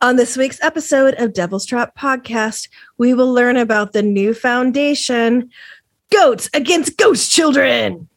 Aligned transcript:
On 0.00 0.14
this 0.14 0.36
week's 0.36 0.62
episode 0.62 1.14
of 1.14 1.32
Devil's 1.32 1.66
Trap 1.66 1.96
Podcast, 1.96 2.68
we 2.98 3.14
will 3.14 3.32
learn 3.32 3.56
about 3.56 3.92
the 3.92 4.02
new 4.02 4.32
foundation 4.32 5.50
Goats 6.12 6.48
Against 6.54 6.96
Ghost 6.96 7.32
Children. 7.32 8.08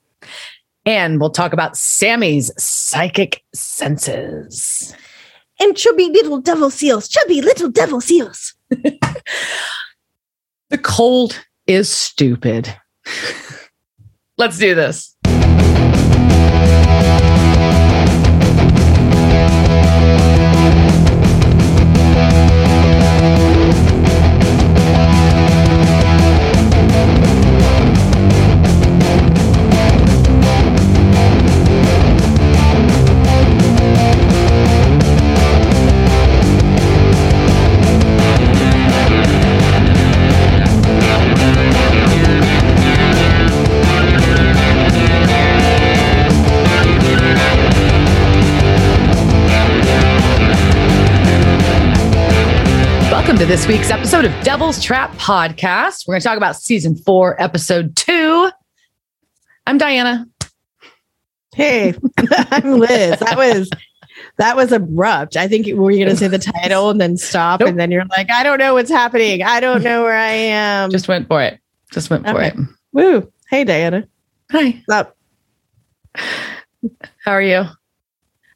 And 0.86 1.20
we'll 1.20 1.32
talk 1.32 1.54
about 1.54 1.76
Sammy's 1.76 2.52
psychic 2.62 3.44
senses. 3.54 4.96
And 5.60 5.76
chubby 5.76 6.10
little 6.10 6.40
devil 6.40 6.70
seals, 6.70 7.08
chubby 7.08 7.42
little 7.42 7.70
devil 7.70 8.00
seals. 8.00 8.54
The 10.72 10.78
cold 10.78 11.38
is 11.68 11.90
stupid. 11.90 12.74
Let's 14.38 14.58
do 14.58 14.74
this. 14.74 15.11
This 53.52 53.68
week's 53.68 53.90
episode 53.90 54.24
of 54.24 54.32
Devil's 54.46 54.82
Trap 54.82 55.12
Podcast. 55.16 56.08
We're 56.08 56.14
going 56.14 56.22
to 56.22 56.26
talk 56.26 56.38
about 56.38 56.56
season 56.56 56.96
four, 56.96 57.36
episode 57.38 57.98
two. 57.98 58.50
I'm 59.68 59.78
Diana. 59.78 60.26
Hey, 61.54 61.94
I'm 62.50 62.80
Liz. 62.80 63.20
That 63.20 63.34
was 63.36 63.70
that 64.38 64.56
was 64.56 64.72
abrupt. 64.72 65.36
I 65.36 65.50
think 65.50 65.68
were 65.78 65.92
you 65.92 65.98
going 65.98 66.12
to 66.12 66.16
say 66.16 66.30
the 66.30 66.40
title 66.40 66.92
and 66.92 67.02
then 67.02 67.18
stop, 67.18 67.60
Nope. 67.60 67.68
and 67.68 67.78
then 67.78 67.92
you're 67.92 68.06
like, 68.06 68.32
I 68.32 68.44
don't 68.44 68.58
know 68.58 68.74
what's 68.76 68.90
happening. 68.90 69.44
I 69.44 69.60
don't 69.60 69.84
know 69.84 70.04
where 70.04 70.16
I 70.16 70.30
am. 70.32 70.90
Just 70.90 71.10
went 71.10 71.28
for 71.28 71.42
it. 71.44 71.60
Just 71.92 72.10
went 72.10 72.26
for 72.26 72.38
Okay. 72.42 72.54
it. 72.58 72.68
woo. 72.94 73.34
Hey, 73.50 73.66
Diana. 73.66 74.08
Hi. 74.50 74.82
What's 74.86 74.98
up? 74.98 75.18
How 77.26 77.34
are 77.34 77.42
you? 77.42 77.66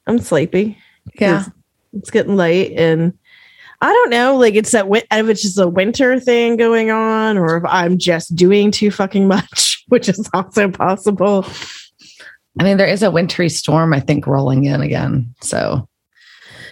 I'm 0.07 0.19
sleepy. 0.19 0.77
Yeah. 1.19 1.41
It's, 1.41 1.49
it's 1.91 2.11
getting 2.11 2.37
late, 2.37 2.77
and 2.77 3.11
I 3.81 3.91
don't 3.91 4.09
know. 4.09 4.37
Like 4.37 4.55
it's 4.55 4.71
that 4.71 4.85
if 4.89 5.29
it's 5.29 5.41
just 5.41 5.59
a 5.59 5.67
winter 5.67 6.19
thing 6.19 6.57
going 6.57 6.91
on, 6.91 7.37
or 7.37 7.57
if 7.57 7.63
I'm 7.67 7.97
just 7.97 8.35
doing 8.35 8.71
too 8.71 8.91
fucking 8.91 9.27
much, 9.29 9.83
which 9.87 10.09
is 10.09 10.29
also 10.33 10.69
possible. 10.69 11.45
I 12.59 12.63
mean, 12.63 12.77
there 12.77 12.87
is 12.87 13.03
a 13.03 13.11
wintry 13.11 13.49
storm, 13.49 13.93
I 13.93 13.99
think, 13.99 14.25
rolling 14.25 14.63
in 14.63 14.81
again. 14.81 15.33
So, 15.41 15.87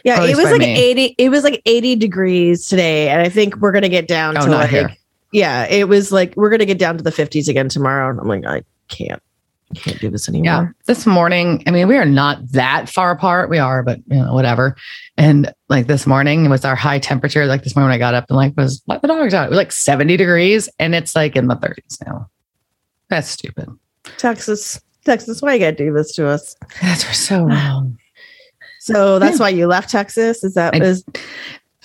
Yeah, 0.05 0.23
it 0.23 0.37
was 0.37 0.45
like 0.45 0.59
me. 0.59 0.73
80 0.73 1.15
it 1.17 1.29
was 1.29 1.43
like 1.43 1.61
80 1.65 1.95
degrees 1.97 2.67
today 2.67 3.09
and 3.09 3.21
I 3.21 3.29
think 3.29 3.57
we're 3.57 3.71
going 3.71 3.83
to 3.83 3.89
get 3.89 4.07
down 4.07 4.37
oh, 4.37 4.45
to 4.45 4.51
like 4.51 4.69
here. 4.69 4.95
yeah, 5.31 5.65
it 5.65 5.89
was 5.89 6.11
like 6.11 6.33
we're 6.37 6.49
to 6.57 6.65
get 6.65 6.79
down 6.79 6.97
to 6.97 7.03
the 7.03 7.11
50s 7.11 7.47
again 7.47 7.69
tomorrow 7.69 8.09
and 8.09 8.19
I'm 8.19 8.27
like 8.27 8.45
I 8.45 8.63
can't 8.87 9.21
can't 9.73 9.99
do 9.99 10.09
this 10.09 10.27
anymore. 10.29 10.45
Yeah. 10.45 10.67
This 10.85 11.05
morning, 11.05 11.63
I 11.67 11.71
mean, 11.71 11.87
we 11.87 11.97
are 11.97 12.05
not 12.05 12.39
that 12.51 12.89
far 12.89 13.11
apart. 13.11 13.49
We 13.49 13.57
are, 13.59 13.83
but 13.83 13.99
you 14.07 14.17
know, 14.17 14.33
whatever. 14.33 14.75
And 15.17 15.53
like 15.69 15.87
this 15.87 16.05
morning 16.07 16.45
it 16.45 16.49
was 16.49 16.65
our 16.65 16.75
high 16.75 16.99
temperature. 16.99 17.45
Like 17.45 17.63
this 17.63 17.75
morning 17.75 17.93
I 17.93 17.97
got 17.97 18.13
up 18.13 18.25
and 18.29 18.37
like 18.37 18.53
was 18.57 18.81
let 18.87 19.01
the 19.01 19.07
dogs 19.07 19.33
out. 19.33 19.47
It 19.47 19.49
was 19.49 19.57
like 19.57 19.71
70 19.71 20.17
degrees 20.17 20.69
and 20.79 20.93
it's 20.95 21.15
like 21.15 21.35
in 21.35 21.47
the 21.47 21.55
30s 21.55 22.05
now. 22.05 22.29
That's 23.09 23.27
stupid. 23.29 23.69
Texas 24.17 24.81
Texas 25.05 25.41
why 25.41 25.53
you 25.55 25.59
got 25.59 25.71
to 25.71 25.75
do 25.75 25.93
this 25.93 26.13
to 26.15 26.27
us? 26.27 26.55
That's 26.81 27.17
so 27.17 27.43
wrong. 27.45 27.97
So 28.79 29.17
that's 29.19 29.37
Yeah. 29.39 29.43
why 29.43 29.49
you 29.49 29.67
left 29.67 29.89
Texas 29.89 30.43
is 30.43 30.53
that 30.55 30.75
I- 30.75 30.79
is 30.79 31.03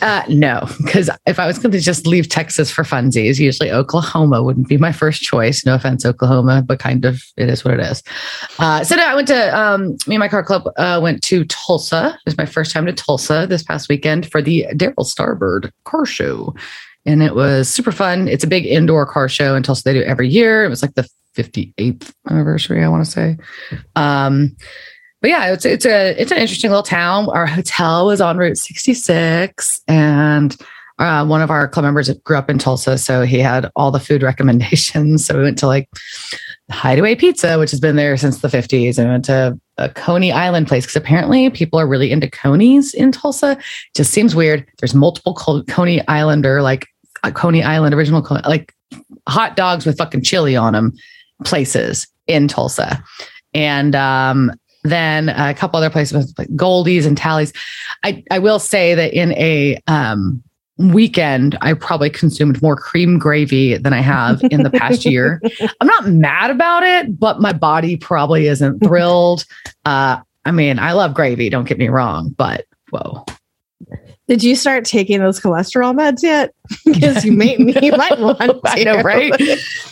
Uh, 0.00 0.22
no, 0.28 0.66
because 0.78 1.10
if 1.26 1.38
I 1.38 1.46
was 1.46 1.58
going 1.58 1.72
to 1.72 1.80
just 1.80 2.06
leave 2.06 2.28
Texas 2.28 2.70
for 2.70 2.84
funsies, 2.84 3.38
usually 3.38 3.72
Oklahoma 3.72 4.42
wouldn't 4.42 4.68
be 4.68 4.76
my 4.76 4.92
first 4.92 5.22
choice. 5.22 5.66
No 5.66 5.74
offense, 5.74 6.06
Oklahoma, 6.06 6.62
but 6.62 6.78
kind 6.78 7.04
of 7.04 7.22
it 7.36 7.48
is 7.48 7.64
what 7.64 7.74
it 7.74 7.80
is. 7.80 8.02
Uh, 8.58 8.84
so 8.84 8.94
no, 8.94 9.04
I 9.04 9.14
went 9.14 9.28
to 9.28 9.58
um, 9.58 9.96
me 10.06 10.14
and 10.14 10.20
my 10.20 10.28
car 10.28 10.44
club 10.44 10.68
uh, 10.76 11.00
went 11.02 11.22
to 11.24 11.44
Tulsa. 11.46 12.14
It 12.14 12.26
was 12.26 12.38
my 12.38 12.46
first 12.46 12.72
time 12.72 12.86
to 12.86 12.92
Tulsa 12.92 13.46
this 13.48 13.62
past 13.62 13.88
weekend 13.88 14.30
for 14.30 14.40
the 14.40 14.66
Darryl 14.72 14.98
Starbird 14.98 15.72
car 15.84 16.06
show, 16.06 16.54
and 17.04 17.22
it 17.22 17.34
was 17.34 17.68
super 17.68 17.92
fun. 17.92 18.28
It's 18.28 18.44
a 18.44 18.48
big 18.48 18.66
indoor 18.66 19.04
car 19.04 19.28
show 19.28 19.56
in 19.56 19.62
Tulsa. 19.64 19.82
They 19.84 19.94
do 19.94 20.02
every 20.02 20.28
year. 20.28 20.64
It 20.64 20.68
was 20.68 20.82
like 20.82 20.94
the 20.94 21.08
58th 21.36 22.12
anniversary, 22.28 22.84
I 22.84 22.88
want 22.88 23.04
to 23.04 23.10
say. 23.10 23.36
Um, 23.96 24.56
but 25.20 25.30
yeah, 25.30 25.52
it's 25.52 25.64
it's 25.64 25.84
a 25.86 26.20
it's 26.20 26.30
an 26.30 26.38
interesting 26.38 26.70
little 26.70 26.82
town. 26.82 27.28
Our 27.30 27.46
hotel 27.46 28.06
was 28.06 28.20
on 28.20 28.36
Route 28.36 28.58
66, 28.58 29.82
and 29.88 30.56
uh, 30.98 31.24
one 31.26 31.42
of 31.42 31.50
our 31.50 31.68
club 31.68 31.84
members 31.84 32.10
grew 32.24 32.36
up 32.36 32.50
in 32.50 32.58
Tulsa, 32.58 32.98
so 32.98 33.22
he 33.22 33.38
had 33.38 33.70
all 33.76 33.90
the 33.90 34.00
food 34.00 34.22
recommendations. 34.30 35.26
So 35.26 35.36
we 35.36 35.44
went 35.44 35.58
to 35.58 35.66
like 35.66 35.88
Hideaway 36.70 37.14
Pizza, 37.14 37.58
which 37.58 37.70
has 37.70 37.80
been 37.80 37.96
there 37.96 38.16
since 38.16 38.40
the 38.40 38.48
50s, 38.48 38.98
and 38.98 39.08
we 39.08 39.12
went 39.12 39.24
to 39.26 39.58
a 39.78 39.88
Coney 39.88 40.32
Island 40.32 40.66
place 40.68 40.84
because 40.84 40.96
apparently 40.96 41.50
people 41.50 41.78
are 41.78 41.86
really 41.86 42.10
into 42.10 42.30
Conies 42.30 42.94
in 42.94 43.12
Tulsa. 43.12 43.52
It 43.52 43.58
Just 43.96 44.12
seems 44.12 44.34
weird. 44.34 44.66
There's 44.78 44.94
multiple 44.94 45.34
Co- 45.34 45.62
Coney 45.64 46.06
Islander, 46.08 46.62
like 46.62 46.86
Coney 47.34 47.62
Island 47.62 47.94
original, 47.94 48.26
like 48.46 48.72
hot 49.28 49.56
dogs 49.56 49.86
with 49.86 49.98
fucking 49.98 50.22
chili 50.22 50.56
on 50.56 50.72
them 50.72 50.92
places 51.44 52.06
in 52.26 52.48
Tulsa. 52.48 53.02
And 53.54 53.94
um, 53.94 54.52
then 54.90 55.28
a 55.30 55.54
couple 55.54 55.78
other 55.78 55.90
places 55.90 56.34
like 56.38 56.54
Goldie's 56.56 57.06
and 57.06 57.16
Tally's. 57.16 57.52
I, 58.04 58.22
I 58.30 58.38
will 58.38 58.58
say 58.58 58.94
that 58.94 59.12
in 59.12 59.32
a 59.32 59.78
um, 59.86 60.42
weekend, 60.78 61.58
I 61.60 61.74
probably 61.74 62.10
consumed 62.10 62.62
more 62.62 62.76
cream 62.76 63.18
gravy 63.18 63.76
than 63.76 63.92
I 63.92 64.00
have 64.00 64.40
in 64.50 64.62
the 64.62 64.70
past 64.70 65.04
year. 65.04 65.40
I'm 65.80 65.86
not 65.86 66.06
mad 66.08 66.50
about 66.50 66.82
it, 66.82 67.18
but 67.18 67.40
my 67.40 67.52
body 67.52 67.96
probably 67.96 68.46
isn't 68.46 68.80
thrilled. 68.80 69.44
Uh, 69.84 70.18
I 70.44 70.50
mean, 70.50 70.78
I 70.78 70.92
love 70.92 71.14
gravy, 71.14 71.50
don't 71.50 71.68
get 71.68 71.78
me 71.78 71.88
wrong, 71.88 72.30
but 72.30 72.66
whoa. 72.90 73.24
Did 74.28 74.42
you 74.42 74.54
start 74.56 74.84
taking 74.84 75.20
those 75.20 75.40
cholesterol 75.40 75.94
meds 75.96 76.22
yet? 76.22 76.54
Because 76.84 77.24
you 77.24 77.32
may 77.32 77.56
you 77.56 77.92
might 77.96 78.18
want 78.18 78.38
to. 78.40 78.60
I 78.66 78.84
know, 78.84 79.00
right? 79.00 79.32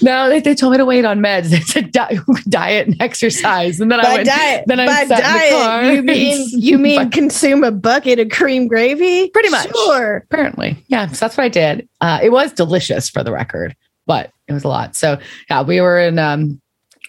No, 0.02 0.28
they, 0.28 0.40
they 0.40 0.54
told 0.54 0.72
me 0.72 0.78
to 0.78 0.84
wait 0.84 1.06
on 1.06 1.20
meds. 1.20 1.48
They 1.48 1.60
said 1.60 1.90
di- 1.90 2.18
diet 2.48 2.86
and 2.88 3.00
exercise. 3.00 3.80
And 3.80 3.90
then 3.90 3.98
I 4.00 4.14
went, 4.14 4.26
diet, 4.26 4.64
then 4.66 4.80
I 4.80 4.86
by 4.86 5.04
sat 5.06 5.24
in 5.24 5.32
the 5.50 5.56
car 5.56 5.82
diet, 5.82 5.94
you 5.94 6.02
mean 6.02 6.46
you 6.50 6.78
mean 6.78 7.04
But- 7.04 7.12
consume 7.12 7.64
a 7.64 7.70
bucket 7.70 8.18
of 8.18 8.28
cream 8.28 8.68
gravy? 8.68 9.30
Pretty 9.30 9.48
much. 9.48 9.70
Sure. 9.74 10.16
apparently. 10.30 10.76
Yeah. 10.88 11.06
So 11.08 11.24
that's 11.26 11.36
what 11.38 11.44
I 11.44 11.48
did. 11.48 11.88
Uh, 12.02 12.20
it 12.22 12.30
was 12.30 12.52
delicious 12.52 13.08
for 13.08 13.24
the 13.24 13.32
record, 13.32 13.74
but 14.06 14.30
it 14.48 14.52
was 14.52 14.64
a 14.64 14.68
lot. 14.68 14.94
So 14.96 15.18
yeah, 15.48 15.62
we 15.62 15.80
were 15.80 15.98
in, 15.98 16.18
um, 16.18 16.60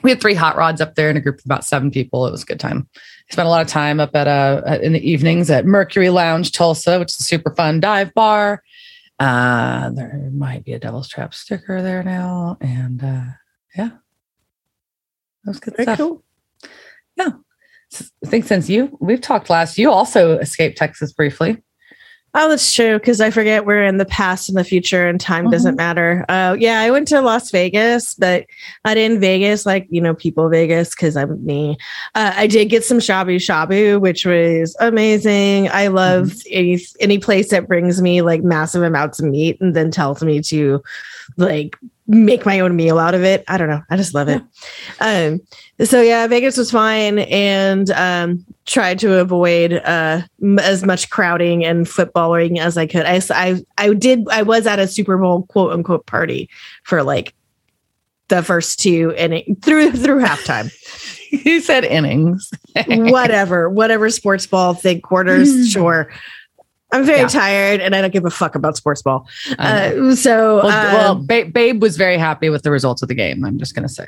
we 0.04 0.12
had 0.12 0.22
three 0.22 0.34
hot 0.36 0.56
rods 0.56 0.80
up 0.80 0.96
there 0.96 1.10
in 1.10 1.18
a 1.18 1.22
group 1.22 1.40
of 1.40 1.46
about 1.46 1.66
seven 1.66 1.92
people. 1.92 2.26
It 2.26 2.32
was 2.32 2.44
a 2.44 2.46
good 2.46 2.60
time. 2.60 2.88
Spent 3.30 3.46
a 3.46 3.50
lot 3.50 3.62
of 3.62 3.68
time 3.68 4.00
up 4.00 4.16
at 4.16 4.28
uh 4.28 4.80
in 4.82 4.94
the 4.94 5.10
evenings 5.10 5.50
at 5.50 5.66
Mercury 5.66 6.10
Lounge 6.10 6.52
Tulsa, 6.52 6.98
which 7.00 7.10
is 7.14 7.20
a 7.20 7.24
super 7.24 7.54
fun 7.56 7.80
dive 7.82 8.14
bar. 8.14 8.64
Uh, 9.20 9.90
there 9.90 10.30
might 10.34 10.64
be 10.64 10.74
a 10.74 10.80
Devil's 10.80 11.10
Trap 11.10 11.34
sticker 11.34 11.82
there 11.82 12.04
now, 12.04 12.58
and 12.62 13.04
uh, 13.04 13.24
yeah, 13.76 13.90
that 13.90 15.48
was 15.48 15.60
good 15.60 15.76
Very 15.76 15.86
stuff. 15.86 15.98
cool. 15.98 16.24
S- 17.94 18.12
I 18.26 18.28
think 18.30 18.46
since 18.46 18.70
you 18.70 18.98
we've 19.00 19.22
talked 19.22 19.50
last, 19.50 19.78
you 19.78 19.90
also 19.92 20.38
escaped 20.40 20.78
Texas 20.78 21.14
briefly. 21.14 21.64
Oh, 22.40 22.48
that's 22.50 22.72
true. 22.72 23.00
Because 23.00 23.20
I 23.20 23.32
forget 23.32 23.66
we're 23.66 23.84
in 23.84 23.98
the 23.98 24.06
past 24.06 24.48
and 24.48 24.56
the 24.56 24.64
future, 24.64 25.08
and 25.08 25.20
time 25.20 25.50
doesn't 25.50 25.74
Mhm. 25.74 25.78
matter. 25.78 26.26
Uh, 26.30 26.56
yeah, 26.60 26.82
I 26.82 26.92
went 26.92 27.08
to 27.08 27.20
Las 27.20 27.50
Vegas, 27.50 28.14
but 28.14 28.46
I 28.86 28.94
didn't 28.94 29.22
Vegas 29.22 29.66
like 29.66 29.88
you 29.90 30.00
know 30.00 30.14
people 30.14 30.48
Vegas 30.48 30.92
because 30.92 31.18
I'm 31.18 31.44
me. 31.44 31.78
Uh, 32.14 32.34
I 32.36 32.46
did 32.46 32.66
get 32.66 32.84
some 32.84 33.00
shabu 33.00 33.38
shabu, 33.38 34.00
which 34.00 34.24
was 34.24 34.76
amazing. 34.80 35.70
I 35.70 35.88
love 35.88 36.36
any 36.52 36.80
any 37.00 37.18
place 37.18 37.50
that 37.50 37.68
brings 37.68 38.04
me 38.04 38.22
like 38.22 38.44
massive 38.44 38.84
amounts 38.84 39.20
of 39.20 39.26
meat 39.26 39.58
and 39.60 39.76
then 39.76 39.90
tells 39.90 40.22
me 40.22 40.40
to 40.42 40.84
like 41.36 41.78
make 42.08 42.46
my 42.46 42.60
own 42.62 42.76
meal 42.76 43.00
out 43.00 43.14
of 43.14 43.24
it. 43.24 43.44
I 43.48 43.58
don't 43.58 43.68
know. 43.68 43.82
I 43.90 43.98
just 43.98 44.14
love 44.14 44.30
it. 44.30 44.42
Um, 45.02 45.42
so 45.84 46.02
yeah, 46.02 46.26
Vegas 46.28 46.58
was 46.58 46.72
fine 46.72 47.20
and 47.20 47.92
um, 47.92 48.46
tried 48.66 49.00
to 49.00 49.20
avoid 49.20 49.74
uh, 49.74 50.22
m- 50.42 50.60
as 50.60 50.84
much 50.84 51.10
crowding 51.10 51.66
and 51.66 51.86
footballing 51.86 52.60
as 52.60 52.78
I 52.78 52.88
could. 52.88 53.06
I, 53.06 53.22
I, 53.32 53.62
I 53.78 53.94
did, 53.94 54.28
I 54.30 54.44
was 54.44 54.66
at 54.66 54.80
a 54.80 54.88
Super 54.88 55.18
Bowl 55.18 55.44
quote 55.44 55.74
unquote 55.74 56.06
party 56.06 56.50
for 56.84 57.04
like 57.04 57.34
the 58.30 58.42
first 58.42 58.80
two 58.80 59.14
and 59.18 59.44
through, 59.62 59.92
through 59.92 60.22
halftime, 60.22 60.72
you 61.46 61.60
said 61.60 61.84
innings. 61.84 62.50
whatever, 62.88 63.70
whatever 63.70 64.10
sports 64.10 64.48
ball 64.48 64.74
thing 64.74 65.02
quarters. 65.02 65.54
Mm. 65.54 65.72
Sure. 65.72 66.10
I'm 66.92 67.06
very 67.06 67.20
Yeah. 67.20 67.28
tired 67.28 67.82
and 67.82 67.96
I 67.96 68.02
don't 68.02 68.14
give 68.14 68.26
a 68.26 68.30
fuck 68.30 68.56
about 68.56 68.78
sports 68.78 69.02
ball. 69.02 69.28
Uh, 69.60 70.16
so, 70.16 70.58
well, 70.58 70.66
well 70.66 71.12
um, 71.18 71.26
ba- 71.26 71.46
Babe 71.52 71.82
was 71.82 71.98
very 71.98 72.18
happy 72.18 72.50
with 72.50 72.64
the 72.64 72.72
results 72.72 73.02
of 73.02 73.08
the 73.10 73.16
game. 73.16 73.44
I'm 73.44 73.58
just 73.58 73.76
gonna 73.76 73.90
say. 73.90 74.08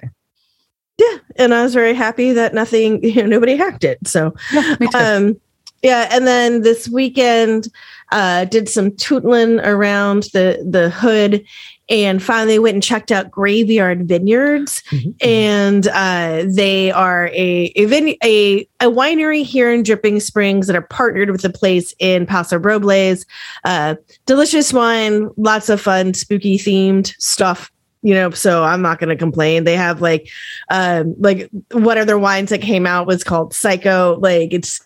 yeah. 0.97 1.17
And 1.35 1.53
I 1.53 1.63
was 1.63 1.73
very 1.73 1.93
happy 1.93 2.33
that 2.33 2.53
nothing, 2.53 3.03
you 3.03 3.15
know, 3.23 3.27
nobody 3.27 3.55
hacked 3.55 3.83
it. 3.83 3.99
So, 4.07 4.33
Yeah, 4.53 4.75
um, 4.93 5.39
yeah. 5.81 6.07
And 6.11 6.25
then 6.27 6.61
this 6.61 6.87
weekend, 6.89 7.67
uh, 8.11 8.45
did 8.45 8.67
some 8.69 8.91
tootling 8.91 9.59
around 9.65 10.23
the, 10.33 10.65
the 10.67 10.89
hood 10.89 11.43
and 11.89 12.21
finally 12.21 12.59
went 12.59 12.75
and 12.75 12.83
checked 12.83 13.11
out 13.11 13.31
Graveyard 13.31 14.07
Vineyards. 14.07 14.83
Mhm. 14.91 15.15
and 15.21 15.87
uh, 15.87 16.45
they 16.47 16.91
are 16.91 17.27
a 17.27 17.71
a, 17.75 17.85
vine- 17.85 18.15
a 18.23 18.67
a 18.79 18.85
winery 18.91 19.43
here 19.43 19.71
in 19.73 19.83
Dripping 19.83 20.19
Springs 20.19 20.67
that 20.67 20.75
are 20.75 20.81
partnered 20.81 21.29
with 21.31 21.41
the 21.41 21.49
place 21.49 21.93
in 21.99 22.25
Paso 22.25 22.57
Robles. 22.57 23.25
Uh, 23.65 23.95
delicious 24.25 24.71
wine, 24.71 25.29
lots 25.37 25.69
of 25.69 25.81
fun, 25.81 26.13
spooky 26.13 26.57
themed 26.57 27.13
stuff. 27.19 27.71
You 28.01 28.13
know, 28.13 28.29
so 28.31 28.63
I'm 28.63 28.81
not 28.81 28.97
going 28.99 29.09
to 29.09 29.15
complain. 29.17 29.65
They 29.65 29.75
have 29.75 30.01
like, 30.01 30.29
um, 30.71 31.15
like 31.19 31.49
one 31.71 31.97
of 31.97 32.07
their 32.07 32.17
wines 32.17 32.49
that 32.49 32.61
came 32.61 32.85
out 32.87 33.07
was 33.07 33.25
called 33.25 33.53
Psycho. 33.53 34.17
Like 34.21 34.53
it's, 34.53 34.79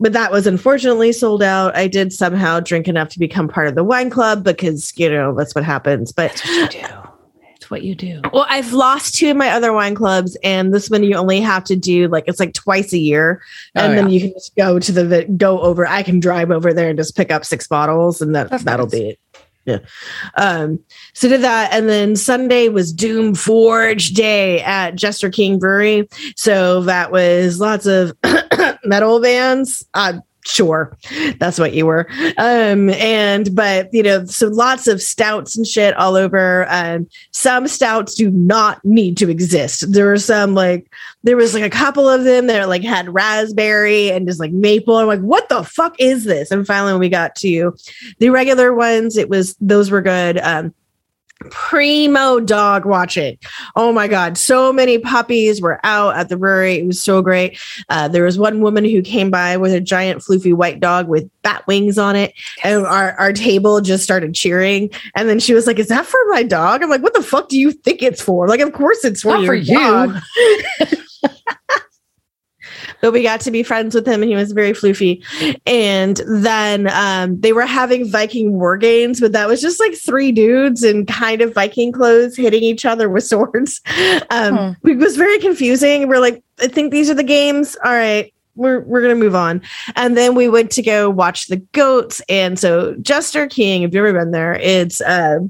but 0.00 0.12
that 0.14 0.32
was 0.32 0.48
unfortunately 0.48 1.12
sold 1.12 1.44
out. 1.44 1.76
I 1.76 1.86
did 1.86 2.12
somehow 2.12 2.58
drink 2.58 2.88
enough 2.88 3.10
to 3.10 3.20
become 3.20 3.46
part 3.46 3.68
of 3.68 3.76
the 3.76 3.84
wine 3.84 4.10
club 4.10 4.42
because 4.42 4.92
you 4.98 5.08
know 5.08 5.32
that's 5.34 5.54
what 5.54 5.62
happens. 5.62 6.10
But 6.10 6.32
That's 6.32 6.44
what 6.44 6.74
you 6.74 6.80
do. 6.80 6.86
It's 7.54 7.70
what 7.70 7.82
you 7.82 7.94
do. 7.94 8.20
well, 8.34 8.46
I've 8.50 8.72
lost 8.72 9.14
two 9.14 9.30
of 9.30 9.36
my 9.36 9.48
other 9.50 9.72
wine 9.72 9.94
clubs, 9.94 10.36
and 10.44 10.74
this 10.74 10.90
one 10.90 11.02
you 11.04 11.14
only 11.14 11.40
have 11.40 11.64
to 11.64 11.76
do 11.76 12.06
like 12.08 12.24
it's 12.26 12.38
like 12.40 12.52
twice 12.52 12.92
a 12.92 12.98
year, 12.98 13.40
and 13.74 13.92
Oh, 13.92 13.96
then 13.96 14.10
yeah. 14.10 14.14
you 14.14 14.20
can 14.20 14.32
just 14.32 14.54
go 14.56 14.78
to 14.78 14.92
the 14.92 15.24
go 15.36 15.60
over. 15.60 15.86
I 15.86 16.02
can 16.02 16.20
drive 16.20 16.50
over 16.50 16.74
there 16.74 16.88
and 16.90 16.98
just 16.98 17.16
pick 17.16 17.30
up 17.30 17.44
six 17.44 17.66
bottles, 17.66 18.20
and 18.20 18.34
that 18.34 18.50
That's 18.50 18.64
that'll 18.64 18.86
nice. 18.86 18.92
be 18.94 19.08
it. 19.10 19.18
Yeah. 19.66 19.78
Um. 20.36 20.78
So 21.12 21.28
did 21.28 21.42
that, 21.42 21.72
and 21.72 21.88
then 21.88 22.16
Sunday 22.16 22.68
was 22.68 22.92
Doom 22.92 23.34
Forge 23.34 24.10
Day 24.10 24.62
at 24.62 24.94
Jester 24.94 25.28
King 25.28 25.58
Brewery. 25.58 26.08
So 26.36 26.82
that 26.82 27.10
was 27.10 27.60
lots 27.60 27.86
of 27.86 28.16
metal 28.84 29.20
bands. 29.20 29.84
Uh, 29.92 30.20
sure. 30.46 30.96
That's 31.38 31.58
what 31.58 31.74
you 31.74 31.86
were. 31.86 32.06
Um 32.38 32.90
and 32.90 33.54
but 33.54 33.92
you 33.92 34.02
know 34.02 34.24
so 34.26 34.48
lots 34.48 34.86
of 34.86 35.02
stouts 35.02 35.56
and 35.56 35.66
shit 35.66 35.94
all 35.96 36.14
over. 36.14 36.66
Um 36.70 37.08
some 37.32 37.68
stouts 37.68 38.14
do 38.14 38.30
not 38.30 38.84
need 38.84 39.16
to 39.18 39.28
exist. 39.28 39.92
There 39.92 40.06
were 40.06 40.18
some 40.18 40.54
like 40.54 40.92
there 41.24 41.36
was 41.36 41.54
like 41.54 41.64
a 41.64 41.70
couple 41.70 42.08
of 42.08 42.24
them 42.24 42.46
that 42.46 42.68
like 42.68 42.82
had 42.82 43.12
raspberry 43.12 44.10
and 44.10 44.26
just 44.26 44.40
like 44.40 44.52
maple. 44.52 44.96
I'm 44.96 45.06
like 45.06 45.20
what 45.20 45.48
the 45.48 45.64
fuck 45.64 45.96
is 45.98 46.24
this? 46.24 46.50
And 46.50 46.66
finally 46.66 46.92
when 46.92 47.00
we 47.00 47.08
got 47.08 47.34
to 47.36 47.74
the 48.18 48.30
regular 48.30 48.74
ones. 48.74 49.16
It 49.16 49.28
was 49.28 49.56
those 49.60 49.90
were 49.90 50.02
good. 50.02 50.38
Um 50.38 50.74
primo 51.50 52.40
dog 52.40 52.84
watching. 52.84 53.38
Oh 53.74 53.92
my 53.92 54.08
god. 54.08 54.38
So 54.38 54.72
many 54.72 54.98
puppies 54.98 55.60
were 55.60 55.80
out 55.84 56.16
at 56.16 56.28
the 56.28 56.36
brewery. 56.36 56.76
It 56.76 56.86
was 56.86 57.00
so 57.00 57.22
great. 57.22 57.58
Uh, 57.88 58.08
there 58.08 58.24
was 58.24 58.38
one 58.38 58.60
woman 58.60 58.84
who 58.84 59.02
came 59.02 59.30
by 59.30 59.56
with 59.56 59.72
a 59.72 59.80
giant 59.80 60.22
floofy 60.22 60.54
white 60.54 60.80
dog 60.80 61.08
with 61.08 61.28
bat 61.42 61.66
wings 61.66 61.98
on 61.98 62.16
it. 62.16 62.32
And 62.64 62.86
our, 62.86 63.12
our 63.12 63.32
table 63.32 63.80
just 63.80 64.02
started 64.02 64.34
cheering. 64.34 64.90
And 65.14 65.28
then 65.28 65.38
she 65.38 65.54
was 65.54 65.66
like 65.66 65.78
is 65.78 65.88
that 65.88 66.06
for 66.06 66.20
my 66.28 66.42
dog? 66.42 66.82
I'm 66.82 66.90
like 66.90 67.02
what 67.02 67.14
the 67.14 67.22
fuck 67.22 67.48
do 67.48 67.58
you 67.58 67.72
think 67.72 68.02
it's 68.02 68.20
for? 68.20 68.48
Like 68.48 68.60
of 68.60 68.72
course 68.72 69.04
it's 69.04 69.22
for 69.22 69.34
Not 69.34 69.42
your 69.42 69.48
for 69.48 69.54
you. 69.54 70.14
but 73.00 73.12
we 73.12 73.22
got 73.22 73.40
to 73.42 73.50
be 73.50 73.62
friends 73.62 73.94
with 73.94 74.06
him 74.06 74.22
and 74.22 74.30
he 74.30 74.36
was 74.36 74.52
very 74.52 74.72
floofy. 74.72 75.22
And 75.66 76.20
then 76.26 76.88
um, 76.92 77.40
they 77.40 77.52
were 77.52 77.66
having 77.66 78.10
viking 78.10 78.52
war 78.52 78.76
games 78.76 79.20
but 79.20 79.32
that 79.32 79.48
was 79.48 79.60
just 79.60 79.80
like 79.80 79.94
three 79.94 80.32
dudes 80.32 80.82
in 80.82 81.06
kind 81.06 81.40
of 81.42 81.54
viking 81.54 81.92
clothes 81.92 82.36
hitting 82.36 82.62
each 82.62 82.84
other 82.84 83.08
with 83.08 83.24
swords. 83.26 83.80
Um, 84.30 84.56
Hmm. 84.56 84.88
it 84.88 84.98
was 84.98 85.16
very 85.16 85.38
confusing. 85.38 86.08
We're 86.08 86.20
like 86.20 86.42
i 86.60 86.68
think 86.68 86.90
these 86.90 87.10
are 87.10 87.14
the 87.14 87.22
games. 87.22 87.76
All 87.84 87.92
right 87.92 88.32
we're, 88.54 88.80
we're 88.80 89.02
gonna 89.02 89.14
move 89.14 89.34
on. 89.34 89.60
And 89.96 90.16
then 90.16 90.34
we 90.34 90.48
went 90.48 90.70
to 90.72 90.82
go 90.82 91.10
watch 91.10 91.48
the 91.48 91.58
goats. 91.58 92.22
And 92.30 92.58
so 92.58 92.94
jester 93.02 93.46
king 93.46 93.82
if 93.82 93.92
you've 93.92 94.04
ever 94.06 94.18
been 94.18 94.30
there 94.30 94.54
it's 94.54 95.00
uh, 95.02 95.40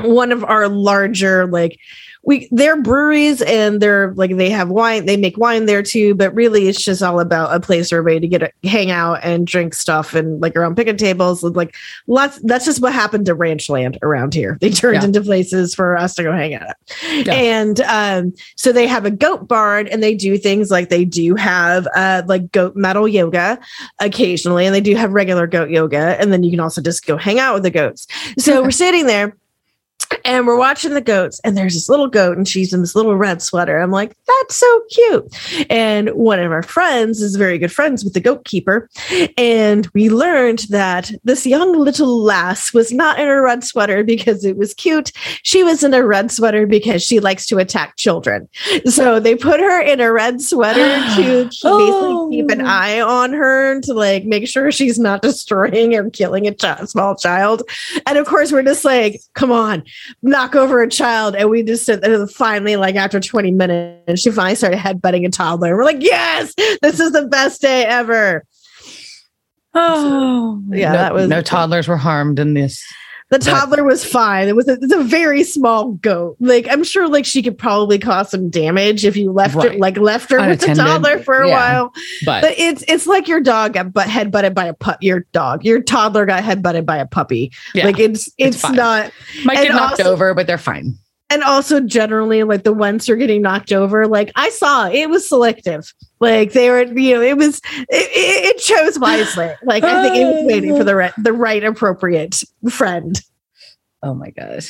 one 0.00 0.32
of 0.32 0.42
our 0.44 0.68
larger 0.68 1.46
like 1.46 1.78
we 2.26 2.48
they're 2.50 2.80
breweries 2.80 3.42
and 3.42 3.80
they're 3.82 4.12
like 4.14 4.34
they 4.36 4.48
have 4.50 4.70
wine 4.70 5.04
they 5.06 5.16
make 5.16 5.36
wine 5.36 5.66
there 5.66 5.82
too 5.82 6.14
but 6.14 6.34
really 6.34 6.68
it's 6.68 6.82
just 6.82 7.02
all 7.02 7.20
about 7.20 7.54
a 7.54 7.60
place 7.60 7.90
for 7.90 7.98
everybody 7.98 8.20
to 8.20 8.26
get 8.26 8.42
a, 8.42 8.68
hang 8.68 8.90
out 8.90 9.20
and 9.22 9.46
drink 9.46 9.74
stuff 9.74 10.14
and 10.14 10.40
like 10.40 10.56
around 10.56 10.74
picnic 10.74 10.96
tables 10.98 11.44
like 11.44 11.76
lots 12.06 12.40
that's 12.44 12.64
just 12.64 12.80
what 12.80 12.92
happened 12.94 13.26
to 13.26 13.34
ranch 13.34 13.68
land 13.68 13.98
around 14.02 14.32
here 14.34 14.56
they 14.60 14.70
turned 14.70 14.96
Yeah. 14.96 15.04
into 15.04 15.20
places 15.20 15.74
for 15.74 15.96
us 15.96 16.14
to 16.14 16.22
go 16.22 16.32
hang 16.32 16.54
out 16.54 16.74
Yeah. 17.12 17.34
and 17.34 17.80
um 17.82 18.32
so 18.56 18.72
they 18.72 18.86
have 18.86 19.04
a 19.04 19.10
goat 19.10 19.46
barn 19.46 19.86
and 19.88 20.02
they 20.02 20.14
do 20.14 20.38
things 20.38 20.70
like 20.70 20.88
they 20.88 21.04
do 21.04 21.34
have 21.36 21.86
uh 21.94 22.22
like 22.26 22.50
goat 22.52 22.74
metal 22.74 23.06
yoga 23.06 23.60
occasionally 24.00 24.64
and 24.66 24.74
they 24.74 24.80
do 24.80 24.96
have 24.96 25.12
regular 25.12 25.46
goat 25.46 25.70
yoga 25.70 26.16
and 26.20 26.32
then 26.32 26.42
you 26.42 26.50
can 26.50 26.60
also 26.60 26.80
just 26.80 27.06
go 27.06 27.16
hang 27.18 27.38
out 27.38 27.54
with 27.54 27.62
the 27.62 27.70
goats 27.70 28.06
so 28.38 28.62
we're 28.62 28.70
sitting 28.70 29.06
there 29.06 29.36
and 30.24 30.46
we're 30.46 30.56
watching 30.58 30.94
the 30.94 31.00
goats 31.00 31.40
and 31.44 31.56
there's 31.56 31.74
this 31.74 31.88
little 31.88 32.08
goat 32.08 32.36
and 32.36 32.48
she's 32.48 32.72
in 32.72 32.80
this 32.80 32.94
little 32.96 33.16
red 33.16 33.42
sweater. 33.42 33.78
I'm 33.78 33.90
like 33.90 34.16
that's 34.26 34.56
so 34.56 34.80
cute. 34.90 35.66
And 35.70 36.10
one 36.10 36.40
of 36.40 36.50
our 36.52 36.62
friends 36.62 37.20
is 37.22 37.36
very 37.36 37.58
good 37.58 37.72
friends 37.72 38.04
with 38.04 38.14
the 38.14 38.20
goat 38.20 38.44
keeper 38.44 38.88
and 39.36 39.86
we 39.94 40.08
learned 40.10 40.60
that 40.70 41.10
this 41.24 41.46
young 41.46 41.76
little 41.78 42.22
lass 42.22 42.72
was 42.72 42.92
not 42.92 43.18
in 43.18 43.28
a 43.28 43.40
red 43.40 43.64
sweater 43.64 44.02
because 44.02 44.44
it 44.44 44.56
was 44.56 44.74
cute. 44.74 45.12
She 45.42 45.62
was 45.62 45.82
in 45.82 45.92
a 45.94 46.04
red 46.04 46.30
sweater 46.30 46.66
because 46.66 47.02
she 47.02 47.20
likes 47.20 47.46
to 47.46 47.58
attack 47.58 47.96
children. 47.96 48.48
So 48.86 49.20
they 49.20 49.34
put 49.34 49.60
her 49.60 49.80
in 49.82 50.00
a 50.00 50.12
red 50.12 50.40
sweater 50.40 50.80
to 51.16 51.48
keep, 51.50 51.60
Oh. 51.64 52.28
basically 52.30 52.36
keep 52.36 52.50
an 52.58 52.66
eye 52.66 53.00
on 53.00 53.32
her 53.32 53.80
to 53.82 53.94
like 53.94 54.24
make 54.24 54.48
sure 54.48 54.70
she's 54.72 54.98
not 54.98 55.22
destroying 55.22 55.94
or 55.94 56.08
killing 56.10 56.46
a 56.46 56.54
chi- 56.54 56.84
small 56.84 57.14
child. 57.16 57.62
And 58.06 58.18
of 58.18 58.26
course 58.26 58.52
we're 58.52 58.62
just 58.62 58.84
like 58.84 59.20
come 59.34 59.52
on 59.52 59.84
knock 60.22 60.54
over 60.54 60.82
a 60.82 60.88
child. 60.88 61.34
And 61.36 61.50
we 61.50 61.62
just 61.62 61.84
said 61.84 62.02
finally, 62.30 62.76
like 62.76 62.96
after 62.96 63.20
20 63.20 63.50
minutes, 63.52 64.20
she 64.22 64.30
finally 64.30 64.54
started 64.56 64.78
headbutting 64.78 65.26
a 65.26 65.30
toddler. 65.30 65.76
We're 65.76 65.84
like, 65.84 66.02
yes, 66.02 66.54
this 66.82 67.00
is 67.00 67.12
the 67.12 67.26
best 67.26 67.60
day 67.60 67.84
ever. 67.84 68.44
Oh, 69.74 70.62
Yeah, 70.70 70.92
no, 70.92 70.98
that 70.98 71.14
was- 71.14 71.28
no 71.28 71.42
toddlers 71.42 71.88
were 71.88 71.96
harmed 71.96 72.38
in 72.38 72.54
this. 72.54 72.82
The 73.30 73.38
toddler 73.38 73.82
was 73.84 74.04
fine. 74.04 74.48
It 74.48 74.54
was 74.54 74.68
a, 74.68 74.74
it's 74.80 74.92
a 74.92 75.02
very 75.02 75.42
small 75.44 75.92
goat. 75.92 76.36
Like 76.40 76.68
I'm 76.70 76.84
sure 76.84 77.08
like 77.08 77.24
she 77.24 77.42
could 77.42 77.56
probably 77.58 77.98
cause 77.98 78.30
some 78.30 78.50
damage 78.50 79.04
if 79.04 79.16
you 79.16 79.32
left 79.32 79.54
her 79.54 79.72
like 79.78 79.96
left 79.96 80.30
her 80.30 80.38
with 80.46 80.60
the 80.60 80.74
toddler 80.74 81.18
for 81.18 81.40
a 81.42 81.48
Yeah. 81.48 81.54
while. 81.78 81.92
But, 82.24 82.42
But 82.42 82.54
it's 82.58 82.84
it's 82.86 83.06
like 83.06 83.26
your 83.26 83.40
dog 83.40 83.72
got 83.72 83.92
butt 83.92 84.08
head 84.08 84.30
butted 84.30 84.54
by 84.54 84.66
a 84.66 84.74
pup. 84.74 84.98
Your 85.02 85.20
dog, 85.32 85.64
your 85.64 85.82
toddler 85.82 86.26
got 86.26 86.44
head 86.44 86.62
butted 86.62 86.86
by 86.86 86.98
a 86.98 87.06
puppy. 87.06 87.50
yeah, 87.74 87.86
Like 87.86 87.98
it's 87.98 88.28
it's 88.38 88.62
it's, 88.62 88.70
not 88.72 89.10
might 89.44 89.54
get 89.56 89.68
knocked 89.74 90.00
also- 90.00 90.12
over, 90.12 90.34
but 90.34 90.46
they're 90.46 90.58
fine. 90.58 90.96
And 91.34 91.42
also 91.42 91.80
generally 91.80 92.44
like 92.44 92.62
the 92.62 92.72
ones 92.72 93.06
who 93.06 93.12
are 93.12 93.16
getting 93.16 93.42
knocked 93.42 93.72
over 93.72 94.06
like 94.06 94.30
i 94.36 94.48
saw 94.50 94.88
it 94.88 95.10
was 95.10 95.28
selective. 95.28 95.92
Like 96.20 96.52
they 96.52 96.70
were 96.70 96.84
you 96.84 97.14
know 97.16 97.20
it 97.20 97.36
was 97.36 97.60
it, 97.74 97.86
it, 97.90 98.56
it 98.56 98.58
chose 98.58 98.98
wisely. 98.98 99.50
Like 99.64 99.82
i 99.84 100.02
think 100.02 100.16
it 100.16 100.24
was 100.34 100.44
waiting 100.46 100.76
for 100.76 100.84
the 100.84 100.94
right 100.94 101.12
the 101.18 101.32
right 101.32 101.62
appropriate 101.62 102.42
friend. 102.70 103.20
Oh 104.02 104.14
my 104.14 104.30
god, 104.30 104.64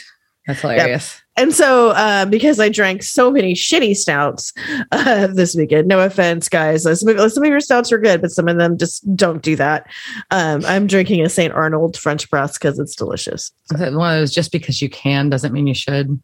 that's 0.46 0.60
hilarious. 0.60 1.20
and 1.36 1.52
so 1.54 1.90
uh, 1.90 2.24
because 2.26 2.58
i 2.58 2.68
drank 2.68 3.02
so 3.02 3.30
many 3.30 3.54
shitty 3.54 3.96
stouts 3.96 4.52
uh, 4.92 5.26
this 5.28 5.54
weekend 5.54 5.86
no 5.88 6.00
offense 6.00 6.48
guys 6.48 6.86
Uh, 6.86 6.94
some 6.94 7.16
of, 7.16 7.32
some 7.32 7.42
of 7.44 7.48
your 7.48 7.60
stouts 7.60 7.92
are 7.92 7.98
good 7.98 8.20
but 8.20 8.30
some 8.30 8.48
of 8.48 8.56
them 8.56 8.76
just 8.78 9.04
don't 9.16 9.42
do 9.42 9.54
that. 9.56 9.86
Um, 10.30 10.64
i'm 10.66 10.86
drinking 10.86 11.20
a 11.22 11.28
st 11.28 11.52
arnold 11.52 11.96
french 11.96 12.28
press 12.30 12.58
because 12.58 12.78
it's 12.78 12.96
delicious. 12.96 13.52
It 13.72 13.94
One 13.94 14.14
of 14.14 14.20
those 14.20 14.32
just 14.32 14.50
because 14.52 14.80
you 14.82 14.88
can 14.88 15.28
doesn't 15.28 15.52
mean 15.52 15.66
you 15.66 15.74
should. 15.74 16.20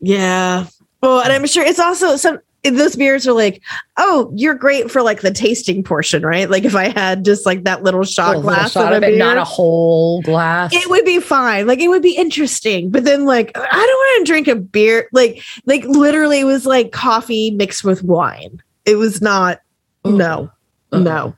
Yeah. 0.00 0.66
Well, 1.02 1.20
and 1.20 1.32
I'm 1.32 1.46
sure 1.46 1.64
it's 1.64 1.78
also 1.80 2.16
some 2.16 2.40
those 2.62 2.94
beers 2.94 3.26
are 3.26 3.32
like, 3.32 3.62
oh, 3.96 4.30
you're 4.34 4.54
great 4.54 4.90
for 4.90 5.00
like 5.02 5.22
the 5.22 5.30
tasting 5.30 5.82
portion, 5.82 6.22
right? 6.22 6.50
Like 6.50 6.64
if 6.64 6.74
I 6.74 6.88
had 6.88 7.24
just 7.24 7.46
like 7.46 7.64
that 7.64 7.82
little 7.82 8.04
shot 8.04 8.34
A 8.34 8.38
little 8.38 8.42
glass 8.42 8.72
shot 8.72 8.92
of, 8.92 8.98
of 8.98 9.02
it, 9.02 9.12
beer, 9.12 9.18
not 9.18 9.38
a 9.38 9.44
whole 9.44 10.20
glass. 10.22 10.70
it 10.74 10.90
would 10.90 11.04
be 11.04 11.20
fine. 11.20 11.66
Like 11.66 11.80
it 11.80 11.88
would 11.88 12.02
be 12.02 12.16
interesting. 12.16 12.90
But 12.90 13.04
then 13.04 13.24
like 13.24 13.50
I 13.56 13.60
don't 13.60 13.70
want 13.72 14.26
to 14.26 14.30
drink 14.30 14.48
a 14.48 14.56
beer. 14.56 15.08
Like 15.12 15.42
like 15.64 15.84
literally 15.84 16.40
it 16.40 16.44
was 16.44 16.66
like 16.66 16.92
coffee 16.92 17.50
mixed 17.50 17.82
with 17.82 18.02
wine. 18.02 18.62
It 18.84 18.96
was 18.96 19.22
not 19.22 19.60
Ooh. 20.06 20.16
no. 20.16 20.50
No. 20.92 21.36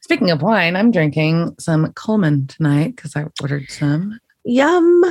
Speaking 0.00 0.30
of 0.30 0.42
wine, 0.42 0.76
I'm 0.76 0.90
drinking 0.90 1.54
some 1.58 1.92
Coleman 1.92 2.46
tonight 2.46 2.96
because 2.96 3.14
I 3.14 3.26
ordered 3.42 3.70
some. 3.70 4.18
Yum. 4.44 5.04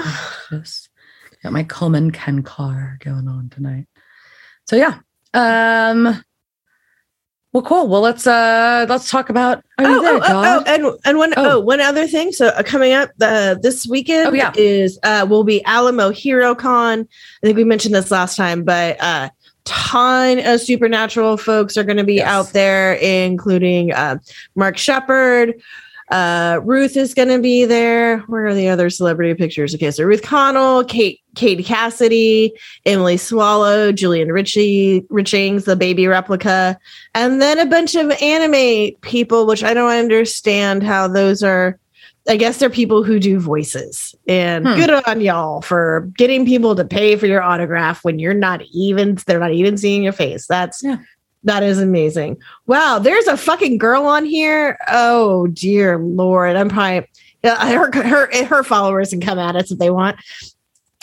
Got 1.43 1.53
my 1.53 1.63
Coleman 1.63 2.11
Ken 2.11 2.43
car 2.43 2.97
going 3.03 3.27
on 3.27 3.49
tonight. 3.49 3.85
So 4.67 4.75
yeah. 4.75 4.99
Um 5.33 6.23
Well, 7.53 7.63
cool. 7.63 7.87
Well, 7.87 8.01
let's 8.01 8.27
uh 8.27 8.85
let's 8.89 9.09
talk 9.09 9.29
about. 9.29 9.63
Are 9.77 9.89
you 9.89 9.99
Oh, 9.99 10.01
there, 10.01 10.15
oh, 10.15 10.19
oh, 10.23 10.43
oh, 10.59 10.63
and 10.67 10.99
and 11.05 11.17
one 11.17 11.33
Oh. 11.37 11.51
oh 11.51 11.59
one 11.59 11.79
other 11.79 12.07
thing. 12.07 12.31
So 12.31 12.47
uh, 12.47 12.63
coming 12.63 12.93
up 12.93 13.09
uh, 13.21 13.55
this 13.61 13.87
weekend 13.87 14.27
Oh, 14.29 14.33
yeah. 14.33 14.51
is 14.55 14.99
uh, 15.03 15.25
will 15.29 15.43
be 15.43 15.63
Alamo 15.65 16.09
Hero 16.11 16.53
Con. 16.55 17.01
I 17.01 17.45
think 17.45 17.57
we 17.57 17.63
mentioned 17.63 17.95
this 17.95 18.11
last 18.11 18.35
time, 18.35 18.63
but 18.63 19.01
uh, 19.01 19.29
ton 19.65 20.45
of 20.45 20.59
supernatural 20.61 21.37
folks 21.37 21.77
are 21.77 21.83
going 21.83 21.97
to 21.97 22.03
be 22.03 22.15
Yes. 22.15 22.27
out 22.27 22.53
there, 22.53 22.93
including 22.93 23.93
uh, 23.93 24.17
Mark 24.55 24.77
Sheppard. 24.77 25.53
Uh, 26.09 26.59
Ruth 26.63 26.97
is 26.97 27.13
going 27.13 27.27
to 27.27 27.39
be 27.39 27.65
there. 27.65 28.19
Where 28.21 28.47
are 28.47 28.53
the 28.55 28.67
other 28.69 28.89
celebrity 28.89 29.33
pictures? 29.35 29.75
Okay, 29.75 29.91
so 29.91 30.03
Ruth 30.03 30.23
Connell, 30.23 30.83
Kate, 30.83 31.19
Kate 31.35 31.63
Cassidy, 31.63 32.51
Emily 32.85 33.17
Swallow, 33.17 33.91
Julian 33.91 34.31
Ritchie, 34.31 35.01
Richings, 35.11 35.65
the 35.65 35.75
baby 35.75 36.07
replica, 36.07 36.79
and 37.13 37.41
then 37.41 37.59
a 37.59 37.65
bunch 37.65 37.93
of 37.95 38.11
anime 38.21 38.95
people, 39.01 39.45
which 39.45 39.63
I 39.63 39.73
don't 39.75 39.91
understand 39.91 40.81
how 40.83 41.07
those 41.07 41.43
are. 41.43 41.79
I 42.27 42.35
guess 42.35 42.57
they're 42.57 42.69
people 42.69 43.03
who 43.03 43.19
do 43.19 43.39
voices, 43.39 44.13
and 44.27 44.67
Hmm. 44.67 44.75
good 44.75 44.89
on 45.07 45.21
y'all 45.21 45.61
for 45.61 46.09
getting 46.17 46.45
people 46.45 46.75
to 46.75 46.85
pay 46.85 47.15
for 47.15 47.25
your 47.25 47.41
autograph 47.41 48.03
when 48.03 48.19
you're 48.19 48.33
not 48.35 48.61
even 48.71 49.17
they're 49.25 49.39
not 49.39 49.53
even 49.53 49.77
seeing 49.77 50.03
your 50.03 50.13
face. 50.13 50.45
That's 50.47 50.83
Yeah. 50.83 50.97
That 51.43 51.63
is 51.63 51.79
amazing. 51.79 52.37
Wow, 52.67 52.99
there's 52.99 53.27
a 53.27 53.37
fucking 53.37 53.77
girl 53.77 54.05
on 54.05 54.25
here. 54.25 54.77
Oh 54.89 55.47
dear 55.47 55.97
lord, 55.97 56.55
I'm 56.55 56.69
probably 56.69 57.07
her 57.43 57.91
her 57.91 58.45
her 58.45 58.63
followers 58.63 59.09
can 59.09 59.21
come 59.21 59.39
at 59.39 59.55
us 59.55 59.71
if 59.71 59.79
they 59.79 59.89
want. 59.89 60.17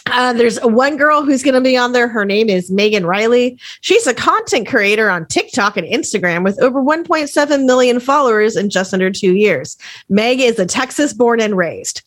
Uh, 0.09 0.33
there's 0.33 0.59
one 0.63 0.97
girl 0.97 1.25
who's 1.25 1.43
going 1.43 1.55
to 1.55 1.61
be 1.61 1.77
on 1.77 1.93
there. 1.93 2.07
Her 2.07 2.25
name 2.25 2.49
is 2.49 2.71
Megan 2.71 3.05
Riley. 3.05 3.59
She's 3.81 4.07
a 4.07 4.15
content 4.15 4.69
creator 4.69 5.11
on 5.11 5.27
TikTok 5.27 5.77
and 5.77 5.87
Instagram 5.87 6.45
with 6.45 6.61
over 6.63 6.81
1.7 6.81 7.67
million 7.67 7.99
followers 7.99 8.57
in 8.57 8.71
just 8.71 8.95
under 8.95 9.11
two 9.11 9.35
years. 9.35 9.77
Meg 10.09 10.41
is 10.41 10.61
a 10.61 10.67
Texas 10.67 11.13
born 11.13 11.41
and 11.41 11.57
raised. 11.57 12.03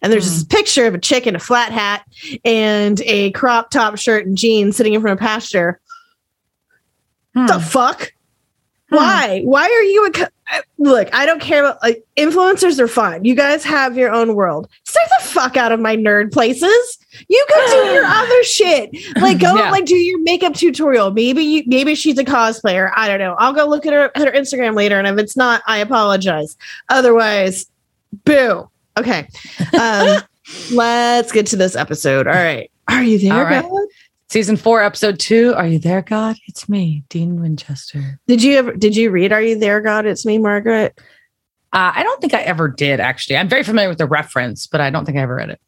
And 0.00 0.12
there's 0.12 0.24
this 0.24 0.44
picture 0.44 0.86
of 0.86 0.94
a 0.94 0.98
chick 0.98 1.26
in 1.26 1.36
a 1.36 1.38
flat 1.38 1.70
hat 1.70 2.04
and 2.44 3.00
a 3.02 3.30
crop 3.32 3.70
top 3.70 3.98
shirt 3.98 4.26
and 4.26 4.36
jeans 4.36 4.76
sitting 4.76 4.94
in 4.94 5.00
front 5.00 5.12
of 5.12 5.20
pasture. 5.20 5.78
Hmm. 7.34 7.46
The 7.46 7.60
fuck? 7.60 8.12
Hmm. 8.90 8.96
Why? 8.96 9.40
Why 9.44 9.62
are 9.64 9.82
you 9.84 10.06
a 10.06 10.10
co- 10.10 10.62
look? 10.78 11.08
I 11.14 11.24
don't 11.24 11.40
care 11.40 11.64
about 11.64 11.82
like 11.82 12.04
influencers 12.16 12.78
are 12.78 12.88
fine. 12.88 13.24
You 13.24 13.34
guys 13.34 13.64
have 13.64 13.96
your 13.96 14.12
own 14.12 14.34
world. 14.34 14.68
Stay 14.84 15.00
the 15.18 15.24
fuck 15.28 15.56
out 15.56 15.72
of 15.72 15.80
my 15.80 15.96
nerd 15.96 16.30
places. 16.32 16.98
You 17.28 17.46
go 17.48 17.66
do 17.68 17.92
your 17.94 18.04
other 18.06 18.42
shit. 18.44 18.90
Like 19.16 19.38
go 19.40 19.54
Yeah. 19.56 19.70
like 19.70 19.86
do 19.86 19.96
your 19.96 20.20
makeup 20.22 20.52
tutorial. 20.54 21.10
Maybe 21.10 21.42
you 21.42 21.62
maybe 21.66 21.94
she's 21.94 22.18
a 22.18 22.24
cosplayer. 22.24 22.90
I 22.94 23.08
don't 23.08 23.18
know. 23.18 23.34
I'll 23.38 23.54
go 23.54 23.66
look 23.66 23.86
at 23.86 23.92
her 23.94 24.10
at 24.14 24.26
her 24.26 24.32
Instagram 24.38 24.74
later, 24.76 24.98
and 24.98 25.06
if 25.08 25.16
it's 25.18 25.36
not, 25.38 25.62
I 25.66 25.78
apologize. 25.78 26.56
Otherwise, 26.90 27.66
boo. 28.24 28.68
Okay. 28.98 29.26
Um, 29.80 30.20
let's 30.72 31.32
get 31.32 31.46
to 31.46 31.56
this 31.56 31.76
episode. 31.76 32.26
All 32.26 32.34
right. 32.34 32.70
Are 32.88 33.02
you 33.02 33.18
there, 33.18 33.32
All 33.32 33.44
right. 33.44 33.64
Season 34.32 34.56
four, 34.56 34.82
episode 34.82 35.18
two. 35.18 35.52
Are 35.58 35.66
you 35.66 35.78
there, 35.78 36.00
God? 36.00 36.36
It's 36.46 36.66
me, 36.66 37.04
Dean 37.10 37.38
Winchester. 37.38 38.18
Did 38.26 38.42
you 38.42 38.56
ever 38.56 38.72
did 38.72 38.96
you 38.96 39.10
read 39.10 39.30
Are 39.30 39.42
You 39.42 39.58
There, 39.58 39.82
God? 39.82 40.06
It's 40.06 40.24
me, 40.24 40.38
Margaret. 40.38 40.98
Uh, 41.70 41.92
I 41.94 42.02
don't 42.02 42.18
think 42.18 42.32
I 42.32 42.40
ever 42.40 42.66
did, 42.66 42.98
actually. 42.98 43.36
I'm 43.36 43.50
very 43.50 43.62
familiar 43.62 43.90
with 43.90 43.98
the 43.98 44.06
reference, 44.06 44.66
but 44.66 44.80
I 44.80 44.88
don't 44.88 45.04
think 45.04 45.18
I 45.18 45.20
ever 45.20 45.34
read 45.34 45.50
it. 45.50 45.60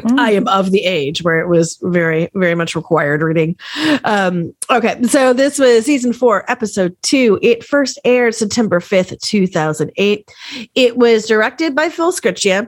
Mm. 0.00 0.18
I 0.18 0.32
am 0.32 0.48
of 0.48 0.72
the 0.72 0.82
age 0.82 1.22
where 1.22 1.38
it 1.38 1.46
was 1.46 1.78
very, 1.80 2.28
very 2.34 2.56
much 2.56 2.74
required 2.74 3.22
reading. 3.22 3.56
Um, 4.02 4.52
okay, 4.68 5.00
so 5.04 5.32
this 5.32 5.60
was 5.60 5.86
season 5.86 6.12
four, 6.12 6.50
episode 6.50 6.96
two. 7.02 7.38
It 7.40 7.62
first 7.62 8.00
aired 8.04 8.34
September 8.34 8.80
5th, 8.80 9.20
2008. 9.20 10.28
It 10.74 10.96
was 10.96 11.28
directed 11.28 11.76
by 11.76 11.88
Phil 11.88 12.10
Sgriccia. 12.10 12.66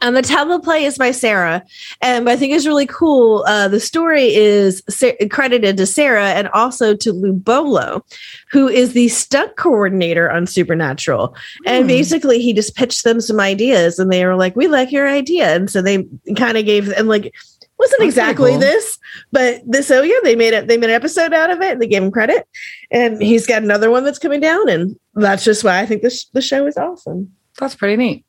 And 0.00 0.16
the 0.16 0.22
teleplay 0.22 0.82
is 0.82 0.96
by 0.98 1.10
Sera. 1.10 1.62
And 2.00 2.28
I 2.28 2.36
think 2.36 2.52
is 2.52 2.66
really 2.66 2.86
cool. 2.86 3.44
Uh, 3.46 3.68
the 3.68 3.80
story 3.80 4.34
is 4.34 4.82
sa- 4.88 5.12
credited 5.30 5.76
to 5.76 5.86
Sera 5.86 6.28
and 6.30 6.48
also 6.48 6.94
to 6.96 7.12
Lou 7.12 7.32
Bollo, 7.34 8.02
who 8.50 8.68
is 8.68 8.92
the 8.92 9.08
stunt 9.08 9.56
coordinator 9.56 10.30
on 10.30 10.46
Supernatural. 10.46 11.34
And 11.66 11.84
Hmm. 11.84 11.88
basically, 11.88 12.40
he 12.40 12.52
just 12.52 12.74
pitched 12.76 13.04
them 13.04 13.20
some 13.20 13.40
ideas, 13.40 13.98
and 13.98 14.12
they 14.12 14.24
were 14.24 14.36
like, 14.36 14.56
"We 14.56 14.66
like 14.68 14.90
your 14.92 15.08
idea," 15.08 15.54
and 15.54 15.68
so 15.70 15.82
they 15.82 16.06
kind 16.36 16.56
of 16.56 16.64
gave 16.64 16.90
and 16.92 17.08
like 17.08 17.32
wasn't 17.78 17.98
That's 18.00 18.08
exactly 18.10 18.50
cool. 18.52 18.60
this, 18.60 18.98
but 19.32 19.60
this. 19.66 19.88
So 19.88 20.02
yeah, 20.02 20.14
they 20.22 20.36
made 20.36 20.54
it. 20.54 20.68
They 20.68 20.76
made 20.78 20.90
an 20.90 20.94
episode 20.96 21.32
out 21.32 21.50
of 21.50 21.60
it. 21.60 21.72
And 21.72 21.82
they 21.82 21.88
gave 21.88 22.02
him 22.02 22.12
credit, 22.12 22.46
and 22.92 23.20
he's 23.20 23.44
got 23.46 23.62
another 23.62 23.90
one 23.90 24.04
that's 24.04 24.20
coming 24.20 24.40
down, 24.40 24.68
and 24.68 24.94
that's 25.14 25.42
just 25.44 25.64
why 25.64 25.80
I 25.80 25.86
think 25.86 26.02
this 26.02 26.26
the 26.32 26.40
show 26.42 26.64
is 26.66 26.76
awesome. 26.76 27.32
That's 27.58 27.74
pretty 27.74 27.96
neat. 27.96 28.24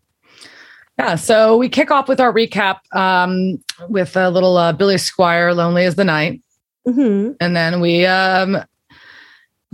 Yeah, 1.00 1.15
so 1.15 1.57
we 1.57 1.69
kick 1.69 1.89
off 1.89 2.07
with 2.07 2.19
our 2.19 2.31
recap 2.31 2.77
um, 2.95 3.63
with 3.89 4.15
a 4.15 4.29
little 4.29 4.57
uh, 4.57 4.73
Billy 4.73 4.95
Squier, 4.95 5.55
Lonely 5.55 5.85
as 5.85 5.95
the 5.95 6.03
Night. 6.03 6.41
hmm 6.85 7.31
And 7.39 7.55
then 7.55 7.79
we 7.79 8.05
um, 8.05 8.63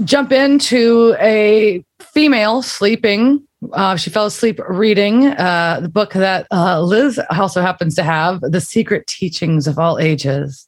jump 0.03 0.31
into 0.31 1.15
a 1.19 1.83
female 1.99 2.61
sleeping. 2.61 3.45
Uh, 3.73 3.97
she 3.97 4.09
fell 4.09 4.27
asleep 4.27 4.59
reading 4.69 5.27
uh, 5.27 5.79
the 5.81 5.89
book 5.89 6.13
that 6.13 6.47
uh, 6.51 6.81
Liz 6.81 7.19
also 7.31 7.61
happens 7.61 7.95
to 7.95 8.03
have, 8.03 8.39
The 8.39 8.61
Secret 8.61 9.05
Teachings 9.07 9.67
of 9.67 9.77
All 9.77 9.99
Ages. 9.99 10.67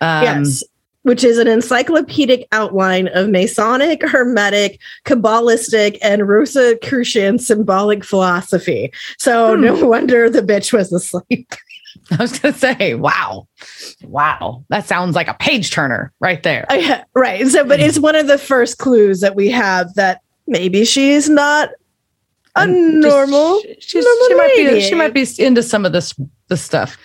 Um, 0.00 0.22
yes. 0.22 0.62
Which 1.04 1.22
is 1.22 1.38
an 1.38 1.46
encyclopedic 1.46 2.48
outline 2.52 3.08
of 3.08 3.28
Masonic, 3.30 4.02
Hermetic, 4.02 4.80
Kabbalistic, 5.04 5.98
and 6.02 6.26
Rosicrucian 6.26 7.38
symbolic 7.38 8.02
philosophy. 8.04 8.90
So 9.18 9.54
Hmm. 9.54 9.60
no 9.64 9.86
wonder 9.86 10.28
the 10.28 10.40
bitch 10.42 10.72
was 10.72 10.92
asleep. 10.92 11.52
I 12.10 12.16
was 12.16 12.38
going 12.38 12.52
to 12.54 12.58
say, 12.58 12.94
wow. 12.94 13.46
Wow. 14.02 14.64
That 14.68 14.86
sounds 14.86 15.14
like 15.14 15.28
a 15.28 15.34
page 15.34 15.70
turner 15.70 16.12
right 16.20 16.42
there. 16.42 16.66
I- 16.68 17.04
right. 17.14 17.46
So, 17.48 17.64
but 17.64 17.80
it's 17.80 17.98
one 17.98 18.16
of 18.16 18.26
the 18.26 18.36
first 18.38 18.78
clues 18.78 19.20
that 19.20 19.36
we 19.36 19.50
have 19.50 19.94
that 19.94 20.20
maybe 20.46 20.84
she's 20.84 21.28
not 21.28 21.70
a 22.56 22.66
just- 22.66 22.78
normal. 23.06 23.60
she- 23.60 23.76
she's- 23.80 24.04
normal 24.04 24.26
she 24.28 24.34
might 24.34 24.54
be 24.56 24.80
she 24.80 24.94
might 24.94 25.14
be 25.14 25.26
into 25.38 25.62
some 25.62 25.84
of 25.86 25.92
this 25.92 26.14
this 26.48 26.60
stuff 26.62 26.98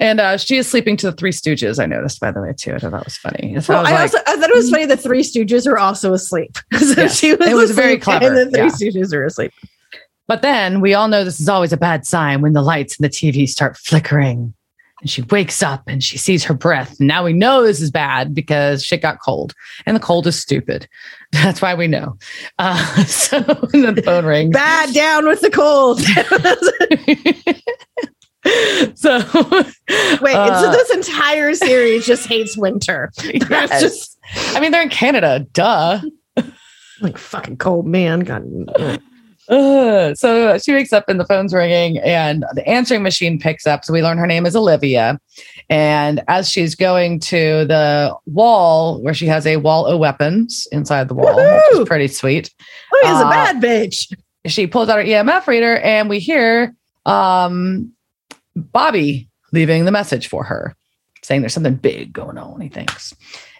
and 0.00 0.20
uh 0.20 0.36
she 0.36 0.56
is 0.56 0.68
sleeping 0.68 0.96
to 0.96 1.10
the 1.10 1.16
three 1.16 1.32
stooges 1.32 1.82
i 1.82 1.86
noticed 1.86 2.20
by 2.20 2.30
the 2.30 2.40
way 2.40 2.52
too 2.56 2.74
i 2.74 2.78
thought 2.78 2.92
that 2.92 3.04
was 3.04 3.16
funny 3.16 3.60
so 3.60 3.72
Well, 3.74 3.84
I 3.86 3.90
was 3.90 3.90
I, 3.90 3.94
like, 3.94 4.00
also 4.02 4.18
I 4.26 4.36
thought 4.40 4.50
it 4.50 4.56
was 4.56 4.70
funny. 4.70 4.86
The 4.86 4.96
Three 4.96 5.22
Stooges 5.22 5.66
are 5.66 5.78
also 5.78 6.12
asleep. 6.12 6.56
so 6.72 7.02
Yes, 7.02 7.18
she 7.18 7.34
was 7.34 7.48
it 7.48 7.54
was 7.56 7.70
very 7.72 7.98
clever, 7.98 8.26
And 8.26 8.36
the 8.36 8.46
Three 8.50 8.60
yeah. 8.60 8.68
Stooges 8.92 9.12
are 9.12 9.24
asleep. 9.24 9.52
but 10.28 10.42
then 10.42 10.80
we 10.80 10.94
all 10.94 11.08
know 11.08 11.24
this 11.24 11.40
is 11.40 11.48
always 11.48 11.72
a 11.72 11.76
bad 11.76 12.06
sign 12.06 12.40
when 12.40 12.52
the 12.52 12.62
lights 12.62 12.98
in 12.98 13.02
the 13.02 13.08
tv 13.08 13.48
start 13.48 13.76
flickering 13.76 14.54
and 15.00 15.08
she 15.10 15.22
wakes 15.22 15.62
up 15.62 15.82
and 15.86 16.02
she 16.04 16.18
sees 16.18 16.44
her 16.44 16.54
breath 16.54 16.98
now 17.00 17.24
we 17.24 17.32
know 17.32 17.62
this 17.62 17.80
is 17.80 17.90
bad 17.90 18.34
because 18.34 18.84
shit 18.84 19.00
got 19.02 19.20
cold 19.20 19.54
and 19.86 19.96
the 19.96 20.00
cold 20.00 20.26
is 20.26 20.40
stupid 20.40 20.88
that's 21.32 21.60
why 21.62 21.74
we 21.74 21.86
know 21.88 22.16
uh 22.58 23.04
so 23.04 23.40
the 23.40 24.02
phone 24.04 24.24
rings 24.26 24.52
Bad 24.52 24.92
down 24.94 25.26
with 25.26 25.40
the 25.40 25.50
cold. 25.50 26.00
so 28.94 29.18
Wait, 30.20 30.34
uh, 30.34 30.60
so 30.62 30.70
this 30.72 30.90
entire 30.90 31.54
series 31.54 32.06
just 32.06 32.26
hates 32.26 32.56
winter. 32.56 33.10
Yes. 33.24 33.80
just 33.80 34.18
i 34.54 34.60
mean 34.60 34.70
they're 34.72 34.82
in 34.82 34.88
canada 34.90 35.46
duh 35.52 36.00
like 37.00 37.16
fucking 37.16 37.56
cold, 37.56 37.86
man. 37.86 38.20
God. 38.20 38.44
Uh, 39.48 40.14
so 40.14 40.58
she 40.58 40.72
wakes 40.72 40.92
up 40.92 41.08
and 41.08 41.18
the 41.18 41.24
phone's 41.24 41.54
ringing 41.54 41.96
and 41.98 42.44
the 42.54 42.66
answering 42.68 43.02
machine 43.02 43.38
picks 43.38 43.66
up. 43.66 43.84
So 43.84 43.92
we 43.92 44.02
learn 44.02 44.18
her 44.18 44.26
name 44.26 44.44
is 44.46 44.54
Olivia. 44.54 45.18
And 45.70 46.22
as 46.28 46.50
she's 46.50 46.74
going 46.74 47.20
to 47.20 47.64
the 47.64 48.14
wall 48.26 49.00
where 49.00 49.14
she 49.14 49.26
has 49.26 49.46
a 49.46 49.56
wall 49.58 49.86
of 49.86 49.98
weapons 49.98 50.66
inside 50.72 51.08
the 51.08 51.14
wall, 51.14 51.34
which 51.36 51.80
is 51.80 51.88
pretty 51.88 52.08
sweet, 52.08 52.52
he's 53.02 53.10
a 53.12 53.14
Uh, 53.26 53.30
bad 53.30 53.62
bitch. 53.62 54.12
she 54.46 54.66
pulls 54.66 54.88
out 54.88 54.98
her 54.98 55.04
EMF 55.04 55.46
reader 55.46 55.78
and 55.78 56.08
we 56.10 56.18
hear 56.18 56.74
um, 57.06 57.92
Bobby 58.62 59.28
leaving 59.52 59.84
the 59.84 59.92
message 59.92 60.28
for 60.28 60.44
her, 60.44 60.76
saying 61.22 61.42
there's 61.42 61.54
something 61.54 61.76
big 61.76 62.12
going 62.12 62.38
on, 62.38 62.60
he 62.60 62.68
thinks. 62.68 63.14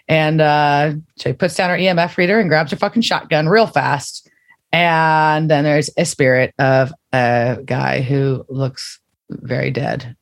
And 0.07 0.41
uh, 0.41 0.93
she 1.17 1.33
puts 1.33 1.55
down 1.55 1.69
her 1.69 1.77
EMF 1.77 2.17
reader 2.17 2.39
and 2.39 2.49
grabs 2.49 2.71
her 2.71 2.77
fucking 2.77 3.03
shotgun 3.03 3.47
real 3.47 3.67
fast. 3.67 4.29
And 4.71 5.49
then 5.49 5.63
there's 5.63 5.89
a 5.97 6.05
spirit 6.05 6.53
of 6.59 6.91
a 7.13 7.59
guy 7.65 8.01
who 8.01 8.45
looks 8.49 8.99
very 9.29 9.71
dead. 9.71 10.15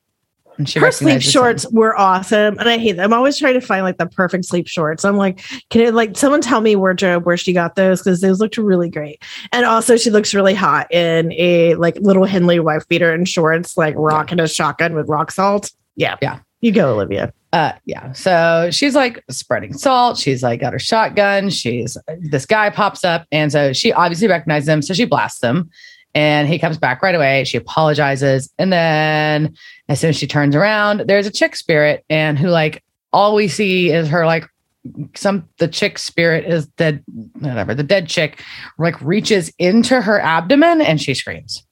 And 0.58 0.68
she 0.68 0.80
Her 0.80 0.90
sleep 0.90 1.06
recognizes 1.06 1.26
him. 1.34 1.40
shorts 1.40 1.70
were 1.70 1.98
awesome, 1.98 2.58
and 2.58 2.68
I 2.68 2.78
hate 2.78 2.96
them. 2.96 3.04
I'm 3.12 3.16
always 3.16 3.38
trying 3.38 3.54
to 3.54 3.60
find 3.60 3.84
like 3.84 3.96
the 3.96 4.06
perfect 4.06 4.44
sleep 4.44 4.66
shorts. 4.66 5.04
I'm 5.04 5.16
like, 5.16 5.40
can 5.70 5.80
it 5.82 5.94
like 5.94 6.16
someone 6.16 6.40
tell 6.40 6.60
me 6.60 6.74
wardrobe 6.76 7.24
where 7.24 7.36
she 7.36 7.52
got 7.52 7.76
those 7.76 8.00
because 8.00 8.20
those 8.20 8.40
looked 8.40 8.58
really 8.58 8.90
great. 8.90 9.22
And 9.52 9.64
also, 9.64 9.96
she 9.96 10.10
looks 10.10 10.34
really 10.34 10.54
hot 10.54 10.92
in 10.92 11.32
a 11.32 11.74
like 11.76 11.96
little 12.00 12.24
Henley 12.24 12.58
wife 12.60 12.86
beater 12.88 13.12
and 13.12 13.28
shorts, 13.28 13.76
like 13.76 13.94
rocking 13.96 14.40
a 14.40 14.48
shotgun 14.48 14.94
with 14.94 15.08
rock 15.08 15.30
salt. 15.30 15.70
Yeah, 15.96 16.16
Yeah. 16.20 16.40
You 16.60 16.72
go, 16.72 16.94
Olivia. 16.94 17.32
Uh, 17.52 17.72
yeah. 17.84 18.10
So 18.12 18.68
she's 18.72 18.96
like 18.96 19.22
spreading 19.30 19.72
salt. 19.72 20.18
She's 20.18 20.42
like 20.42 20.58
got 20.60 20.72
her 20.72 20.78
shotgun. 20.80 21.50
She's 21.50 21.96
this 22.18 22.44
guy 22.46 22.68
pops 22.70 23.04
up, 23.04 23.26
and 23.30 23.52
so 23.52 23.72
she 23.72 23.92
obviously 23.92 24.26
recognizes 24.26 24.68
him. 24.68 24.82
So 24.82 24.92
she 24.92 25.04
blasts 25.04 25.42
him, 25.42 25.70
and 26.14 26.48
he 26.48 26.58
comes 26.58 26.78
back 26.78 27.02
right 27.02 27.14
away. 27.14 27.44
She 27.44 27.56
apologizes, 27.56 28.52
and 28.58 28.72
then 28.72 29.56
as 29.88 30.00
soon 30.00 30.10
as 30.10 30.16
she 30.16 30.26
turns 30.26 30.54
around, 30.56 31.04
there's 31.06 31.26
a 31.26 31.30
chick 31.30 31.56
spirit, 31.56 32.04
and 32.08 32.38
who 32.38 32.48
like 32.48 32.82
all 33.12 33.34
we 33.34 33.48
see 33.48 33.90
is 33.90 34.08
her 34.08 34.26
like 34.26 34.48
some 35.14 35.48
the 35.58 35.68
chick 35.68 35.98
spirit 35.98 36.44
is 36.44 36.66
dead, 36.66 37.02
whatever 37.38 37.74
the 37.74 37.82
dead 37.82 38.08
chick 38.08 38.42
like 38.78 39.00
reaches 39.00 39.52
into 39.58 40.00
her 40.00 40.20
abdomen 40.20 40.80
and 40.80 41.00
she 41.00 41.14
screams. 41.14 41.64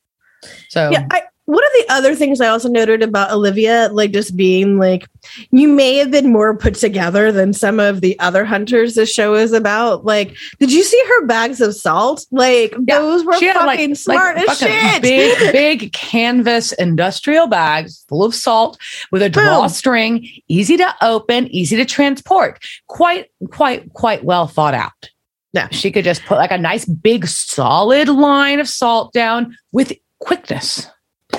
So 0.68 0.90
yeah, 0.90 1.06
I, 1.10 1.22
one 1.46 1.64
of 1.64 1.72
the 1.74 1.94
other 1.94 2.14
things 2.16 2.40
I 2.40 2.48
also 2.48 2.68
noted 2.68 3.02
about 3.02 3.30
Olivia, 3.30 3.88
like 3.92 4.10
just 4.10 4.36
being 4.36 4.78
like, 4.78 5.08
you 5.52 5.68
may 5.68 5.96
have 5.96 6.10
been 6.10 6.32
more 6.32 6.56
put 6.56 6.74
together 6.74 7.30
than 7.30 7.52
some 7.52 7.78
of 7.78 8.00
the 8.00 8.18
other 8.18 8.44
hunters 8.44 8.96
this 8.96 9.12
show 9.12 9.34
is 9.34 9.52
about. 9.52 10.04
Like, 10.04 10.36
did 10.58 10.72
you 10.72 10.82
see 10.82 11.00
her 11.06 11.26
bags 11.26 11.60
of 11.60 11.76
salt? 11.76 12.26
Like, 12.32 12.72
yeah, 12.72 12.98
those 12.98 13.24
were 13.24 13.34
fucking 13.34 13.90
like, 13.90 13.96
smart 13.96 14.36
like, 14.36 14.48
as 14.48 14.58
shit. 14.58 15.02
Big, 15.02 15.52
big 15.52 15.92
canvas 15.92 16.72
industrial 16.72 17.46
bags 17.46 18.04
full 18.08 18.24
of 18.24 18.34
salt 18.34 18.76
with 19.12 19.22
a 19.22 19.30
drawstring, 19.30 20.28
easy 20.48 20.76
to 20.76 20.94
open, 21.00 21.46
easy 21.54 21.76
to 21.76 21.84
transport. 21.84 22.60
Quite, 22.88 23.30
quite, 23.52 23.92
quite 23.92 24.24
well 24.24 24.48
thought 24.48 24.74
out. 24.74 25.10
Yeah. 25.52 25.68
She 25.70 25.92
could 25.92 26.04
just 26.04 26.24
put 26.24 26.38
like 26.38 26.50
a 26.50 26.58
nice 26.58 26.84
big 26.84 27.28
solid 27.28 28.08
line 28.08 28.58
of 28.58 28.68
salt 28.68 29.12
down 29.12 29.56
with 29.70 29.92
quickness. 30.18 30.88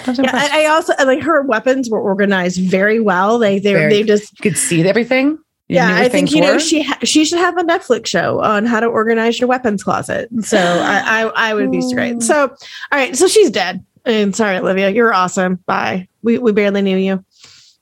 Yeah, 0.08 0.32
I, 0.34 0.64
I 0.64 0.66
also 0.68 0.94
like 1.06 1.22
her 1.22 1.42
weapons 1.44 1.90
were 1.90 2.00
organized 2.00 2.60
very 2.62 3.00
well. 3.00 3.40
They 3.40 3.60
they 3.60 3.74
very, 3.74 3.90
they 3.90 4.04
just 4.04 4.38
you 4.40 4.44
could 4.44 4.58
see 4.58 4.88
everything. 4.88 5.38
You 5.70 5.76
yeah, 5.76 5.98
I 5.98 6.08
think 6.08 6.32
you 6.32 6.42
were. 6.42 6.54
know 6.54 6.58
she 6.60 6.84
ha- 6.84 7.00
she 7.04 7.26
should 7.26 7.40
have 7.40 7.58
a 7.58 7.64
Netflix 7.64 8.08
show 8.08 8.42
on 8.42 8.66
how 8.66 8.80
to 8.80 8.88
organize 8.88 9.40
your 9.40 9.50
weapons 9.50 9.84
closet. 9.84 10.30
So 10.42 10.58
I, 10.58 11.24
I 11.24 11.50
I 11.50 11.54
would 11.54 11.72
be 11.72 11.82
straight. 11.82 12.24
So 12.24 12.48
all 12.48 12.58
right, 12.92 13.16
so 13.16 13.28
she's 13.28 13.52
dead. 13.52 13.84
And 14.06 14.34
sorry, 14.34 14.58
Olivia, 14.58 14.90
you're 14.90 15.14
awesome. 15.14 15.56
Bye. 15.66 16.08
We 16.24 16.38
we 16.38 16.54
barely 16.54 16.82
knew 16.82 16.98
you. 16.98 17.24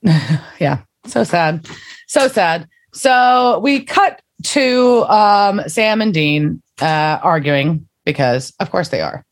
yeah, 0.60 0.82
so 1.06 1.24
sad, 1.24 1.68
so 2.08 2.28
sad. 2.28 2.68
So 2.94 3.60
we 3.60 3.84
cut 3.84 4.22
to 4.44 5.04
um, 5.10 5.62
Sam 5.68 6.02
and 6.02 6.14
Dean 6.14 6.62
uh, 6.82 7.20
arguing 7.22 7.88
because, 8.06 8.54
of 8.60 8.72
course, 8.72 8.90
they 8.90 9.02
are. 9.02 9.25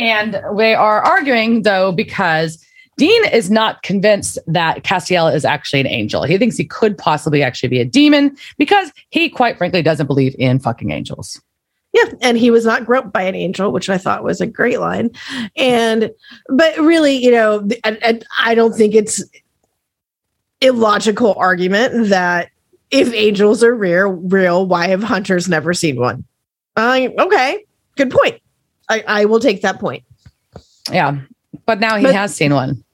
And 0.00 0.40
they 0.56 0.74
are 0.74 1.02
arguing, 1.02 1.62
though, 1.62 1.92
because 1.92 2.64
Dean 2.96 3.24
is 3.26 3.50
not 3.50 3.82
convinced 3.82 4.38
that 4.46 4.82
Castiel 4.82 5.32
is 5.34 5.44
actually 5.44 5.80
an 5.80 5.86
angel. 5.86 6.22
He 6.24 6.38
thinks 6.38 6.56
he 6.56 6.64
could 6.64 6.96
possibly 6.96 7.42
actually 7.42 7.68
be 7.68 7.80
a 7.80 7.84
demon 7.84 8.36
because 8.58 8.92
he, 9.10 9.28
quite 9.28 9.58
frankly, 9.58 9.82
doesn't 9.82 10.06
believe 10.06 10.34
in 10.38 10.58
fucking 10.58 10.90
angels. 10.90 11.40
Yeah, 11.92 12.12
and 12.22 12.38
he 12.38 12.50
was 12.50 12.64
not 12.64 12.86
groped 12.86 13.12
by 13.12 13.22
an 13.22 13.34
angel, 13.34 13.72
which 13.72 13.90
I 13.90 13.98
thought 13.98 14.22
was 14.22 14.40
a 14.40 14.46
great 14.46 14.80
line. 14.80 15.10
And 15.56 16.10
but 16.48 16.76
really, 16.78 17.16
you 17.16 17.32
know, 17.32 17.68
I, 17.84 18.20
I 18.38 18.54
don't 18.54 18.74
think 18.74 18.94
it's 18.94 19.22
illogical 20.60 21.34
argument 21.36 22.08
that 22.08 22.50
if 22.90 23.12
angels 23.12 23.64
are 23.64 23.74
real, 23.74 24.08
real, 24.08 24.66
why 24.66 24.88
have 24.88 25.02
hunters 25.02 25.48
never 25.48 25.74
seen 25.74 25.98
one? 25.98 26.24
Uh, 26.76 27.08
okay, 27.18 27.64
good 27.96 28.10
point. 28.10 28.40
I, 28.90 29.04
I 29.06 29.24
will 29.24 29.40
take 29.40 29.62
that 29.62 29.78
point. 29.78 30.04
Yeah. 30.90 31.20
But 31.64 31.80
now 31.80 31.96
he 31.96 32.04
but, 32.04 32.14
has 32.14 32.34
seen 32.34 32.52
one. 32.52 32.84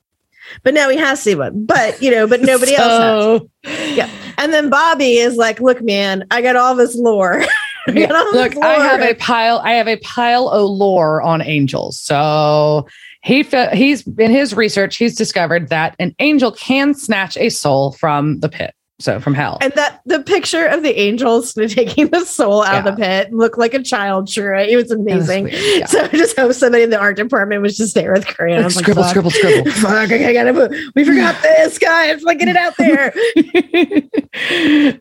But 0.62 0.74
now 0.74 0.88
he 0.90 0.96
has 0.96 1.20
seen 1.20 1.38
one. 1.38 1.64
But 1.64 2.00
you 2.00 2.10
know, 2.10 2.26
but 2.26 2.42
nobody 2.42 2.76
so, 2.76 2.82
else 2.82 3.42
has. 3.64 3.96
Yeah. 3.96 4.10
And 4.38 4.52
then 4.52 4.70
Bobby 4.70 5.16
is 5.16 5.36
like, 5.36 5.60
look, 5.60 5.82
man, 5.82 6.26
I 6.30 6.42
got 6.42 6.56
all 6.56 6.74
this 6.74 6.94
lore. 6.94 7.42
yeah. 7.88 8.12
look, 8.32 8.54
lore. 8.54 8.64
I 8.64 8.74
have 8.74 9.00
a 9.00 9.14
pile, 9.14 9.58
I 9.64 9.72
have 9.72 9.88
a 9.88 9.96
pile 9.98 10.48
of 10.48 10.68
lore 10.70 11.22
on 11.22 11.40
angels. 11.42 11.98
So 11.98 12.86
he 13.22 13.42
he's 13.72 14.06
in 14.06 14.30
his 14.30 14.54
research, 14.54 14.96
he's 14.96 15.16
discovered 15.16 15.68
that 15.70 15.96
an 15.98 16.14
angel 16.18 16.52
can 16.52 16.94
snatch 16.94 17.37
a 17.37 17.48
soul 17.48 17.92
from 17.92 18.40
the 18.40 18.48
pit. 18.48 18.74
So 18.98 19.20
from 19.20 19.35
hell. 19.35 19.59
And 19.61 19.74
that 19.74 20.00
the 20.06 20.22
picture 20.22 20.64
of 20.66 20.82
the 20.82 20.98
angels 20.98 21.52
taking 21.68 22.09
the 22.09 22.24
soul 22.24 22.62
out 22.62 22.72
yeah. 22.72 22.78
of 22.78 22.85
the 22.85 22.92
pit 23.02 23.32
looked 23.32 23.59
like 23.59 23.74
a 23.74 23.82
child 23.82 24.28
sure 24.28 24.54
It 24.54 24.74
was 24.76 24.90
amazing. 24.90 25.48
It 25.50 25.82
was 25.82 25.90
so 25.90 26.04
I 26.04 26.09
just 26.09 26.37
hope 26.37 26.52
somebody 26.54 26.82
in 26.85 26.90
the 26.90 26.98
art 26.98 27.16
department 27.16 27.61
was 27.61 27.76
just 27.76 27.94
there 27.94 28.12
with 28.12 28.26
crayons. 28.26 28.74
Like, 28.74 28.85
scribble, 28.85 29.02
like, 29.02 29.11
scribble, 29.11 29.30
scribble, 29.30 29.70
Fuck, 29.72 30.12
I 30.12 30.32
gotta 30.32 30.52
move. 30.52 30.72
We 30.94 31.04
forgot 31.04 31.40
this, 31.42 31.78
guys. 31.78 32.22
Like 32.22 32.38
get 32.38 32.48
it 32.48 32.56
out 32.56 32.76
there. 32.78 33.12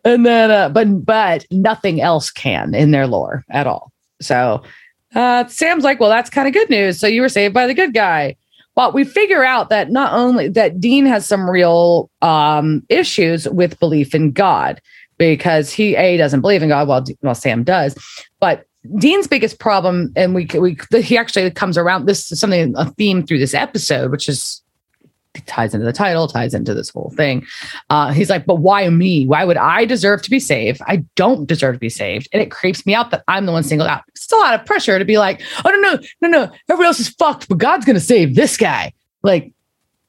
and 0.04 0.26
then 0.26 0.50
uh, 0.50 0.68
but 0.68 1.04
but 1.04 1.46
nothing 1.50 2.02
else 2.02 2.30
can 2.30 2.74
in 2.74 2.90
their 2.90 3.06
lore 3.06 3.44
at 3.50 3.66
all. 3.66 3.92
So 4.20 4.62
uh 5.14 5.46
Sam's 5.46 5.84
like, 5.84 6.00
well, 6.00 6.10
that's 6.10 6.28
kind 6.28 6.46
of 6.46 6.52
good 6.52 6.68
news. 6.68 7.00
So 7.00 7.06
you 7.06 7.22
were 7.22 7.30
saved 7.30 7.54
by 7.54 7.66
the 7.66 7.74
good 7.74 7.94
guy. 7.94 8.36
But 8.76 8.94
we 8.94 9.04
figure 9.04 9.42
out 9.42 9.70
that 9.70 9.90
not 9.90 10.12
only 10.12 10.48
that 10.50 10.78
Dean 10.78 11.06
has 11.06 11.26
some 11.26 11.50
real 11.50 12.10
um, 12.22 12.84
issues 12.88 13.48
with 13.48 13.80
belief 13.80 14.14
in 14.14 14.32
God 14.32 14.80
because 15.18 15.72
he 15.72 15.96
a 15.96 16.18
doesn't 16.18 16.42
believe 16.42 16.62
in 16.62 16.68
God, 16.68 16.86
while 16.86 17.04
well 17.22 17.34
Sam 17.34 17.64
does, 17.64 17.96
but 18.38 18.66
Dean's 18.98 19.26
biggest 19.26 19.58
problem, 19.58 20.12
and 20.14 20.34
we 20.34 20.46
we 20.54 20.78
he 21.00 21.18
actually 21.18 21.50
comes 21.50 21.76
around. 21.76 22.06
This 22.06 22.30
is 22.30 22.38
something 22.38 22.74
a 22.76 22.90
theme 22.92 23.26
through 23.26 23.38
this 23.38 23.54
episode, 23.54 24.10
which 24.10 24.28
is 24.28 24.62
ties 25.44 25.74
into 25.74 25.84
the 25.84 25.92
title, 25.92 26.26
ties 26.28 26.54
into 26.54 26.72
this 26.72 26.88
whole 26.88 27.12
thing. 27.16 27.44
Uh, 27.90 28.12
he's 28.12 28.30
like, 28.30 28.46
but 28.46 28.56
why 28.56 28.88
me? 28.88 29.26
Why 29.26 29.44
would 29.44 29.56
I 29.56 29.84
deserve 29.84 30.22
to 30.22 30.30
be 30.30 30.40
saved? 30.40 30.80
I 30.86 31.04
don't 31.14 31.46
deserve 31.46 31.74
to 31.74 31.78
be 31.78 31.90
saved. 31.90 32.28
And 32.32 32.40
it 32.40 32.50
creeps 32.50 32.86
me 32.86 32.94
out 32.94 33.10
that 33.10 33.24
I'm 33.28 33.46
the 33.46 33.52
one 33.52 33.62
singled 33.62 33.88
out. 33.88 34.02
It's 34.08 34.30
a 34.32 34.36
lot 34.36 34.58
of 34.58 34.64
pressure 34.64 34.98
to 34.98 35.04
be 35.04 35.18
like, 35.18 35.42
oh, 35.64 35.70
no, 35.70 35.78
no, 35.78 35.98
no, 36.22 36.28
no. 36.28 36.52
Everybody 36.68 36.86
else 36.86 37.00
is 37.00 37.08
fucked, 37.10 37.48
but 37.48 37.58
God's 37.58 37.84
going 37.84 37.94
to 37.94 38.00
save 38.00 38.34
this 38.34 38.56
guy. 38.56 38.92
Like, 39.22 39.52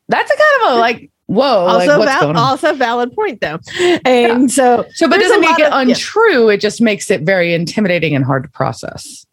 that's 0.07 0.31
a 0.31 0.35
kind 0.35 0.63
of 0.63 0.77
a 0.77 0.79
like, 0.79 1.11
whoa. 1.25 1.65
Also, 1.65 1.97
like, 1.99 2.07
val- 2.07 2.37
also 2.37 2.73
valid 2.73 3.11
point 3.11 3.41
though. 3.41 3.59
And 4.05 4.43
yeah. 4.43 4.47
so, 4.47 4.85
so, 4.93 5.09
but 5.09 5.19
doesn't 5.19 5.41
make 5.41 5.59
it 5.59 5.67
of, 5.67 5.87
untrue. 5.87 6.47
Yeah. 6.47 6.53
It 6.53 6.61
just 6.61 6.81
makes 6.81 7.11
it 7.11 7.23
very 7.23 7.53
intimidating 7.53 8.15
and 8.15 8.23
hard 8.23 8.43
to 8.43 8.49
process. 8.49 9.25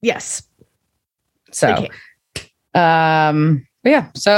Yes. 0.00 0.42
So, 1.52 1.74
okay. 1.74 2.50
um, 2.74 3.65
but 3.86 3.90
yeah, 3.90 4.08
so 4.16 4.32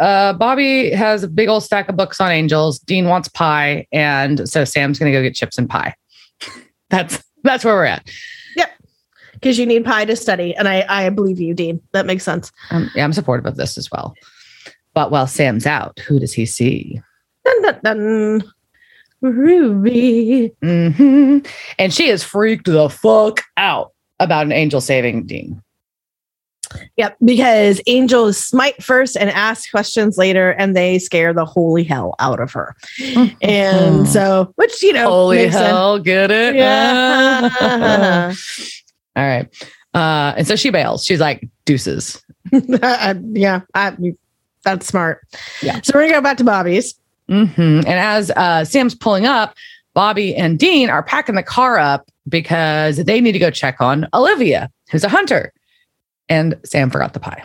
uh, 0.00 0.32
Bobby 0.32 0.90
has 0.90 1.22
a 1.22 1.28
big 1.28 1.48
old 1.48 1.62
stack 1.62 1.88
of 1.88 1.96
books 1.96 2.20
on 2.20 2.32
angels. 2.32 2.80
Dean 2.80 3.06
wants 3.06 3.28
pie, 3.28 3.86
and 3.92 4.48
so 4.48 4.64
Sam's 4.64 4.98
gonna 4.98 5.12
go 5.12 5.22
get 5.22 5.36
chips 5.36 5.58
and 5.58 5.70
pie. 5.70 5.94
that's 6.90 7.22
that's 7.44 7.64
where 7.64 7.74
we're 7.74 7.84
at. 7.84 8.10
Yep, 8.56 8.68
because 9.34 9.60
you 9.60 9.64
need 9.64 9.84
pie 9.84 10.06
to 10.06 10.16
study, 10.16 10.56
and 10.56 10.66
I 10.66 10.84
I 10.88 11.08
believe 11.10 11.38
you, 11.38 11.54
Dean. 11.54 11.80
That 11.92 12.04
makes 12.04 12.24
sense. 12.24 12.50
Um, 12.72 12.90
yeah, 12.96 13.04
I'm 13.04 13.12
supportive 13.12 13.46
of 13.46 13.54
this 13.54 13.78
as 13.78 13.92
well. 13.92 14.12
But 14.92 15.12
while 15.12 15.28
Sam's 15.28 15.66
out, 15.66 16.00
who 16.00 16.18
does 16.18 16.32
he 16.32 16.44
see? 16.44 17.00
Dun, 17.44 17.62
dun, 17.62 17.80
dun. 17.84 18.52
Ruby. 19.20 20.52
Mm-hmm. 20.64 21.48
And 21.78 21.94
she 21.94 22.08
is 22.08 22.24
freaked 22.24 22.66
the 22.66 22.88
fuck 22.88 23.42
out 23.56 23.92
about 24.18 24.46
an 24.46 24.52
angel 24.52 24.80
saving 24.80 25.26
Dean. 25.26 25.62
Yep, 26.96 27.16
because 27.24 27.80
angels 27.86 28.38
smite 28.38 28.82
first 28.82 29.16
and 29.16 29.30
ask 29.30 29.70
questions 29.70 30.16
later, 30.16 30.50
and 30.50 30.76
they 30.76 30.98
scare 30.98 31.32
the 31.32 31.44
holy 31.44 31.84
hell 31.84 32.14
out 32.18 32.40
of 32.40 32.52
her. 32.52 32.76
and 33.42 34.08
so, 34.08 34.52
which 34.56 34.82
you 34.82 34.92
know, 34.92 35.08
holy 35.08 35.48
hell, 35.48 35.96
sense. 35.96 36.04
get 36.04 36.30
it? 36.30 36.54
Yeah. 36.54 38.32
All 39.16 39.26
right. 39.26 39.48
Uh, 39.94 40.34
and 40.36 40.46
so 40.46 40.56
she 40.56 40.70
bails. 40.70 41.04
She's 41.04 41.20
like, 41.20 41.48
deuces. 41.64 42.22
yeah, 42.52 43.60
I, 43.74 43.96
that's 44.64 44.86
smart. 44.86 45.26
Yeah. 45.62 45.80
So 45.82 45.92
we're 45.94 46.02
gonna 46.02 46.14
go 46.14 46.20
back 46.20 46.36
to 46.38 46.44
Bobby's. 46.44 46.94
Mm-hmm. 47.28 47.60
And 47.60 47.88
as 47.88 48.30
uh, 48.32 48.64
Sam's 48.64 48.94
pulling 48.94 49.26
up, 49.26 49.54
Bobby 49.94 50.34
and 50.34 50.58
Dean 50.58 50.90
are 50.90 51.02
packing 51.02 51.34
the 51.34 51.42
car 51.42 51.78
up 51.78 52.10
because 52.28 52.96
they 52.98 53.20
need 53.20 53.32
to 53.32 53.38
go 53.38 53.50
check 53.50 53.80
on 53.80 54.08
Olivia, 54.14 54.70
who's 54.90 55.04
a 55.04 55.08
hunter 55.08 55.52
and 56.30 56.58
Sam 56.64 56.88
forgot 56.88 57.12
the 57.12 57.20
pie. 57.20 57.44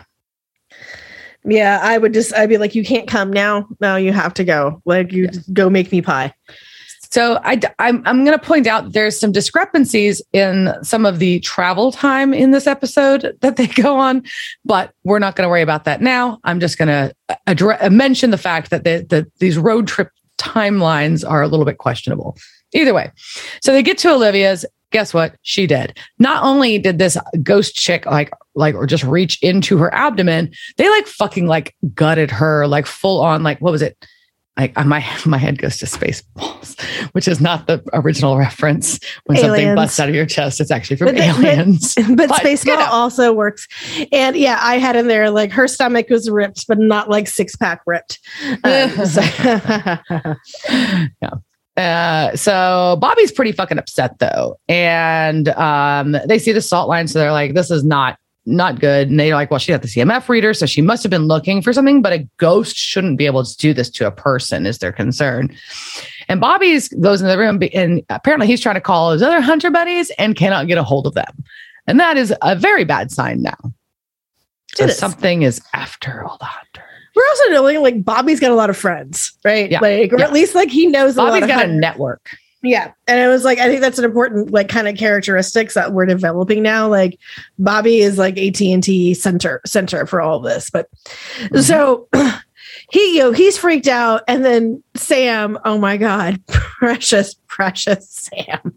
Yeah, 1.44 1.78
I 1.82 1.98
would 1.98 2.14
just 2.14 2.34
I'd 2.34 2.48
be 2.48 2.58
like, 2.58 2.74
you 2.74 2.82
can't 2.82 3.06
come 3.06 3.30
now. 3.30 3.68
No, 3.80 3.96
you 3.96 4.12
have 4.12 4.32
to 4.34 4.44
go. 4.44 4.80
Like 4.86 5.12
you 5.12 5.28
go 5.52 5.68
make 5.68 5.92
me 5.92 6.00
pie. 6.00 6.32
So 7.12 7.40
I, 7.44 7.60
I'm, 7.78 8.02
I'm 8.04 8.24
going 8.24 8.38
to 8.38 8.44
point 8.44 8.66
out 8.66 8.92
there's 8.92 9.18
some 9.18 9.32
discrepancies 9.32 10.20
in 10.32 10.74
some 10.82 11.06
of 11.06 11.18
the 11.18 11.38
travel 11.40 11.92
time 11.92 12.34
in 12.34 12.50
this 12.50 12.66
episode 12.66 13.36
that 13.40 13.56
they 13.56 13.68
go 13.68 13.96
on, 13.96 14.24
but 14.64 14.92
we're 15.04 15.20
not 15.20 15.36
going 15.36 15.46
to 15.46 15.48
worry 15.48 15.62
about 15.62 15.84
that 15.84 16.00
now. 16.00 16.38
I'm 16.44 16.58
just 16.58 16.78
going 16.78 16.88
to 16.88 17.14
uh, 17.28 17.36
address, 17.46 17.80
uh, 17.80 17.90
mention 17.90 18.30
the 18.32 18.38
fact 18.38 18.70
that 18.70 18.84
the, 18.84 19.06
the, 19.08 19.30
these 19.38 19.56
road 19.56 19.86
trip 19.86 20.10
timelines 20.36 21.28
are 21.28 21.42
a 21.42 21.48
little 21.48 21.64
bit 21.64 21.78
questionable. 21.78 22.36
Either 22.74 22.92
way, 22.92 23.12
so 23.62 23.72
they 23.72 23.82
get 23.82 23.96
to 23.98 24.12
Olivia's 24.12 24.66
guess 24.92 25.12
what? 25.14 25.36
She 25.42 25.66
did. 25.66 25.98
Not 26.18 26.42
only 26.44 26.78
did 26.78 26.98
this 26.98 27.16
ghost 27.42 27.74
chick 27.74 28.06
like 28.06 28.30
like 28.54 28.74
or 28.74 28.86
just 28.86 29.04
reach 29.04 29.42
into 29.42 29.76
her 29.78 29.92
abdomen, 29.94 30.52
they 30.76 30.88
like 30.88 31.06
fucking 31.06 31.46
like 31.46 31.74
gutted 31.94 32.30
her 32.30 32.66
like 32.66 32.86
full 32.86 33.20
on 33.20 33.42
like 33.42 33.60
what 33.60 33.72
was 33.72 33.82
it? 33.82 33.96
like 34.58 34.72
uh, 34.78 34.84
my 34.84 35.04
my 35.26 35.36
head 35.36 35.58
goes 35.58 35.76
to 35.76 35.84
Spaceballs, 35.86 36.80
which 37.12 37.28
is 37.28 37.42
not 37.42 37.66
the 37.66 37.82
original 37.92 38.38
reference 38.38 38.98
when 39.26 39.36
something 39.36 39.74
busts 39.74 40.00
out 40.00 40.08
of 40.08 40.14
your 40.14 40.24
chest. 40.24 40.60
It's 40.62 40.70
actually 40.70 40.96
from 40.96 41.08
But 41.08 41.16
the- 41.16 41.20
but- 41.20 41.44
aliens. 41.44 41.94
but 42.16 42.28
But, 42.28 42.30
Spaceball 42.40 42.64
you 42.66 42.76
know. 42.76 42.86
also 42.90 43.32
works. 43.34 43.68
And 44.12 44.34
yeah, 44.34 44.58
I 44.62 44.78
had 44.78 44.96
in 44.96 45.08
there 45.08 45.30
like 45.30 45.52
her 45.52 45.68
stomach 45.68 46.08
was 46.08 46.30
ripped, 46.30 46.66
but 46.68 46.78
not 46.78 47.10
like 47.10 47.28
six 47.28 47.54
pack 47.54 47.82
ripped. 47.86 48.18
Um, 48.64 48.90
so- 49.06 49.20
yeah. 51.20 51.30
Uh, 51.76 52.34
so 52.34 52.96
Bobby's 53.00 53.30
pretty 53.30 53.52
fucking 53.52 53.78
upset 53.78 54.18
though, 54.18 54.58
and 54.68 55.48
um, 55.50 56.16
they 56.26 56.38
see 56.38 56.52
the 56.52 56.62
salt 56.62 56.88
line, 56.88 57.06
so 57.06 57.18
they're 57.18 57.32
like, 57.32 57.54
"This 57.54 57.70
is 57.70 57.84
not 57.84 58.18
not 58.46 58.80
good." 58.80 59.10
And 59.10 59.20
they're 59.20 59.34
like, 59.34 59.50
"Well, 59.50 59.60
she 59.60 59.72
got 59.72 59.82
the 59.82 59.88
EMF 59.88 60.30
reader, 60.30 60.54
so 60.54 60.64
she 60.64 60.80
must 60.80 61.02
have 61.02 61.10
been 61.10 61.26
looking 61.26 61.60
for 61.60 61.74
something, 61.74 62.00
but 62.00 62.14
a 62.14 62.26
ghost 62.38 62.76
shouldn't 62.76 63.18
be 63.18 63.26
able 63.26 63.44
to 63.44 63.56
do 63.58 63.74
this 63.74 63.90
to 63.90 64.06
a 64.06 64.10
person," 64.10 64.64
is 64.64 64.78
their 64.78 64.92
concern. 64.92 65.54
And 66.28 66.40
Bobby's 66.40 66.88
goes 66.88 67.20
in 67.20 67.28
the 67.28 67.36
room, 67.36 67.60
and 67.74 68.02
apparently 68.08 68.46
he's 68.46 68.60
trying 68.62 68.76
to 68.76 68.80
call 68.80 69.12
his 69.12 69.22
other 69.22 69.42
hunter 69.42 69.70
buddies 69.70 70.10
and 70.18 70.34
cannot 70.34 70.68
get 70.68 70.78
a 70.78 70.82
hold 70.82 71.06
of 71.06 71.12
them, 71.12 71.44
and 71.86 72.00
that 72.00 72.16
is 72.16 72.34
a 72.40 72.56
very 72.56 72.84
bad 72.84 73.10
sign 73.10 73.42
now. 73.42 73.72
So 74.76 74.86
something 74.88 75.42
is 75.42 75.60
after 75.74 76.24
all 76.24 76.38
the 76.38 76.46
hunters. 76.46 76.95
We're 77.16 77.28
also 77.30 77.44
knowing 77.50 77.80
like 77.82 78.04
Bobby's 78.04 78.38
got 78.38 78.50
a 78.52 78.54
lot 78.54 78.70
of 78.70 78.76
friends, 78.76 79.32
right? 79.44 79.68
Yeah. 79.70 79.80
Like, 79.80 80.12
or 80.12 80.18
Yeah. 80.18 80.26
at 80.26 80.32
least 80.32 80.54
like 80.54 80.68
he 80.70 80.86
knows 80.86 81.16
a 81.16 81.22
lot 81.22 81.30
Bobby's 81.30 81.42
of 81.44 81.48
got 81.48 81.56
a 81.56 81.60
hunters. 81.62 81.80
network. 81.80 82.28
Yeah. 82.62 82.92
And 83.08 83.18
it 83.20 83.28
was 83.28 83.44
like, 83.44 83.58
I 83.58 83.68
think 83.68 83.80
that's 83.80 83.98
an 83.98 84.04
important 84.04 84.50
like 84.50 84.68
kind 84.68 84.86
of 84.88 84.96
characteristics 84.96 85.74
that 85.74 85.92
we're 85.92 86.06
developing 86.06 86.62
now. 86.62 86.88
Like 86.88 87.18
Bobby 87.58 88.00
is 88.00 88.18
like 88.18 88.36
AT&T 88.38 89.14
center 89.14 89.60
center 89.64 90.04
for 90.06 90.20
all 90.20 90.40
this. 90.40 90.68
But 90.70 90.88
Mm-hmm. 91.38 91.60
so 91.60 92.08
he, 92.90 93.16
you 93.16 93.18
know, 93.20 93.32
he's 93.32 93.56
freaked 93.56 93.88
out. 93.88 94.22
And 94.28 94.44
then 94.44 94.82
Sam, 94.94 95.58
oh 95.64 95.78
my 95.78 95.96
God, 95.96 96.44
precious, 96.48 97.34
precious 97.46 98.28
Sam. 98.34 98.74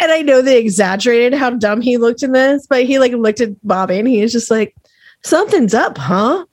And 0.00 0.12
I 0.12 0.22
know 0.22 0.42
they 0.42 0.58
exaggerated 0.58 1.34
how 1.34 1.50
dumb 1.50 1.80
he 1.80 1.96
looked 1.96 2.22
in 2.22 2.32
this, 2.32 2.66
but 2.68 2.84
he 2.84 2.98
like 2.98 3.12
looked 3.12 3.40
at 3.40 3.50
Bobby 3.66 3.98
and 3.98 4.06
he 4.08 4.20
was 4.22 4.32
just 4.32 4.50
like, 4.50 4.74
something's 5.24 5.74
up, 5.74 5.96
huh? 5.98 6.44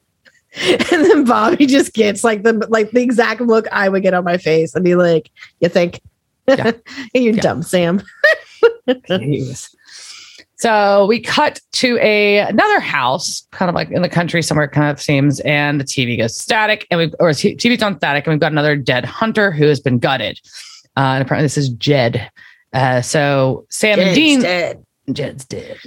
And 0.91 1.03
then 1.05 1.23
Bobby 1.25 1.65
just 1.65 1.93
gets 1.93 2.23
like 2.23 2.43
the 2.43 2.53
like 2.69 2.91
the 2.91 3.01
exact 3.01 3.41
look 3.41 3.67
I 3.71 3.89
would 3.89 4.03
get 4.03 4.13
on 4.13 4.23
my 4.23 4.37
face 4.37 4.73
and 4.75 4.83
be 4.85 4.95
like, 4.95 5.29
"You 5.59 5.69
think? 5.69 5.99
Yeah. 6.47 6.71
You're 7.13 7.33
Yeah. 7.33 7.41
dumb, 7.41 7.63
Sam." 7.63 8.01
So 10.57 11.05
we 11.07 11.19
cut 11.19 11.59
to 11.73 11.97
a 12.01 12.37
another 12.39 12.79
house, 12.79 13.45
kind 13.51 13.67
of 13.67 13.75
like 13.75 13.91
in 13.91 14.01
the 14.01 14.09
country 14.09 14.41
somewhere, 14.41 14.69
kind 14.69 14.89
of 14.89 15.01
seems, 15.01 15.41
and 15.41 15.81
the 15.81 15.83
TV 15.83 16.17
goes 16.17 16.37
static, 16.37 16.87
and 16.89 16.97
we 16.97 17.05
or 17.19 17.31
TV's 17.31 17.83
on 17.83 17.97
static, 17.97 18.25
and 18.25 18.33
we've 18.33 18.39
got 18.39 18.53
another 18.53 18.77
dead 18.77 19.03
hunter 19.03 19.51
who 19.51 19.65
has 19.67 19.81
been 19.81 19.99
gutted. 19.99 20.39
Uh, 20.95 21.19
and 21.19 21.23
apparently 21.23 21.43
this 21.45 21.57
is 21.57 21.69
Jed. 21.69 22.31
Uh, 22.71 23.01
so 23.01 23.65
Sam 23.69 23.99
and 23.99 24.15
Dean, 24.15 24.41
dead. 24.41 24.85
Jed's 25.11 25.43
dead. 25.45 25.77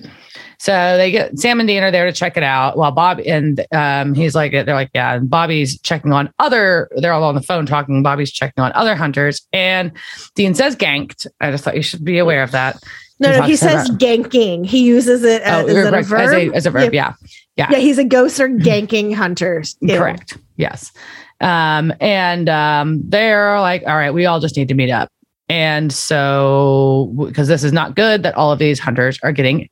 So 0.61 0.97
they 0.97 1.13
get 1.13 1.39
Sam 1.39 1.61
and 1.61 1.69
Dean 1.69 1.85
are 1.85 1.91
there 1.91 2.07
to 2.07 2.13
check 2.13 2.37
it 2.37 2.43
out 2.43 2.77
while 2.77 2.91
Bob 2.91 3.21
and 3.21 3.65
um, 3.73 4.15
he's 4.15 4.35
like, 4.35 4.51
they're 4.51 4.75
like, 4.75 4.91
yeah. 4.93 5.15
And 5.15 5.31
Bobby's 5.31 5.81
checking 5.81 6.13
on 6.13 6.33
other, 6.41 6.89
they're 6.97 7.13
all 7.13 7.23
on 7.23 7.37
the 7.37 7.43
phone 7.43 7.65
talking. 7.65 8.03
Bobby's 8.03 8.33
checking 8.33 8.63
on 8.63 8.73
other 8.73 8.97
hunters. 8.97 9.47
And 9.53 9.93
Dean 10.35 10.55
says 10.55 10.75
ganked. 10.75 11.29
I 11.41 11.53
just 11.53 11.63
thought 11.63 11.77
you 11.77 11.83
should 11.83 12.05
be 12.05 12.19
aware 12.19 12.43
of 12.43 12.51
that. 12.51 12.83
No, 13.21 13.33
no, 13.33 13.43
he 13.43 13.57
says 13.57 13.89
about- 13.89 14.01
ganking. 14.01 14.67
He 14.67 14.85
uses 14.85 15.23
it 15.23 15.43
as, 15.43 15.69
is 15.69 15.77
it 15.77 15.95
a 15.95 16.03
verb? 16.03 16.21
As 16.21 16.33
a, 16.33 16.51
as 16.53 16.67
a 16.67 16.71
verb, 16.71 16.95
yeah. 16.95 17.15
yeah, 17.57 17.75
he's 17.77 17.99
a 17.99 18.05
ghost 18.05 18.41
or 18.41 18.49
ganking 18.49 19.15
hunters. 19.15 19.77
Ew. 19.81 19.97
Correct. 19.97 20.39
Yes. 20.57 20.93
Um, 21.41 21.93
and 22.01 22.49
um, 22.49 23.01
they're 23.05 23.61
like, 23.61 23.83
all 23.87 23.97
right, 23.97 24.13
we 24.13 24.27
all 24.27 24.41
just 24.41 24.57
need 24.57 24.69
to 24.69 24.75
meet 24.75 24.91
up. 24.91 25.09
And 25.49 25.93
so, 25.93 27.13
because 27.17 27.49
this 27.49 27.65
is 27.65 27.73
not 27.73 27.97
good 27.97 28.23
that 28.23 28.35
all 28.35 28.53
of 28.53 28.59
these 28.59 28.79
hunters 28.79 29.19
are 29.23 29.33
getting 29.33 29.69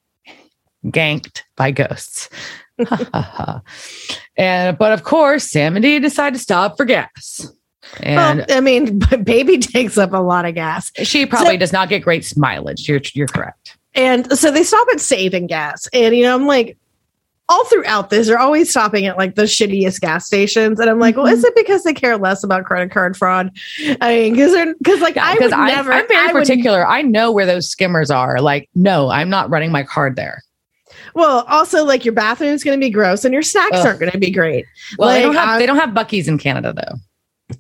ganked 0.91 1.43
by 1.57 1.71
ghosts. 1.71 2.29
and, 4.37 4.77
but 4.79 4.93
of 4.93 5.03
course, 5.05 5.45
Sam 5.45 5.77
and 5.77 5.83
Dee 5.83 5.99
decide 5.99 6.35
to 6.35 6.39
stop 6.39 6.77
for 6.77 6.85
gas. 6.85 7.51
And 8.03 8.39
Well, 8.49 8.59
I 8.59 8.61
mean, 8.61 8.99
baby 9.25 9.59
takes 9.59 9.97
up 9.97 10.13
a 10.13 10.19
lot 10.19 10.45
of 10.45 10.55
gas. 10.55 10.91
she 11.03 11.25
probably 11.27 11.55
so- 11.55 11.59
does 11.59 11.73
not 11.73 11.89
get 11.89 12.01
great 12.03 12.37
mileage. 12.37 12.89
You're, 12.89 13.01
you're 13.15 13.29
correct. 13.29 13.77
And 13.95 14.31
so 14.39 14.51
they 14.51 14.63
stop 14.63 14.87
at 14.93 15.01
saving 15.01 15.47
gas. 15.47 15.89
And, 15.93 16.15
you 16.15 16.25
know, 16.25 16.35
I'm 16.35 16.47
like, 16.47 16.77
all 17.49 17.65
throughout 17.67 18.11
this, 18.11 18.27
they're 18.27 18.39
always 18.41 18.69
stopping 18.69 19.07
at 19.07 19.17
like 19.17 19.37
the 19.37 19.43
shittiest 19.45 20.01
gas 20.01 20.27
stations. 20.27 20.81
And 20.81 20.91
I'm 20.91 20.99
like, 20.99 21.17
well, 21.17 21.27
is 21.27 21.39
Mm-hmm. 21.39 21.47
it 21.47 21.55
because 21.55 21.85
they 21.85 21.95
care 21.95 22.19
less 22.19 22.43
about 22.43 22.65
credit 22.65 22.91
card 22.91 23.17
fraud? 23.17 23.57
I 24.01 24.17
mean, 24.17 24.33
because 24.33 24.53
they're, 24.53 24.75
because 24.75 25.01
like, 25.01 25.17
I 25.17 25.35
Because 25.35 25.53
would 25.53 25.61
I 25.61 25.69
never, 25.69 25.93
I'm 25.93 26.09
very 26.09 26.29
I 26.29 26.33
would- 26.33 26.41
particular. 26.41 26.85
I 26.87 27.03
know 27.03 27.31
where 27.31 27.47
those 27.47 27.71
skimmers 27.71 28.11
are. 28.11 28.41
Like, 28.41 28.69
no, 28.75 29.09
I'm 29.11 29.31
not 29.31 29.49
running 29.49 29.71
my 29.71 29.85
card 29.85 30.17
there. 30.17 30.43
Well, 31.17 31.47
also 31.49 31.83
like 31.83 32.05
your 32.05 32.13
bathroom 32.13 32.51
is 32.51 32.63
going 32.63 32.79
to 32.79 32.85
be 32.85 32.91
gross 32.91 33.25
and 33.25 33.33
your 33.33 33.43
snacks 33.43 33.79
Ugh. 33.79 33.87
aren't 33.87 34.01
going 34.01 34.13
to 34.13 34.19
be 34.19 34.31
great. 34.31 34.67
Well, 34.99 35.09
they 35.09 35.23
don't 35.23 35.35
have 35.35 35.49
I- 35.49 35.59
they 35.59 35.65
don't 35.65 35.79
have 35.79 35.91
Buc-ee's 35.91 36.29
in 36.29 36.37
Canada 36.37 36.75
though. 36.75 36.99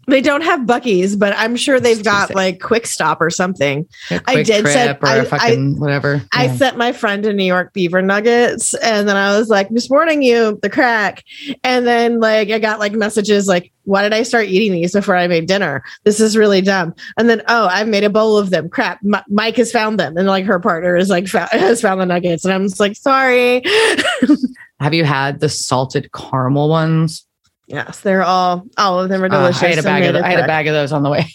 They 0.06 0.20
don't 0.20 0.42
have 0.42 0.60
Buc-ee's, 0.60 1.16
but 1.16 1.34
I'm 1.36 1.56
sure 1.56 1.80
they've 1.80 2.02
got 2.02 2.34
like 2.34 2.60
Quick 2.60 2.86
Stop 2.86 3.20
or 3.20 3.30
something. 3.30 3.86
A 4.10 4.20
I 4.26 4.42
did 4.42 4.66
set- 4.66 4.98
or 5.02 5.06
I- 5.08 5.16
a 5.16 5.24
fucking 5.24 5.78
whatever. 5.78 6.22
I 6.32 6.44
Yeah. 6.46 6.56
sent 6.56 6.76
my 6.76 6.92
friend 6.92 7.22
to 7.24 7.32
New 7.32 7.44
York 7.44 7.72
Beaver 7.72 8.02
Nuggets, 8.02 8.74
and 8.74 9.08
then 9.08 9.16
I 9.16 9.36
was 9.38 9.48
like, 9.48 9.68
"This 9.70 9.90
morning, 9.90 10.22
you 10.22 10.58
the 10.62 10.70
crack," 10.70 11.24
and 11.64 11.86
then 11.86 12.20
like 12.20 12.50
I 12.50 12.58
got 12.58 12.78
like 12.78 12.92
messages 12.92 13.46
like, 13.48 13.72
"Why 13.84 14.02
did 14.02 14.12
I 14.14 14.22
start 14.22 14.46
eating 14.46 14.72
these 14.72 14.92
before 14.92 15.16
I 15.16 15.26
made 15.26 15.46
dinner? 15.46 15.82
This 16.04 16.20
is 16.20 16.36
really 16.36 16.60
dumb." 16.60 16.94
And 17.18 17.28
then, 17.28 17.42
oh, 17.48 17.66
I've 17.66 17.88
made 17.88 18.04
a 18.04 18.10
bowl 18.10 18.36
of 18.38 18.50
them. 18.50 18.68
Crap, 18.68 18.98
M- 19.04 19.22
Mike 19.28 19.56
has 19.56 19.72
found 19.72 19.98
them, 20.00 20.16
and 20.16 20.26
like 20.26 20.44
her 20.46 20.58
partner 20.60 20.96
is 20.96 21.08
like 21.10 21.26
fou- 21.28 21.38
has 21.50 21.80
found 21.80 22.00
the 22.00 22.06
nuggets, 22.06 22.44
and 22.44 22.54
I'm 22.54 22.64
just 22.68 22.80
like, 22.80 22.96
"Sorry." 22.96 23.62
Have 24.80 24.92
you 24.92 25.04
had 25.04 25.40
the 25.40 25.48
salted 25.48 26.10
caramel 26.12 26.68
ones? 26.68 27.25
Yes, 27.66 28.00
they're 28.00 28.22
all 28.22 28.66
all 28.78 29.00
of 29.00 29.08
them 29.08 29.22
are 29.22 29.26
Uh, 29.26 29.28
delicious. 29.28 29.62
I 29.62 29.68
had 29.68 29.78
a 29.78 29.82
bag 29.82 30.04
of 30.04 30.16
I 30.16 30.28
had 30.30 30.40
a 30.40 30.46
bag 30.46 30.66
of 30.68 30.74
those 30.74 30.92
on 30.92 31.02
the 31.02 31.10
way 31.10 31.26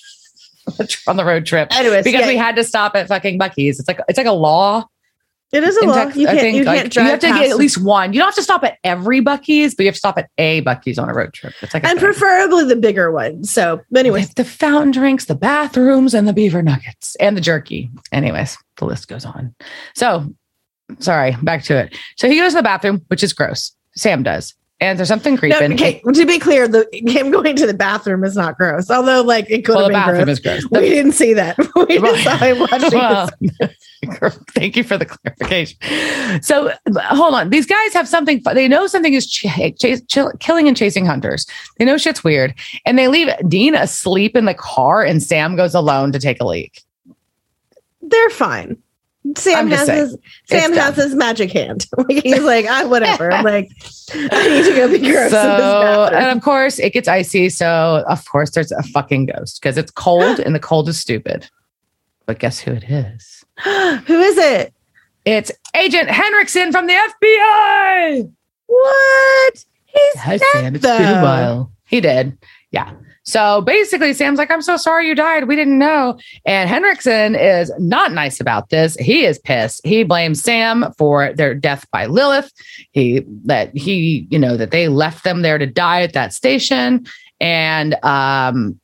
on 1.07 1.17
the 1.17 1.25
road 1.25 1.45
trip 1.45 1.67
Anyways, 1.77 2.03
because 2.03 2.21
yeah, 2.21 2.27
we 2.27 2.37
had 2.37 2.55
to 2.55 2.63
stop 2.63 2.95
at 2.95 3.07
fucking 3.07 3.37
Buc-ee's. 3.39 3.79
It's 3.79 3.87
like 3.87 3.99
it's 4.07 4.17
like 4.17 4.27
a 4.27 4.31
law. 4.31 4.85
it 5.51 5.63
is 5.63 5.75
a 5.77 5.85
law. 5.85 5.93
Texas. 5.95 6.17
You 6.17 6.27
can't 6.27 6.39
think 6.39 6.57
you 6.57 6.63
like, 6.63 6.79
can't 6.81 6.93
drive 6.93 7.05
you 7.05 7.11
have 7.11 7.19
to 7.19 7.27
get 7.27 7.49
at 7.51 7.57
least 7.57 7.77
one. 7.83 8.13
You 8.13 8.19
don't 8.19 8.27
have 8.27 8.35
to 8.35 8.43
stop 8.43 8.63
at 8.63 8.77
every 8.85 9.19
Buc-ee's, 9.21 9.75
but 9.75 9.83
you 9.83 9.87
have 9.89 9.95
to 9.95 9.99
stop 9.99 10.17
at 10.17 10.29
a 10.37 10.61
Buc-ee's 10.61 10.97
on 10.97 11.09
a 11.09 11.13
road 11.13 11.33
trip. 11.33 11.53
It's 11.61 11.73
like 11.73 11.83
and 11.83 11.99
thing. 11.99 12.05
preferably 12.13 12.63
the 12.65 12.77
bigger 12.77 13.11
one. 13.11 13.43
So, 13.43 13.81
anyways, 13.93 14.27
With 14.27 14.35
the 14.35 14.45
fountain 14.45 14.91
drinks, 14.91 15.25
the 15.25 15.35
bathrooms, 15.35 16.13
and 16.13 16.27
the 16.27 16.33
beaver 16.33 16.61
nuggets 16.61 17.15
and 17.15 17.35
the 17.35 17.41
jerky. 17.41 17.89
Anyways, 18.13 18.57
the 18.77 18.85
list 18.85 19.09
goes 19.09 19.25
on. 19.25 19.53
So, 19.95 20.33
sorry, 20.99 21.35
back 21.41 21.63
to 21.63 21.75
it. 21.77 21.97
So 22.15 22.29
he 22.29 22.37
goes 22.37 22.53
to 22.53 22.57
the 22.59 22.63
bathroom, 22.63 23.01
which 23.07 23.23
is 23.23 23.33
gross. 23.33 23.75
Sam 23.97 24.23
does. 24.23 24.53
And 24.81 24.97
there's 24.97 25.07
something 25.09 25.35
No, 25.35 25.39
creeping. 25.39 25.73
okay, 25.73 26.01
to 26.11 26.25
be 26.25 26.39
clear, 26.39 26.67
the 26.67 26.87
him 26.91 27.29
going 27.29 27.55
to 27.55 27.67
the 27.67 27.73
bathroom 27.73 28.23
is 28.23 28.35
not 28.35 28.57
gross. 28.57 28.89
Although, 28.89 29.21
like, 29.21 29.45
it 29.47 29.63
could 29.63 29.75
well, 29.75 29.87
the 29.87 29.95
have 29.95 30.07
been 30.07 30.25
bathroom 30.25 30.25
gross. 30.25 30.57
is 30.57 30.65
gross. 30.65 30.81
we 30.81 30.89
didn't 30.89 31.11
see 31.11 31.33
that. 31.35 31.55
We 31.87 31.99
just 31.99 32.23
saw 32.23 32.37
him 32.37 32.59
watching. 32.59 32.91
Well, 32.99 33.29
thank 34.55 34.75
you 34.75 34.83
for 34.83 34.97
the 34.97 35.05
clarification. 35.05 35.77
So, 36.41 36.71
hold 36.95 37.35
on. 37.35 37.49
These 37.51 37.67
guys 37.67 37.93
have 37.93 38.07
something. 38.07 38.41
They 38.53 38.67
know 38.67 38.87
something 38.87 39.13
is 39.13 39.29
ch- 39.29 39.45
chase, 39.79 40.01
chill, 40.07 40.31
killing 40.39 40.67
and 40.67 40.75
chasing 40.75 41.05
hunters. 41.05 41.45
They 41.77 41.85
know 41.85 41.97
shit's 41.97 42.23
weird, 42.23 42.55
and 42.85 42.97
they 42.97 43.07
leave 43.07 43.29
Dean 43.47 43.75
asleep 43.75 44.35
in 44.35 44.45
the 44.45 44.53
car, 44.55 45.03
and 45.03 45.21
Sam 45.21 45.55
goes 45.55 45.75
alone 45.75 46.11
to 46.13 46.19
take 46.19 46.41
a 46.41 46.45
leak. 46.45 46.81
They're 48.01 48.29
fine. 48.31 48.77
Sam 49.37 49.67
has 49.67 49.85
saying. 49.85 49.99
his 49.99 50.17
Sam 50.47 50.73
has 50.73 50.95
his 50.95 51.15
magic 51.15 51.51
hand. 51.51 51.85
Like, 51.97 52.23
He's 52.23 52.43
like, 52.43 52.65
ah, 52.67 52.87
whatever. 52.87 53.29
like, 53.43 53.69
I 54.13 54.49
need 54.49 54.63
to 54.65 54.75
go 54.75 54.89
be 54.89 54.99
gross. 54.99 55.31
So, 55.31 56.09
and 56.13 56.35
of 56.37 56.43
course, 56.43 56.79
it 56.79 56.93
gets 56.93 57.07
icy. 57.07 57.49
So, 57.49 58.03
of 58.07 58.27
course, 58.29 58.51
there's 58.51 58.71
a 58.71 58.81
fucking 58.83 59.27
ghost 59.27 59.61
because 59.61 59.77
it's 59.77 59.91
cold, 59.91 60.39
and 60.45 60.55
the 60.55 60.59
cold 60.59 60.89
is 60.89 60.99
stupid. 60.99 61.49
But 62.25 62.39
guess 62.39 62.59
who 62.59 62.71
it 62.71 62.83
is? 62.83 63.43
Who 63.63 64.19
is 64.19 64.37
it? 64.37 64.73
It's 65.25 65.51
Agent 65.75 66.09
Henriksen 66.09 66.71
from 66.71 66.87
the 66.87 66.93
FBI. 66.93 68.31
What? 68.67 69.65
He's 69.85 70.15
Hi, 70.21 70.37
dead, 70.37 70.47
Sam. 70.53 70.75
It's 70.75 70.85
been 70.85 71.17
a 71.19 71.21
while. 71.21 71.71
He 71.87 72.01
did. 72.01 72.37
Yeah. 72.71 72.91
So 73.31 73.61
basically, 73.61 74.13
Sam's 74.13 74.37
like, 74.37 74.51
I'm 74.51 74.61
so 74.61 74.75
sorry 74.75 75.07
you 75.07 75.15
died. 75.15 75.47
We 75.47 75.55
didn't 75.55 75.77
know. 75.77 76.19
And 76.45 76.69
Henriksen 76.69 77.33
is 77.33 77.71
not 77.79 78.11
nice 78.11 78.41
about 78.41 78.71
this. 78.71 78.95
He 78.97 79.23
is 79.23 79.39
pissed. 79.39 79.79
He 79.85 80.03
blames 80.03 80.43
Sam 80.43 80.91
for 80.97 81.31
their 81.31 81.55
death 81.55 81.89
by 81.91 82.07
Lilith. 82.07 82.51
He 82.91 83.23
that 83.45 83.75
he, 83.75 84.27
you 84.29 84.37
know, 84.37 84.57
that 84.57 84.71
they 84.71 84.89
left 84.89 85.23
them 85.23 85.43
there 85.43 85.57
to 85.57 85.65
die 85.65 86.01
at 86.01 86.11
that 86.11 86.33
station. 86.33 87.05
And 87.39 87.95
um 88.03 88.77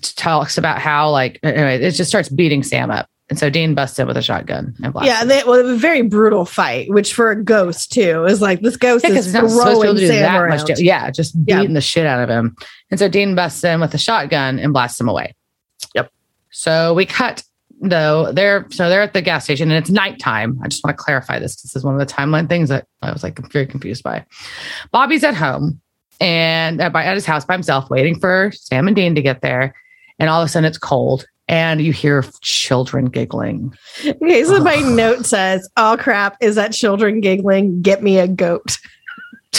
talks 0.00 0.58
about 0.58 0.80
how 0.80 1.08
like 1.10 1.38
anyway, 1.44 1.80
it 1.80 1.92
just 1.92 2.10
starts 2.10 2.28
beating 2.28 2.64
Sam 2.64 2.90
up. 2.90 3.08
And 3.30 3.38
so 3.38 3.48
Dean 3.48 3.74
busts 3.74 3.98
in 3.98 4.06
with 4.06 4.18
a 4.18 4.22
shotgun 4.22 4.74
and 4.82 4.92
blasts 4.92 5.08
Yeah, 5.08 5.24
they, 5.24 5.42
well, 5.44 5.54
it 5.54 5.62
was 5.64 5.76
a 5.76 5.78
very 5.78 6.02
brutal 6.02 6.44
fight, 6.44 6.90
which 6.90 7.14
for 7.14 7.30
a 7.30 7.42
ghost 7.42 7.90
too 7.90 8.24
is 8.26 8.42
like 8.42 8.60
this 8.60 8.76
ghost 8.76 9.02
Yeah, 9.04 9.10
'cause 9.10 9.18
is 9.20 9.24
he's 9.26 9.34
not 9.34 9.40
to 9.40 9.46
be 9.46 9.52
able 9.52 9.62
throwing 9.80 9.94
to 9.94 10.00
do 10.00 10.06
Sam 10.08 10.22
that 10.22 10.40
around. 10.40 10.50
much. 10.58 10.66
da- 10.66 10.74
Yeah, 10.84 11.10
just 11.10 11.34
Yeah. 11.46 11.60
beating 11.60 11.74
the 11.74 11.80
shit 11.80 12.04
out 12.06 12.20
of 12.22 12.28
him. 12.28 12.54
And 12.90 13.00
so 13.00 13.08
Dean 13.08 13.34
busts 13.34 13.64
in 13.64 13.80
with 13.80 13.94
a 13.94 13.98
shotgun 13.98 14.58
and 14.58 14.74
blasts 14.74 15.00
him 15.00 15.08
away. 15.08 15.34
Yep. 15.94 16.10
So 16.50 16.92
we 16.92 17.06
cut 17.06 17.42
though. 17.80 18.30
They're 18.30 18.66
so 18.70 18.88
they're 18.90 19.02
at 19.02 19.14
the 19.14 19.22
gas 19.22 19.44
station 19.44 19.70
and 19.70 19.78
it's 19.78 19.90
nighttime. 19.90 20.58
I 20.62 20.68
just 20.68 20.84
want 20.84 20.96
to 20.96 21.02
clarify 21.02 21.38
this. 21.38 21.60
This 21.62 21.74
is 21.74 21.82
one 21.82 21.98
of 21.98 22.06
the 22.06 22.12
timeline 22.14 22.48
things 22.48 22.68
that 22.68 22.86
I 23.00 23.10
was 23.10 23.22
like 23.22 23.38
very 23.50 23.66
confused 23.66 24.02
by. 24.02 24.24
Bobby's 24.92 25.24
at 25.24 25.34
home 25.34 25.80
and 26.20 26.80
uh, 26.80 26.90
by 26.90 27.04
at 27.04 27.14
his 27.14 27.24
house 27.26 27.44
by 27.46 27.54
himself, 27.54 27.88
waiting 27.88 28.20
for 28.20 28.52
Sam 28.54 28.86
and 28.86 28.94
Dean 28.94 29.14
to 29.14 29.22
get 29.22 29.40
there. 29.40 29.74
And 30.18 30.28
all 30.30 30.42
of 30.42 30.46
a 30.46 30.48
sudden 30.48 30.66
it's 30.66 30.78
cold 30.78 31.26
and 31.48 31.80
you 31.80 31.92
hear 31.92 32.24
children 32.40 33.06
giggling. 33.06 33.74
Okay, 34.04 34.44
so 34.44 34.60
my 34.60 34.76
note 34.76 35.26
says, 35.26 35.68
"Oh 35.76 35.96
crap, 35.98 36.36
is 36.40 36.54
that 36.56 36.72
children 36.72 37.20
giggling? 37.20 37.82
Get 37.82 38.02
me 38.02 38.18
a 38.18 38.26
goat, 38.28 38.78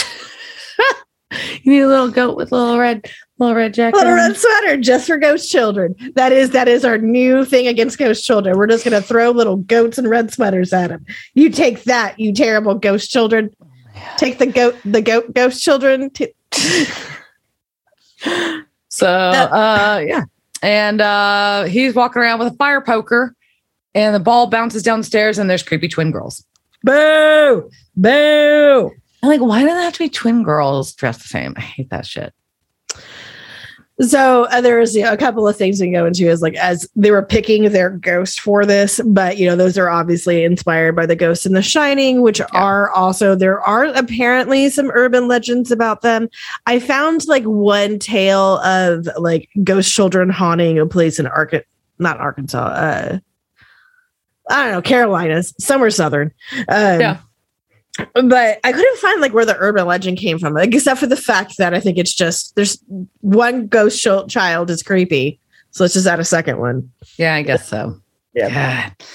You 1.62 1.72
need 1.72 1.80
a 1.80 1.88
little 1.88 2.10
goat 2.10 2.36
with 2.36 2.52
little 2.52 2.78
red, 2.78 3.10
little 3.38 3.54
red 3.54 3.74
jacket. 3.74 3.96
little 3.96 4.14
red 4.14 4.36
sweater, 4.36 4.76
just 4.76 5.06
for 5.06 5.16
ghost 5.18 5.50
children." 5.50 5.94
That 6.14 6.32
is 6.32 6.50
that 6.50 6.68
is 6.68 6.84
our 6.84 6.98
new 6.98 7.44
thing 7.44 7.66
against 7.66 7.98
ghost 7.98 8.24
children. 8.24 8.56
We're 8.56 8.66
just 8.68 8.84
gonna 8.84 9.02
throw 9.02 9.30
little 9.30 9.56
goats 9.56 9.98
and 9.98 10.08
red 10.08 10.32
sweaters 10.32 10.72
at 10.72 10.88
them. 10.88 11.04
You 11.34 11.50
take 11.50 11.84
that, 11.84 12.18
you 12.18 12.32
terrible 12.32 12.74
ghost 12.74 13.10
children. 13.10 13.50
Take 14.18 14.38
the 14.38 14.46
goat, 14.46 14.76
the 14.84 15.02
goat 15.02 15.32
ghost 15.34 15.62
children. 15.62 16.10
So 18.88 19.06
uh 19.08 20.02
yeah. 20.06 20.24
And 20.62 21.00
uh 21.00 21.64
he's 21.64 21.94
walking 21.94 22.22
around 22.22 22.38
with 22.38 22.52
a 22.52 22.56
fire 22.56 22.80
poker 22.80 23.34
and 23.94 24.14
the 24.14 24.20
ball 24.20 24.48
bounces 24.48 24.82
downstairs 24.82 25.38
and 25.38 25.48
there's 25.48 25.62
creepy 25.62 25.88
twin 25.88 26.10
girls. 26.10 26.44
boo, 26.82 27.70
boo. 27.96 28.90
I'm 29.22 29.28
like, 29.28 29.40
why 29.40 29.60
do 29.60 29.66
they 29.66 29.82
have 29.82 29.94
to 29.94 29.98
be 29.98 30.08
twin 30.08 30.42
girls 30.42 30.92
dressed 30.94 31.22
the 31.22 31.28
same? 31.28 31.54
I 31.56 31.60
hate 31.60 31.90
that 31.90 32.06
shit. 32.06 32.32
So 34.00 34.44
uh, 34.50 34.60
there 34.60 34.78
was 34.78 34.94
you 34.94 35.02
know, 35.02 35.12
a 35.12 35.16
couple 35.16 35.48
of 35.48 35.56
things 35.56 35.80
we 35.80 35.86
can 35.86 35.94
go 35.94 36.04
into 36.04 36.28
is 36.28 36.42
like 36.42 36.54
as 36.56 36.88
they 36.96 37.10
were 37.10 37.22
picking 37.22 37.70
their 37.70 37.88
ghost 37.90 38.40
for 38.40 38.66
this, 38.66 39.00
but 39.06 39.38
you 39.38 39.46
know 39.46 39.56
those 39.56 39.78
are 39.78 39.88
obviously 39.88 40.44
inspired 40.44 40.94
by 40.94 41.06
the 41.06 41.16
Ghost 41.16 41.46
in 41.46 41.54
the 41.54 41.62
Shining, 41.62 42.20
which 42.20 42.42
are 42.52 42.90
also 42.90 43.34
there 43.34 43.60
are 43.62 43.86
apparently 43.86 44.68
some 44.68 44.90
urban 44.92 45.28
legends 45.28 45.70
about 45.70 46.02
them. 46.02 46.28
I 46.66 46.78
found 46.78 47.26
like 47.26 47.44
one 47.44 47.98
tale 47.98 48.58
of 48.58 49.08
like 49.18 49.48
ghost 49.64 49.90
children 49.90 50.28
haunting 50.28 50.78
a 50.78 50.84
place 50.84 51.18
in 51.18 51.26
Arkansas, 51.26 51.66
not 51.98 52.18
Arkansas, 52.20 52.58
uh, 52.58 53.18
I 54.50 54.64
don't 54.64 54.72
know, 54.72 54.82
Carolinas, 54.82 55.54
somewhere 55.58 55.90
southern. 55.90 56.32
Um, 56.68 57.00
Yeah. 57.00 57.18
But 58.14 58.60
I 58.64 58.72
couldn't 58.72 58.98
find 58.98 59.20
like 59.20 59.32
where 59.32 59.44
the 59.44 59.56
urban 59.58 59.86
legend 59.86 60.18
came 60.18 60.38
from, 60.38 60.54
like, 60.54 60.74
except 60.74 61.00
for 61.00 61.06
the 61.06 61.16
fact 61.16 61.56
that 61.58 61.74
I 61.74 61.80
think 61.80 61.98
it's 61.98 62.14
just 62.14 62.54
there's 62.54 62.82
one 63.20 63.66
ghost 63.66 64.00
ch- 64.00 64.30
child 64.32 64.70
is 64.70 64.82
creepy, 64.82 65.40
so 65.70 65.84
let's 65.84 65.94
just 65.94 66.06
add 66.06 66.20
a 66.20 66.24
second 66.24 66.58
one. 66.58 66.90
Yeah, 67.18 67.34
I 67.34 67.42
guess 67.42 67.68
so. 67.68 68.00
Yeah. 68.34 68.90
God. 68.90 69.06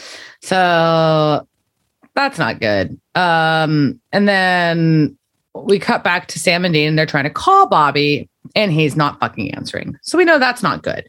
So 0.41 1.47
that's 2.15 2.39
not 2.39 2.59
good. 2.59 2.99
Um, 3.15 3.99
and 4.11 4.27
then 4.27 5.17
we 5.53 5.79
cut 5.79 6.03
back 6.03 6.27
to 6.29 6.39
Sam 6.39 6.65
and 6.65 6.73
Dean, 6.73 6.89
and 6.89 6.99
they're 6.99 7.05
trying 7.05 7.25
to 7.25 7.29
call 7.29 7.67
Bobby, 7.67 8.29
and 8.55 8.71
he's 8.71 8.95
not 8.95 9.19
fucking 9.19 9.53
answering. 9.53 9.97
So 10.01 10.17
we 10.17 10.25
know 10.25 10.39
that's 10.39 10.63
not 10.63 10.83
good. 10.83 11.07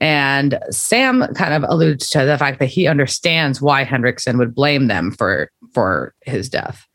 And 0.00 0.58
Sam 0.70 1.32
kind 1.34 1.54
of 1.54 1.70
alludes 1.70 2.10
to 2.10 2.24
the 2.24 2.36
fact 2.36 2.58
that 2.58 2.66
he 2.66 2.88
understands 2.88 3.62
why 3.62 3.84
Henriksen 3.84 4.36
would 4.38 4.54
blame 4.54 4.88
them 4.88 5.12
for 5.12 5.50
for 5.72 6.14
his 6.22 6.48
death, 6.48 6.86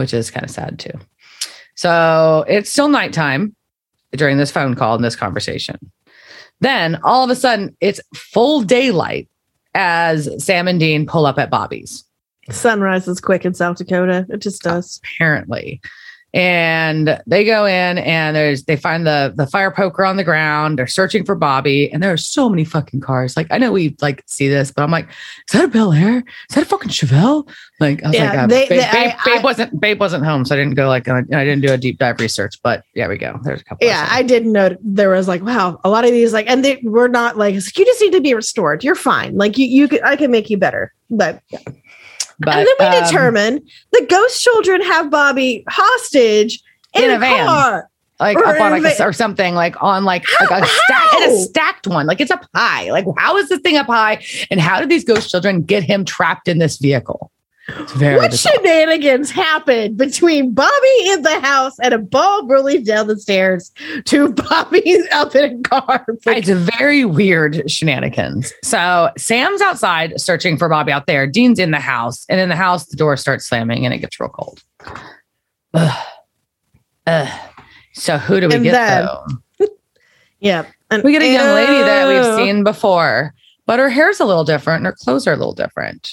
which 0.00 0.14
is 0.14 0.30
kind 0.30 0.44
of 0.44 0.50
sad 0.50 0.78
too. 0.78 0.98
So 1.74 2.46
it's 2.48 2.70
still 2.70 2.88
nighttime 2.88 3.54
during 4.12 4.38
this 4.38 4.50
phone 4.50 4.74
call 4.74 4.94
and 4.94 5.04
this 5.04 5.14
conversation. 5.14 5.76
Then 6.60 6.98
all 7.04 7.22
of 7.22 7.28
a 7.28 7.36
sudden, 7.36 7.76
it's 7.80 8.00
full 8.14 8.62
daylight 8.62 9.28
as 9.74 10.42
Sam 10.42 10.66
and 10.68 10.80
Dean 10.80 11.06
pull 11.06 11.26
up 11.26 11.38
at 11.38 11.50
Bobby's, 11.50 12.04
Sunrise 12.48 13.06
is 13.06 13.20
quick 13.20 13.44
in 13.44 13.54
South 13.54 13.76
Dakota. 13.76 14.26
It 14.30 14.38
just 14.38 14.62
does. 14.62 15.00
apparently. 15.04 15.80
And 16.32 17.20
they 17.26 17.44
go 17.44 17.66
in 17.66 17.98
and 17.98 18.36
there's 18.36 18.64
they 18.64 18.76
find 18.76 19.04
the 19.06 19.32
the 19.36 19.46
fire 19.46 19.70
poker 19.70 20.04
on 20.04 20.16
the 20.16 20.22
ground. 20.24 20.78
They're 20.78 20.86
searching 20.86 21.24
for 21.24 21.34
Bobby, 21.34 21.92
and 21.92 22.02
there 22.02 22.12
are 22.12 22.16
so 22.16 22.48
many 22.48 22.64
fucking 22.64 23.00
cars. 23.00 23.36
Like 23.36 23.48
I 23.50 23.58
know 23.58 23.72
we 23.72 23.96
like 24.00 24.22
see 24.26 24.48
this, 24.48 24.70
but 24.70 24.82
I'm 24.82 24.90
like, 24.92 25.08
is 25.08 25.52
that 25.52 25.64
a 25.64 25.68
Bel 25.68 25.92
Air? 25.92 26.18
Is 26.48 26.54
that 26.54 26.62
a 26.62 26.66
fucking 26.66 26.90
Chevelle? 26.90 27.48
Like 27.80 28.04
I 28.04 28.08
was 28.08 28.16
Yeah, 28.16 28.30
like, 28.30 28.38
uh, 28.38 28.46
they- 28.46 28.68
babe, 28.68 28.80
they- 28.80 28.84
I- 28.86 28.92
babe, 29.08 29.16
babe 29.24 29.38
I- 29.38 29.42
wasn't 29.42 29.80
babe 29.80 29.98
wasn't 30.00 30.24
home, 30.24 30.44
so 30.44 30.54
I 30.54 30.58
didn't 30.58 30.74
go 30.74 30.86
like 30.88 31.08
uh, 31.08 31.14
I 31.32 31.44
didn't 31.44 31.62
do 31.62 31.72
a 31.72 31.76
deep 31.78 31.98
dive 31.98 32.20
research. 32.20 32.54
But 32.62 32.84
yeah, 32.94 33.08
we 33.08 33.18
go. 33.18 33.38
There's 33.42 33.60
a 33.62 33.64
couple. 33.64 33.86
Yeah, 33.86 34.06
I 34.10 34.22
did 34.22 34.46
note 34.46 34.76
there 34.82 35.10
was 35.10 35.26
like, 35.26 35.42
wow, 35.42 35.80
a 35.82 35.90
lot 35.90 36.04
of 36.04 36.12
these 36.12 36.32
like, 36.32 36.48
and 36.48 36.64
they 36.64 36.80
were 36.84 37.08
not 37.08 37.38
like, 37.38 37.54
you 37.54 37.60
just 37.84 38.00
need 38.00 38.12
to 38.12 38.20
be 38.20 38.34
restored. 38.34 38.84
You're 38.84 38.94
fine. 38.94 39.36
Like 39.36 39.58
you, 39.58 39.66
you 39.66 39.88
could, 39.88 40.02
I 40.04 40.14
can 40.16 40.30
make 40.30 40.48
you 40.48 40.58
better. 40.58 40.92
But, 41.12 41.40
but 42.40 42.56
and 42.56 42.66
then 42.66 42.74
we 42.78 42.86
um, 42.98 43.04
determine 43.04 43.66
the 43.92 44.06
ghost 44.08 44.42
children 44.42 44.82
have 44.82 45.10
Bobby 45.10 45.64
hostage 45.68 46.62
in, 46.94 47.04
In 47.04 47.10
a, 47.10 47.16
a 47.16 47.18
van. 47.18 47.46
car. 47.46 47.90
like 48.18 48.36
Or 48.36 48.46
up 48.46 48.60
on 48.60 48.82
like 48.82 48.98
a, 48.98 49.04
or 49.04 49.12
something 49.12 49.54
like 49.54 49.80
on 49.82 50.04
like, 50.04 50.24
like 50.50 50.62
a, 50.64 50.66
stack, 50.66 51.14
and 51.14 51.32
a 51.32 51.36
stacked 51.36 51.86
one. 51.86 52.06
Like 52.06 52.20
it's 52.20 52.30
up 52.30 52.44
high. 52.54 52.90
Like 52.90 53.04
how 53.16 53.36
is 53.36 53.48
this 53.48 53.60
thing 53.60 53.76
up 53.76 53.86
high? 53.86 54.24
And 54.50 54.60
how 54.60 54.80
did 54.80 54.88
these 54.88 55.04
ghost 55.04 55.30
children 55.30 55.62
get 55.62 55.82
him 55.82 56.04
trapped 56.04 56.48
in 56.48 56.58
this 56.58 56.78
vehicle 56.78 57.30
What 57.76 58.30
bizarre. 58.30 58.30
shenanigans 58.32 59.30
happened 59.30 59.96
between 59.96 60.52
Bobby 60.52 61.08
in 61.08 61.22
the 61.22 61.40
house 61.40 61.78
and 61.80 61.94
a 61.94 61.98
ball 61.98 62.46
rolling 62.46 62.84
down 62.84 63.06
the 63.06 63.18
stairs 63.18 63.72
to 64.06 64.32
Bobby's 64.32 65.06
up 65.12 65.34
in 65.34 65.58
a 65.58 65.62
car? 65.68 66.06
it's 66.26 66.48
a 66.48 66.54
very 66.54 67.04
weird 67.04 67.70
shenanigans 67.70 68.52
so 68.62 69.10
sam's 69.16 69.60
outside 69.60 70.20
searching 70.20 70.56
for 70.56 70.68
bobby 70.68 70.92
out 70.92 71.06
there 71.06 71.26
dean's 71.26 71.58
in 71.58 71.70
the 71.70 71.80
house 71.80 72.24
and 72.28 72.40
in 72.40 72.48
the 72.48 72.56
house 72.56 72.86
the 72.86 72.96
door 72.96 73.16
starts 73.16 73.46
slamming 73.46 73.84
and 73.84 73.94
it 73.94 73.98
gets 73.98 74.18
real 74.20 74.28
cold 74.30 74.62
Ugh. 75.74 76.06
Ugh. 77.06 77.40
so 77.94 78.18
who 78.18 78.40
do 78.40 78.48
we 78.48 78.54
And 78.54 78.64
get 78.64 78.72
then- 78.72 79.04
though 79.58 79.66
yeah. 80.40 80.66
And 80.90 81.02
we 81.04 81.12
get 81.12 81.22
a 81.22 81.32
young 81.32 81.54
lady 81.54 81.72
that 81.84 82.08
we've 82.08 82.36
seen 82.46 82.64
before 82.64 83.34
but 83.66 83.78
her 83.78 83.88
hair's 83.88 84.18
a 84.20 84.24
little 84.24 84.44
different 84.44 84.78
and 84.78 84.86
her 84.86 84.96
clothes 84.98 85.26
are 85.26 85.32
a 85.32 85.36
little 85.36 85.54
different 85.54 86.10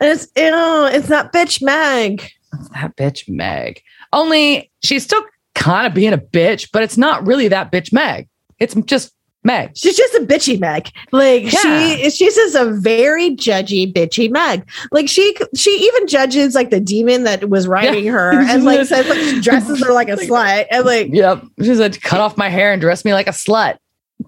And 0.00 0.10
it's 0.10 0.24
ew, 0.36 0.86
it's 0.92 1.08
not 1.08 1.32
bitch 1.32 1.62
Meg. 1.62 2.30
that 2.72 2.96
bitch 2.96 3.28
Meg. 3.28 3.82
Only 4.12 4.70
she's 4.82 5.04
still 5.04 5.24
kind 5.54 5.86
of 5.86 5.94
being 5.94 6.12
a 6.12 6.18
bitch, 6.18 6.68
but 6.72 6.82
it's 6.82 6.96
not 6.96 7.26
really 7.26 7.48
that 7.48 7.72
bitch 7.72 7.92
Meg. 7.92 8.28
It's 8.58 8.74
just 8.86 9.12
Meg. 9.44 9.70
She's 9.76 9.96
just 9.96 10.14
a 10.14 10.20
bitchy 10.20 10.58
Meg. 10.58 10.90
Like 11.12 11.44
Yeah. 11.52 11.60
she 11.60 12.10
she's 12.10 12.34
just 12.34 12.54
a 12.54 12.72
very 12.72 13.30
judgy 13.36 13.92
bitchy 13.92 14.30
Meg. 14.30 14.68
Like 14.92 15.08
she 15.08 15.36
she 15.54 15.70
even 15.70 16.06
judges 16.08 16.54
like 16.54 16.70
the 16.70 16.80
demon 16.80 17.24
that 17.24 17.48
was 17.48 17.66
riding 17.68 18.06
her 18.06 18.32
and 18.48 18.64
like 18.64 18.84
says 18.86 19.08
like 19.08 19.18
she 19.18 19.40
dresses 19.40 19.82
her 19.82 19.92
like 19.92 20.08
a 20.08 20.16
slut. 20.16 20.66
And 20.70 20.84
like 20.84 21.08
Yep. 21.12 21.44
She 21.62 21.74
said, 21.74 22.00
cut 22.02 22.20
off 22.20 22.36
my 22.36 22.48
hair 22.48 22.72
and 22.72 22.80
dress 22.80 23.04
me 23.04 23.12
like 23.14 23.26
a 23.28 23.32
slut. 23.32 23.78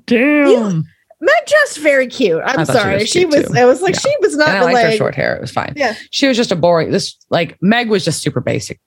Damn. 0.06 0.84
Meg 1.20 1.32
just 1.46 1.78
very 1.78 2.06
cute. 2.06 2.40
I'm 2.44 2.60
I 2.60 2.64
thought 2.64 2.72
she 2.74 2.78
sorry. 2.80 2.94
was 2.96 3.08
She 3.08 3.26
was, 3.26 3.56
it 3.56 3.64
was 3.66 3.82
like 3.82 3.94
Yeah. 3.94 4.00
she 4.00 4.16
was 4.20 4.36
not 4.36 4.48
and 4.48 4.58
I 4.58 4.72
liked 4.72 4.90
her 4.92 4.96
short 4.96 5.14
hair. 5.14 5.36
It 5.36 5.40
was 5.40 5.50
fine. 5.50 5.74
Yeah. 5.76 5.94
She 6.10 6.26
was 6.26 6.36
just 6.36 6.50
a 6.50 6.56
boring. 6.56 6.90
This 6.90 7.16
like 7.28 7.58
Meg 7.60 7.90
was 7.90 8.04
just 8.04 8.22
super 8.22 8.40
basic. 8.40 8.80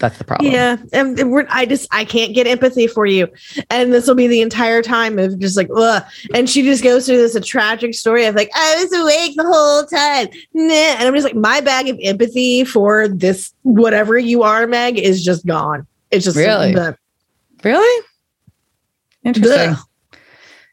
That's 0.00 0.18
the 0.18 0.24
problem. 0.24 0.50
Yeah, 0.50 0.76
and 0.92 1.18
I 1.50 1.66
just 1.66 1.86
I 1.92 2.04
can't 2.04 2.34
get 2.34 2.48
empathy 2.48 2.88
for 2.88 3.06
you, 3.06 3.28
and 3.70 3.92
this 3.92 4.08
will 4.08 4.16
be 4.16 4.26
the 4.26 4.42
entire 4.42 4.82
time 4.82 5.20
of 5.20 5.38
just 5.38 5.56
like 5.56 5.68
ugh. 5.74 6.02
And 6.34 6.50
she 6.50 6.62
just 6.62 6.82
goes 6.82 7.06
through 7.06 7.18
this 7.18 7.36
a 7.36 7.40
tragic 7.40 7.94
story 7.94 8.24
of 8.26 8.34
like 8.34 8.50
I 8.56 8.74
was 8.82 8.92
awake 8.92 9.36
the 9.36 9.44
whole 9.44 9.86
time, 9.86 10.28
nah. 10.52 10.74
and 10.74 11.06
I'm 11.08 11.14
just 11.14 11.24
like 11.24 11.36
my 11.36 11.60
bag 11.60 11.88
of 11.88 11.96
empathy 12.02 12.64
for 12.64 13.06
this 13.06 13.54
whatever 13.62 14.18
you 14.18 14.42
are, 14.42 14.66
Meg, 14.66 14.98
is 14.98 15.24
just 15.24 15.46
gone. 15.46 15.86
It's 16.10 16.24
just 16.24 16.36
Really? 16.36 16.74
Really? 17.62 18.06
Interesting. 19.22 19.76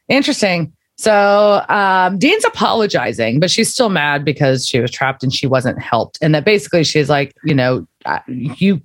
Interesting. 0.08 0.72
So 1.02 1.64
um, 1.68 2.16
Dean's 2.16 2.44
apologizing, 2.44 3.40
but 3.40 3.50
she's 3.50 3.72
still 3.72 3.88
mad 3.88 4.24
because 4.24 4.68
she 4.68 4.78
was 4.78 4.92
trapped 4.92 5.24
and 5.24 5.34
she 5.34 5.48
wasn't 5.48 5.82
helped. 5.82 6.16
And 6.22 6.32
that 6.32 6.44
basically 6.44 6.84
she's 6.84 7.10
like, 7.10 7.34
you 7.42 7.56
know, 7.56 7.88
you 8.28 8.80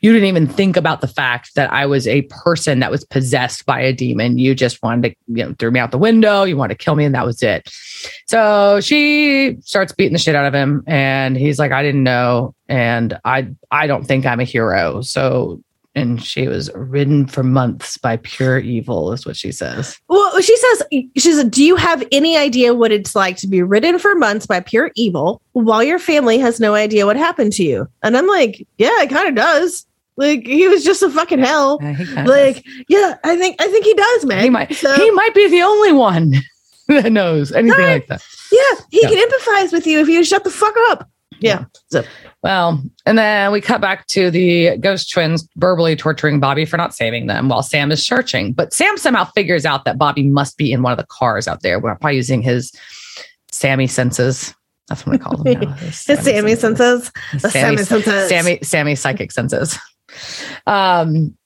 you 0.00 0.12
didn't 0.12 0.28
even 0.28 0.46
think 0.46 0.76
about 0.76 1.00
the 1.00 1.08
fact 1.08 1.56
that 1.56 1.72
I 1.72 1.86
was 1.86 2.06
a 2.06 2.22
person 2.22 2.78
that 2.78 2.92
was 2.92 3.02
possessed 3.02 3.66
by 3.66 3.80
a 3.80 3.92
demon. 3.92 4.38
You 4.38 4.54
just 4.54 4.80
wanted 4.80 5.10
to, 5.10 5.16
you 5.26 5.44
know, 5.44 5.56
threw 5.58 5.72
me 5.72 5.80
out 5.80 5.90
the 5.90 5.98
window. 5.98 6.44
You 6.44 6.56
wanted 6.56 6.78
to 6.78 6.84
kill 6.84 6.94
me, 6.94 7.04
and 7.04 7.16
that 7.16 7.26
was 7.26 7.42
it. 7.42 7.68
So 8.26 8.80
she 8.80 9.56
starts 9.62 9.92
beating 9.92 10.12
the 10.12 10.20
shit 10.20 10.36
out 10.36 10.46
of 10.46 10.54
him, 10.54 10.84
and 10.86 11.36
he's 11.36 11.58
like, 11.58 11.72
I 11.72 11.82
didn't 11.82 12.04
know, 12.04 12.54
and 12.68 13.18
I 13.24 13.48
I 13.72 13.88
don't 13.88 14.04
think 14.04 14.24
I'm 14.24 14.38
a 14.38 14.44
hero. 14.44 15.00
So 15.00 15.60
and 15.96 16.22
she 16.22 16.46
was 16.46 16.70
ridden 16.74 17.26
for 17.26 17.42
months 17.42 17.96
by 17.98 18.18
pure 18.18 18.58
evil, 18.58 19.12
is 19.12 19.26
what 19.26 19.36
she 19.36 19.50
says. 19.50 19.98
Well, 20.08 20.40
she 20.40 20.56
says, 20.56 20.82
she 20.92 21.10
says 21.18 21.42
Do 21.46 21.64
you 21.64 21.74
have 21.76 22.06
any 22.12 22.36
idea 22.36 22.74
what 22.74 22.92
it's 22.92 23.16
like 23.16 23.36
to 23.38 23.48
be 23.48 23.62
ridden 23.62 23.98
for 23.98 24.14
months 24.14 24.46
by 24.46 24.60
pure 24.60 24.92
evil 24.94 25.40
while 25.52 25.82
your 25.82 25.98
family 25.98 26.38
has 26.38 26.60
no 26.60 26.74
idea 26.74 27.06
what 27.06 27.16
happened 27.16 27.52
to 27.54 27.64
you? 27.64 27.88
And 28.04 28.16
I'm 28.16 28.26
like, 28.28 28.64
Yeah, 28.78 29.02
it 29.02 29.10
kind 29.10 29.28
of 29.28 29.34
does. 29.34 29.84
Like 30.18 30.46
he 30.46 30.68
was 30.68 30.84
just 30.84 31.02
a 31.02 31.10
fucking 31.10 31.40
hell. 31.40 31.78
Yeah, 31.82 32.24
Like, 32.26 32.64
yeah, 32.88 33.16
I 33.24 33.36
think 33.36 33.56
I 33.60 33.66
think 33.68 33.84
he 33.84 33.92
does, 33.94 34.24
man. 34.24 34.44
He 34.44 34.50
might 34.50 34.74
So, 34.74 34.94
he 34.94 35.10
might 35.10 35.34
be 35.34 35.48
the 35.48 35.62
only 35.62 35.92
one 35.92 36.34
that 36.88 37.10
knows 37.12 37.52
anything 37.52 37.78
Right. 37.80 37.94
like 37.94 38.06
that. 38.08 38.22
yeah, 38.52 38.84
he 38.90 39.00
Yeah. 39.02 39.08
can 39.08 39.28
empathize 39.28 39.72
with 39.72 39.86
you 39.86 39.98
if 40.00 40.08
you 40.08 40.22
shut 40.24 40.44
the 40.44 40.50
fuck 40.50 40.74
up. 40.90 41.08
Yeah. 41.40 41.64
So 41.90 42.04
Well, 42.42 42.82
and 43.04 43.18
then 43.18 43.52
we 43.52 43.60
cut 43.60 43.80
back 43.80 44.06
to 44.08 44.30
the 44.30 44.76
ghost 44.78 45.10
twins 45.10 45.48
verbally 45.56 45.96
torturing 45.96 46.40
Bobby 46.40 46.64
for 46.64 46.76
not 46.76 46.94
saving 46.94 47.26
them 47.26 47.48
while 47.48 47.62
Sam 47.62 47.90
is 47.92 48.04
searching. 48.04 48.52
But 48.52 48.72
Sam 48.72 48.96
somehow 48.96 49.24
figures 49.24 49.66
out 49.66 49.84
that 49.84 49.98
Bobby 49.98 50.22
must 50.22 50.56
be 50.56 50.72
in 50.72 50.82
one 50.82 50.92
of 50.92 50.98
the 50.98 51.06
cars 51.08 51.48
out 51.48 51.62
there. 51.62 51.78
We're 51.78 51.94
probably 51.96 52.16
using 52.16 52.42
his 52.42 52.72
Sammy 53.50 53.86
senses. 53.86 54.54
That's 54.88 55.04
what 55.04 55.16
I 55.16 55.18
call 55.18 55.36
them 55.42 55.60
now. 55.60 55.72
his 55.74 55.98
Sammy 55.98 56.54
senses. 56.54 57.12
The 57.32 57.50
Sammy, 57.50 57.76
Sammy 57.76 57.84
senses. 57.84 58.28
Sammy, 58.28 58.58
Sammy 58.62 58.94
psychic 58.94 59.32
senses. 59.32 59.78
Um, 60.66 61.36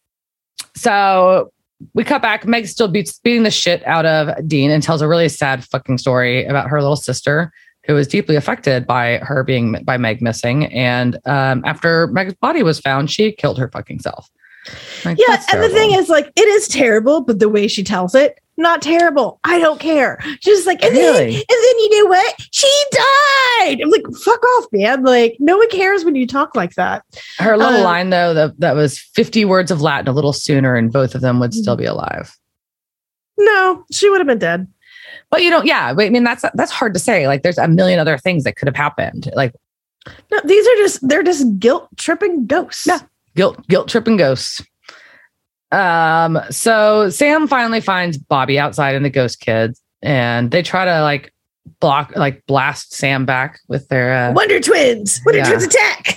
so 0.77 1.53
we 1.95 2.05
cut 2.05 2.23
back. 2.23 2.47
Meg 2.47 2.67
still 2.67 2.89
beats 2.89 3.19
beating 3.19 3.43
the 3.43 3.51
shit 3.51 3.85
out 3.87 4.05
of 4.05 4.47
Dean 4.47 4.71
and 4.71 4.83
tells 4.83 5.01
a 5.03 5.09
really 5.09 5.29
sad 5.29 5.65
fucking 5.65 5.99
story 5.99 6.45
about 6.45 6.69
her 6.69 6.81
little 6.81 6.97
sister 6.97 7.53
who 7.91 7.97
was 7.97 8.07
deeply 8.07 8.37
affected 8.37 8.87
by 8.87 9.19
her 9.19 9.43
being 9.43 9.73
by 9.83 9.97
Meg 9.97 10.23
missing. 10.23 10.67
And 10.67 11.19
um, 11.27 11.65
after 11.65 12.07
Meg's 12.07 12.35
body 12.35 12.63
was 12.63 12.79
found, 12.79 13.11
she 13.11 13.33
killed 13.33 13.59
her 13.59 13.69
fucking 13.69 13.99
self. 13.99 14.31
Like, 15.05 15.19
Yeah, 15.19 15.43
and 15.53 15.61
the 15.61 15.69
thing 15.71 15.91
is, 15.93 16.09
like, 16.09 16.31
it 16.37 16.47
is 16.47 16.69
terrible, 16.69 17.23
but 17.23 17.41
the 17.41 17.49
way 17.49 17.67
she 17.67 17.83
tells 17.83 18.15
it, 18.15 18.39
not 18.57 18.81
terrible. 18.81 19.41
I 19.43 19.59
don't 19.59 19.81
care. 19.81 20.21
She's 20.41 20.67
like, 20.67 20.85
and 20.85 20.95
then, 20.95 21.15
Really? 21.15 21.35
and 21.35 21.45
then 21.49 21.79
you 21.79 22.05
know 22.05 22.11
what? 22.11 22.35
She 22.53 22.85
died. 22.93 23.81
I'm 23.83 23.91
like, 23.91 24.05
fuck 24.23 24.41
off, 24.45 24.67
man. 24.71 25.03
Like, 25.03 25.37
no 25.41 25.57
one 25.57 25.71
cares 25.71 26.05
when 26.05 26.15
you 26.15 26.29
talk 26.29 26.55
like 26.55 26.75
that. 26.75 27.03
her 27.39 27.57
little 27.57 27.81
uh, 27.81 27.83
line 27.83 28.11
though 28.11 28.35
that 28.35 28.61
that 28.61 28.77
was 28.77 29.01
50 29.01 29.45
words 29.47 29.73
of 29.73 29.81
Latin 29.81 30.07
a 30.07 30.13
little 30.13 30.33
sooner, 30.33 30.77
and 30.77 30.93
both 30.93 31.17
of 31.17 31.23
them 31.23 31.41
would 31.41 31.55
still 31.55 31.75
be 31.77 31.87
alive. 31.87 32.37
No, 33.37 33.85
she 33.91 34.09
would 34.11 34.21
have 34.21 34.29
been 34.29 34.39
dead. 34.39 34.69
But 35.31 35.43
you 35.43 35.51
know, 35.51 35.63
yeah, 35.63 35.95
but 35.95 36.07
I 36.07 36.11
mean 36.11 36.25
that's 36.25 36.45
that's 36.55 36.73
hard 36.73 36.93
to 36.95 37.01
say. 37.01 37.27
Like 37.29 37.43
there's 37.43 37.59
a 37.59 37.69
million 37.69 37.99
other 38.01 38.19
things 38.19 38.45
that 38.45 38.57
could 38.57 38.67
have 38.69 38.77
happened. 38.77 39.31
Like 39.35 39.55
No, 40.33 40.41
these 40.45 40.67
are 40.67 40.77
just 40.77 41.09
they're 41.09 41.23
just 41.23 41.59
guilt 41.59 41.89
tripping 41.97 42.47
ghosts. 42.47 42.87
Yeah. 42.87 43.01
guilt 43.37 43.67
guilt 43.69 43.89
tripping 43.89 44.17
ghosts 44.17 44.61
um 45.73 46.37
so 46.51 47.09
sam 47.11 47.47
finally 47.47 47.81
finds 47.81 48.19
bobby 48.19 48.59
outside 48.59 48.97
in 48.97 49.05
the 49.05 49.11
ghost 49.11 49.39
kids 49.39 49.81
and 50.03 50.51
they 50.51 50.63
try 50.63 50.85
to 50.85 51.01
like 51.03 51.33
block 51.79 52.13
like 52.17 52.45
blast 52.47 52.93
sam 52.93 53.25
back 53.25 53.61
with 53.69 53.87
their 53.87 54.13
uh, 54.13 54.33
Wonder 54.33 54.59
Twins. 54.59 55.21
Wonder 55.25 55.39
Yeah. 55.39 55.45
Twins 55.45 55.65
attack. 55.65 56.17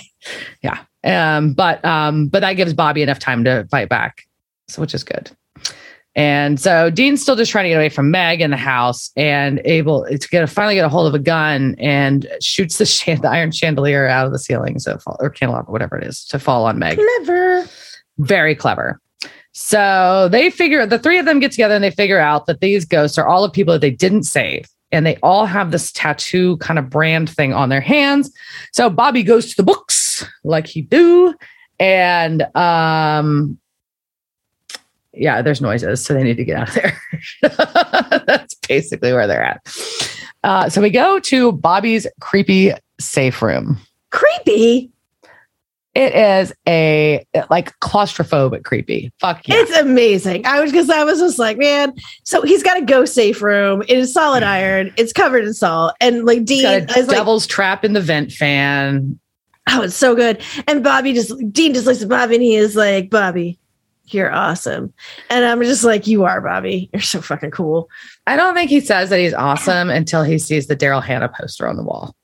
Yeah. 0.62 0.78
Um 1.04 1.52
but 1.52 1.84
um 1.84 2.26
but 2.26 2.40
that 2.40 2.54
gives 2.54 2.72
bobby 2.74 3.02
enough 3.02 3.20
time 3.20 3.44
to 3.44 3.64
fight 3.70 3.88
back 3.88 4.22
so 4.68 4.80
which 4.80 4.92
is 4.92 5.04
good 5.04 5.30
and 6.16 6.60
so 6.60 6.90
dean's 6.90 7.20
still 7.22 7.36
just 7.36 7.50
trying 7.50 7.64
to 7.64 7.68
get 7.70 7.76
away 7.76 7.88
from 7.88 8.10
meg 8.10 8.40
in 8.40 8.50
the 8.50 8.56
house 8.56 9.10
and 9.16 9.60
able 9.64 10.04
to 10.06 10.28
get 10.28 10.48
finally 10.48 10.74
get 10.74 10.84
a 10.84 10.88
hold 10.88 11.06
of 11.06 11.14
a 11.14 11.18
gun 11.18 11.74
and 11.78 12.26
shoots 12.40 12.78
the, 12.78 12.86
chan- 12.86 13.20
the 13.20 13.28
iron 13.28 13.50
chandelier 13.50 14.06
out 14.06 14.26
of 14.26 14.32
the 14.32 14.38
ceiling 14.38 14.78
so 14.78 14.96
fall, 14.98 15.16
or 15.20 15.30
candelabra 15.30 15.72
whatever 15.72 15.96
it 15.98 16.04
is 16.06 16.24
to 16.26 16.38
fall 16.38 16.64
on 16.66 16.78
meg 16.78 16.98
Clever. 16.98 17.66
very 18.18 18.54
clever. 18.54 19.00
So 19.56 20.28
they 20.32 20.50
figure 20.50 20.84
the 20.84 20.98
three 20.98 21.16
of 21.18 21.26
them 21.26 21.38
get 21.38 21.52
together 21.52 21.76
and 21.76 21.84
they 21.84 21.92
figure 21.92 22.18
out 22.18 22.46
that 22.46 22.60
these 22.60 22.84
ghosts 22.84 23.16
are 23.18 23.26
all 23.28 23.44
of 23.44 23.52
people 23.52 23.72
that 23.72 23.80
they 23.80 23.90
didn't 23.90 24.24
save. 24.24 24.68
And 24.90 25.06
they 25.06 25.16
all 25.22 25.46
have 25.46 25.70
this 25.70 25.92
tattoo 25.92 26.56
kind 26.58 26.76
of 26.78 26.90
brand 26.90 27.30
thing 27.30 27.52
on 27.52 27.68
their 27.68 27.80
hands. 27.80 28.32
So 28.72 28.90
Bobby 28.90 29.22
goes 29.22 29.50
to 29.50 29.56
the 29.56 29.62
books 29.62 30.24
like 30.42 30.66
he 30.66 30.82
do. 30.82 31.34
And 31.78 32.42
um 32.56 33.56
yeah, 35.16 35.42
there's 35.42 35.60
noises, 35.60 36.04
so 36.04 36.14
they 36.14 36.22
need 36.22 36.36
to 36.36 36.44
get 36.44 36.56
out 36.56 36.68
of 36.68 36.74
there. 36.74 37.00
That's 38.26 38.54
basically 38.54 39.12
where 39.12 39.26
they're 39.26 39.44
at. 39.44 39.60
Uh, 40.42 40.68
so 40.68 40.80
we 40.80 40.90
go 40.90 41.18
to 41.20 41.52
Bobby's 41.52 42.06
creepy 42.20 42.72
safe 43.00 43.40
room. 43.42 43.78
Creepy. 44.10 44.90
It 45.94 46.12
is 46.12 46.52
a 46.66 47.24
like 47.50 47.78
claustrophobic 47.78 48.64
creepy. 48.64 49.12
Fuck 49.20 49.46
yeah. 49.46 49.56
It's 49.58 49.76
amazing. 49.76 50.44
I 50.44 50.60
was 50.60 50.72
because 50.72 50.90
I 50.90 51.04
was 51.04 51.20
just 51.20 51.38
like, 51.38 51.56
man. 51.56 51.94
So 52.24 52.42
he's 52.42 52.64
got 52.64 52.76
a 52.76 52.84
ghost 52.84 53.14
safe 53.14 53.40
room. 53.40 53.82
It 53.82 53.96
is 53.96 54.12
solid 54.12 54.42
iron. 54.42 54.92
It's 54.96 55.12
covered 55.12 55.44
in 55.44 55.54
salt. 55.54 55.94
And 56.00 56.24
like 56.24 56.44
Dean 56.44 56.64
got 56.64 56.96
a 56.96 56.98
is 56.98 57.06
like, 57.06 57.16
devil's 57.16 57.46
trap 57.46 57.84
in 57.84 57.92
the 57.92 58.00
vent 58.00 58.32
fan. 58.32 59.18
oh, 59.70 59.82
it's 59.82 59.94
so 59.94 60.16
good. 60.16 60.42
And 60.66 60.82
Bobby 60.82 61.12
just 61.12 61.32
Dean 61.52 61.72
just 61.74 61.86
looks 61.86 62.02
at 62.02 62.08
Bobby 62.08 62.34
and 62.34 62.42
he 62.42 62.56
is 62.56 62.74
like, 62.74 63.08
Bobby, 63.08 63.56
you're 64.06 64.32
awesome. 64.32 64.92
And 65.30 65.44
I'm 65.44 65.62
just 65.62 65.84
like, 65.84 66.06
you 66.06 66.24
are, 66.24 66.40
Bobby. 66.40 66.90
You're 66.92 67.02
so 67.02 67.20
fucking 67.20 67.50
cool. 67.52 67.88
I 68.26 68.36
don't 68.36 68.54
think 68.54 68.70
he 68.70 68.80
says 68.80 69.10
that 69.10 69.18
he's 69.20 69.34
awesome 69.34 69.90
until 69.90 70.22
he 70.22 70.38
sees 70.38 70.66
the 70.66 70.76
Daryl 70.76 71.02
Hannah 71.02 71.28
poster 71.28 71.66
on 71.68 71.76
the 71.76 71.82
wall. 71.82 72.14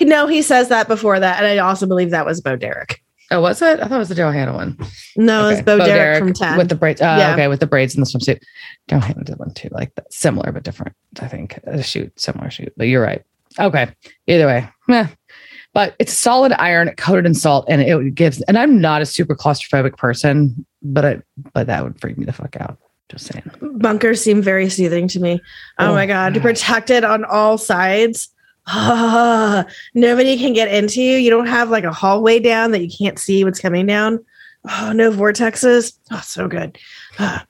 No, 0.00 0.26
he 0.26 0.42
says 0.42 0.68
that 0.68 0.88
before 0.88 1.18
that. 1.20 1.38
And 1.38 1.46
I 1.46 1.58
also 1.58 1.86
believe 1.86 2.10
that 2.10 2.26
was 2.26 2.40
Bo 2.40 2.56
Derek. 2.56 3.00
Oh, 3.30 3.40
was 3.40 3.62
it? 3.62 3.80
I 3.80 3.84
thought 3.88 3.96
it 3.96 3.98
was 3.98 4.10
the 4.10 4.14
Daryl 4.14 4.34
Hannah 4.34 4.52
one. 4.52 4.76
No, 5.16 5.46
Okay. 5.46 5.54
it's 5.58 5.64
Bo, 5.64 5.78
Derek, 5.78 6.18
from 6.18 6.32
10. 6.34 6.58
with 6.58 6.68
the 6.68 6.74
braids. 6.74 7.00
Oh, 7.00 7.04
Yeah. 7.04 7.32
okay, 7.32 7.48
with 7.48 7.60
the 7.60 7.66
braids 7.66 7.94
and 7.94 8.04
the 8.04 8.10
swimsuit. 8.10 8.40
Daryl 8.88 9.02
Hannah 9.02 9.24
did 9.24 9.38
one 9.38 9.52
too, 9.54 9.68
like 9.72 9.94
that, 9.94 10.12
similar 10.12 10.52
but 10.52 10.62
different. 10.62 10.94
I 11.22 11.28
think 11.28 11.58
a 11.64 11.82
shoot, 11.82 12.12
similar 12.20 12.50
shoot. 12.50 12.72
But 12.76 12.88
you're 12.88 13.02
right. 13.02 13.22
Okay, 13.58 13.88
either 14.26 14.46
way, 14.46 14.68
meh. 14.88 15.06
But 15.72 15.96
it's 15.98 16.12
solid 16.12 16.52
iron 16.52 16.92
coated 16.96 17.24
in 17.24 17.34
salt, 17.34 17.64
and 17.68 17.80
it 17.80 18.14
gives. 18.14 18.42
And 18.42 18.58
I'm 18.58 18.80
not 18.80 19.00
a 19.02 19.06
super 19.06 19.34
claustrophobic 19.34 19.96
person, 19.96 20.64
but 20.84 21.04
I, 21.04 21.22
but 21.52 21.66
that 21.66 21.82
would 21.82 22.00
freak 22.00 22.16
me 22.18 22.24
the 22.24 22.32
fuck 22.32 22.56
out. 22.60 22.78
Just 23.10 23.26
saying. 23.26 23.50
bunkers 23.78 24.22
seem 24.22 24.40
very 24.40 24.68
soothing 24.70 25.08
to 25.08 25.20
me. 25.20 25.40
Oh, 25.78 25.90
Oh, 25.90 25.94
my 25.94 26.06
god, 26.06 26.34
God. 26.34 26.42
protected 26.42 27.04
on 27.04 27.24
all 27.24 27.58
sides. 27.58 28.28
Ah, 28.66 29.66
nobody 29.92 30.38
can 30.38 30.52
get 30.54 30.72
into 30.72 31.02
you. 31.02 31.18
You 31.18 31.28
don't 31.30 31.46
have 31.46 31.68
like 31.68 31.84
a 31.84 31.92
hallway 31.92 32.38
down 32.40 32.70
that 32.70 32.80
you 32.82 32.88
can't 32.90 33.18
see 33.18 33.44
what's 33.44 33.60
coming 33.60 33.84
down. 33.86 34.24
Oh, 34.70 34.92
no 34.94 35.10
vortexes. 35.10 35.98
Oh, 36.10 36.22
so 36.24 36.48
good. 36.48 36.78
Ah, 37.18 37.44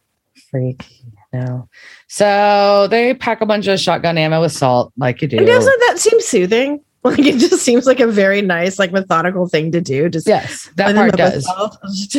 freak. 0.50 0.84
No. 1.32 1.68
So 2.08 2.88
they 2.90 3.14
pack 3.14 3.40
a 3.40 3.46
bunch 3.46 3.66
of 3.68 3.78
shotgun 3.78 4.18
ammo 4.18 4.40
with 4.40 4.52
salt, 4.52 4.92
like 4.96 5.22
you 5.22 5.28
do. 5.28 5.38
and 5.38 5.46
doesn't 5.46 5.80
that 5.86 5.98
seem 5.98 6.20
soothing? 6.20 6.80
Like 7.14 7.18
it 7.18 7.36
just 7.36 7.62
seems 7.62 7.84
like 7.84 8.00
a 8.00 8.06
very 8.06 8.40
nice, 8.40 8.78
like 8.78 8.90
methodical 8.90 9.46
thing 9.46 9.70
to 9.72 9.80
do. 9.82 10.08
Just 10.08 10.26
yes, 10.26 10.70
that 10.76 10.94
part 10.94 11.16
does. 11.16 11.44
salt. 11.44 11.76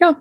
Yeah. 0.00 0.14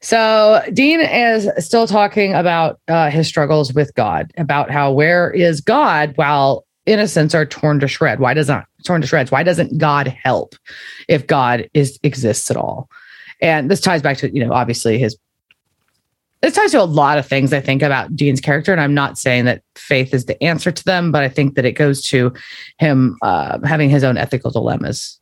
So 0.00 0.62
Dean 0.72 1.00
is 1.00 1.50
still 1.58 1.86
talking 1.86 2.32
about 2.32 2.80
uh, 2.88 3.10
his 3.10 3.28
struggles 3.28 3.74
with 3.74 3.94
God, 3.94 4.32
about 4.38 4.70
how 4.70 4.92
where 4.92 5.30
is 5.30 5.60
God 5.60 6.12
while 6.16 6.64
innocents 6.86 7.34
are 7.34 7.44
torn 7.44 7.80
to 7.80 7.88
shred? 7.88 8.20
Why 8.20 8.32
doesn't 8.32 8.64
torn 8.84 9.02
to 9.02 9.06
shreds? 9.06 9.30
Why 9.30 9.42
doesn't 9.42 9.76
God 9.76 10.08
help 10.08 10.54
if 11.08 11.26
God 11.26 11.68
is 11.74 11.98
exists 12.02 12.50
at 12.50 12.56
all? 12.56 12.88
And 13.42 13.70
this 13.70 13.80
ties 13.80 14.00
back 14.00 14.16
to 14.18 14.34
you 14.34 14.44
know 14.44 14.52
obviously 14.52 14.98
his. 14.98 15.16
This 16.40 16.54
ties 16.54 16.70
to 16.70 16.80
a 16.80 16.84
lot 16.84 17.18
of 17.18 17.26
things 17.26 17.52
I 17.52 17.60
think 17.60 17.82
about 17.82 18.14
Dean's 18.14 18.40
character, 18.40 18.70
and 18.70 18.80
I'm 18.80 18.94
not 18.94 19.18
saying 19.18 19.44
that 19.46 19.62
faith 19.74 20.14
is 20.14 20.26
the 20.26 20.40
answer 20.42 20.70
to 20.70 20.84
them, 20.84 21.10
but 21.10 21.22
I 21.22 21.28
think 21.28 21.56
that 21.56 21.64
it 21.64 21.72
goes 21.72 22.00
to 22.02 22.32
him 22.78 23.16
uh, 23.22 23.58
having 23.64 23.90
his 23.90 24.04
own 24.04 24.16
ethical 24.16 24.50
dilemmas 24.50 25.20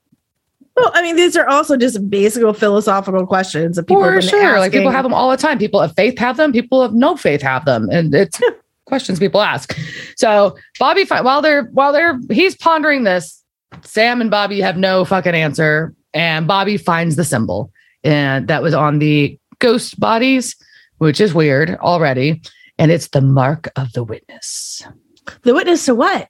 Well, 0.77 0.91
I 0.95 1.01
mean, 1.01 1.17
these 1.17 1.37
are 1.37 1.49
also 1.49 1.77
just 1.77 2.11
basic 2.11 2.43
philosophical 2.57 3.27
questions 3.27 3.77
that 3.77 3.85
people 3.85 4.03
have 4.03 4.15
For 4.15 4.21
sure. 4.29 4.59
Like 4.59 4.73
people 4.73 4.91
have 4.91 5.05
them 5.05 5.15
all 5.15 5.31
the 5.31 5.39
time. 5.39 5.59
People 5.59 5.81
of 5.81 5.95
faith 5.95 6.19
have 6.19 6.37
them. 6.37 6.53
People 6.53 6.83
of 6.83 6.93
no 6.93 7.17
faith 7.17 7.41
have 7.41 7.65
them. 7.65 7.89
And 7.91 8.15
it's 8.15 8.39
questions 8.85 9.19
people 9.19 9.41
ask. 9.41 9.77
So 10.17 10.57
Bobby, 10.79 11.05
while 11.05 11.41
they're, 11.41 11.65
while 11.73 11.93
they're, 11.93 12.21
he's 12.31 12.55
pondering 12.57 13.05
this, 13.05 13.43
Sam 13.83 14.21
and 14.21 14.31
Bobby 14.31 14.61
have 14.61 14.77
no 14.77 15.05
fucking 15.07 15.35
answer. 15.35 15.95
And 16.13 16.47
Bobby 16.47 16.77
finds 16.77 17.17
the 17.17 17.25
symbol 17.25 17.71
and 18.05 18.47
that 18.49 18.63
was 18.63 18.75
on 18.75 18.99
the 18.99 19.39
ghost 19.59 19.99
bodies, 19.99 20.57
which 20.99 21.21
is 21.21 21.35
weird 21.35 21.77
already. 21.77 22.43
And 22.79 22.91
it's 22.91 23.09
the 23.09 23.21
mark 23.23 23.69
of 23.77 23.93
the 23.93 24.05
witness, 24.05 24.83
the 25.43 25.55
witness 25.55 25.87
to 25.87 25.95
what? 25.95 26.29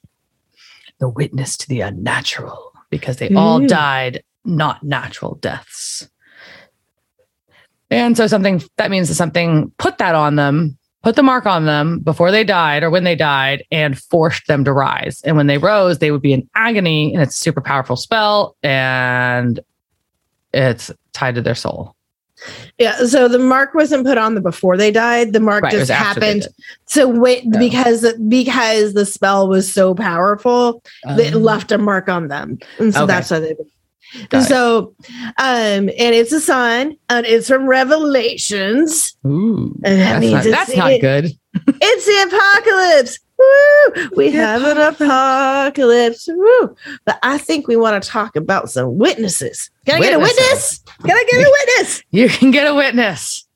the 0.99 1.09
witness 1.11 1.59
to 1.59 1.69
the 1.69 1.83
unnatural, 1.83 2.73
because 2.89 3.19
they 3.19 3.29
all 3.35 3.61
Mm. 3.61 3.69
died 3.69 4.23
not 4.47 4.83
natural 4.83 5.35
deaths. 5.35 6.09
And 7.91 8.17
so 8.17 8.27
something 8.27 8.63
that 8.79 8.91
means 8.91 9.09
that 9.09 9.15
something 9.17 9.73
put 9.79 9.99
that 9.99 10.15
on 10.15 10.37
them, 10.37 10.79
put 11.03 11.15
the 11.17 11.23
mark 11.23 11.45
on 11.47 11.67
them 11.67 11.99
before 12.01 12.31
they 12.31 12.45
died 12.45 12.83
or 12.83 12.89
when 12.91 13.05
they 13.05 13.15
died 13.15 13.65
and 13.71 13.99
forced 13.99 14.47
them 14.47 14.65
to 14.65 14.73
rise. 14.73 15.21
And 15.23 15.37
when 15.37 15.49
they 15.49 15.59
rose, 15.59 15.99
they 15.99 16.11
would 16.11 16.23
be 16.23 16.33
in 16.33 16.49
agony 16.55 17.13
and 17.13 17.23
it's 17.23 17.37
a 17.37 17.41
super 17.41 17.61
powerful 17.61 17.97
spell 17.97 18.57
and 18.63 19.61
it's 20.55 20.91
tied 21.13 21.35
to 21.35 21.43
their 21.43 21.55
soul. 21.55 21.96
Yeah. 22.79 22.97
So 23.07 23.29
the 23.29 23.39
mark 23.39 23.75
wasn't 23.75 24.05
put 24.07 24.19
on 24.19 24.35
the 24.35 24.41
before 24.41 24.77
they 24.77 24.91
died. 24.91 25.33
The 25.33 25.41
mark 25.41 25.63
Right, 25.65 25.71
just 25.73 25.81
was 25.83 25.91
after 25.91 26.21
they 26.21 26.27
happened. 26.27 26.49
So 26.87 27.09
wait, 27.09 27.51
because 27.51 28.05
because 28.29 28.95
the 28.95 29.07
spell 29.07 29.49
was 29.49 29.73
so 29.73 29.95
powerful, 29.95 30.83
it 31.05 31.35
Um, 31.35 31.43
left 31.43 31.73
a 31.73 31.79
mark 31.79 32.09
on 32.09 32.29
them, 32.29 32.59
and 32.79 32.93
so 32.93 33.05
Okay. 33.05 33.07
that's 33.15 33.31
why 33.31 33.39
they. 33.41 33.55
Got 34.29 34.43
it. 34.43 34.47
So, 34.47 34.95
um, 35.39 35.89
and 35.89 36.15
it's 36.15 36.31
a 36.33 36.41
sign, 36.41 36.97
and 37.09 37.27
it's 37.27 37.49
from 37.49 37.67
Revelations. 37.67 39.17
Ooh, 39.27 39.75
And 39.85 40.01
that 40.01 40.21
that's 40.21 40.21
means 40.21 40.33
not, 40.33 40.47
it's 40.47 40.57
that's 40.57 40.77
not 40.77 40.93
it- 40.93 41.01
good. 41.01 41.33
It's 41.81 42.05
the 42.07 42.37
apocalypse. 42.37 43.19
Woo! 43.47 44.09
We 44.17 44.31
have 44.33 44.63
an 44.65 44.79
apocalypse. 44.79 46.29
Woo! 46.29 46.77
But 47.05 47.19
I 47.23 47.39
think 47.39 47.69
we 47.69 47.77
want 47.77 48.03
to 48.03 48.09
talk 48.09 48.37
about 48.37 48.71
some 48.71 48.99
witnesses. 48.99 49.71
Can 49.87 49.97
I 49.97 50.01
get 50.01 50.15
a 50.15 50.19
witness? 50.19 50.81
Can 51.03 51.13
I 51.13 51.25
get 51.31 51.47
a 51.47 51.51
witness? 51.61 52.03
You 52.11 52.29
can 52.29 52.51
get 52.51 52.67
a 52.67 52.75
witness. 52.75 53.47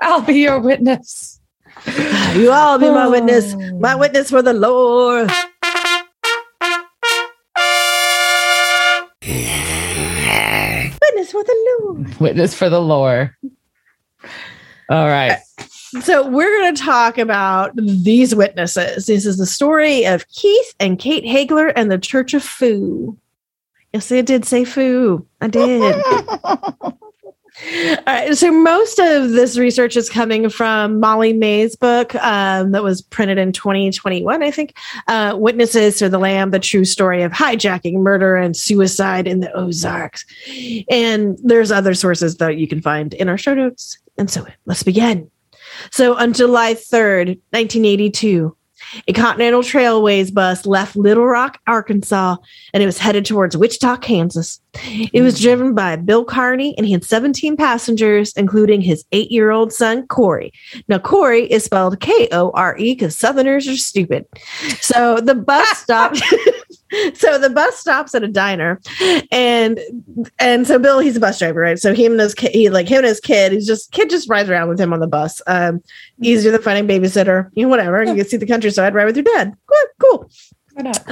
I'll 0.00 0.20
be 0.20 0.34
your 0.40 0.60
witness. 0.60 1.40
You 2.34 2.52
all 2.52 2.78
be 2.78 2.90
my 2.90 3.06
witness. 3.16 3.54
My 3.80 3.94
witness 3.94 4.28
for 4.28 4.42
the 4.42 4.52
Lord. 4.52 5.30
Witness 11.00 11.32
for 11.32 11.42
the 11.44 11.78
Lord. 11.80 12.20
Witness 12.20 12.54
for 12.54 12.68
the 12.68 12.80
lore. 12.80 13.36
All 14.90 15.06
right. 15.06 15.38
So 16.02 16.28
we're 16.28 16.60
going 16.60 16.74
to 16.74 16.82
talk 16.82 17.18
about 17.18 17.72
these 17.76 18.34
witnesses. 18.34 19.06
This 19.06 19.26
is 19.26 19.38
the 19.38 19.46
story 19.46 20.04
of 20.04 20.28
Keith 20.28 20.74
and 20.80 20.98
Kate 20.98 21.24
Haigler 21.24 21.68
and 21.68 21.90
the 21.90 21.98
Church 21.98 22.34
of 22.34 22.42
Foo. 22.42 23.16
Yes, 23.92 24.10
I 24.12 24.20
did 24.20 24.44
say 24.44 24.64
Foo. 24.64 25.26
I 25.40 25.48
did. 25.48 26.02
All 27.64 28.02
right. 28.06 28.36
So 28.36 28.52
most 28.52 28.98
of 28.98 29.30
this 29.30 29.56
research 29.56 29.96
is 29.96 30.10
coming 30.10 30.50
from 30.50 31.00
Molly 31.00 31.32
May's 31.32 31.74
book 31.74 32.14
um, 32.16 32.72
that 32.72 32.82
was 32.82 33.00
printed 33.00 33.38
in 33.38 33.52
2021, 33.52 34.42
I 34.42 34.50
think. 34.50 34.76
Uh, 35.08 35.34
Witnesses 35.38 35.96
to 35.98 36.10
the 36.10 36.18
Lamb, 36.18 36.50
the 36.50 36.58
true 36.58 36.84
story 36.84 37.22
of 37.22 37.32
hijacking, 37.32 37.94
murder, 37.94 38.36
and 38.36 38.54
suicide 38.54 39.26
in 39.26 39.40
the 39.40 39.50
Ozarks. 39.52 40.26
And 40.90 41.38
there's 41.42 41.72
other 41.72 41.94
sources 41.94 42.36
that 42.36 42.58
you 42.58 42.68
can 42.68 42.82
find 42.82 43.14
in 43.14 43.28
our 43.30 43.38
show 43.38 43.54
notes. 43.54 43.98
And 44.18 44.30
so 44.30 44.46
let's 44.66 44.82
begin. 44.82 45.30
So 45.90 46.16
on 46.16 46.32
July 46.32 46.74
3rd, 46.74 47.40
1982, 47.50 48.56
a 49.08 49.12
Continental 49.12 49.62
Trailways 49.62 50.32
bus 50.32 50.66
left 50.66 50.96
Little 50.96 51.26
Rock, 51.26 51.58
Arkansas, 51.66 52.36
and 52.72 52.82
it 52.82 52.86
was 52.86 52.98
headed 52.98 53.24
towards 53.24 53.56
Wichita, 53.56 53.96
Kansas. 53.98 54.60
It 55.12 55.22
was 55.22 55.40
driven 55.40 55.74
by 55.74 55.96
Bill 55.96 56.24
Carney, 56.24 56.74
and 56.76 56.86
he 56.86 56.92
had 56.92 57.04
17 57.04 57.56
passengers, 57.56 58.32
including 58.36 58.82
his 58.82 59.04
eight 59.12 59.30
year 59.30 59.50
old 59.50 59.72
son, 59.72 60.06
Corey. 60.06 60.52
Now, 60.88 60.98
Corey 60.98 61.50
is 61.50 61.64
spelled 61.64 62.00
K 62.00 62.28
O 62.32 62.50
R 62.50 62.76
E 62.78 62.94
because 62.94 63.16
Southerners 63.16 63.66
are 63.68 63.76
stupid. 63.76 64.26
So 64.80 65.20
the 65.20 65.34
bus 65.34 65.66
stopped. 65.78 66.22
so 67.14 67.38
the 67.38 67.50
bus 67.50 67.76
stops 67.76 68.14
at 68.14 68.22
a 68.22 68.28
diner, 68.28 68.80
and 69.30 69.80
and 70.38 70.66
so 70.66 70.78
Bill, 70.78 70.98
he's 70.98 71.16
a 71.16 71.20
bus 71.20 71.38
driver, 71.38 71.60
right? 71.60 71.78
So 71.78 71.94
him 71.94 72.12
and 72.12 72.20
his 72.20 72.34
kid, 72.34 72.52
he 72.52 72.70
like 72.70 72.88
him 72.88 72.98
and 72.98 73.06
his 73.06 73.20
kid, 73.20 73.52
he's 73.52 73.66
just 73.66 73.90
kid 73.92 74.10
just 74.10 74.28
rides 74.28 74.48
around 74.48 74.68
with 74.68 74.80
him 74.80 74.92
on 74.92 75.00
the 75.00 75.06
bus. 75.06 75.42
Um, 75.46 75.82
easier 76.22 76.52
than 76.52 76.62
finding 76.62 76.86
babysitter, 76.86 77.50
you 77.54 77.64
know, 77.64 77.68
whatever. 77.68 78.04
You 78.04 78.14
can 78.14 78.26
see 78.26 78.36
the 78.36 78.46
countryside, 78.46 78.94
ride 78.94 79.06
with 79.06 79.16
your 79.16 79.24
dad. 79.24 79.56
Good, 79.66 79.88
cool. 80.00 80.30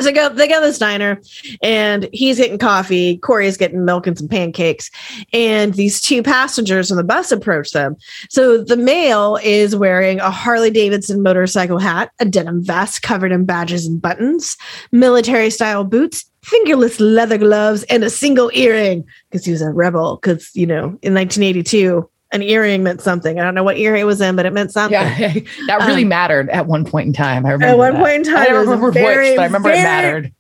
So 0.01 0.13
go, 0.13 0.29
they 0.29 0.47
go 0.47 0.61
to 0.61 0.67
this 0.67 0.79
diner, 0.79 1.21
and 1.63 2.07
he's 2.13 2.37
getting 2.37 2.59
coffee. 2.59 3.17
Corey's 3.19 3.57
getting 3.57 3.85
milk 3.85 4.07
and 4.07 4.19
some 4.19 4.29
pancakes, 4.29 4.91
and 5.33 5.73
these 5.75 6.03
two 6.03 6.23
passengers 6.23 6.91
on 6.91 6.99
the 6.99 7.05
bus 7.05 7.33
approach 7.33 7.71
them. 7.71 7.97
So 8.29 8.63
the 8.63 8.77
male 8.77 9.39
is 9.43 9.75
wearing 9.75 10.21
a 10.21 10.31
Harley 10.31 10.71
Davidson 10.71 11.23
motorcycle 11.23 11.79
hat, 11.79 12.11
a 12.21 12.27
denim 12.27 12.63
vest 12.63 13.01
covered 13.01 13.33
in 13.33 13.47
badges 13.47 13.87
and 13.87 14.01
buttons, 14.01 14.59
military 14.93 15.49
style 15.49 15.85
boots, 15.85 16.31
fingerless 16.43 17.01
leather 17.01 17.39
gloves, 17.39 17.85
and 17.85 18.05
a 18.05 18.11
single 18.11 18.51
earring 18.53 19.05
because 19.31 19.47
he 19.47 19.53
was 19.53 19.63
a 19.63 19.71
rebel. 19.71 20.17
Because 20.17 20.51
you 20.55 20.67
know, 20.67 20.99
in 21.01 21.15
1982, 21.15 22.09
an 22.35 22.43
earring 22.43 22.83
meant 22.83 23.01
something. 23.01 23.39
I 23.39 23.45
don't 23.45 23.55
know 23.55 23.63
what 23.63 23.79
earring 23.79 24.03
it 24.03 24.05
was 24.05 24.21
in, 24.21 24.37
but 24.37 24.45
it 24.45 24.53
meant 24.53 24.73
something. 24.73 24.93
Yeah, 25.01 25.33
that 25.69 25.87
really 25.87 26.03
Um, 26.03 26.09
mattered 26.09 26.51
at 26.51 26.67
one 26.67 26.85
point 26.85 27.07
in 27.07 27.13
time. 27.13 27.47
I 27.47 27.53
remember. 27.53 27.73
At 27.73 27.79
one 27.79 27.93
that. 27.95 28.01
point 28.03 28.15
in 28.17 28.25
time, 28.25 28.43
I 28.43 28.47
don't 28.47 28.65
remember 28.67 28.91
very, 28.91 29.31
which, 29.31 29.37
but 29.37 29.43
I 29.43 29.47
remember 29.47 29.71
it 29.71 29.75
mattered. 29.75 30.33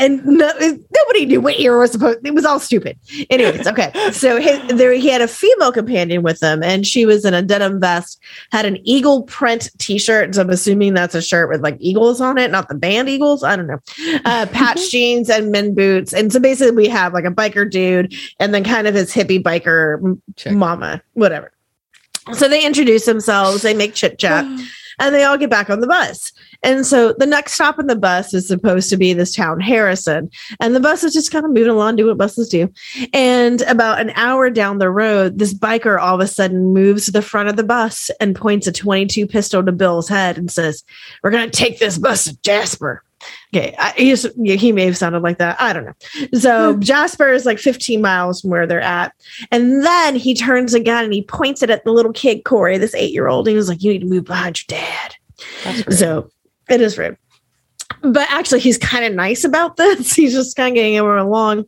And 0.00 0.24
no, 0.24 0.50
nobody 0.58 1.26
knew 1.26 1.40
what 1.40 1.60
ear 1.60 1.78
was 1.78 1.92
supposed. 1.92 2.26
It 2.26 2.34
was 2.34 2.44
all 2.44 2.58
stupid. 2.58 2.98
Anyways, 3.28 3.66
okay. 3.66 3.92
So 4.12 4.40
he, 4.40 4.56
there, 4.72 4.92
he 4.94 5.08
had 5.08 5.20
a 5.20 5.28
female 5.28 5.70
companion 5.72 6.22
with 6.22 6.42
him, 6.42 6.62
and 6.62 6.86
she 6.86 7.04
was 7.04 7.24
in 7.24 7.34
a 7.34 7.42
denim 7.42 7.78
vest, 7.80 8.20
had 8.50 8.64
an 8.64 8.78
eagle 8.82 9.24
print 9.24 9.70
T-shirt. 9.78 10.34
So 10.34 10.40
I'm 10.40 10.50
assuming 10.50 10.94
that's 10.94 11.14
a 11.14 11.22
shirt 11.22 11.50
with 11.50 11.62
like 11.62 11.76
eagles 11.78 12.20
on 12.20 12.38
it, 12.38 12.50
not 12.50 12.68
the 12.68 12.74
band 12.74 13.08
Eagles. 13.08 13.44
I 13.44 13.56
don't 13.56 13.66
know. 13.66 13.80
Uh, 14.24 14.46
patch 14.46 14.90
jeans 14.90 15.28
and 15.28 15.52
men 15.52 15.74
boots, 15.74 16.14
and 16.14 16.32
so 16.32 16.40
basically 16.40 16.74
we 16.74 16.88
have 16.88 17.12
like 17.12 17.24
a 17.24 17.30
biker 17.30 17.70
dude, 17.70 18.14
and 18.38 18.54
then 18.54 18.64
kind 18.64 18.86
of 18.86 18.94
his 18.94 19.12
hippie 19.12 19.42
biker 19.42 20.18
Check. 20.36 20.54
mama, 20.54 21.02
whatever. 21.12 21.52
So 22.32 22.48
they 22.48 22.64
introduce 22.64 23.06
themselves, 23.06 23.62
they 23.62 23.74
make 23.74 23.94
chit 23.94 24.18
chat, 24.18 24.44
and 25.00 25.14
they 25.14 25.24
all 25.24 25.38
get 25.38 25.50
back 25.50 25.70
on 25.70 25.80
the 25.80 25.86
bus. 25.86 26.32
And 26.62 26.86
so 26.86 27.14
the 27.14 27.26
next 27.26 27.54
stop 27.54 27.78
on 27.78 27.86
the 27.86 27.96
bus 27.96 28.34
is 28.34 28.46
supposed 28.46 28.90
to 28.90 28.96
be 28.96 29.12
this 29.14 29.34
town, 29.34 29.58
Harrison. 29.58 30.30
And 30.60 30.76
the 30.76 30.80
bus 30.80 31.02
is 31.02 31.14
just 31.14 31.32
kind 31.32 31.44
of 31.44 31.50
moving 31.50 31.72
along, 31.72 31.96
doing 31.96 32.08
what 32.08 32.18
buses 32.18 32.48
do. 32.48 32.70
And 33.12 33.62
about 33.62 34.00
an 34.00 34.10
hour 34.14 34.50
down 34.50 34.78
the 34.78 34.90
road, 34.90 35.38
this 35.38 35.54
biker 35.54 35.98
all 35.98 36.14
of 36.14 36.20
a 36.20 36.26
sudden 36.26 36.74
moves 36.74 37.06
to 37.06 37.12
the 37.12 37.22
front 37.22 37.48
of 37.48 37.56
the 37.56 37.64
bus 37.64 38.10
and 38.20 38.36
points 38.36 38.66
a 38.66 38.72
22 38.72 39.26
pistol 39.26 39.64
to 39.64 39.72
Bill's 39.72 40.08
head 40.08 40.36
and 40.36 40.50
says, 40.50 40.84
We're 41.22 41.30
going 41.30 41.50
to 41.50 41.56
take 41.56 41.78
this 41.78 41.98
bus 41.98 42.24
to 42.24 42.40
Jasper. 42.42 43.02
Okay, 43.54 43.74
I, 43.78 43.92
he, 43.96 44.56
he 44.56 44.72
may 44.72 44.86
have 44.86 44.96
sounded 44.96 45.22
like 45.22 45.38
that. 45.38 45.60
I 45.60 45.72
don't 45.72 45.84
know. 45.84 46.38
So 46.38 46.74
hmm. 46.74 46.80
Jasper 46.80 47.28
is 47.28 47.44
like 47.44 47.58
15 47.58 48.00
miles 48.00 48.40
from 48.40 48.50
where 48.50 48.66
they're 48.66 48.80
at. 48.80 49.12
And 49.50 49.84
then 49.84 50.16
he 50.16 50.34
turns 50.34 50.74
again 50.74 51.04
and 51.04 51.12
he 51.12 51.22
points 51.22 51.62
it 51.62 51.70
at 51.70 51.84
the 51.84 51.92
little 51.92 52.12
kid, 52.12 52.44
Corey, 52.44 52.78
this 52.78 52.94
eight 52.94 53.12
year 53.12 53.28
old. 53.28 53.46
He 53.46 53.54
was 53.54 53.68
like, 53.68 53.82
You 53.82 53.92
need 53.92 54.00
to 54.00 54.06
move 54.06 54.24
behind 54.24 54.58
your 54.58 54.78
dad. 54.78 55.16
So 55.90 56.30
it 56.68 56.80
is 56.80 56.96
rude. 56.96 57.16
But 58.02 58.30
actually, 58.30 58.60
he's 58.60 58.78
kind 58.78 59.04
of 59.04 59.12
nice 59.12 59.44
about 59.44 59.76
this. 59.76 60.14
He's 60.20 60.32
just 60.32 60.56
kind 60.56 60.70
of 60.70 60.74
getting 60.74 60.96
everyone 60.96 61.18
along. 61.18 61.66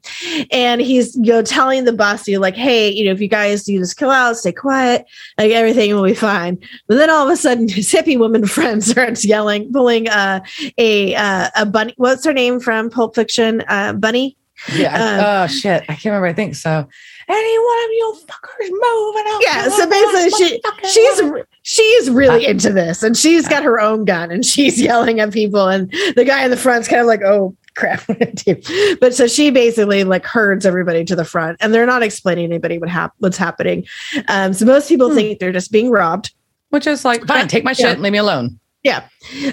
And 0.50 0.80
he's, 0.80 1.14
you 1.16 1.32
know, 1.32 1.42
telling 1.42 1.84
the 1.84 1.92
bus, 1.92 2.26
you 2.26 2.38
like, 2.38 2.56
hey, 2.56 2.90
you 2.90 3.04
know, 3.04 3.12
if 3.12 3.20
you 3.20 3.28
guys 3.28 3.64
do 3.64 3.78
this 3.78 3.94
kill 3.94 4.10
out, 4.10 4.36
stay 4.36 4.52
quiet, 4.52 5.04
like 5.38 5.50
everything 5.50 5.94
will 5.94 6.04
be 6.04 6.14
fine. 6.14 6.58
But 6.86 6.96
then 6.96 7.10
all 7.10 7.26
of 7.26 7.32
a 7.32 7.36
sudden, 7.36 7.68
his 7.68 7.92
hippie 7.92 8.18
woman 8.18 8.46
friend 8.46 8.82
starts 8.84 9.24
yelling, 9.24 9.72
pulling 9.72 10.08
uh, 10.08 10.44
a 10.78 11.14
uh, 11.14 11.50
a 11.56 11.66
bunny. 11.66 11.94
What's 11.96 12.24
her 12.24 12.32
name 12.32 12.60
from 12.60 12.90
Pulp 12.90 13.14
Fiction? 13.14 13.62
Uh, 13.68 13.92
bunny. 13.92 14.36
yeah. 14.74 14.94
um, 14.94 15.24
oh 15.24 15.46
shit! 15.48 15.82
I 15.82 15.94
can't 15.94 16.06
remember. 16.06 16.26
I 16.26 16.32
think 16.32 16.54
so. 16.54 16.88
Any 17.28 17.58
one 17.58 17.84
of 17.84 17.90
you 17.90 18.16
fuckers 18.26 18.70
moving 18.70 19.24
out? 19.28 19.40
Yeah. 19.42 19.68
So 19.68 19.88
basically, 19.88 20.30
she 20.46 20.62
she's 20.88 21.20
she's 21.62 22.10
really 22.10 22.46
into 22.46 22.70
this, 22.72 23.02
and 23.02 23.16
she's 23.16 23.46
got 23.48 23.62
her 23.62 23.80
own 23.80 24.04
gun, 24.04 24.30
and 24.30 24.44
she's 24.44 24.80
yelling 24.82 25.20
at 25.20 25.32
people, 25.32 25.68
and 25.68 25.90
the 26.16 26.24
guy 26.26 26.44
in 26.44 26.50
the 26.50 26.56
front's 26.56 26.88
kind 26.88 27.00
of 27.00 27.06
like, 27.06 27.22
"Oh 27.22 27.56
crap, 27.76 28.00
what 28.08 28.18
do 28.18 28.26
I 28.26 28.54
do?" 28.54 28.96
But 29.00 29.14
so 29.14 29.26
she 29.26 29.50
basically 29.50 30.04
like 30.04 30.24
herds 30.26 30.66
everybody 30.66 31.04
to 31.04 31.16
the 31.16 31.24
front, 31.24 31.58
and 31.60 31.72
they're 31.72 31.86
not 31.86 32.02
explaining 32.02 32.48
to 32.50 32.54
anybody 32.54 32.78
what 32.78 32.88
hap- 32.88 33.14
what's 33.18 33.36
happening. 33.36 33.86
Um, 34.28 34.52
so 34.52 34.64
most 34.66 34.88
people 34.88 35.08
Hmm. 35.10 35.14
think 35.16 35.38
they're 35.38 35.52
just 35.52 35.70
being 35.72 35.90
robbed. 35.90 36.32
which 36.70 36.86
is 36.86 37.04
like 37.04 37.24
fine. 37.26 37.48
Take 37.48 37.64
my 37.64 37.72
shit. 37.74 37.96
Yeah. 37.98 38.02
Leave 38.02 38.12
me 38.12 38.18
alone. 38.18 38.58
Yeah. 38.82 39.04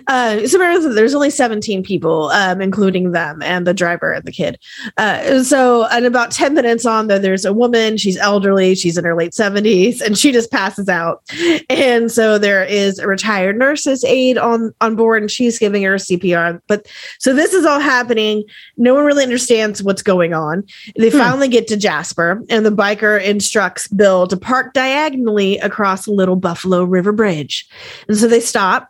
Uh, 0.08 0.48
so 0.48 0.58
there's 0.92 1.14
only 1.14 1.30
17 1.30 1.84
people, 1.84 2.30
um, 2.30 2.62
including 2.62 3.12
them 3.12 3.44
and 3.44 3.68
the 3.68 3.76
driver 3.76 4.12
and 4.12 4.26
the 4.26 4.32
kid. 4.32 4.58
Uh, 4.98 5.44
so, 5.44 5.86
and 5.86 6.08
about 6.08 6.32
10 6.32 6.56
minutes 6.56 6.84
on, 6.84 7.06
though, 7.08 7.20
there's 7.20 7.46
a 7.46 7.54
woman. 7.54 7.98
She's 7.98 8.18
elderly. 8.18 8.74
She's 8.74 8.98
in 8.98 9.06
her 9.06 9.16
late 9.16 9.34
70s, 9.34 10.02
and 10.02 10.18
she 10.18 10.32
just 10.32 10.50
passes 10.52 10.90
out. 10.90 11.22
And 11.70 12.12
so 12.12 12.40
there 12.40 12.64
is 12.64 12.98
a 12.98 13.08
retired 13.08 13.60
nurse's 13.60 14.04
aide 14.04 14.40
on 14.40 14.74
on 14.82 14.96
board, 14.96 15.22
and 15.22 15.30
she's 15.30 15.60
giving 15.60 15.84
her 15.84 15.96
CPR. 15.96 16.60
But 16.68 16.88
so 17.20 17.32
this 17.34 17.54
is 17.54 17.66
all 17.66 17.80
happening. 17.80 18.44
No 18.78 18.96
one 18.96 19.06
really 19.06 19.24
understands 19.24 19.84
what's 19.84 20.02
going 20.02 20.34
on. 20.34 20.64
They 20.98 21.12
Hmm. 21.12 21.18
finally 21.20 21.48
get 21.50 21.68
to 21.68 21.78
Jasper, 21.78 22.42
and 22.50 22.66
the 22.66 22.72
biker 22.72 23.24
instructs 23.24 23.88
Bill 23.90 24.26
to 24.26 24.38
park 24.38 24.74
diagonally 24.74 25.60
across 25.60 26.08
Little 26.08 26.36
Buffalo 26.36 26.84
River 26.84 27.12
Bridge. 27.12 27.68
And 28.08 28.18
so 28.18 28.28
they 28.28 28.40
stop 28.40 28.90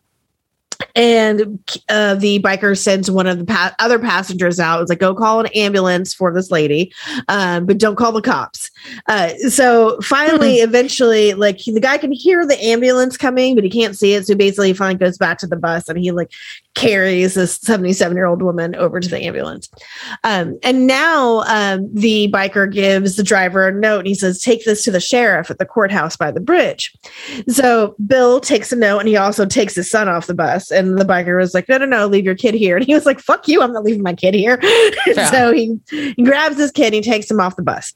and 0.96 1.60
uh, 1.90 2.16
the 2.16 2.40
biker 2.40 2.78
sends 2.78 3.12
one 3.12 3.28
of 3.28 3.40
the 3.40 3.46
pa- 3.46 3.76
other 3.80 4.00
passengers 4.00 4.60
out. 4.60 4.82
It's 4.82 4.90
like, 4.90 5.00
go 5.00 5.14
call 5.14 5.40
an 5.40 5.48
ambulance 5.48 6.14
for 6.14 6.34
this 6.34 6.52
lady, 6.52 6.94
um, 7.28 7.66
but 7.66 7.78
don't 7.78 7.96
call 7.96 8.12
the 8.12 8.22
cops. 8.22 8.72
Uh, 9.08 9.30
so 9.50 10.00
finally, 10.02 10.58
eventually, 10.58 11.34
like 11.34 11.58
he, 11.58 11.72
the 11.72 11.80
guy 11.80 11.98
can 11.98 12.12
hear 12.12 12.46
the 12.46 12.62
ambulance 12.64 13.18
coming, 13.18 13.56
but 13.56 13.64
he 13.64 13.70
can't 13.70 13.98
see 13.98 14.14
it. 14.14 14.26
So 14.26 14.36
basically, 14.36 14.70
he 14.70 14.74
finally 14.74 14.98
goes 14.98 15.18
back 15.18 15.38
to 15.40 15.48
the 15.48 15.58
bus 15.58 15.90
and 15.90 15.98
he 15.98 16.12
like 16.12 16.32
carries 16.80 17.34
this 17.34 17.56
77 17.58 18.16
year 18.16 18.26
old 18.26 18.42
woman 18.42 18.76
over 18.76 19.00
to 19.00 19.10
the 19.10 19.22
ambulance. 19.22 19.70
Um, 20.24 20.58
and 20.64 20.88
now 20.88 21.42
um, 21.42 21.90
the 21.94 22.32
biker 22.32 22.72
gives 22.72 23.16
the 23.16 23.24
driver 23.24 23.68
a 23.68 23.72
note 23.74 24.00
and 24.00 24.08
he 24.08 24.16
says, 24.16 24.42
Take 24.42 24.64
this 24.66 24.84
to 24.84 24.92
the 24.92 25.00
sheriff 25.00 25.52
at 25.52 25.60
the 25.60 25.66
courthouse 25.66 26.16
by 26.16 26.32
the 26.32 26.40
bridge. 26.40 26.94
So 27.48 27.96
Bill 28.08 28.40
takes 28.40 28.72
a 28.72 28.76
note 28.76 29.00
and 29.00 29.10
he 29.10 29.18
also 29.18 29.46
takes 29.46 29.76
his 29.76 29.92
son 29.92 30.08
off 30.08 30.28
the 30.28 30.34
bus. 30.34 30.72
And 30.72 30.98
the 30.98 31.06
biker 31.06 31.38
was 31.38 31.54
like, 31.54 31.68
No, 31.68 31.78
no, 31.78 31.86
no, 31.86 32.08
leave 32.08 32.26
your 32.26 32.36
kid 32.36 32.54
here. 32.54 32.78
And 32.80 32.86
he 32.86 32.94
was 32.94 33.06
like, 33.06 33.20
Fuck 33.20 33.50
you, 33.50 33.62
I'm 33.62 33.74
not 33.74 33.84
leaving 33.84 34.04
my 34.04 34.14
kid 34.14 34.34
here. 34.34 34.60
Yeah. 35.08 35.32
so 35.32 35.52
he, 35.52 35.80
he 35.90 36.24
grabs 36.24 36.58
his 36.58 36.72
kid 36.72 36.88
and 36.88 36.96
he 36.96 37.02
takes 37.02 37.30
him 37.30 37.40
off 37.40 37.56
the 37.56 37.64
bus 37.64 37.94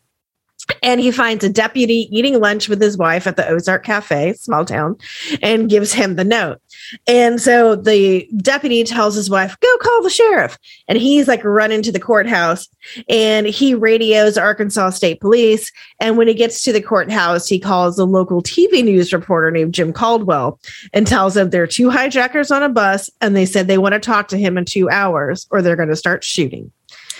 and 0.82 1.00
he 1.00 1.12
finds 1.12 1.44
a 1.44 1.50
deputy 1.50 2.08
eating 2.12 2.40
lunch 2.40 2.70
with 2.70 2.82
his 2.82 2.98
wife 2.98 3.28
at 3.28 3.36
the 3.36 3.48
Ozark 3.48 3.84
Cafe, 3.84 4.34
small 4.34 4.66
town, 4.66 4.98
and 5.42 5.70
gives 5.70 5.94
him 5.94 6.16
the 6.16 6.24
note. 6.24 6.60
And 7.08 7.42
so 7.42 7.76
the 7.76 8.28
deputy 8.38 8.84
tells 8.84 9.16
his 9.16 9.30
wife, 9.30 9.58
Go 9.60 9.78
call 9.78 10.04
the 10.04 10.10
sheriff. 10.10 10.58
And 10.88 10.98
he's 10.98 11.28
like 11.28 11.44
running 11.44 11.82
to 11.84 11.92
the 11.92 12.00
courthouse 12.00 12.68
and 13.10 13.48
he 13.48 13.74
radios 13.74 14.38
Arkansas 14.38 14.92
State 14.92 15.22
Police. 15.22 15.72
And 16.00 16.18
when 16.18 16.28
he 16.28 16.34
gets 16.34 16.64
to 16.64 16.74
the 16.74 16.82
courthouse, 16.82 17.48
he 17.48 17.60
calls 17.60 17.98
a 17.98 18.06
local 18.06 18.42
TV 18.42 18.84
news 18.84 19.14
reporter 19.14 19.52
named 19.52 19.74
Jim 19.74 19.94
Caldwell 19.94 20.60
and 20.94 21.08
tells 21.08 21.38
him 21.38 21.50
there 21.50 21.64
are 21.64 21.68
two 21.68 21.90
hijackers 21.90 22.52
on 22.52 22.64
a 22.64 22.70
bus 22.70 23.10
and 23.22 23.36
they 23.36 23.46
said 23.46 23.68
they 23.68 23.78
want 23.78 23.94
to 23.94 24.00
talk 24.00 24.28
to 24.30 24.38
him 24.38 24.58
in 24.58 24.66
two 24.66 24.90
hours 24.90 25.48
or 25.52 25.62
they're 25.62 25.76
going 25.76 25.90
to 25.90 25.96
start 25.96 26.24
shooting. 26.24 26.72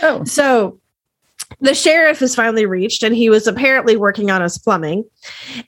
Oh, 0.02 0.24
so 0.26 0.80
the 1.60 1.74
sheriff 1.74 2.22
is 2.22 2.36
finally 2.36 2.66
reached 2.66 3.04
and 3.04 3.16
he 3.16 3.30
was 3.30 3.48
apparently 3.48 3.96
working 3.96 4.32
on 4.32 4.42
his 4.42 4.58
plumbing. 4.58 5.04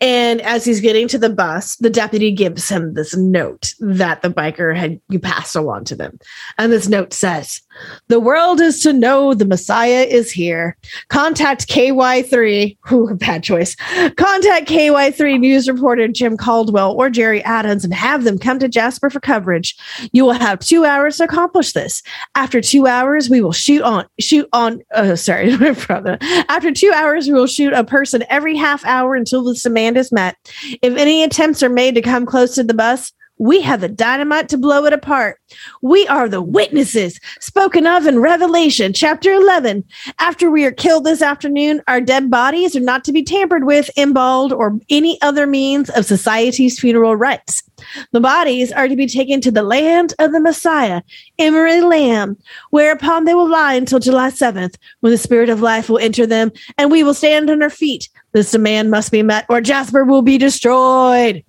And 0.01 0.41
as 0.41 0.65
he's 0.65 0.81
getting 0.81 1.07
to 1.09 1.17
the 1.17 1.29
bus 1.29 1.75
the 1.77 1.89
deputy 1.89 2.31
gives 2.31 2.69
him 2.69 2.93
this 2.93 3.15
note 3.15 3.73
that 3.79 4.21
the 4.21 4.29
biker 4.29 4.75
had 4.75 4.99
you 5.09 5.19
passed 5.19 5.55
along 5.55 5.85
to 5.85 5.95
them. 5.95 6.19
And 6.57 6.71
this 6.71 6.87
note 6.87 7.13
says 7.13 7.61
the 8.07 8.19
world 8.19 8.61
is 8.61 8.81
to 8.81 8.93
know 8.93 9.33
the 9.33 9.45
Messiah 9.45 10.03
is 10.03 10.31
here. 10.31 10.77
Contact 11.09 11.67
KY3. 11.67 12.77
Ooh, 12.91 13.15
bad 13.15 13.43
choice. 13.43 13.75
Contact 14.15 14.67
KY3 14.67 15.39
news 15.39 15.67
reporter 15.67 16.07
Jim 16.07 16.37
Caldwell 16.37 16.93
or 16.93 17.09
Jerry 17.09 17.43
Adams 17.43 17.83
and 17.83 17.93
have 17.93 18.23
them 18.23 18.37
come 18.37 18.59
to 18.59 18.67
Jasper 18.67 19.09
for 19.09 19.19
coverage. 19.19 19.75
You 20.11 20.25
will 20.25 20.33
have 20.33 20.59
two 20.59 20.85
hours 20.85 21.17
to 21.17 21.23
accomplish 21.23 21.73
this. 21.73 22.03
After 22.35 22.61
two 22.61 22.87
hours, 22.87 23.29
we 23.29 23.41
will 23.41 23.53
shoot 23.53 23.81
on, 23.81 24.05
shoot 24.19 24.47
on, 24.53 24.81
uh, 24.93 25.15
sorry. 25.15 25.51
After 26.49 26.71
two 26.71 26.91
hours, 26.93 27.27
we 27.27 27.33
will 27.33 27.47
shoot 27.47 27.73
a 27.73 27.83
person 27.83 28.23
every 28.29 28.55
half 28.55 28.85
hour 28.85 29.15
until 29.15 29.43
this 29.43 29.63
demand 29.63 29.97
is 29.97 30.11
met. 30.11 30.35
If 30.81 30.95
any 30.95 31.23
attempts 31.23 31.63
are 31.63 31.69
made 31.69 31.95
to 31.95 32.01
come 32.01 32.25
close 32.25 32.55
to 32.55 32.63
the 32.63 32.73
bus, 32.73 33.11
we 33.37 33.61
have 33.61 33.81
the 33.81 33.89
dynamite 33.89 34.49
to 34.49 34.57
blow 34.57 34.85
it 34.85 34.93
apart. 34.93 35.39
We 35.81 36.07
are 36.07 36.29
the 36.29 36.41
witnesses 36.41 37.19
spoken 37.39 37.85
of 37.85 38.07
in 38.07 38.19
Revelation 38.19 38.93
chapter 38.93 39.31
11. 39.33 39.83
After 40.19 40.49
we 40.49 40.65
are 40.65 40.71
killed 40.71 41.03
this 41.03 41.21
afternoon, 41.21 41.81
our 41.87 41.99
dead 41.99 42.29
bodies 42.29 42.75
are 42.75 42.81
not 42.81 43.03
to 43.05 43.11
be 43.11 43.23
tampered 43.23 43.65
with, 43.65 43.89
embalmed, 43.97 44.53
or 44.53 44.79
any 44.89 45.21
other 45.21 45.45
means 45.47 45.89
of 45.89 46.05
society's 46.05 46.79
funeral 46.79 47.15
rites. 47.15 47.63
The 48.11 48.21
bodies 48.21 48.71
are 48.71 48.87
to 48.87 48.95
be 48.95 49.07
taken 49.07 49.41
to 49.41 49.51
the 49.51 49.63
land 49.63 50.13
of 50.19 50.31
the 50.31 50.39
Messiah, 50.39 51.01
Emery 51.37 51.81
Lamb, 51.81 52.37
whereupon 52.69 53.25
they 53.25 53.33
will 53.33 53.49
lie 53.49 53.73
until 53.73 53.99
July 53.99 54.31
7th, 54.31 54.75
when 55.01 55.11
the 55.11 55.17
spirit 55.17 55.49
of 55.49 55.61
life 55.61 55.89
will 55.89 55.99
enter 55.99 56.25
them, 56.25 56.51
and 56.77 56.89
we 56.89 57.03
will 57.03 57.13
stand 57.13 57.49
on 57.49 57.61
our 57.61 57.69
feet. 57.69 58.09
This 58.31 58.51
demand 58.51 58.91
must 58.91 59.11
be 59.11 59.23
met, 59.23 59.45
or 59.49 59.61
Jasper 59.61 60.03
will 60.05 60.21
be 60.21 60.37
destroyed. 60.37 61.43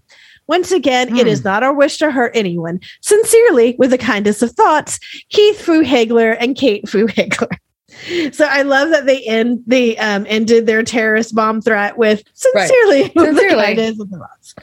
Once 0.49 0.71
again, 0.73 1.17
it 1.17 1.27
is 1.27 1.41
hmm. 1.41 1.49
not 1.49 1.63
our 1.63 1.73
wish 1.73 1.99
to 1.99 2.11
hurt 2.11 2.33
anyone. 2.35 2.81
Sincerely, 3.03 3.77
with 3.79 3.91
the 3.91 3.99
kindest 3.99 4.43
of 4.43 4.53
thoughts, 4.53 4.99
Keith 5.31 5.61
Fu 5.61 5.81
Haigler 5.81 6.33
and 6.33 6.57
Kate 6.57 6.89
Fu 6.89 7.07
Haigler. 7.07 7.49
So 8.33 8.45
I 8.45 8.61
love 8.61 8.91
that 8.91 9.07
they 9.07 9.23
end 9.23 9.63
they 9.67 9.97
um, 9.97 10.27
ended 10.29 10.67
their 10.67 10.83
terrorist 10.83 11.35
bomb 11.35 11.63
threat 11.63 11.97
with 11.97 12.23
sincerely, 12.35 13.03
right. 13.03 13.13
with 13.17 13.37
sincerely. 13.37 13.65
kindest 13.65 14.01
of 14.03 14.09
thoughts. 14.11 14.55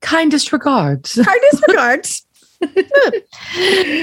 Kindest 0.00 0.52
regards. 0.52 1.12
Kindest 1.14 1.64
regards. 1.68 2.26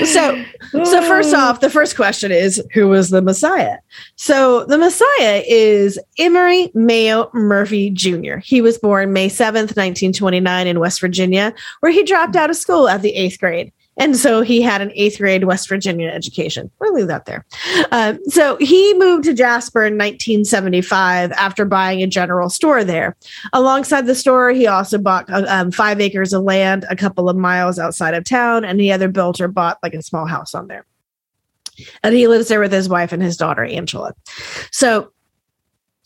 So 0.06 0.44
so 0.84 1.02
first 1.04 1.34
off 1.34 1.62
the 1.62 1.70
first 1.70 1.96
question 1.96 2.32
is 2.32 2.62
who 2.74 2.88
was 2.88 3.10
the 3.10 3.22
messiah? 3.22 3.78
So 4.16 4.66
the 4.66 4.78
messiah 4.78 5.44
is 5.48 6.00
emery 6.18 6.72
mayo 6.74 7.30
murphy 7.34 7.90
jr 7.90 8.38
he 8.38 8.62
was 8.62 8.78
born 8.78 9.14
may 9.14 9.30
7th 9.30 9.76
1929 9.76 10.68
in 10.68 10.80
west 10.80 11.00
virginia 11.00 11.54
where 11.80 11.92
he 11.92 12.04
dropped 12.04 12.36
out 12.36 12.50
of 12.50 12.56
school 12.56 12.88
at 12.90 13.02
the 13.02 13.16
eighth 13.16 13.40
grade 13.40 13.72
and 14.00 14.16
so 14.16 14.42
he 14.42 14.62
had 14.62 14.82
an 14.82 14.92
eighth 14.96 15.18
grade 15.20 15.44
West 15.44 15.68
Virginia 15.68 16.10
education. 16.10 16.72
We'll 16.80 16.94
leave 16.94 17.08
that 17.08 17.26
there. 17.26 17.46
Um, 17.92 18.20
so 18.28 18.56
he 18.58 18.94
moved 18.96 19.26
to 19.26 19.34
Jasper 19.34 19.82
in 19.82 19.94
1975 19.94 21.32
after 21.34 21.66
buying 21.66 22.02
a 22.02 22.08
general 22.08 22.50
store 22.50 22.84
there. 22.84 23.18
Alongside 23.54 24.06
the 24.06 24.16
store, 24.16 24.52
he 24.52 24.66
also 24.66 24.98
bought 24.98 25.30
uh, 25.30 25.46
um, 25.48 25.72
five 25.72 26.00
acres 26.00 26.34
of 26.34 26.44
land 26.44 26.86
a 26.90 26.96
couple 26.96 27.30
of 27.30 27.36
miles 27.36 27.78
outside 27.78 28.14
of 28.14 28.24
town, 28.24 28.64
and 28.64 28.80
he 28.80 28.92
either 28.92 29.10
built 29.10 29.42
or 29.42 29.50
bought 29.50 29.78
like 29.84 29.94
a 29.94 30.02
small 30.02 30.26
house 30.26 30.56
on 30.56 30.68
there. 30.68 30.86
And 32.02 32.16
he 32.16 32.28
lives 32.28 32.48
there 32.48 32.60
with 32.60 32.72
his 32.72 32.90
wife 32.90 33.12
and 33.12 33.22
his 33.22 33.38
daughter, 33.38 33.64
Angela. 33.64 34.14
So 34.72 35.12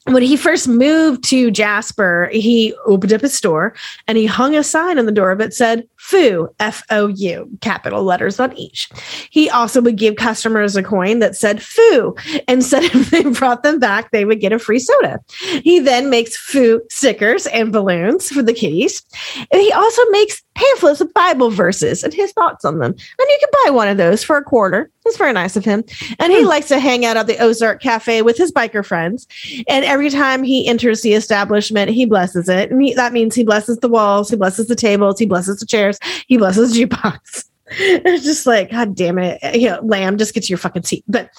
when 0.05 0.21
he 0.21 0.35
first 0.35 0.67
moved 0.67 1.23
to 1.29 1.49
Jasper, 1.49 2.29
he 2.31 2.73
opened 2.85 3.13
up 3.13 3.21
his 3.21 3.33
store 3.33 3.73
and 4.07 4.17
he 4.17 4.25
hung 4.25 4.55
a 4.55 4.63
sign 4.63 4.99
on 4.99 5.05
the 5.05 5.11
door 5.11 5.31
of 5.31 5.37
that 5.37 5.53
said 5.53 5.87
FOU, 6.03 6.53
F 6.59 6.83
O 6.89 7.07
U, 7.07 7.49
capital 7.61 8.03
letters 8.03 8.39
on 8.39 8.55
each. 8.57 8.89
He 9.29 9.49
also 9.49 9.81
would 9.81 9.95
give 9.95 10.17
customers 10.17 10.75
a 10.75 10.83
coin 10.83 11.19
that 11.19 11.35
said 11.35 11.63
FOU 11.63 12.13
and 12.47 12.63
said 12.63 12.83
if 12.83 13.09
they 13.11 13.23
brought 13.23 13.63
them 13.63 13.79
back, 13.79 14.11
they 14.11 14.25
would 14.25 14.41
get 14.41 14.51
a 14.51 14.59
free 14.59 14.79
soda. 14.79 15.19
He 15.63 15.79
then 15.79 16.09
makes 16.09 16.35
FOU 16.35 16.81
stickers 16.89 17.47
and 17.47 17.71
balloons 17.71 18.29
for 18.29 18.43
the 18.43 18.53
kitties. 18.53 19.01
And 19.49 19.61
he 19.61 19.71
also 19.71 20.01
makes 20.09 20.43
pamphlets 20.55 21.01
of 21.01 21.13
Bible 21.13 21.49
verses 21.49 22.03
and 22.03 22.13
his 22.13 22.31
thoughts 22.33 22.65
on 22.65 22.79
them. 22.79 22.91
And 22.91 22.97
you 23.29 23.37
can 23.39 23.49
buy 23.65 23.71
one 23.71 23.87
of 23.87 23.97
those 23.97 24.23
for 24.23 24.37
a 24.37 24.43
quarter. 24.43 24.91
It's 25.05 25.17
very 25.17 25.33
nice 25.33 25.55
of 25.55 25.65
him. 25.65 25.83
And 26.19 26.31
he 26.31 26.41
hmm. 26.41 26.47
likes 26.47 26.67
to 26.69 26.79
hang 26.79 27.05
out 27.05 27.17
at 27.17 27.27
the 27.27 27.37
Ozark 27.39 27.81
Cafe 27.81 28.21
with 28.21 28.37
his 28.37 28.51
biker 28.51 28.85
friends. 28.85 29.27
And 29.67 29.83
every 29.83 30.09
time 30.09 30.43
he 30.43 30.67
enters 30.67 31.01
the 31.01 31.13
establishment, 31.13 31.91
he 31.91 32.05
blesses 32.05 32.47
it. 32.47 32.71
And 32.71 32.81
he, 32.81 32.93
that 32.93 33.13
means 33.13 33.35
he 33.35 33.43
blesses 33.43 33.77
the 33.79 33.89
walls, 33.89 34.29
he 34.29 34.35
blesses 34.35 34.67
the 34.67 34.75
tables, 34.75 35.19
he 35.19 35.25
blesses 35.25 35.59
the 35.59 35.65
chairs, 35.65 35.92
he 36.27 36.37
blesses 36.37 36.77
jukebox. 36.77 37.45
it's 37.67 38.23
just 38.23 38.45
like, 38.45 38.71
God 38.71 38.95
damn 38.95 39.17
it. 39.17 39.39
You 39.55 39.69
know, 39.69 39.79
lamb, 39.83 40.17
just 40.17 40.33
get 40.33 40.43
to 40.43 40.49
your 40.49 40.57
fucking 40.57 40.83
seat. 40.83 41.03
But 41.07 41.29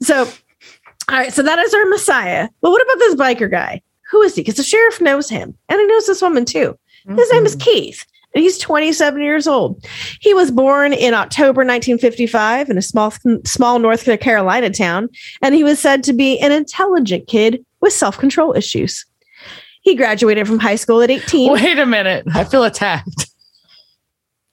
so, 0.00 0.20
all 1.08 1.18
right. 1.18 1.32
So 1.32 1.42
that 1.42 1.58
is 1.58 1.74
our 1.74 1.86
Messiah. 1.86 2.48
Well, 2.60 2.72
what 2.72 2.82
about 2.82 2.98
this 2.98 3.14
biker 3.14 3.50
guy? 3.50 3.82
Who 4.10 4.22
is 4.22 4.34
he? 4.34 4.42
Because 4.42 4.56
the 4.56 4.62
sheriff 4.62 5.00
knows 5.00 5.28
him 5.28 5.56
and 5.68 5.80
he 5.80 5.86
knows 5.86 6.06
this 6.06 6.22
woman 6.22 6.44
too. 6.44 6.78
His 7.06 7.16
mm-hmm. 7.16 7.34
name 7.36 7.46
is 7.46 7.56
mm-hmm. 7.56 7.70
Keith. 7.70 8.06
He's 8.34 8.56
27 8.58 9.20
years 9.20 9.46
old. 9.46 9.84
He 10.20 10.32
was 10.32 10.50
born 10.50 10.92
in 10.94 11.12
October 11.12 11.60
1955 11.60 12.70
in 12.70 12.78
a 12.78 12.82
small, 12.82 13.12
small 13.44 13.78
North 13.78 14.04
Carolina 14.20 14.70
town, 14.70 15.10
and 15.42 15.54
he 15.54 15.62
was 15.62 15.78
said 15.78 16.02
to 16.04 16.14
be 16.14 16.38
an 16.38 16.50
intelligent 16.50 17.26
kid 17.26 17.64
with 17.80 17.92
self 17.92 18.16
control 18.16 18.54
issues. 18.56 19.04
He 19.82 19.94
graduated 19.94 20.46
from 20.46 20.60
high 20.60 20.76
school 20.76 21.02
at 21.02 21.10
18. 21.10 21.52
Wait 21.52 21.78
a 21.78 21.84
minute. 21.84 22.24
I 22.32 22.44
feel 22.44 22.64
attacked. 22.64 23.26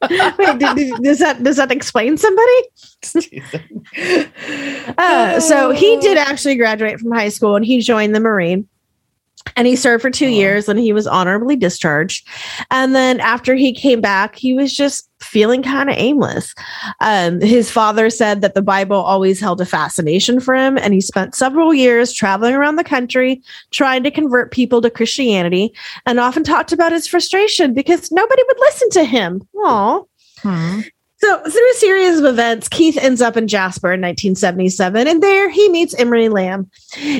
Wait, 0.01 0.59
does 1.01 1.19
that 1.19 1.43
does 1.43 1.57
that 1.57 1.71
explain 1.71 2.17
somebody? 2.17 2.61
uh, 4.97 5.39
so 5.39 5.71
he 5.71 5.97
did 5.97 6.17
actually 6.17 6.55
graduate 6.55 6.99
from 6.99 7.11
high 7.11 7.29
school 7.29 7.55
and 7.55 7.65
he 7.65 7.81
joined 7.81 8.15
the 8.15 8.19
Marine 8.19 8.67
and 9.55 9.67
he 9.67 9.75
served 9.75 10.01
for 10.01 10.09
two 10.09 10.25
oh. 10.25 10.29
years 10.29 10.69
and 10.69 10.79
he 10.79 10.93
was 10.93 11.07
honorably 11.07 11.55
discharged 11.55 12.27
and 12.71 12.95
then 12.95 13.19
after 13.19 13.55
he 13.55 13.73
came 13.73 14.01
back 14.01 14.35
he 14.35 14.53
was 14.53 14.73
just 14.73 15.09
feeling 15.21 15.61
kind 15.61 15.89
of 15.89 15.95
aimless 15.97 16.53
um, 17.01 17.41
his 17.41 17.69
father 17.69 18.09
said 18.09 18.41
that 18.41 18.53
the 18.53 18.61
bible 18.61 18.97
always 18.97 19.39
held 19.39 19.59
a 19.59 19.65
fascination 19.65 20.39
for 20.39 20.55
him 20.55 20.77
and 20.77 20.93
he 20.93 21.01
spent 21.01 21.35
several 21.35 21.73
years 21.73 22.13
traveling 22.13 22.53
around 22.55 22.75
the 22.75 22.83
country 22.83 23.41
trying 23.71 24.03
to 24.03 24.11
convert 24.11 24.51
people 24.51 24.81
to 24.81 24.89
christianity 24.89 25.73
and 26.05 26.19
often 26.19 26.43
talked 26.43 26.71
about 26.71 26.91
his 26.91 27.07
frustration 27.07 27.73
because 27.73 28.11
nobody 28.11 28.41
would 28.47 28.59
listen 28.59 28.89
to 28.91 29.03
him 29.03 29.41
Aww. 29.55 30.05
Hmm. 30.41 30.81
So, 31.21 31.37
through 31.41 31.71
a 31.71 31.75
series 31.75 32.17
of 32.17 32.25
events, 32.25 32.69
Keith 32.69 32.97
ends 32.97 33.21
up 33.21 33.35
in 33.35 33.47
Jasper 33.47 33.91
in 33.91 33.99
1977, 33.99 35.05
and 35.05 35.21
there 35.21 35.49
he 35.49 35.67
meets 35.67 35.93
Emery 35.95 36.29
Lamb. 36.29 36.69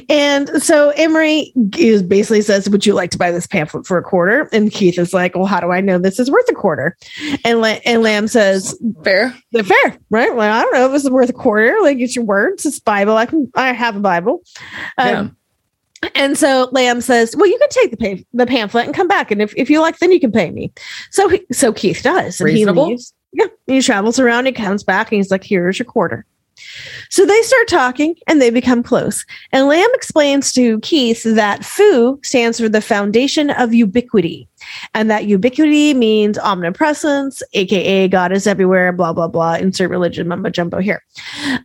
And 0.08 0.50
so 0.64 0.91
Emery 0.91 1.52
is 1.78 2.02
basically 2.02 2.41
says, 2.41 2.70
"Would 2.70 2.86
you 2.86 2.93
like 2.93 3.12
to 3.12 3.18
buy 3.18 3.30
this 3.30 3.45
pamphlet 3.45 3.86
for 3.86 3.97
a 3.97 4.04
quarter?" 4.04 4.47
And 4.54 4.72
Keith 4.72 4.97
is 4.97 5.14
like, 5.14 5.36
"Well, 5.36 5.47
how 5.47 5.60
do 5.60 5.72
I 5.72 5.82
know 5.82 5.97
this 5.97 6.18
is 6.18 6.32
worth 6.32 6.47
a 6.50 6.54
quarter?" 6.54 6.95
And 7.43 7.60
La- 7.60 7.80
and 7.86 8.02
Lamb 8.02 8.30
says, 8.30 8.74
"Fair, 9.04 9.36
fair, 9.54 9.97
right? 10.10 10.34
Well, 10.34 10.50
I 10.50 10.62
don't 10.62 10.74
know 10.74 10.89
if 10.89 10.95
it's 10.95 11.10
worth 11.10 11.30
a 11.30 11.34
quarter. 11.34 11.76
Like 11.82 12.00
it's 12.00 12.16
your 12.16 12.26
words, 12.26 12.66
it's 12.66 12.80
Bible. 12.80 13.18
I 13.18 13.26
can, 13.26 13.52
I 13.56 13.74
have 13.74 13.97
a 13.97 14.02
Bible." 14.02 14.43
Um, 14.97 15.36
yeah. 16.04 16.10
And 16.16 16.38
so 16.38 16.70
Lamb 16.72 17.02
says, 17.02 17.36
"Well, 17.36 17.50
you 17.50 17.58
can 17.58 17.70
take 17.70 17.91
the 17.91 17.97
pay- 17.97 18.26
the 18.34 18.45
pamphlet 18.45 18.86
and 18.86 18.95
come 18.95 19.10
back, 19.10 19.30
and 19.30 19.41
if, 19.41 19.54
if 19.58 19.70
you 19.70 19.82
like, 19.82 20.00
then 20.00 20.14
you 20.14 20.22
can 20.22 20.32
pay 20.32 20.52
me." 20.52 20.72
So 21.12 21.28
he, 21.28 21.45
so 21.52 21.74
Keith 21.74 22.02
does, 22.02 22.39
and 22.39 22.45
Reasonable. 22.45 22.86
he 22.86 22.91
leaves 22.91 23.14
Yeah. 23.32 23.48
He 23.68 23.82
travels 23.82 24.20
around, 24.20 24.48
he 24.48 24.52
comes 24.52 24.84
back, 24.84 25.12
and 25.12 25.18
he's 25.18 25.32
like, 25.32 25.44
here's 25.44 25.78
your 25.80 25.86
quarter. 25.86 26.26
So 27.10 27.26
they 27.26 27.42
start 27.44 27.68
talking 27.70 28.16
and 28.28 28.42
they 28.42 28.50
become 28.50 28.84
close. 28.84 29.26
And 29.54 29.68
Lamb 29.68 29.90
explains 29.94 30.52
to 30.54 30.80
Keith 30.82 31.24
that 31.24 31.64
FU 31.64 32.20
stands 32.24 32.60
for 32.60 32.68
the 32.68 32.82
foundation 32.82 33.50
of 33.50 33.74
ubiquity. 33.74 34.49
And 34.93 35.10
that 35.10 35.26
ubiquity 35.26 35.93
means 35.93 36.38
omnipresence, 36.38 37.41
aka 37.53 38.07
God 38.07 38.32
is 38.32 38.47
everywhere, 38.47 38.91
blah, 38.91 39.14
blah, 39.14 39.28
blah. 39.28 39.55
Insert 39.55 39.89
religion 39.89 40.28
mumbo 40.28 40.49
jumbo 40.49 40.80
here. 40.80 41.03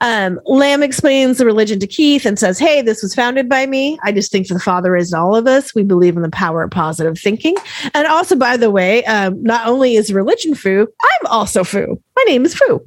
Um, 0.00 0.40
Lamb 0.46 0.82
explains 0.82 1.38
the 1.38 1.46
religion 1.46 1.78
to 1.80 1.86
Keith 1.86 2.26
and 2.26 2.38
says, 2.38 2.58
Hey, 2.58 2.82
this 2.82 3.02
was 3.02 3.14
founded 3.14 3.48
by 3.48 3.66
me. 3.66 3.98
I 4.02 4.12
just 4.12 4.30
think 4.30 4.48
the 4.48 4.58
Father 4.58 4.96
is 4.96 5.12
in 5.12 5.18
all 5.18 5.34
of 5.34 5.46
us. 5.46 5.74
We 5.74 5.82
believe 5.82 6.16
in 6.16 6.22
the 6.22 6.30
power 6.30 6.62
of 6.62 6.70
positive 6.70 7.18
thinking. 7.18 7.56
And 7.94 8.06
also, 8.06 8.36
by 8.36 8.56
the 8.56 8.70
way, 8.70 9.04
um, 9.04 9.42
not 9.42 9.66
only 9.66 9.96
is 9.96 10.12
religion 10.12 10.54
foo, 10.54 10.86
I'm 11.02 11.26
also 11.26 11.64
foo. 11.64 12.00
My 12.16 12.24
name 12.26 12.44
is 12.44 12.54
Foo. 12.54 12.84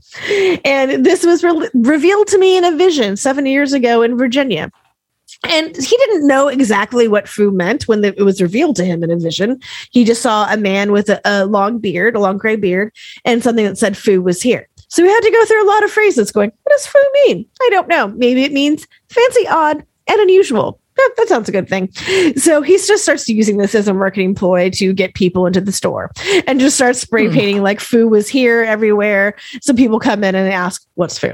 And 0.63 1.05
this 1.05 1.25
was 1.25 1.43
re- 1.43 1.69
revealed 1.73 2.27
to 2.27 2.37
me 2.37 2.57
in 2.57 2.63
a 2.63 2.75
vision 2.75 3.17
seven 3.17 3.45
years 3.45 3.73
ago 3.73 4.01
in 4.01 4.17
Virginia. 4.17 4.71
And 5.43 5.75
he 5.75 5.97
didn't 5.97 6.27
know 6.27 6.47
exactly 6.47 7.07
what 7.07 7.27
Fu 7.27 7.51
meant 7.51 7.87
when 7.87 8.01
the, 8.01 8.17
it 8.17 8.23
was 8.23 8.41
revealed 8.41 8.75
to 8.77 8.85
him 8.85 9.03
in 9.03 9.11
a 9.11 9.17
vision. 9.17 9.59
He 9.91 10.03
just 10.03 10.21
saw 10.21 10.51
a 10.51 10.57
man 10.57 10.91
with 10.91 11.09
a, 11.09 11.21
a 11.25 11.45
long 11.45 11.79
beard, 11.79 12.15
a 12.15 12.19
long 12.19 12.37
gray 12.37 12.55
beard, 12.55 12.93
and 13.23 13.43
something 13.43 13.65
that 13.65 13.77
said 13.77 13.95
Fu 13.95 14.21
was 14.21 14.41
here. 14.41 14.67
So 14.89 15.03
we 15.03 15.09
had 15.09 15.19
to 15.19 15.31
go 15.31 15.45
through 15.45 15.63
a 15.63 15.71
lot 15.71 15.83
of 15.83 15.91
phrases 15.91 16.31
going, 16.31 16.51
what 16.63 16.71
does 16.71 16.87
Fu 16.87 16.99
mean? 17.25 17.45
I 17.61 17.69
don't 17.71 17.87
know. 17.87 18.07
Maybe 18.09 18.43
it 18.43 18.53
means 18.53 18.87
fancy, 19.09 19.47
odd, 19.47 19.85
and 20.07 20.19
unusual 20.21 20.79
that, 20.97 21.13
that 21.17 21.27
sounds 21.27 21.47
a 21.47 21.51
good 21.51 21.69
thing. 21.69 21.91
So 22.35 22.61
he 22.61 22.77
just 22.77 23.03
starts 23.03 23.27
using 23.29 23.57
this 23.57 23.75
as 23.75 23.87
a 23.87 23.93
marketing 23.93 24.35
ploy 24.35 24.69
to 24.71 24.93
get 24.93 25.13
people 25.13 25.45
into 25.45 25.61
the 25.61 25.71
store 25.71 26.11
and 26.47 26.59
just 26.59 26.75
starts 26.75 26.99
spray 26.99 27.27
hmm. 27.27 27.33
painting 27.33 27.63
like 27.63 27.79
Fu 27.79 28.07
was 28.07 28.27
here 28.27 28.63
everywhere. 28.63 29.35
So 29.61 29.73
people 29.73 29.99
come 29.99 30.23
in 30.23 30.35
and 30.35 30.51
ask, 30.51 30.85
what's 30.95 31.17
Fu? 31.17 31.33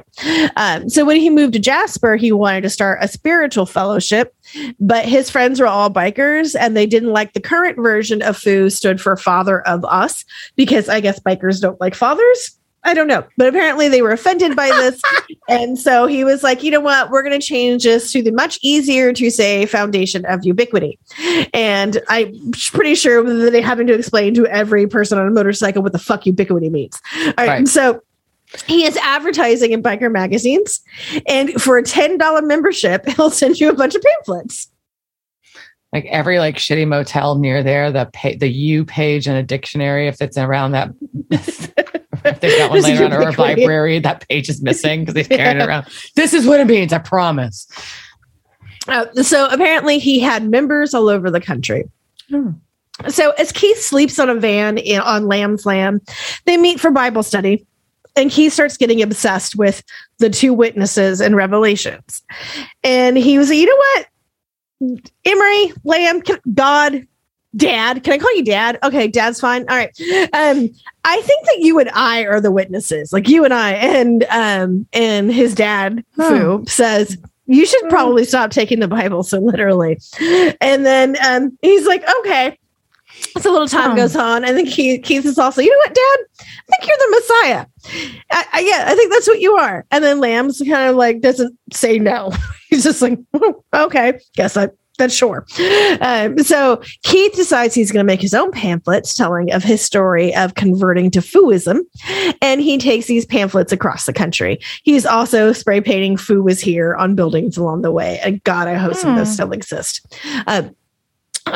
Um, 0.55 0.89
so 0.89 1.05
when 1.05 1.17
he 1.17 1.29
moved 1.29 1.53
to 1.53 1.59
Jasper, 1.59 2.15
he 2.15 2.31
wanted 2.31 2.61
to 2.61 2.69
start 2.69 2.99
a 3.01 3.07
spiritual 3.07 3.65
fellowship, 3.65 4.35
but 4.79 5.05
his 5.05 5.29
friends 5.29 5.59
were 5.59 5.67
all 5.67 5.89
bikers 5.89 6.55
and 6.59 6.75
they 6.75 6.85
didn't 6.85 7.11
like 7.11 7.33
the 7.33 7.41
current 7.41 7.77
version 7.77 8.21
of 8.21 8.37
Fu 8.37 8.69
stood 8.69 8.99
for 8.99 9.15
father 9.15 9.61
of 9.67 9.85
us 9.85 10.25
because 10.55 10.89
I 10.89 10.99
guess 10.99 11.19
bikers 11.19 11.61
don't 11.61 11.79
like 11.79 11.95
fathers. 11.95 12.57
I 12.85 12.93
don't 12.93 13.07
know, 13.07 13.23
but 13.37 13.47
apparently 13.47 13.87
they 13.87 14.01
were 14.01 14.11
offended 14.11 14.55
by 14.55 14.67
this. 14.67 15.01
and 15.47 15.79
so 15.79 16.05
he 16.05 16.23
was 16.23 16.43
like, 16.43 16.63
you 16.63 16.71
know 16.71 16.81
what? 16.81 17.09
We're 17.09 17.23
going 17.23 17.39
to 17.39 17.45
change 17.45 17.83
this 17.83 18.11
to 18.11 18.21
the 18.21 18.31
much 18.31 18.59
easier 18.61 19.13
to 19.13 19.29
say 19.29 19.65
foundation 19.65 20.25
of 20.25 20.45
ubiquity. 20.45 20.99
And 21.53 22.01
I'm 22.09 22.51
pretty 22.51 22.95
sure 22.95 23.23
that 23.23 23.51
they 23.51 23.61
having 23.61 23.87
to 23.87 23.93
explain 23.93 24.33
to 24.35 24.45
every 24.47 24.87
person 24.87 25.17
on 25.17 25.27
a 25.27 25.31
motorcycle 25.31 25.81
what 25.81 25.93
the 25.93 25.99
fuck 25.99 26.25
ubiquity 26.25 26.69
means. 26.69 27.01
All 27.15 27.33
right. 27.37 27.47
right. 27.47 27.67
So 27.67 28.01
he 28.67 28.85
is 28.85 28.97
advertising 28.97 29.71
in 29.71 29.81
biker 29.81 30.11
magazines. 30.11 30.81
And 31.27 31.51
for 31.61 31.77
a 31.77 31.83
$10 31.83 32.45
membership, 32.45 33.07
he'll 33.15 33.31
send 33.31 33.59
you 33.59 33.69
a 33.69 33.73
bunch 33.73 33.95
of 33.95 34.01
pamphlets 34.01 34.69
like 35.93 36.05
every 36.05 36.39
like 36.39 36.57
shitty 36.57 36.87
motel 36.87 37.37
near 37.37 37.61
there, 37.61 37.91
the 37.91 38.09
pay, 38.11 38.35
the 38.35 38.49
U 38.49 38.83
page 38.83 39.27
in 39.27 39.35
a 39.35 39.43
dictionary, 39.43 40.07
if 40.07 40.21
it's 40.21 40.37
around 40.37 40.71
that, 40.71 40.89
if 42.25 42.39
they've 42.39 42.57
got 42.57 42.71
one 42.71 42.81
laying 42.81 42.99
around 42.99 43.13
or 43.13 43.21
a 43.21 43.31
library, 43.31 43.99
that 43.99 44.27
page 44.27 44.49
is 44.49 44.61
missing 44.61 45.01
because 45.01 45.13
they've 45.13 45.29
carried 45.29 45.57
yeah. 45.57 45.63
it 45.63 45.67
around. 45.67 45.87
This 46.15 46.33
is 46.33 46.45
what 46.45 46.59
it 46.59 46.67
means. 46.67 46.93
I 46.93 46.99
promise. 46.99 47.67
Uh, 48.87 49.05
so 49.21 49.47
apparently 49.47 49.99
he 49.99 50.19
had 50.19 50.49
members 50.49 50.93
all 50.93 51.09
over 51.09 51.31
the 51.31 51.41
country. 51.41 51.89
Hmm. 52.29 52.51
So 53.07 53.31
as 53.31 53.51
Keith 53.51 53.79
sleeps 53.79 54.19
on 54.19 54.29
a 54.29 54.35
van 54.35 54.77
in, 54.77 55.01
on 55.01 55.27
Lamb's 55.27 55.65
Land, 55.65 56.01
they 56.45 56.57
meet 56.57 56.79
for 56.79 56.91
Bible 56.91 57.23
study. 57.23 57.65
And 58.15 58.29
Keith 58.29 58.53
starts 58.53 58.77
getting 58.77 59.01
obsessed 59.01 59.55
with 59.55 59.83
the 60.19 60.29
two 60.29 60.53
witnesses 60.53 61.19
and 61.19 61.35
revelations. 61.35 62.21
And 62.83 63.17
he 63.17 63.39
was, 63.39 63.49
you 63.49 63.65
know 63.65 63.75
what? 63.75 65.01
Emery, 65.25 65.73
Lamb, 65.83 66.21
God, 66.53 67.07
Dad. 67.55 68.03
Can 68.03 68.13
I 68.13 68.17
call 68.17 68.35
you 68.35 68.43
Dad? 68.43 68.79
Okay, 68.83 69.07
Dad's 69.07 69.39
fine. 69.39 69.65
All 69.69 69.77
right. 69.77 69.89
Um, 70.33 70.69
I 71.05 71.21
think 71.21 71.45
that 71.45 71.57
you 71.59 71.79
and 71.79 71.89
I 71.91 72.25
are 72.25 72.41
the 72.41 72.51
witnesses. 72.51 73.13
Like 73.13 73.27
you 73.27 73.45
and 73.45 73.53
I, 73.53 73.73
and 73.73 74.25
um, 74.29 74.87
and 74.93 75.31
his 75.31 75.53
dad, 75.53 76.03
Fu, 76.15 76.63
says 76.67 77.17
you 77.45 77.65
should 77.65 77.89
probably 77.89 78.25
stop 78.25 78.51
taking 78.51 78.79
the 78.79 78.87
Bible 78.87 79.23
so 79.23 79.39
literally. 79.39 79.99
And 80.61 80.85
then 80.85 81.17
um, 81.25 81.57
he's 81.61 81.85
like, 81.85 82.03
okay. 82.19 82.57
So 83.39 83.51
a 83.51 83.53
little 83.53 83.67
time 83.67 83.95
goes 83.95 84.15
on, 84.15 84.43
and 84.43 84.57
then 84.57 84.65
Keith, 84.65 85.03
Keith 85.03 85.25
is 85.25 85.37
also, 85.37 85.61
you 85.61 85.69
know 85.69 85.77
what, 85.77 85.93
Dad? 85.93 86.17
I 86.39 86.77
think 86.77 86.89
you're 86.89 86.97
the 86.97 87.11
Messiah. 87.11 87.65
I, 88.31 88.45
I, 88.53 88.59
yeah, 88.61 88.85
I 88.87 88.95
think 88.95 89.11
that's 89.11 89.27
what 89.27 89.39
you 89.39 89.55
are. 89.55 89.85
And 89.91 90.03
then 90.03 90.19
Lamb's 90.19 90.59
kind 90.59 90.89
of 90.89 90.95
like 90.95 91.21
doesn't 91.21 91.57
say 91.71 91.99
no. 91.99 92.31
He's 92.69 92.83
just 92.83 93.01
like, 93.01 93.19
oh, 93.35 93.63
okay, 93.73 94.19
guess 94.35 94.57
I 94.57 94.69
that's 94.97 95.13
sure. 95.13 95.45
Um, 96.01 96.37
so 96.39 96.81
Keith 97.03 97.33
decides 97.33 97.73
he's 97.73 97.91
going 97.91 98.03
to 98.03 98.07
make 98.07 98.21
his 98.21 98.33
own 98.33 98.51
pamphlets 98.51 99.13
telling 99.13 99.51
of 99.51 99.63
his 99.63 99.81
story 99.81 100.35
of 100.35 100.55
converting 100.55 101.09
to 101.11 101.19
Fuism, 101.19 101.79
and 102.41 102.61
he 102.61 102.77
takes 102.77 103.07
these 103.07 103.25
pamphlets 103.25 103.71
across 103.71 104.05
the 104.05 104.13
country. 104.13 104.59
He's 104.83 105.05
also 105.05 105.51
spray 105.51 105.81
painting 105.81 106.17
"Fu 106.17 106.43
was 106.43 106.59
here" 106.59 106.95
on 106.95 107.15
buildings 107.15 107.57
along 107.57 107.81
the 107.81 107.91
way. 107.91 108.19
And 108.23 108.43
God, 108.43 108.67
I 108.67 108.75
hope 108.75 108.95
some 108.95 109.11
of 109.11 109.17
those 109.17 109.29
hmm. 109.29 109.33
still 109.33 109.51
exist. 109.51 110.15
Uh, 110.47 110.63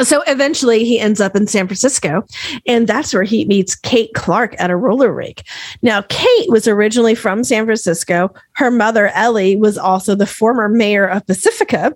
so 0.04 0.24
eventually 0.28 0.84
he 0.84 1.00
ends 1.00 1.22
up 1.22 1.36
in 1.36 1.48
San 1.48 1.68
Francisco, 1.68 2.26
and 2.66 2.88
that's 2.88 3.14
where 3.14 3.24
he 3.24 3.46
meets 3.46 3.76
Kate 3.76 4.14
Clark 4.14 4.56
at 4.60 4.70
a 4.70 4.76
roller 4.76 5.14
rink. 5.14 5.44
Now, 5.82 6.02
Kate 6.10 6.50
was 6.50 6.68
originally 6.68 7.16
from 7.16 7.44
San 7.44 7.66
Francisco. 7.66 8.34
Her 8.54 8.72
mother, 8.72 9.08
Ellie, 9.10 9.56
was 9.56 9.78
also 9.78 10.16
the 10.16 10.26
former 10.26 10.68
mayor 10.68 11.08
of 11.08 11.26
Pacifica. 11.26 11.94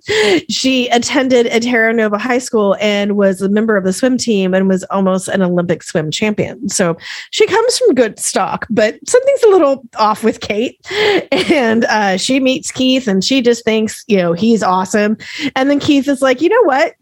She 0.50 0.88
attended 0.90 1.48
at 1.48 1.64
Terra 1.64 1.94
Nova 1.94 2.18
High 2.18 2.38
School 2.38 2.76
and 2.80 3.18
was 3.18 3.42
a 3.42 3.50
member 3.50 3.78
of 3.78 3.84
the 3.84 3.94
swim 3.94 4.18
team 4.18 4.54
and 4.54 4.68
was 4.68 4.84
almost 4.86 5.28
an 5.28 5.42
Olympic 5.42 5.84
swim 5.84 6.12
champion. 6.12 6.70
So 6.70 6.98
she 7.32 7.48
comes 7.48 7.78
from 7.78 7.96
good 7.96 8.20
stock, 8.20 8.68
but 8.70 8.98
something's 9.08 9.44
a 9.44 9.50
little 9.50 9.84
off 9.98 10.24
with 10.24 10.40
Kate. 10.40 10.80
And 11.32 11.86
uh, 11.86 12.18
she 12.18 12.40
meets 12.40 12.72
Keith 12.72 13.08
and 13.08 13.24
she 13.24 13.42
just 13.42 13.66
thinks, 13.66 14.04
you 14.08 14.18
know, 14.18 14.34
he's 14.34 14.64
awesome. 14.64 15.18
And 15.56 15.70
then 15.70 15.80
Keith 15.80 16.08
is 16.08 16.22
like, 16.22 16.42
you 16.42 16.50
know 16.50 16.64
what? 16.64 16.96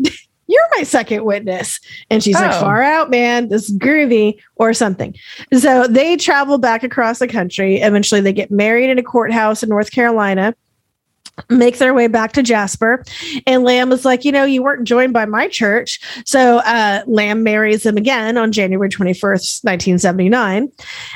You're 0.50 0.68
my 0.78 0.84
second 0.84 1.24
witness. 1.24 1.80
And 2.10 2.24
she's 2.24 2.36
oh. 2.36 2.42
like, 2.42 2.60
far 2.60 2.82
out, 2.82 3.10
man. 3.10 3.50
This 3.50 3.70
is 3.70 3.78
groovy 3.78 4.40
or 4.56 4.74
something. 4.74 5.16
So 5.54 5.88
they 5.88 6.18
travel 6.18 6.58
back 6.58 6.84
across 6.84 7.20
the 7.20 7.28
country. 7.28 7.78
Eventually, 7.78 8.20
they 8.20 8.34
get 8.34 8.50
married 8.50 8.90
in 8.90 8.98
a 8.98 9.04
courthouse 9.04 9.62
in 9.62 9.70
North 9.70 9.92
Carolina 9.92 10.56
make 11.50 11.78
their 11.78 11.94
way 11.94 12.08
back 12.08 12.34
to 12.34 12.44
Jasper. 12.44 13.04
And 13.46 13.64
Lamb 13.64 13.90
was 13.90 14.06
like, 14.06 14.26
you 14.26 14.32
know, 14.32 14.44
you 14.44 14.64
weren't 14.64 14.86
joined 14.86 15.14
by 15.14 15.26
my 15.26 15.48
church. 15.48 16.00
So 16.26 16.58
uh, 16.60 17.04
Lamb 17.08 17.44
marries 17.44 17.86
him 17.86 17.98
again 17.98 18.38
on 18.38 18.52
January 18.52 18.90
21st, 18.90 19.64
1979. 19.64 20.72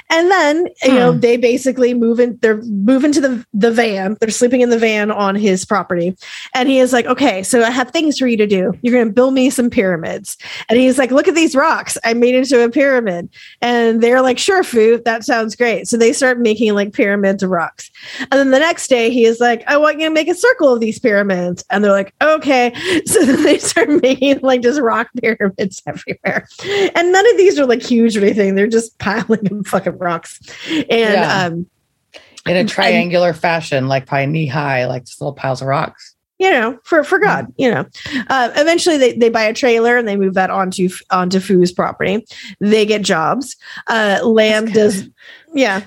And 0.09 0.31
then, 0.31 0.67
you 0.83 0.91
hmm. 0.91 0.95
know, 0.95 1.11
they 1.11 1.37
basically 1.37 1.93
move 1.93 2.19
in, 2.19 2.37
they're 2.41 2.61
moving 2.61 3.11
to 3.11 3.21
the, 3.21 3.45
the 3.53 3.71
van. 3.71 4.17
They're 4.19 4.29
sleeping 4.29 4.61
in 4.61 4.69
the 4.69 4.79
van 4.79 5.11
on 5.11 5.35
his 5.35 5.65
property. 5.65 6.15
And 6.53 6.69
he 6.69 6.79
is 6.79 6.93
like, 6.93 7.05
okay, 7.05 7.43
so 7.43 7.63
I 7.63 7.71
have 7.71 7.91
things 7.91 8.17
for 8.17 8.27
you 8.27 8.37
to 8.37 8.47
do. 8.47 8.73
You're 8.81 8.93
going 8.93 9.07
to 9.07 9.13
build 9.13 9.33
me 9.33 9.49
some 9.49 9.69
pyramids. 9.69 10.37
And 10.69 10.79
he's 10.79 10.97
like, 10.97 11.11
look 11.11 11.27
at 11.27 11.35
these 11.35 11.55
rocks. 11.55 11.97
I 12.03 12.13
made 12.13 12.35
into 12.35 12.63
a 12.63 12.69
pyramid. 12.69 13.29
And 13.61 14.01
they're 14.01 14.21
like, 14.21 14.37
sure, 14.37 14.63
Foo, 14.63 15.01
that 15.05 15.23
sounds 15.23 15.55
great. 15.55 15.87
So 15.87 15.97
they 15.97 16.13
start 16.13 16.39
making 16.39 16.73
like 16.73 16.93
pyramids 16.93 17.43
of 17.43 17.49
rocks. 17.49 17.91
And 18.19 18.33
then 18.33 18.51
the 18.51 18.59
next 18.59 18.87
day, 18.87 19.09
he 19.09 19.25
is 19.25 19.39
like, 19.39 19.63
I 19.67 19.77
want 19.77 19.99
you 19.99 20.07
to 20.07 20.12
make 20.13 20.27
a 20.27 20.35
circle 20.35 20.73
of 20.73 20.79
these 20.79 20.99
pyramids. 20.99 21.63
And 21.69 21.83
they're 21.83 21.91
like, 21.91 22.13
okay. 22.21 22.73
So 23.05 23.25
then 23.25 23.43
they 23.43 23.57
start 23.57 23.89
making 23.89 24.39
like 24.41 24.61
just 24.61 24.79
rock 24.79 25.09
pyramids 25.21 25.81
everywhere. 25.85 26.47
And 26.95 27.11
none 27.11 27.29
of 27.29 27.37
these 27.37 27.59
are 27.59 27.65
like 27.65 27.81
huge 27.81 28.15
or 28.15 28.21
anything. 28.21 28.55
They're 28.55 28.67
just 28.67 28.97
piling 28.99 29.51
of 29.51 29.67
fucking 29.67 29.97
rocks. 29.97 30.39
And 30.69 30.87
yeah. 30.89 31.45
um 31.45 31.67
in 32.45 32.57
a 32.57 32.65
triangular 32.65 33.29
and, 33.29 33.37
fashion, 33.37 33.87
like 33.87 34.05
probably 34.05 34.27
knee 34.27 34.47
high, 34.47 34.85
like 34.85 35.05
just 35.05 35.21
little 35.21 35.33
piles 35.33 35.61
of 35.61 35.67
rocks 35.67 36.13
you 36.43 36.51
know, 36.51 36.77
for 36.83 37.05
for 37.05 37.19
God, 37.19 37.53
you 37.57 37.71
know. 37.71 37.85
Uh, 38.27 38.51
eventually, 38.57 38.97
they, 38.97 39.13
they 39.13 39.29
buy 39.29 39.43
a 39.43 39.53
trailer 39.53 39.95
and 39.95 40.05
they 40.05 40.17
move 40.17 40.33
that 40.33 40.49
onto 40.49 40.89
onto 41.09 41.39
Fu's 41.39 41.71
property. 41.71 42.25
They 42.59 42.85
get 42.85 43.01
jobs. 43.01 43.55
Uh, 43.87 44.19
Lamb 44.23 44.65
does, 44.65 45.07
yeah, 45.53 45.85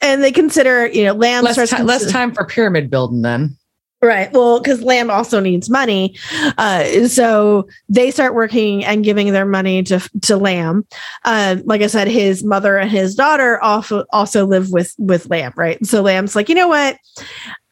and 0.00 0.24
they 0.24 0.32
consider 0.32 0.88
you 0.88 1.04
know 1.04 1.12
Lamb 1.12 1.44
less, 1.44 1.54
starts 1.54 1.84
less 1.84 2.10
time 2.10 2.34
for 2.34 2.44
pyramid 2.44 2.90
building 2.90 3.22
then. 3.22 3.56
Right. 4.02 4.32
Well, 4.32 4.58
because 4.58 4.82
Lamb 4.82 5.10
also 5.10 5.38
needs 5.38 5.70
money, 5.70 6.16
uh, 6.58 7.06
so 7.06 7.68
they 7.88 8.10
start 8.10 8.34
working 8.34 8.84
and 8.84 9.04
giving 9.04 9.32
their 9.32 9.46
money 9.46 9.84
to 9.84 10.00
to 10.22 10.36
Lamb. 10.36 10.84
Uh, 11.24 11.58
like 11.66 11.82
I 11.82 11.86
said, 11.86 12.08
his 12.08 12.42
mother 12.42 12.76
and 12.76 12.90
his 12.90 13.14
daughter 13.14 13.62
also 13.62 14.04
also 14.12 14.44
live 14.44 14.70
with 14.70 14.92
with 14.98 15.30
Lamb. 15.30 15.52
Right. 15.56 15.84
So 15.86 16.02
Lamb's 16.02 16.34
like, 16.34 16.48
you 16.48 16.56
know 16.56 16.66
what? 16.66 16.96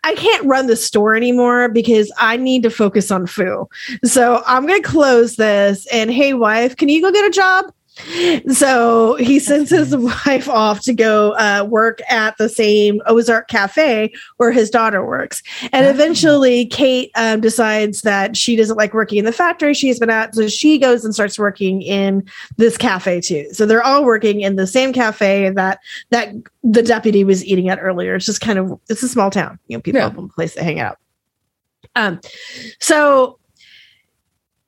I 0.05 0.15
can't 0.15 0.47
run 0.47 0.69
the 0.69 0.77
store 0.77 1.17
anymore 1.17 1.69
because 1.69 2.13
I 2.17 2.37
need 2.37 2.63
to 2.63 2.71
focus 2.71 3.11
on 3.11 3.27
Fu. 3.27 3.69
So 4.05 4.43
I'm 4.47 4.67
going 4.67 4.81
to 4.81 4.89
close 4.89 5.37
this. 5.37 5.87
And 5.93 6.11
hey, 6.11 6.33
wife, 6.33 6.77
can 6.77 6.89
you 6.89 7.03
go 7.03 7.13
get 7.13 7.25
a 7.27 7.31
job? 7.31 7.67
So 8.53 9.17
he 9.17 9.39
sends 9.39 9.71
his 9.71 9.97
wife 9.97 10.49
off 10.49 10.81
to 10.83 10.93
go 10.93 11.33
uh, 11.33 11.65
work 11.69 12.01
at 12.11 12.37
the 12.39 12.49
same 12.49 13.01
Ozark 13.07 13.49
Cafe 13.49 14.13
where 14.37 14.53
his 14.53 14.71
daughter 14.71 15.05
works. 15.05 15.43
And 15.73 15.87
eventually, 15.87 16.67
Kate 16.67 17.11
um, 17.17 17.41
decides 17.41 18.03
that 18.03 18.37
she 18.37 18.57
doesn't 18.57 18.77
like 18.77 18.95
working 18.95 19.19
in 19.19 19.25
the 19.25 19.33
factory 19.33 19.75
she's 19.75 19.99
been 19.99 20.11
at. 20.11 20.35
So 20.35 20.49
she 20.49 20.79
goes 20.79 21.05
and 21.05 21.15
starts 21.15 21.39
working 21.39 21.83
in 21.83 22.25
this 22.57 22.77
cafe 22.77 23.21
too. 23.21 23.47
So 23.53 23.67
they're 23.67 23.83
all 23.83 24.05
working 24.05 24.41
in 24.43 24.57
the 24.57 24.67
same 24.67 24.93
cafe 24.93 25.51
that 25.51 25.81
that 26.11 26.35
the 26.63 26.83
deputy 26.83 27.25
was 27.25 27.45
eating 27.45 27.69
at 27.69 27.79
earlier. 27.81 28.15
It's 28.15 28.27
just 28.27 28.41
kind 28.41 28.59
of 28.59 28.79
it's 28.89 29.03
a 29.03 29.09
small 29.09 29.31
town. 29.31 29.59
You 29.69 29.77
know, 29.77 29.81
people 29.81 30.01
Yeah. 30.01 30.09
have 30.09 30.19
a 30.19 30.29
place 30.29 30.55
to 30.55 30.63
hang 30.63 30.79
out. 30.79 30.99
Um, 31.97 32.21
so 32.79 33.40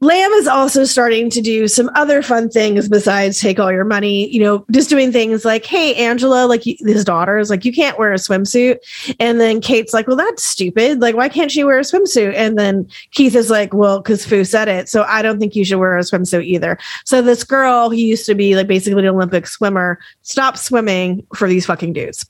Lamb 0.03 0.33
is 0.33 0.49
also 0.49 0.85
starting 0.85 1.31
to 1.31 1.41
do 1.41 1.69
some 1.69 1.89
other 1.95 2.23
fun 2.23 2.51
things 2.51 2.89
besides 2.89 3.41
take 3.41 3.61
all 3.61 3.71
your 3.71 3.85
money, 3.85 4.29
you 4.35 4.41
know, 4.41 4.67
just 4.73 4.91
doing 4.91 5.13
things 5.13 5.45
like, 5.45 5.65
hey, 5.65 5.95
Angela, 5.95 6.47
like 6.47 6.65
his 6.65 7.05
daughter 7.05 7.39
is 7.39 7.49
like, 7.51 7.65
you 7.65 7.73
can't 7.73 7.99
wear 7.99 8.13
a 8.13 8.17
swimsuit. 8.17 8.79
And 9.21 9.41
then 9.41 9.61
Kate's 9.61 9.95
like, 9.95 10.09
well, 10.09 10.17
that's 10.17 10.43
stupid. 10.43 11.01
Like, 11.01 11.15
why 11.15 11.29
can't 11.29 11.53
she 11.53 11.63
wear 11.63 11.79
a 11.79 11.83
swimsuit? 11.83 12.35
And 12.35 12.59
then 12.59 12.89
Keith 13.13 13.37
is 13.37 13.49
like, 13.49 13.73
well, 13.73 14.01
because 14.01 14.27
Fu 14.27 14.45
said 14.45 14.67
it. 14.67 14.89
So 14.89 15.05
I 15.05 15.23
don't 15.23 15.39
think 15.39 15.55
you 15.55 15.65
should 15.65 15.79
wear 15.79 15.97
a 15.97 16.01
swimsuit 16.01 16.45
either. 16.45 16.79
So 17.05 17.23
this 17.23 17.45
girl 17.45 17.89
who 17.89 17.97
used 17.97 18.27
to 18.27 18.35
be 18.35 18.57
like 18.57 18.67
basically 18.67 19.03
an 19.03 19.15
Olympic 19.15 19.47
swimmer 19.47 20.01
stopped 20.23 20.59
swimming 20.59 21.25
for 21.35 21.49
these 21.49 21.65
fucking 21.65 21.93
dudes. 21.93 22.27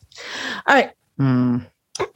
All 0.66 0.74
right 0.74 0.92
Hmm. 1.16 1.58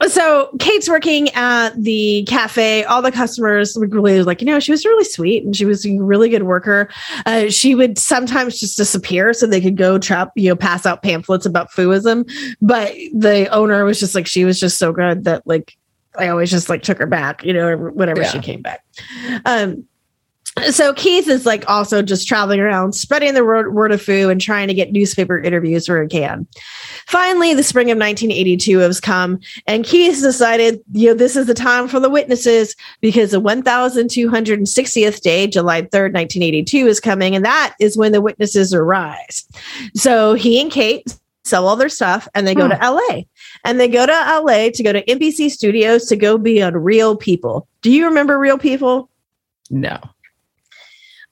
So 0.07 0.49
Kate's 0.59 0.89
working 0.89 1.29
at 1.29 1.71
the 1.75 2.23
cafe. 2.27 2.83
All 2.85 3.01
the 3.01 3.11
customers 3.11 3.75
were 3.77 3.87
really 3.87 4.23
like, 4.23 4.41
you 4.41 4.47
know, 4.47 4.59
she 4.59 4.71
was 4.71 4.85
really 4.85 5.03
sweet 5.03 5.43
and 5.43 5.55
she 5.55 5.65
was 5.65 5.85
a 5.85 5.97
really 5.99 6.29
good 6.29 6.43
worker. 6.43 6.89
Uh, 7.25 7.49
she 7.49 7.75
would 7.75 7.97
sometimes 7.97 8.59
just 8.59 8.77
disappear 8.77 9.33
so 9.33 9.45
they 9.45 9.61
could 9.61 9.77
go 9.77 9.99
trap, 9.99 10.31
you 10.35 10.49
know, 10.49 10.55
pass 10.55 10.85
out 10.85 11.03
pamphlets 11.03 11.45
about 11.45 11.69
fooism. 11.71 12.29
But 12.61 12.93
the 13.13 13.47
owner 13.51 13.85
was 13.85 13.99
just 13.99 14.15
like, 14.15 14.27
she 14.27 14.45
was 14.45 14.59
just 14.59 14.77
so 14.77 14.91
good 14.91 15.25
that 15.25 15.45
like 15.45 15.77
I 16.17 16.29
always 16.29 16.49
just 16.49 16.69
like 16.69 16.81
took 16.81 16.97
her 16.97 17.05
back, 17.05 17.43
you 17.43 17.53
know, 17.53 17.77
whenever 17.77 18.21
Yeah. 18.21 18.29
she 18.29 18.39
came 18.39 18.61
back. 18.61 18.83
Um, 19.45 19.85
so 20.71 20.93
Keith 20.93 21.27
is 21.27 21.45
like 21.45 21.69
also 21.69 22.01
just 22.01 22.27
traveling 22.27 22.59
around, 22.59 22.93
spreading 22.93 23.33
the 23.33 23.45
word, 23.45 23.73
word 23.73 23.91
of 23.91 24.01
foo 24.01 24.29
and 24.29 24.39
trying 24.41 24.67
to 24.67 24.73
get 24.73 24.91
newspaper 24.91 25.37
interviews 25.39 25.87
where 25.87 26.03
he 26.03 26.09
can. 26.09 26.47
Finally, 27.07 27.53
the 27.53 27.63
spring 27.63 27.89
of 27.91 27.97
1982 27.97 28.79
has 28.79 28.99
come, 28.99 29.39
and 29.65 29.85
Keith 29.85 30.21
decided, 30.21 30.81
you 30.91 31.07
know, 31.07 31.13
this 31.13 31.35
is 31.35 31.47
the 31.47 31.53
time 31.53 31.87
for 31.87 31.99
the 31.99 32.09
witnesses 32.09 32.75
because 33.01 33.31
the 33.31 33.41
1260th 33.41 35.21
day, 35.21 35.47
July 35.47 35.81
3rd, 35.83 36.13
1982, 36.13 36.87
is 36.87 36.99
coming, 36.99 37.35
and 37.35 37.45
that 37.45 37.75
is 37.79 37.97
when 37.97 38.11
the 38.11 38.21
witnesses 38.21 38.73
arise. 38.73 39.47
So 39.93 40.33
he 40.33 40.59
and 40.61 40.71
Kate 40.71 41.17
sell 41.45 41.67
all 41.67 41.77
their 41.77 41.87
stuff 41.89 42.27
and 42.35 42.45
they 42.45 42.53
go 42.53 42.65
Hmm. 42.65 42.71
to 42.71 42.91
LA. 42.91 43.23
And 43.63 43.79
they 43.79 43.87
go 43.87 44.05
to 44.05 44.11
LA 44.11 44.69
to 44.69 44.83
go 44.83 44.91
to 44.91 45.01
NBC 45.09 45.49
Studios 45.49 46.05
to 46.07 46.17
go 46.17 46.37
be 46.37 46.61
on 46.61 46.73
Real 46.75 47.15
People. 47.15 47.67
Do 47.81 47.89
you 47.91 48.05
remember 48.05 48.37
Real 48.37 48.57
People? 48.57 49.09
No. 49.69 49.97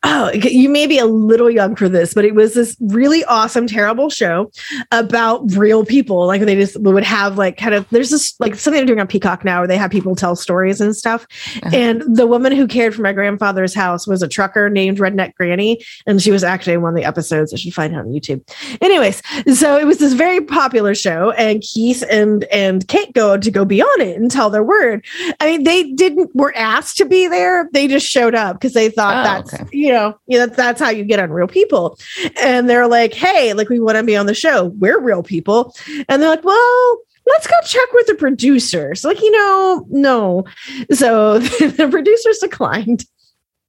Oh, 0.06 0.32
you 0.34 0.70
may 0.70 0.88
be 0.88 1.00
a 1.00 1.06
little 1.06 1.50
young 1.50 1.76
for 1.76 1.90
this, 1.90 2.14
but 2.14 2.24
it 2.24 2.36
was 2.36 2.54
this 2.54 2.78
really 2.80 3.24
awesome, 3.26 3.68
terrible 3.68 4.10
show 4.10 4.52
about 4.92 5.42
real 5.56 5.84
people. 5.84 6.28
Like 6.28 6.42
they 6.42 6.56
just 6.56 6.80
would 6.80 7.04
have 7.04 7.38
like 7.38 7.58
kind 7.58 7.74
of 7.74 7.88
there's 7.90 8.12
this 8.12 8.40
like 8.40 8.56
something 8.56 8.78
they're 8.78 8.86
doing 8.86 9.00
on 9.00 9.08
Peacock 9.08 9.44
now 9.44 9.60
where 9.60 9.68
they 9.68 9.78
have 9.78 9.92
people 9.92 10.16
tell 10.16 10.36
stories 10.36 10.80
and 10.80 10.96
stuff. 10.96 11.26
Uh-huh. 11.64 11.76
And 11.76 12.04
the 12.16 12.28
woman 12.28 12.52
who 12.52 12.68
cared 12.68 12.94
for 12.96 13.02
my 13.02 13.14
grandfather's 13.14 13.74
house 13.74 14.08
was 14.08 14.22
a 14.22 14.28
trucker 14.28 14.70
named 14.70 15.00
Redneck 15.00 15.34
Granny, 15.34 15.84
and 16.06 16.22
she 16.22 16.32
was 16.32 16.44
actually 16.44 16.74
in 16.74 16.82
one 16.82 16.94
of 16.94 16.96
the 16.96 17.06
episodes 17.06 17.52
that 17.52 17.66
you 17.66 17.72
find 17.72 17.96
on 17.96 18.06
YouTube. 18.06 18.42
Anyways, 18.82 19.22
so 19.58 19.78
it 19.78 19.86
was 19.86 19.98
this 19.98 20.14
very 20.14 20.42
popular 20.42 20.94
show, 20.94 21.32
and 21.32 21.62
Keith 21.62 22.04
and 22.12 22.44
and 22.46 22.88
Kate 22.88 23.12
go 23.14 23.38
to 23.38 23.52
go 23.52 23.66
be 23.66 23.82
on 23.82 24.02
it 24.02 24.18
and 24.18 24.30
tell 24.30 24.52
their 24.52 24.64
word. 24.64 25.04
I 25.40 25.48
mean, 25.48 25.64
they 25.64 25.92
didn't 25.94 26.30
were 26.36 26.56
asked 26.56 26.98
to 26.98 27.06
be 27.06 27.28
there; 27.28 27.70
they 27.74 27.88
just 27.88 28.06
showed 28.08 28.36
up 28.36 28.58
because 28.58 28.74
they 28.74 28.90
thought 28.90 29.16
Oh, 29.16 29.24
that's 29.24 29.54
okay. 29.54 29.66
you 29.72 29.92
know, 29.92 29.95
you 30.28 30.38
know, 30.38 30.46
that's 30.48 30.80
how 30.80 30.90
you 30.90 31.04
get 31.04 31.20
on 31.20 31.32
real 31.32 31.48
people. 31.48 31.98
And 32.42 32.70
they're 32.70 32.88
like, 32.88 33.14
hey, 33.14 33.54
like 33.54 33.70
we 33.70 33.80
want 33.80 33.98
to 33.98 34.04
be 34.04 34.16
on 34.16 34.26
the 34.26 34.34
show. 34.34 34.66
We're 34.78 35.00
real 35.00 35.24
people. 35.24 35.76
And 36.10 36.22
they're 36.22 36.30
like, 36.30 36.44
well, 36.44 36.98
let's 37.28 37.48
go 37.48 37.56
check 37.66 37.92
with 37.94 38.08
the 38.08 38.16
producers. 38.16 39.04
Like, 39.04 39.22
you 39.22 39.32
know, 39.32 39.86
no. 39.90 40.46
So 40.92 41.40
the 41.40 41.88
producers 41.90 42.40
declined. 42.40 43.06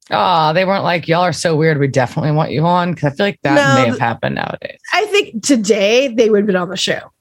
Oh, 0.09 0.53
they 0.53 0.63
weren't 0.63 0.85
like, 0.85 1.07
y'all 1.07 1.21
are 1.21 1.33
so 1.33 1.55
weird. 1.55 1.79
We 1.79 1.87
definitely 1.87 2.31
want 2.31 2.51
you 2.51 2.65
on. 2.65 2.93
Cause 2.95 3.05
I 3.05 3.15
feel 3.15 3.25
like 3.25 3.39
that 3.43 3.55
No, 3.55 3.83
may 3.83 3.89
have 3.89 3.99
happened 3.99 4.35
nowadays. 4.35 4.79
I 4.93 5.05
think 5.07 5.43
today 5.43 6.07
they 6.07 6.29
would 6.29 6.39
have 6.39 6.47
been 6.47 6.55
on 6.55 6.69
the 6.69 6.77
show. 6.77 7.11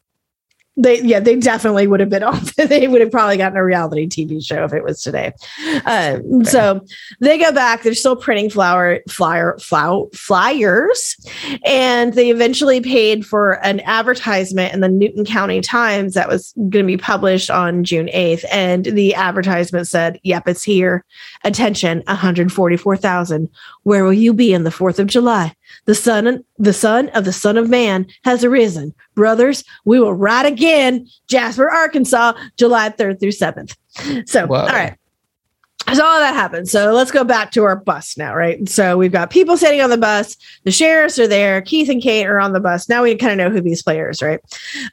They 0.79 1.01
yeah, 1.01 1.21
they 1.21 1.37
definitely 1.37 1.87
would 1.87 2.01
have 2.01 2.11
been 2.11 2.23
on. 2.23 2.41
They 2.57 2.89
would 2.89 3.01
have 3.01 3.11
probably 3.11 3.37
gotten 3.37 3.57
a 3.57 3.65
reality 3.65 4.07
TV 4.07 4.45
show 4.45 4.65
if 4.65 4.73
it 4.73 4.85
was 4.85 5.01
today. 5.01 5.33
Um, 5.87 6.45
so 6.45 6.81
they 7.21 7.39
go 7.39 7.53
back. 7.53 7.83
They're 7.83 7.95
still 7.95 8.17
printing 8.17 8.51
flower 8.51 9.01
flyer 9.09 9.57
flow, 9.59 10.11
flyers, 10.13 11.17
and 11.65 12.13
they 12.15 12.31
eventually 12.31 12.81
paid 12.81 13.25
for 13.25 13.65
an 13.65 13.81
advertisement 13.81 14.75
in 14.75 14.81
the 14.81 14.89
Newton 14.89 15.25
County 15.25 15.61
Times 15.61 16.15
that 16.15 16.29
was 16.29 16.53
going 16.69 16.85
to 16.85 16.85
be 16.85 16.97
published 16.97 17.51
on 17.51 17.85
June 17.85 18.11
eighth. 18.13 18.45
And 18.53 18.85
the 18.85 19.15
advertisement 19.15 19.89
said, 19.89 20.21
"Yep, 20.25 20.49
it's 20.49 20.63
here. 20.63 21.05
Attention, 21.45 22.03
one 22.07 22.17
hundred 22.17 22.53
forty-four 22.53 22.97
thousand. 22.97 23.49
Where 23.85 24.05
will 24.05 24.13
you 24.13 24.35
be 24.35 24.55
on 24.55 24.65
the 24.65 24.71
Fourth 24.71 24.99
of 24.99 25.07
July?" 25.07 25.55
The 25.87 25.95
son, 25.95 26.45
the 26.59 26.73
son 26.73 27.09
of 27.11 27.25
the 27.25 27.33
Son 27.33 27.57
of 27.57 27.69
Man 27.69 28.07
has 28.25 28.45
arisen. 28.45 28.95
Brothers, 29.15 29.65
we 29.85 30.01
will 30.01 30.15
ride 30.15 30.47
again. 30.47 31.07
Jasper, 31.29 31.71
Arkansas, 31.71 32.35
July 32.57 32.91
3rd 32.91 33.21
through 33.21 33.31
7th. 33.31 33.77
So, 34.29 34.47
Whoa. 34.47 34.61
all 34.61 34.67
right. 34.67 34.97
So 35.95 36.05
all 36.05 36.19
that 36.19 36.35
happened. 36.35 36.69
So 36.69 36.93
let's 36.93 37.13
go 37.13 37.23
back 37.23 37.53
to 37.53 37.63
our 37.63 37.77
bus 37.77 38.19
now, 38.19 38.35
right? 38.35 38.69
So 38.69 38.99
we've 38.99 39.13
got 39.13 39.31
people 39.31 39.57
sitting 39.57 39.81
on 39.81 39.91
the 39.91 39.97
bus. 39.97 40.37
The 40.65 40.73
sheriffs 40.73 41.19
are 41.19 41.29
there. 41.29 41.63
Keith 41.63 41.89
and 41.89 42.03
Kate 42.03 42.27
are 42.27 42.41
on 42.41 42.53
the 42.53 42.61
bus. 42.61 42.89
Now 42.89 43.05
we 43.05 43.15
kind 43.15 43.33
of 43.33 43.39
know 43.39 43.51
who 43.55 43.61
these 43.61 43.83
players, 43.83 44.21
right? 44.21 44.41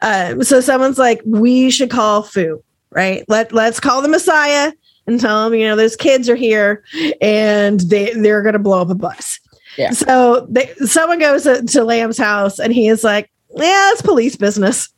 Uh, 0.02 0.44
so 0.44 0.62
someone's 0.62 1.00
like, 1.00 1.20
we 1.26 1.72
should 1.72 1.90
call 1.90 2.22
Fu, 2.22 2.64
right? 2.92 3.26
Let 3.28 3.52
let's 3.54 3.80
call 3.80 4.04
the 4.04 4.08
Messiah 4.08 4.72
and 5.08 5.20
tell 5.20 5.44
them, 5.50 5.60
you 5.60 5.68
know, 5.68 5.76
those 5.76 5.96
kids 5.96 6.30
are 6.30 6.36
here 6.36 6.84
and 7.22 7.80
they 7.80 8.14
they're 8.14 8.44
gonna 8.44 8.60
blow 8.60 8.82
up 8.82 8.90
a 8.90 8.96
bus. 8.96 9.40
Yeah. 9.78 9.92
So 9.92 10.46
they, 10.50 10.74
someone 10.86 11.20
goes 11.20 11.44
to, 11.44 11.84
Lamb's 11.84 12.18
house 12.18 12.60
and 12.60 12.74
he 12.74 12.88
is 12.88 13.04
like, 13.04 13.30
yeah, 13.56 13.92
it's 13.92 14.02
police 14.02 14.36
business. 14.36 14.90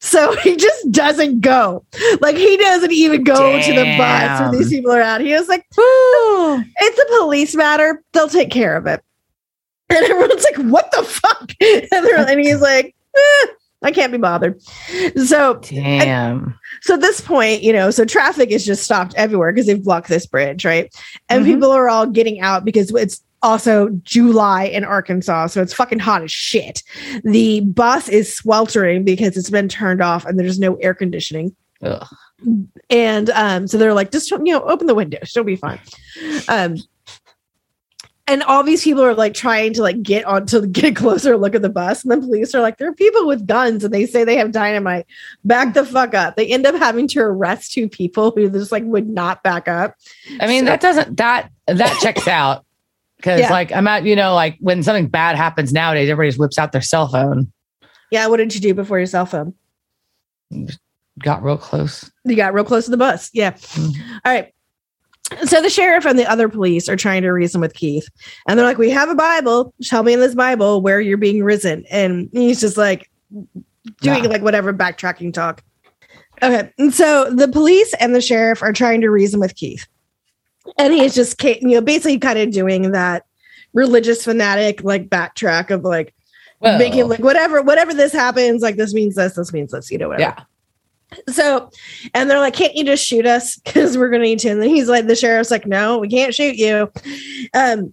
So 0.00 0.34
he 0.42 0.56
just 0.56 0.90
doesn't 0.92 1.40
go. 1.40 1.84
Like 2.20 2.36
he 2.36 2.56
doesn't 2.56 2.92
even 2.92 3.24
go 3.24 3.60
to 3.60 3.72
the 3.72 3.96
bus 3.96 4.40
when 4.40 4.50
these 4.58 4.70
people 4.70 4.92
are 4.92 5.00
out. 5.00 5.20
He 5.20 5.32
was 5.32 5.48
like, 5.48 5.66
it's 5.76 6.98
a 6.98 7.18
police 7.20 7.54
matter. 7.54 8.02
They'll 8.12 8.28
take 8.28 8.50
care 8.50 8.76
of 8.76 8.86
it. 8.86 9.02
And 9.90 10.04
everyone's 10.04 10.44
like, 10.44 10.56
what 10.70 10.90
the 10.92 11.02
fuck? 11.04 11.52
And, 11.60 12.06
and 12.28 12.40
he's 12.40 12.60
like, 12.60 12.94
eh, 13.16 13.46
I 13.82 13.92
can't 13.92 14.10
be 14.12 14.18
bothered. 14.18 14.60
So 15.16 15.56
Damn. 15.62 16.58
so 16.80 16.94
at 16.94 17.00
this 17.00 17.20
point, 17.20 17.62
you 17.62 17.72
know, 17.72 17.90
so 17.90 18.04
traffic 18.04 18.50
is 18.50 18.64
just 18.64 18.82
stopped 18.82 19.14
everywhere 19.16 19.52
because 19.52 19.66
they've 19.66 19.82
blocked 19.82 20.08
this 20.08 20.26
bridge, 20.26 20.64
right? 20.64 20.92
And 21.28 21.42
Mhm. 21.44 21.46
people 21.46 21.70
are 21.70 21.88
all 21.88 22.06
getting 22.06 22.40
out 22.40 22.64
because 22.64 22.90
it's 22.94 23.22
also 23.44 23.90
July 24.02 24.64
in 24.64 24.84
Arkansas, 24.84 25.48
so 25.48 25.62
it's 25.62 25.74
fucking 25.74 26.00
hot 26.00 26.22
as 26.22 26.32
shit. 26.32 26.82
The 27.22 27.60
bus 27.60 28.08
is 28.08 28.34
sweltering 28.34 29.04
because 29.04 29.36
it's 29.36 29.50
been 29.50 29.68
turned 29.68 30.02
off 30.02 30.24
and 30.24 30.38
there's 30.38 30.58
no 30.58 30.76
air 30.76 30.94
conditioning. 30.94 31.54
Ugh. 31.82 32.06
And 32.90 33.30
um, 33.30 33.68
so 33.68 33.78
they're 33.78 33.94
like, 33.94 34.10
just 34.10 34.30
you 34.30 34.38
know, 34.44 34.62
open 34.62 34.86
the 34.86 34.94
windows, 34.94 35.32
it'll 35.36 35.44
be 35.44 35.56
fine. 35.56 35.80
Um, 36.48 36.76
and 38.26 38.42
all 38.44 38.62
these 38.62 38.82
people 38.82 39.02
are 39.02 39.14
like 39.14 39.34
trying 39.34 39.74
to 39.74 39.82
like 39.82 40.02
get 40.02 40.24
on 40.24 40.46
to 40.46 40.66
get 40.66 40.84
a 40.84 40.92
closer 40.94 41.36
look 41.36 41.54
at 41.54 41.62
the 41.62 41.68
bus, 41.68 42.02
and 42.02 42.12
the 42.12 42.16
police 42.16 42.54
are 42.54 42.60
like, 42.60 42.78
there 42.78 42.88
are 42.88 42.94
people 42.94 43.26
with 43.26 43.46
guns, 43.46 43.84
and 43.84 43.92
they 43.92 44.06
say 44.06 44.24
they 44.24 44.36
have 44.36 44.50
dynamite. 44.50 45.06
Back 45.44 45.74
the 45.74 45.84
fuck 45.84 46.14
up. 46.14 46.36
They 46.36 46.46
end 46.46 46.66
up 46.66 46.74
having 46.74 47.06
to 47.08 47.20
arrest 47.20 47.72
two 47.72 47.88
people 47.88 48.32
who 48.34 48.48
just 48.48 48.72
like 48.72 48.84
would 48.84 49.08
not 49.08 49.42
back 49.42 49.68
up. 49.68 49.94
I 50.40 50.46
mean, 50.46 50.60
So- 50.64 50.70
that 50.70 50.80
doesn't 50.80 51.16
that 51.18 51.50
that 51.66 51.98
checks 52.00 52.26
out. 52.26 52.64
Cause 53.24 53.40
Yeah. 53.40 53.50
like 53.50 53.72
I'm 53.72 53.88
at, 53.88 54.04
you 54.04 54.14
know, 54.14 54.34
like 54.34 54.58
when 54.60 54.82
something 54.82 55.08
bad 55.08 55.34
happens 55.34 55.72
nowadays, 55.72 56.10
everybody 56.10 56.28
just 56.28 56.38
whips 56.38 56.58
out 56.58 56.72
their 56.72 56.82
cell 56.82 57.08
phone. 57.08 57.50
Yeah, 58.10 58.26
what 58.26 58.36
did 58.36 58.54
you 58.54 58.60
do 58.60 58.74
before 58.74 58.98
your 58.98 59.06
cell 59.06 59.24
phone? 59.24 59.54
Got 61.22 61.42
real 61.42 61.56
close. 61.56 62.10
You 62.24 62.36
got 62.36 62.52
real 62.54 62.64
close 62.64 62.84
to 62.84 62.90
the 62.90 62.96
bus. 62.96 63.30
Yeah. 63.32 63.52
Mhm. 63.52 63.94
All 64.24 64.32
right. 64.32 64.52
So 65.46 65.62
the 65.62 65.70
sheriff 65.70 66.04
and 66.04 66.18
the 66.18 66.26
other 66.30 66.48
police 66.50 66.86
are 66.88 66.96
trying 66.96 67.22
to 67.22 67.30
reason 67.30 67.60
with 67.62 67.72
Keith. 67.74 68.06
And 68.46 68.58
they're 68.58 68.66
like, 68.66 68.76
We 68.78 68.90
have 68.90 69.08
a 69.08 69.14
Bible. 69.14 69.72
Tell 69.82 70.02
me 70.02 70.12
in 70.12 70.20
this 70.20 70.34
Bible 70.34 70.82
where 70.82 71.00
you're 71.00 71.16
being 71.16 71.42
risen. 71.42 71.84
And 71.90 72.28
he's 72.32 72.60
just 72.60 72.76
like 72.76 73.10
doing 74.02 74.22
Nah. 74.24 74.28
like 74.28 74.42
whatever 74.42 74.72
backtracking 74.74 75.32
talk. 75.32 75.62
Okay. 76.42 76.70
And 76.78 76.92
so 76.92 77.30
the 77.30 77.48
police 77.48 77.94
and 78.00 78.14
the 78.14 78.20
sheriff 78.20 78.62
are 78.62 78.72
trying 78.72 79.00
to 79.00 79.08
reason 79.08 79.40
with 79.40 79.54
Keith. 79.56 79.86
And 80.78 80.92
he's 80.92 81.14
just, 81.14 81.42
you 81.42 81.58
know, 81.62 81.80
basically 81.80 82.18
kind 82.18 82.38
of 82.38 82.50
doing 82.50 82.92
that 82.92 83.24
religious 83.74 84.24
fanatic 84.24 84.82
like 84.84 85.08
backtrack 85.08 85.70
of 85.70 85.82
like 85.82 86.14
making 86.62 87.08
like 87.08 87.20
whatever 87.20 87.60
whatever 87.60 87.92
this 87.92 88.12
happens 88.12 88.62
like 88.62 88.76
this 88.76 88.94
means 88.94 89.16
this 89.16 89.34
this 89.34 89.52
means 89.52 89.72
this 89.72 89.90
you 89.90 89.98
know 89.98 90.08
whatever. 90.08 90.34
Yeah. 91.18 91.22
so 91.32 91.70
and 92.14 92.30
they're 92.30 92.40
like 92.40 92.54
can't 92.54 92.74
you 92.74 92.84
just 92.84 93.04
shoot 93.04 93.26
us? 93.26 93.58
Because 93.64 93.98
we're 93.98 94.08
gonna 94.08 94.24
need 94.24 94.38
to. 94.40 94.48
And 94.48 94.62
then 94.62 94.70
he's 94.70 94.88
like 94.88 95.06
the 95.06 95.16
sheriff's 95.16 95.50
like 95.50 95.66
no 95.66 95.98
we 95.98 96.08
can't 96.08 96.34
shoot 96.34 96.56
you. 96.56 96.90
Um 97.52 97.92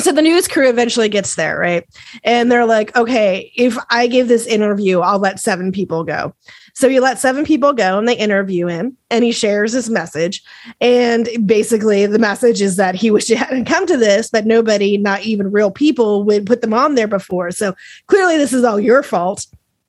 so 0.00 0.10
the 0.10 0.22
news 0.22 0.48
crew 0.48 0.68
eventually 0.68 1.08
gets 1.08 1.36
there 1.36 1.56
right? 1.56 1.84
And 2.24 2.50
they're 2.50 2.66
like 2.66 2.96
okay 2.96 3.52
if 3.54 3.76
i 3.90 4.06
give 4.06 4.26
this 4.28 4.46
interview 4.46 5.00
i'll 5.00 5.20
let 5.20 5.38
seven 5.38 5.70
people 5.70 6.02
go 6.02 6.34
so 6.74 6.88
he 6.88 6.98
let 6.98 7.18
seven 7.20 7.44
people 7.44 7.72
go 7.72 7.98
and 7.98 8.08
they 8.08 8.16
interview 8.16 8.66
him 8.66 8.96
and 9.08 9.24
he 9.24 9.30
shares 9.30 9.72
his 9.72 9.88
message. 9.88 10.42
And 10.80 11.28
basically, 11.46 12.04
the 12.06 12.18
message 12.18 12.60
is 12.60 12.76
that 12.76 12.96
he 12.96 13.10
wished 13.12 13.28
he 13.28 13.34
hadn't 13.36 13.66
come 13.66 13.86
to 13.86 13.96
this, 13.96 14.28
but 14.28 14.44
nobody, 14.44 14.98
not 14.98 15.22
even 15.22 15.52
real 15.52 15.70
people, 15.70 16.24
would 16.24 16.46
put 16.46 16.60
them 16.60 16.74
on 16.74 16.96
there 16.96 17.08
before. 17.08 17.52
So 17.52 17.74
clearly, 18.08 18.36
this 18.36 18.52
is 18.52 18.64
all 18.64 18.80
your 18.80 19.04
fault 19.04 19.46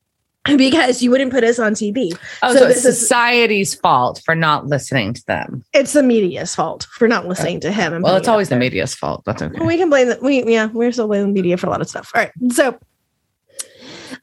because 0.57 1.01
you 1.01 1.09
wouldn't 1.09 1.31
put 1.31 1.43
us 1.43 1.57
on 1.57 1.73
TV. 1.73 2.15
Oh, 2.43 2.53
so, 2.53 2.59
so 2.59 2.67
it's 2.67 2.83
society's 2.83 3.73
is, 3.73 3.79
fault 3.79 4.21
for 4.23 4.35
not 4.35 4.67
listening 4.67 5.13
to 5.13 5.25
them. 5.25 5.63
It's 5.73 5.93
the 5.93 6.03
media's 6.03 6.53
fault 6.53 6.85
for 6.91 7.07
not 7.07 7.27
listening 7.27 7.61
to 7.61 7.71
him. 7.71 8.03
well, 8.03 8.15
it's 8.15 8.27
always 8.27 8.49
the 8.49 8.57
media's 8.57 8.93
fault. 8.93 9.23
That's 9.25 9.41
okay. 9.41 9.65
We 9.65 9.77
can 9.77 9.89
blame 9.89 10.07
that. 10.09 10.21
We 10.21 10.43
yeah, 10.43 10.67
we're 10.67 10.91
still 10.91 11.07
blaming 11.07 11.33
the 11.33 11.41
media 11.41 11.57
for 11.57 11.65
a 11.65 11.71
lot 11.71 11.81
of 11.81 11.89
stuff. 11.89 12.11
All 12.13 12.21
right, 12.21 12.31
so 12.51 12.77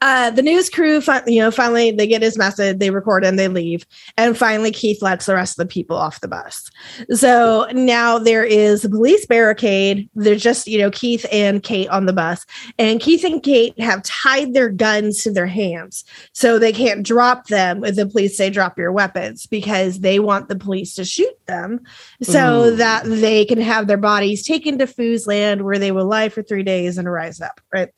uh, 0.01 0.29
the 0.31 0.41
news 0.41 0.69
crew, 0.69 1.01
fi- 1.01 1.23
you 1.27 1.39
know, 1.39 1.51
finally 1.51 1.91
they 1.91 2.07
get 2.07 2.21
his 2.21 2.37
message, 2.37 2.79
they 2.79 2.89
record 2.89 3.23
and 3.23 3.37
they 3.37 3.47
leave, 3.47 3.85
and 4.17 4.37
finally 4.37 4.71
Keith 4.71 5.01
lets 5.01 5.25
the 5.25 5.35
rest 5.35 5.59
of 5.59 5.67
the 5.67 5.71
people 5.71 5.95
off 5.95 6.21
the 6.21 6.27
bus. 6.27 6.69
So 7.11 7.67
now 7.73 8.19
there 8.19 8.43
is 8.43 8.85
a 8.85 8.89
police 8.89 9.25
barricade. 9.25 10.09
There's 10.15 10.43
just 10.43 10.67
you 10.67 10.79
know 10.79 10.91
Keith 10.91 11.25
and 11.31 11.63
Kate 11.63 11.89
on 11.89 12.05
the 12.05 12.13
bus, 12.13 12.45
and 12.77 12.99
Keith 12.99 13.23
and 13.23 13.41
Kate 13.41 13.79
have 13.79 14.03
tied 14.03 14.53
their 14.53 14.69
guns 14.69 15.23
to 15.23 15.31
their 15.31 15.47
hands 15.47 16.03
so 16.33 16.59
they 16.59 16.71
can't 16.71 17.05
drop 17.05 17.47
them 17.47 17.83
if 17.83 17.95
the 17.95 18.05
police 18.05 18.37
say 18.37 18.49
drop 18.49 18.77
your 18.77 18.91
weapons 18.91 19.45
because 19.45 19.99
they 19.99 20.19
want 20.19 20.47
the 20.47 20.55
police 20.55 20.95
to 20.95 21.05
shoot 21.05 21.33
them 21.45 21.79
so 22.21 22.71
mm. 22.71 22.77
that 22.77 23.03
they 23.05 23.45
can 23.45 23.59
have 23.59 23.87
their 23.87 23.97
bodies 23.97 24.45
taken 24.45 24.77
to 24.77 24.85
Foos 24.85 25.27
land 25.27 25.63
where 25.63 25.79
they 25.79 25.91
will 25.91 26.05
lie 26.05 26.29
for 26.29 26.43
three 26.43 26.63
days 26.63 26.97
and 26.97 27.11
rise 27.11 27.41
up. 27.41 27.61
Right. 27.73 27.89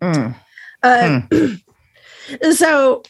Mm. 0.00 0.34
Uh, 0.84 1.22
hmm. 1.32 1.54
so 2.52 3.02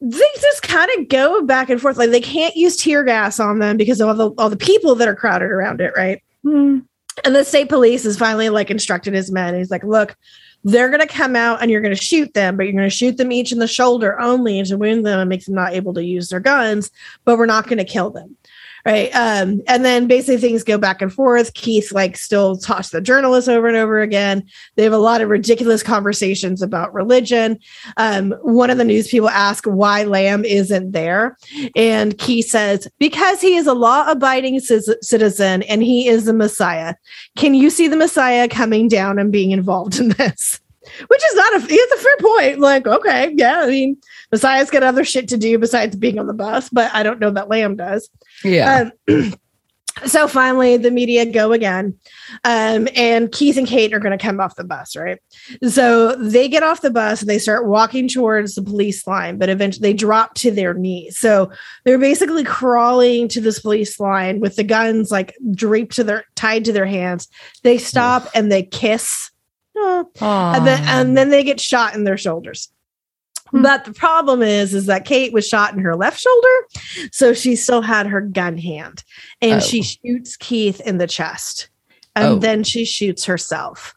they 0.00 0.24
just 0.40 0.62
kind 0.62 0.90
of 0.98 1.08
go 1.08 1.42
back 1.42 1.70
and 1.70 1.80
forth. 1.80 1.96
Like 1.96 2.10
they 2.10 2.20
can't 2.20 2.56
use 2.56 2.76
tear 2.76 3.04
gas 3.04 3.38
on 3.38 3.60
them 3.60 3.76
because 3.76 4.00
of 4.00 4.08
all 4.08 4.14
the 4.14 4.30
all 4.36 4.50
the 4.50 4.56
people 4.56 4.94
that 4.96 5.06
are 5.06 5.14
crowded 5.14 5.50
around 5.50 5.80
it, 5.80 5.92
right? 5.96 6.22
Mm. 6.44 6.84
And 7.24 7.36
the 7.36 7.44
state 7.44 7.68
police 7.68 8.04
is 8.04 8.18
finally 8.18 8.48
like 8.48 8.70
instructed 8.70 9.14
his 9.14 9.30
men. 9.30 9.54
He's 9.54 9.70
like, 9.70 9.84
look, 9.84 10.16
they're 10.64 10.90
gonna 10.90 11.06
come 11.06 11.36
out 11.36 11.60
and 11.60 11.70
you're 11.70 11.82
gonna 11.82 11.94
shoot 11.94 12.32
them, 12.34 12.56
but 12.56 12.64
you're 12.64 12.72
gonna 12.72 12.90
shoot 12.90 13.18
them 13.18 13.30
each 13.30 13.52
in 13.52 13.58
the 13.58 13.68
shoulder 13.68 14.18
only 14.18 14.62
to 14.62 14.76
wound 14.76 15.04
them 15.04 15.20
and 15.20 15.28
make 15.28 15.44
them 15.44 15.54
not 15.54 15.74
able 15.74 15.92
to 15.94 16.04
use 16.04 16.30
their 16.30 16.40
guns, 16.40 16.90
but 17.24 17.36
we're 17.36 17.46
not 17.46 17.68
gonna 17.68 17.84
kill 17.84 18.10
them 18.10 18.36
right. 18.84 19.10
Um 19.14 19.60
and 19.68 19.84
then 19.84 20.06
basically 20.06 20.38
things 20.38 20.64
go 20.64 20.78
back 20.78 21.02
and 21.02 21.12
forth. 21.12 21.54
Keith 21.54 21.92
like 21.92 22.16
still 22.16 22.56
talks 22.56 22.90
to 22.90 22.96
the 22.96 23.02
journalists 23.02 23.48
over 23.48 23.68
and 23.68 23.76
over 23.76 24.00
again. 24.00 24.44
They 24.76 24.84
have 24.84 24.92
a 24.92 24.98
lot 24.98 25.20
of 25.20 25.28
ridiculous 25.28 25.82
conversations 25.82 26.62
about 26.62 26.92
religion. 26.92 27.58
Um 27.96 28.32
one 28.42 28.70
of 28.70 28.78
the 28.78 28.84
news 28.84 29.08
people 29.08 29.28
ask 29.28 29.64
why 29.64 30.04
lamb 30.04 30.44
isn't 30.44 30.92
there. 30.92 31.36
And 31.76 32.16
keith 32.18 32.48
says 32.48 32.88
because 32.98 33.40
he 33.40 33.56
is 33.56 33.66
a 33.66 33.74
law-abiding 33.74 34.60
citizen 34.60 35.62
and 35.62 35.82
he 35.82 36.08
is 36.08 36.24
the 36.24 36.32
messiah. 36.32 36.94
Can 37.36 37.54
you 37.54 37.70
see 37.70 37.88
the 37.88 37.96
messiah 37.96 38.48
coming 38.48 38.88
down 38.88 39.18
and 39.18 39.32
being 39.32 39.50
involved 39.50 39.98
in 39.98 40.10
this 40.10 40.60
which 41.06 41.22
is 41.24 41.34
not 41.34 41.54
a 41.54 41.66
it's 41.68 41.92
a 41.92 42.04
fair 42.04 42.16
point 42.18 42.58
like 42.58 42.86
okay 42.86 43.32
yeah 43.34 43.60
i 43.60 43.68
mean 43.68 43.96
messiah's 44.30 44.70
got 44.70 44.82
other 44.82 45.04
shit 45.04 45.28
to 45.28 45.36
do 45.36 45.58
besides 45.58 45.96
being 45.96 46.18
on 46.18 46.26
the 46.26 46.34
bus 46.34 46.68
but 46.68 46.92
i 46.94 47.02
don't 47.02 47.20
know 47.20 47.30
that 47.30 47.48
lamb 47.48 47.76
does 47.76 48.10
yeah. 48.44 48.90
Um, 49.08 49.34
so 50.06 50.26
finally, 50.26 50.76
the 50.76 50.90
media 50.90 51.26
go 51.26 51.52
again, 51.52 51.94
um, 52.44 52.88
and 52.96 53.30
Keith 53.30 53.56
and 53.56 53.66
Kate 53.66 53.92
are 53.92 53.98
going 53.98 54.16
to 54.16 54.22
come 54.22 54.40
off 54.40 54.56
the 54.56 54.64
bus, 54.64 54.96
right? 54.96 55.18
So 55.68 56.16
they 56.16 56.48
get 56.48 56.62
off 56.62 56.80
the 56.80 56.90
bus 56.90 57.20
and 57.20 57.28
they 57.28 57.38
start 57.38 57.66
walking 57.66 58.08
towards 58.08 58.54
the 58.54 58.62
police 58.62 59.06
line, 59.06 59.38
but 59.38 59.48
eventually 59.48 59.82
they 59.82 59.92
drop 59.92 60.34
to 60.36 60.50
their 60.50 60.74
knees. 60.74 61.18
So 61.18 61.52
they're 61.84 61.98
basically 61.98 62.44
crawling 62.44 63.28
to 63.28 63.40
this 63.40 63.60
police 63.60 64.00
line 64.00 64.40
with 64.40 64.56
the 64.56 64.64
guns 64.64 65.10
like 65.10 65.36
draped 65.54 65.94
to 65.96 66.04
their 66.04 66.24
tied 66.34 66.64
to 66.64 66.72
their 66.72 66.86
hands. 66.86 67.28
They 67.62 67.78
stop 67.78 68.28
and 68.34 68.50
they 68.50 68.62
kiss, 68.62 69.30
oh, 69.76 70.10
and 70.20 70.66
then 70.66 70.82
and 70.84 71.16
then 71.16 71.30
they 71.30 71.44
get 71.44 71.60
shot 71.60 71.94
in 71.94 72.04
their 72.04 72.16
shoulders. 72.16 72.72
Hmm. 73.50 73.62
But 73.62 73.84
the 73.84 73.92
problem 73.92 74.42
is, 74.42 74.74
is 74.74 74.86
that 74.86 75.04
Kate 75.04 75.32
was 75.32 75.46
shot 75.46 75.74
in 75.74 75.80
her 75.80 75.94
left 75.96 76.20
shoulder, 76.20 77.08
so 77.12 77.34
she 77.34 77.56
still 77.56 77.82
had 77.82 78.06
her 78.06 78.20
gun 78.20 78.58
hand, 78.58 79.04
and 79.40 79.54
oh. 79.54 79.60
she 79.60 79.82
shoots 79.82 80.36
Keith 80.36 80.80
in 80.80 80.98
the 80.98 81.06
chest, 81.06 81.68
and 82.16 82.26
oh. 82.26 82.38
then 82.38 82.64
she 82.64 82.84
shoots 82.84 83.24
herself. 83.24 83.94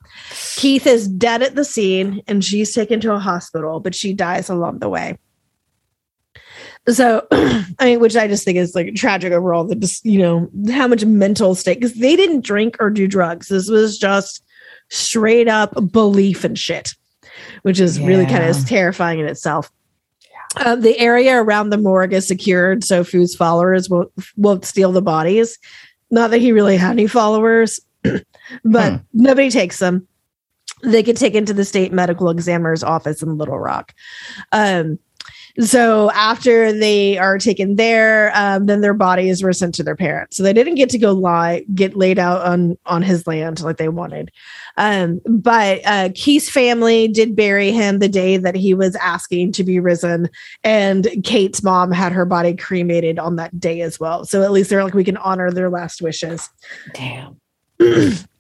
Keith 0.56 0.88
is 0.88 1.08
dead 1.08 1.42
at 1.42 1.56
the 1.56 1.66
scene, 1.66 2.22
and 2.28 2.44
she's 2.44 2.74
taken 2.74 3.00
to 3.02 3.14
a 3.14 3.20
hospital, 3.20 3.80
but 3.80 3.96
she 3.96 4.14
dies 4.14 4.50
along 4.50 4.80
the 4.80 4.90
way. 4.90 5.18
So, 6.88 7.26
I 7.32 7.66
mean, 7.82 8.00
which 8.00 8.16
I 8.16 8.28
just 8.28 8.46
think 8.46 8.58
is 8.58 8.76
like 8.76 8.94
tragic 8.96 9.34
overall. 9.34 9.66
That 9.66 9.80
just 9.80 10.06
you 10.06 10.20
know 10.20 10.50
how 10.72 10.88
much 10.88 11.04
mental 11.04 11.56
state 11.56 11.80
because 11.80 11.96
they 11.96 12.16
didn't 12.16 12.46
drink 12.46 12.78
or 12.80 12.90
do 12.90 13.08
drugs. 13.08 13.48
This 13.48 13.70
was 13.70 13.98
just 13.98 14.44
straight 14.90 15.48
up 15.48 15.74
belief 15.92 16.44
and 16.44 16.58
shit 16.58 16.94
which 17.62 17.80
is 17.80 17.98
yeah. 17.98 18.08
really 18.08 18.26
kind 18.26 18.44
of 18.44 18.66
terrifying 18.68 19.20
in 19.20 19.28
itself. 19.28 19.72
Uh, 20.58 20.76
the 20.76 20.98
area 21.00 21.36
around 21.36 21.70
the 21.70 21.78
morgue 21.78 22.14
is 22.14 22.28
secured, 22.28 22.84
so 22.84 23.04
Foos 23.04 23.36
followers 23.36 23.90
won't 23.90 24.12
won't 24.38 24.66
steal 24.66 24.92
the 24.92 25.02
bodies. 25.02 25.58
Not 26.12 26.32
that 26.32 26.38
he 26.38 26.52
really 26.52 26.78
had 26.78 26.92
any 26.92 27.08
followers, 27.08 27.80
but 28.64 28.94
hmm. 28.94 28.98
nobody 29.14 29.50
takes 29.50 29.80
them. 29.80 30.08
They 30.84 31.04
get 31.04 31.18
taken 31.18 31.46
to 31.46 31.54
the 31.54 31.66
state 31.66 31.92
medical 31.92 32.30
examiner's 32.30 32.84
office 32.84 33.22
in 33.22 33.38
Little 33.38 33.60
Rock. 33.60 33.94
Um, 34.52 35.00
so 35.60 36.12
after 36.12 36.74
they 36.74 37.18
are 37.18 37.38
taken 37.38 37.78
there, 37.78 38.32
um, 38.36 38.66
then 38.66 38.82
their 38.82 38.94
bodies 38.94 39.42
were 39.42 39.54
sent 39.54 39.74
to 39.76 39.84
their 39.84 39.96
parents. 39.96 40.36
So 40.36 40.44
they 40.44 40.52
didn't 40.52 40.76
get 40.76 40.90
to 40.90 40.98
go 40.98 41.14
lie, 41.14 41.66
get 41.74 41.96
laid 41.96 42.20
out 42.20 42.42
on 42.42 42.78
on 42.86 43.02
his 43.02 43.26
land 43.26 43.62
like 43.62 43.78
they 43.78 43.88
wanted. 43.88 44.32
Um, 44.78 45.22
but 45.26 45.80
uh, 45.86 46.10
Keith's 46.14 46.50
family 46.50 47.08
did 47.08 47.36
bury 47.36 47.72
him 47.72 48.00
the 48.00 48.10
day 48.10 48.36
that 48.38 48.56
he 48.56 48.74
was 48.74 48.96
asking 48.98 49.54
to 49.54 49.64
be 49.64 49.80
risen, 49.80 50.30
and 50.64 51.08
Kate's 51.24 51.64
mom 51.64 51.92
had 51.92 52.12
her 52.12 52.26
body 52.26 52.56
cremated 52.56 53.18
on 53.18 53.38
that 53.38 53.58
day 53.58 53.82
as 53.82 54.00
well. 54.00 54.26
So 54.26 54.44
at 54.44 54.52
least 54.52 54.70
they're 54.70 54.84
like, 54.84 54.94
we 54.94 55.06
can 55.06 55.18
honor 55.18 55.52
their 55.52 55.70
last 55.70 56.02
wishes. 56.02 56.50
Damn. 56.94 57.40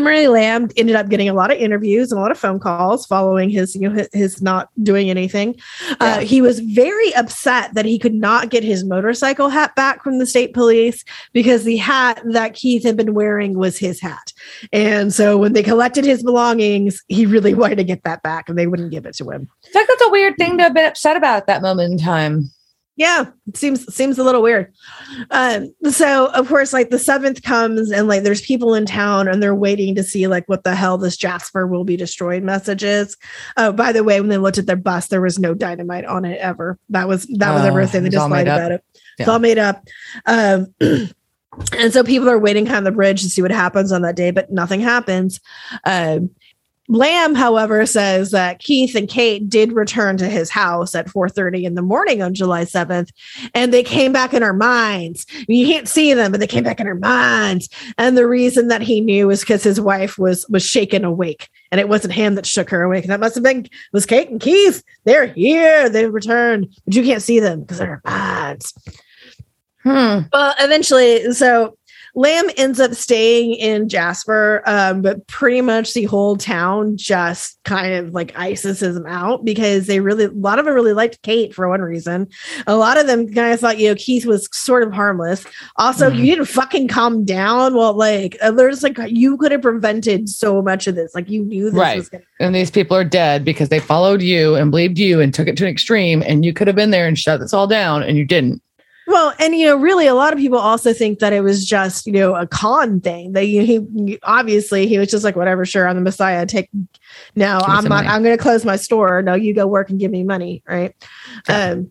Emery 0.00 0.28
Lamb 0.28 0.70
ended 0.78 0.96
up 0.96 1.10
getting 1.10 1.28
a 1.28 1.34
lot 1.34 1.50
of 1.50 1.58
interviews 1.58 2.10
and 2.10 2.18
a 2.18 2.22
lot 2.22 2.30
of 2.30 2.38
phone 2.38 2.58
calls 2.58 3.04
following 3.04 3.50
his, 3.50 3.74
you 3.74 3.82
know, 3.82 3.94
his, 3.94 4.08
his 4.14 4.42
not 4.42 4.70
doing 4.82 5.10
anything. 5.10 5.54
Uh, 5.90 5.96
yeah. 6.00 6.16
Uh, 6.16 6.20
he 6.20 6.40
was 6.40 6.60
very 6.60 7.14
upset 7.14 7.74
that 7.74 7.84
he 7.84 7.98
could 7.98 8.14
not 8.14 8.48
get 8.48 8.64
his 8.64 8.82
motorcycle 8.82 9.50
hat 9.50 9.74
back 9.76 10.02
from 10.02 10.18
the 10.18 10.26
state 10.26 10.54
police 10.54 11.04
because 11.34 11.64
the 11.64 11.76
hat 11.76 12.18
that 12.24 12.54
Keith 12.54 12.82
had 12.82 12.96
been 12.96 13.12
wearing 13.12 13.58
was 13.58 13.76
his 13.76 14.00
hat. 14.00 14.32
And 14.72 15.12
so 15.12 15.36
when 15.36 15.52
they 15.52 15.62
collected 15.62 16.06
his 16.06 16.22
belongings, 16.22 17.02
he 17.08 17.26
really 17.26 17.52
wanted 17.52 17.76
to 17.76 17.84
get 17.84 18.02
that 18.04 18.22
back 18.22 18.48
and 18.48 18.58
they 18.58 18.66
wouldn't 18.66 18.90
give 18.90 19.04
it 19.04 19.16
to 19.16 19.28
him. 19.30 19.50
I 19.66 19.70
think 19.70 19.86
that's 19.86 20.02
a 20.06 20.10
weird 20.10 20.36
thing 20.38 20.56
to 20.56 20.64
have 20.64 20.74
been 20.74 20.86
upset 20.86 21.18
about 21.18 21.36
at 21.36 21.46
that 21.46 21.60
moment 21.60 21.92
in 21.92 21.98
time 21.98 22.50
yeah 23.00 23.24
it 23.46 23.56
seems 23.56 23.92
seems 23.92 24.18
a 24.18 24.22
little 24.22 24.42
weird. 24.42 24.70
Um 25.30 25.74
so 25.90 26.26
of 26.32 26.46
course 26.48 26.74
like 26.74 26.90
the 26.90 26.98
seventh 26.98 27.42
comes 27.42 27.90
and 27.90 28.06
like 28.06 28.24
there's 28.24 28.42
people 28.42 28.74
in 28.74 28.84
town 28.84 29.26
and 29.26 29.42
they're 29.42 29.54
waiting 29.54 29.94
to 29.94 30.02
see 30.02 30.26
like 30.26 30.46
what 30.48 30.64
the 30.64 30.74
hell 30.74 30.98
this 30.98 31.16
jasper 31.16 31.66
will 31.66 31.82
be 31.82 31.96
destroyed 31.96 32.42
message 32.42 32.84
is 32.84 33.16
oh 33.56 33.72
by 33.72 33.90
the 33.90 34.04
way 34.04 34.20
when 34.20 34.28
they 34.28 34.36
looked 34.36 34.58
at 34.58 34.66
their 34.66 34.76
bus 34.76 35.08
there 35.08 35.22
was 35.22 35.38
no 35.38 35.54
dynamite 35.54 36.04
on 36.04 36.26
it 36.26 36.38
ever. 36.40 36.78
That 36.90 37.08
was 37.08 37.26
that 37.38 37.54
was 37.54 37.62
uh, 37.62 37.68
everything 37.68 38.02
they 38.02 38.10
just 38.10 38.28
lied 38.28 38.46
about 38.46 38.72
it. 38.72 38.84
Yeah. 38.94 39.22
it's 39.22 39.28
all 39.28 39.38
made 39.38 39.58
up. 39.58 39.82
Um 40.26 40.74
and 40.80 41.92
so 41.92 42.04
people 42.04 42.28
are 42.28 42.38
waiting 42.38 42.70
on 42.70 42.84
the 42.84 42.92
bridge 42.92 43.22
to 43.22 43.30
see 43.30 43.40
what 43.40 43.50
happens 43.50 43.92
on 43.92 44.02
that 44.02 44.14
day 44.14 44.30
but 44.30 44.52
nothing 44.52 44.80
happens. 44.82 45.40
Um 45.86 46.30
Lamb, 46.90 47.36
however, 47.36 47.86
says 47.86 48.32
that 48.32 48.58
Keith 48.58 48.96
and 48.96 49.08
Kate 49.08 49.48
did 49.48 49.72
return 49.72 50.16
to 50.16 50.28
his 50.28 50.50
house 50.50 50.92
at 50.96 51.08
4:30 51.08 51.64
in 51.64 51.76
the 51.76 51.82
morning 51.82 52.20
on 52.20 52.34
July 52.34 52.64
7th, 52.64 53.10
and 53.54 53.72
they 53.72 53.84
came 53.84 54.12
back 54.12 54.34
in 54.34 54.42
our 54.42 54.52
minds. 54.52 55.24
You 55.46 55.66
can't 55.66 55.86
see 55.86 56.14
them, 56.14 56.32
but 56.32 56.40
they 56.40 56.48
came 56.48 56.64
back 56.64 56.80
in 56.80 56.88
our 56.88 56.96
minds. 56.96 57.68
And 57.96 58.18
the 58.18 58.26
reason 58.26 58.66
that 58.68 58.82
he 58.82 59.00
knew 59.00 59.28
was 59.28 59.40
because 59.40 59.62
his 59.62 59.80
wife 59.80 60.18
was 60.18 60.44
was 60.48 60.64
shaken 60.64 61.04
awake, 61.04 61.48
and 61.70 61.80
it 61.80 61.88
wasn't 61.88 62.14
him 62.14 62.34
that 62.34 62.44
shook 62.44 62.70
her 62.70 62.82
awake. 62.82 63.06
That 63.06 63.20
must 63.20 63.36
have 63.36 63.44
been 63.44 63.68
was 63.92 64.04
Kate 64.04 64.28
and 64.28 64.40
Keith. 64.40 64.82
They're 65.04 65.28
here. 65.28 65.88
They 65.88 66.06
returned, 66.06 66.76
but 66.84 66.94
you 66.96 67.04
can't 67.04 67.22
see 67.22 67.38
them 67.38 67.60
because 67.60 67.78
they're 67.78 68.02
minds. 68.04 68.74
Hmm. 69.84 70.22
Well, 70.32 70.54
eventually, 70.58 71.32
so 71.32 71.76
Lamb 72.14 72.50
ends 72.56 72.80
up 72.80 72.94
staying 72.94 73.54
in 73.54 73.88
Jasper, 73.88 74.62
um, 74.66 75.02
but 75.02 75.26
pretty 75.26 75.60
much 75.60 75.94
the 75.94 76.04
whole 76.04 76.36
town 76.36 76.96
just 76.96 77.58
kind 77.64 77.94
of 77.94 78.12
like 78.12 78.36
ISIS 78.36 78.82
him 78.82 79.06
out 79.06 79.44
because 79.44 79.86
they 79.86 80.00
really, 80.00 80.24
a 80.24 80.30
lot 80.30 80.58
of 80.58 80.64
them 80.64 80.74
really 80.74 80.92
liked 80.92 81.22
Kate 81.22 81.54
for 81.54 81.68
one 81.68 81.80
reason. 81.80 82.28
A 82.66 82.76
lot 82.76 82.98
of 82.98 83.06
them 83.06 83.32
kind 83.32 83.52
of 83.52 83.60
thought, 83.60 83.78
you 83.78 83.88
know, 83.88 83.94
Keith 83.94 84.26
was 84.26 84.48
sort 84.52 84.82
of 84.82 84.92
harmless. 84.92 85.46
Also, 85.76 86.10
mm-hmm. 86.10 86.18
you 86.18 86.26
didn't 86.26 86.48
fucking 86.48 86.88
calm 86.88 87.24
down. 87.24 87.74
Well, 87.74 87.94
like, 87.94 88.36
uh, 88.42 88.50
there's 88.50 88.82
like, 88.82 88.98
you 89.06 89.36
could 89.36 89.52
have 89.52 89.62
prevented 89.62 90.28
so 90.28 90.62
much 90.62 90.86
of 90.86 90.94
this. 90.94 91.14
Like, 91.14 91.30
you 91.30 91.44
knew 91.44 91.66
this 91.66 91.74
right. 91.74 91.96
was 91.98 92.08
going 92.08 92.24
And 92.40 92.54
these 92.54 92.70
people 92.70 92.96
are 92.96 93.04
dead 93.04 93.44
because 93.44 93.68
they 93.68 93.80
followed 93.80 94.22
you 94.22 94.56
and 94.56 94.70
believed 94.70 94.98
you 94.98 95.20
and 95.20 95.32
took 95.32 95.48
it 95.48 95.56
to 95.58 95.64
an 95.64 95.70
extreme. 95.70 96.22
And 96.26 96.44
you 96.44 96.52
could 96.52 96.66
have 96.66 96.76
been 96.76 96.90
there 96.90 97.06
and 97.06 97.18
shut 97.18 97.40
this 97.40 97.52
all 97.52 97.66
down 97.66 98.02
and 98.02 98.16
you 98.16 98.24
didn't. 98.24 98.62
Well, 99.10 99.34
and 99.40 99.56
you 99.56 99.66
know, 99.66 99.76
really, 99.76 100.06
a 100.06 100.14
lot 100.14 100.32
of 100.32 100.38
people 100.38 100.58
also 100.58 100.92
think 100.92 101.18
that 101.18 101.32
it 101.32 101.40
was 101.40 101.66
just 101.66 102.06
you 102.06 102.12
know 102.12 102.36
a 102.36 102.46
con 102.46 103.00
thing. 103.00 103.32
That 103.32 103.42
he, 103.42 103.64
he 103.66 104.18
obviously 104.22 104.86
he 104.86 104.98
was 104.98 105.10
just 105.10 105.24
like 105.24 105.34
whatever, 105.34 105.66
sure, 105.66 105.88
I'm 105.88 105.96
the 105.96 106.02
Messiah. 106.02 106.46
Take 106.46 106.70
no, 107.34 107.58
I'm 107.64 107.82
not. 107.84 107.88
Money. 107.88 108.08
I'm 108.08 108.22
going 108.22 108.36
to 108.36 108.42
close 108.42 108.64
my 108.64 108.76
store. 108.76 109.20
No, 109.20 109.34
you 109.34 109.52
go 109.52 109.66
work 109.66 109.90
and 109.90 109.98
give 109.98 110.12
me 110.12 110.22
money, 110.22 110.62
right? 110.64 110.94
Um, 111.48 111.90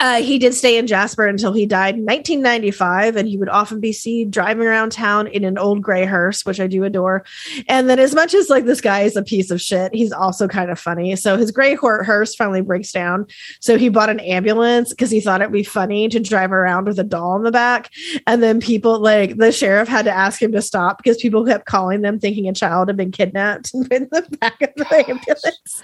uh, 0.00 0.20
he 0.20 0.38
did 0.38 0.54
stay 0.54 0.78
in 0.78 0.86
Jasper 0.86 1.26
until 1.26 1.52
he 1.52 1.66
died 1.66 1.94
in 1.96 2.04
1995, 2.04 3.16
and 3.16 3.28
he 3.28 3.36
would 3.36 3.48
often 3.48 3.80
be 3.80 3.92
seen 3.92 4.30
driving 4.30 4.66
around 4.66 4.92
town 4.92 5.26
in 5.28 5.44
an 5.44 5.58
old 5.58 5.82
gray 5.82 6.04
hearse, 6.04 6.44
which 6.44 6.60
I 6.60 6.66
do 6.66 6.84
adore. 6.84 7.24
And 7.68 7.88
then, 7.88 7.98
as 7.98 8.14
much 8.14 8.34
as 8.34 8.50
like 8.50 8.64
this 8.64 8.80
guy 8.80 9.00
is 9.02 9.16
a 9.16 9.22
piece 9.22 9.50
of 9.50 9.60
shit, 9.60 9.94
he's 9.94 10.12
also 10.12 10.48
kind 10.48 10.70
of 10.70 10.78
funny. 10.78 11.16
So 11.16 11.36
his 11.36 11.50
gray 11.50 11.74
hearse 11.74 12.34
finally 12.34 12.60
breaks 12.60 12.92
down. 12.92 13.26
So 13.60 13.78
he 13.78 13.88
bought 13.88 14.10
an 14.10 14.20
ambulance 14.20 14.90
because 14.90 15.10
he 15.10 15.20
thought 15.20 15.40
it'd 15.40 15.52
be 15.52 15.64
funny 15.64 16.08
to 16.08 16.20
drive 16.20 16.52
around 16.52 16.86
with 16.86 16.98
a 16.98 17.04
doll 17.04 17.36
in 17.36 17.42
the 17.42 17.52
back. 17.52 17.90
And 18.26 18.42
then 18.42 18.60
people 18.60 18.98
like 18.98 19.36
the 19.36 19.52
sheriff 19.52 19.88
had 19.88 20.04
to 20.04 20.12
ask 20.12 20.42
him 20.42 20.52
to 20.52 20.62
stop 20.62 20.98
because 20.98 21.18
people 21.18 21.44
kept 21.44 21.66
calling 21.66 22.02
them 22.02 22.18
thinking 22.18 22.48
a 22.48 22.52
child 22.52 22.88
had 22.88 22.96
been 22.96 23.12
kidnapped 23.12 23.72
in 23.74 24.08
the 24.10 24.26
back 24.40 24.60
of 24.62 24.70
the 24.76 25.04
ambulance. 25.08 25.82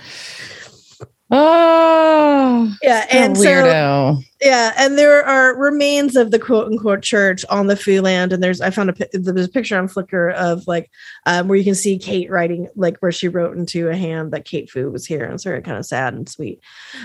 Oh, 1.31 2.75
yeah, 2.83 3.07
and 3.11 3.37
weirdo. 3.37 4.17
so 4.17 4.23
yeah, 4.41 4.73
and 4.79 4.97
there 4.97 5.23
are 5.27 5.55
remains 5.59 6.17
of 6.17 6.31
the 6.31 6.39
quote 6.39 6.69
unquote 6.69 7.03
church 7.03 7.45
on 7.51 7.67
the 7.67 7.77
Fu 7.77 8.01
land, 8.01 8.33
and 8.33 8.43
there's 8.43 8.63
I 8.63 8.71
found 8.71 8.91
a 8.91 9.09
there's 9.13 9.47
a 9.47 9.51
picture 9.51 9.79
on 9.79 9.89
Flickr 9.89 10.33
of 10.35 10.67
like 10.67 10.91
um, 11.27 11.49
where 11.49 11.59
you 11.59 11.65
can 11.65 11.75
see 11.75 11.99
Kate 11.99 12.31
writing 12.31 12.69
like 12.77 12.97
where 12.99 13.13
she 13.13 13.29
wrote 13.29 13.59
into 13.59 13.89
a 13.89 13.97
hand 13.97 14.33
that 14.33 14.47
Kate 14.47 14.71
Fu 14.71 14.91
was 14.91 15.05
here, 15.05 15.25
and 15.25 15.35
it's 15.35 15.45
very 15.45 15.61
kind 15.61 15.77
of 15.77 15.85
sad 15.85 16.15
and 16.15 16.29
sweet. 16.29 16.61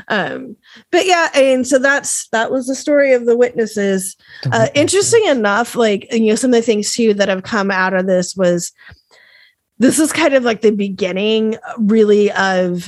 Um, 0.08 0.56
but 0.90 1.06
yeah, 1.06 1.30
and 1.36 1.68
so 1.68 1.78
that's 1.78 2.30
that 2.30 2.50
was 2.50 2.68
the 2.68 2.76
story 2.76 3.14
of 3.14 3.26
the 3.26 3.36
witnesses. 3.36 4.16
Uh, 4.52 4.68
interesting 4.74 5.26
enough, 5.26 5.76
like 5.76 6.08
you 6.14 6.28
know 6.28 6.36
some 6.36 6.52
of 6.52 6.56
the 6.56 6.62
things 6.62 6.94
too 6.94 7.14
that 7.16 7.28
have 7.28 7.44
come 7.44 7.72
out 7.72 7.94
of 7.94 8.08
this 8.08 8.38
was 8.38 8.72
this 9.80 10.00
is 10.00 10.14
kind 10.14 10.34
of 10.34 10.44
like 10.44 10.62
the 10.62 10.72
beginning 10.72 11.58
really 11.78 12.32
of 12.32 12.88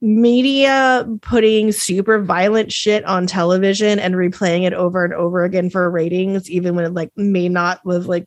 media 0.00 1.08
putting 1.22 1.72
super 1.72 2.22
violent 2.22 2.70
shit 2.72 3.04
on 3.04 3.26
television 3.26 3.98
and 3.98 4.14
replaying 4.14 4.64
it 4.64 4.72
over 4.72 5.04
and 5.04 5.14
over 5.14 5.44
again 5.44 5.70
for 5.70 5.90
ratings, 5.90 6.50
even 6.50 6.74
when 6.74 6.84
it 6.84 6.94
like 6.94 7.10
may 7.16 7.48
not 7.48 7.84
was 7.84 8.06
like 8.06 8.26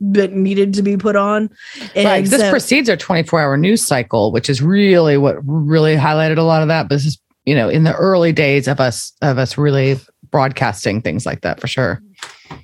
that 0.00 0.32
needed 0.32 0.74
to 0.74 0.82
be 0.82 0.96
put 0.96 1.14
on. 1.16 1.48
And 1.94 2.06
right. 2.06 2.24
This 2.24 2.50
precedes 2.50 2.88
our 2.90 2.96
24 2.96 3.40
hour 3.40 3.56
news 3.56 3.84
cycle, 3.84 4.32
which 4.32 4.50
is 4.50 4.60
really 4.60 5.16
what 5.16 5.36
really 5.44 5.96
highlighted 5.96 6.38
a 6.38 6.42
lot 6.42 6.62
of 6.62 6.68
that. 6.68 6.88
But 6.88 6.96
this 6.96 7.06
is, 7.06 7.18
you 7.44 7.54
know, 7.54 7.68
in 7.68 7.84
the 7.84 7.94
early 7.94 8.32
days 8.32 8.66
of 8.66 8.80
us 8.80 9.12
of 9.22 9.38
us 9.38 9.56
really 9.56 9.98
broadcasting 10.30 11.02
things 11.02 11.26
like 11.26 11.42
that 11.42 11.60
for 11.60 11.68
sure. 11.68 12.02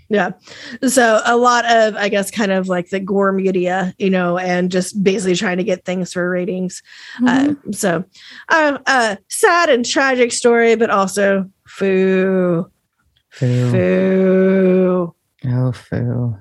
Yeah. 0.09 0.31
So 0.87 1.21
a 1.25 1.37
lot 1.37 1.65
of, 1.71 1.97
I 1.97 2.09
guess, 2.09 2.31
kind 2.31 2.53
of 2.53 2.69
like 2.69 2.91
the 2.91 3.01
gore 3.01 3.33
media, 3.33 3.95
you 3.99 4.11
know, 4.11 4.39
and 4.39 4.71
just 4.71 5.03
basically 5.03 5.37
trying 5.37 5.59
to 5.59 5.65
get 5.65 5.85
things 5.85 6.13
for 6.13 6.29
ratings. 6.29 6.83
Mm-hmm. 7.21 7.69
Uh, 7.69 7.73
so, 7.73 8.05
uh, 8.49 8.79
uh, 8.87 9.17
sad 9.29 9.69
and 9.71 9.85
tragic 9.85 10.33
story, 10.33 10.77
but 10.77 10.91
also 10.91 11.51
foo. 11.67 12.71
Foo. 13.31 13.71
Foo. 13.71 15.15
Oh, 15.47 15.73
foo. 15.73 16.37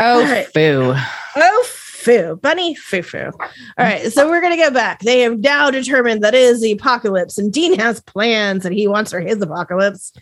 Oh, 0.00 0.22
right. 0.22 0.46
foo. 0.52 0.94
Oh, 1.36 1.66
foo. 1.68 2.36
Bunny 2.42 2.74
foo 2.74 3.02
foo. 3.02 3.30
All 3.38 3.50
right. 3.78 4.10
So 4.12 4.28
we're 4.28 4.40
going 4.40 4.56
to 4.56 4.62
go 4.62 4.70
back. 4.70 5.00
They 5.00 5.20
have 5.20 5.38
now 5.38 5.70
determined 5.70 6.22
that 6.22 6.34
it 6.34 6.40
is 6.40 6.60
the 6.60 6.72
apocalypse, 6.72 7.38
and 7.38 7.52
Dean 7.52 7.78
has 7.78 8.00
plans 8.00 8.64
and 8.64 8.74
he 8.74 8.88
wants 8.88 9.10
for 9.10 9.20
his 9.20 9.40
apocalypse. 9.40 10.12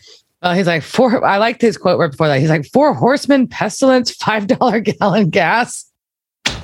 Uh, 0.40 0.54
he's 0.54 0.66
like 0.66 0.82
four. 0.82 1.24
I 1.24 1.38
liked 1.38 1.60
his 1.60 1.76
quote 1.76 1.98
right 1.98 2.10
before 2.10 2.28
that. 2.28 2.40
He's 2.40 2.50
like 2.50 2.66
four 2.66 2.94
horsemen, 2.94 3.48
pestilence, 3.48 4.10
five 4.12 4.46
dollar 4.46 4.80
gallon 4.80 5.30
gas. 5.30 5.90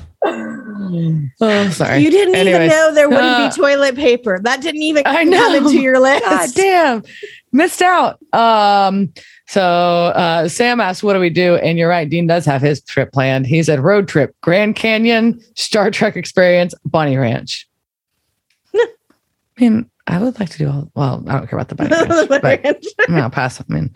Oh, 1.40 1.68
sorry. 1.70 2.00
You 2.00 2.10
didn't 2.10 2.34
Anyways, 2.34 2.56
even 2.56 2.68
know 2.68 2.94
there 2.94 3.08
wouldn't 3.08 3.24
uh, 3.24 3.48
be 3.48 3.56
toilet 3.56 3.94
paper. 3.94 4.38
That 4.42 4.60
didn't 4.60 4.82
even 4.82 5.02
I 5.06 5.24
know. 5.24 5.38
come 5.38 5.54
into 5.66 5.80
your 5.80 5.98
list. 6.00 6.24
God 6.24 6.50
damn, 6.54 7.02
missed 7.52 7.80
out. 7.82 8.18
Um. 8.32 9.12
So 9.46 9.62
uh, 9.62 10.48
Sam 10.48 10.80
asked, 10.80 11.02
"What 11.02 11.14
do 11.14 11.20
we 11.20 11.30
do?" 11.30 11.56
And 11.56 11.78
you're 11.78 11.88
right. 11.88 12.08
Dean 12.08 12.26
does 12.26 12.44
have 12.44 12.60
his 12.60 12.82
trip 12.82 13.12
planned. 13.12 13.46
He 13.46 13.62
said, 13.62 13.80
"Road 13.80 14.08
trip, 14.08 14.34
Grand 14.42 14.76
Canyon, 14.76 15.40
Star 15.54 15.90
Trek 15.90 16.16
experience, 16.16 16.74
Bunny 16.84 17.16
Ranch." 17.16 17.68
I 18.74 18.88
mean, 19.58 19.90
I 20.06 20.18
would 20.18 20.38
like 20.38 20.50
to 20.50 20.58
do 20.58 20.68
all. 20.68 20.90
Well, 20.94 21.24
I 21.26 21.38
don't 21.38 21.48
care 21.48 21.58
about 21.58 21.68
the 21.68 21.74
bunny 21.74 21.90
ranch, 21.94 22.28
but 22.28 22.42
ranch. 22.42 22.84
I'll 23.08 23.30
pass. 23.30 23.60
I 23.60 23.64
mean, 23.68 23.90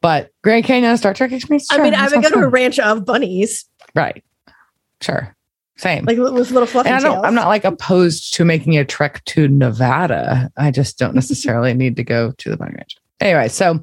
but 0.00 0.30
Grand 0.42 0.64
Canyon 0.64 0.96
Star 0.96 1.14
Trek 1.14 1.32
experience. 1.32 1.68
Sure, 1.70 1.80
I 1.80 1.84
mean, 1.84 1.94
I 1.94 2.08
would 2.08 2.22
go 2.22 2.30
to 2.30 2.38
a 2.38 2.48
ranch 2.48 2.78
of 2.78 3.04
bunnies. 3.04 3.64
Right. 3.94 4.22
Sure. 5.00 5.34
Same. 5.76 6.04
Like 6.04 6.18
with 6.18 6.50
little 6.50 6.66
fluffy 6.66 6.90
and 6.90 6.98
I 6.98 7.00
don't, 7.00 7.14
tails. 7.14 7.24
I'm 7.24 7.34
not 7.34 7.48
like 7.48 7.64
opposed 7.64 8.34
to 8.34 8.44
making 8.44 8.76
a 8.76 8.84
trek 8.84 9.24
to 9.26 9.48
Nevada. 9.48 10.50
I 10.56 10.70
just 10.70 10.98
don't 10.98 11.14
necessarily 11.16 11.74
need 11.74 11.96
to 11.96 12.04
go 12.04 12.32
to 12.32 12.50
the 12.50 12.56
bunny 12.56 12.74
ranch. 12.76 12.96
Anyway, 13.20 13.48
so 13.48 13.80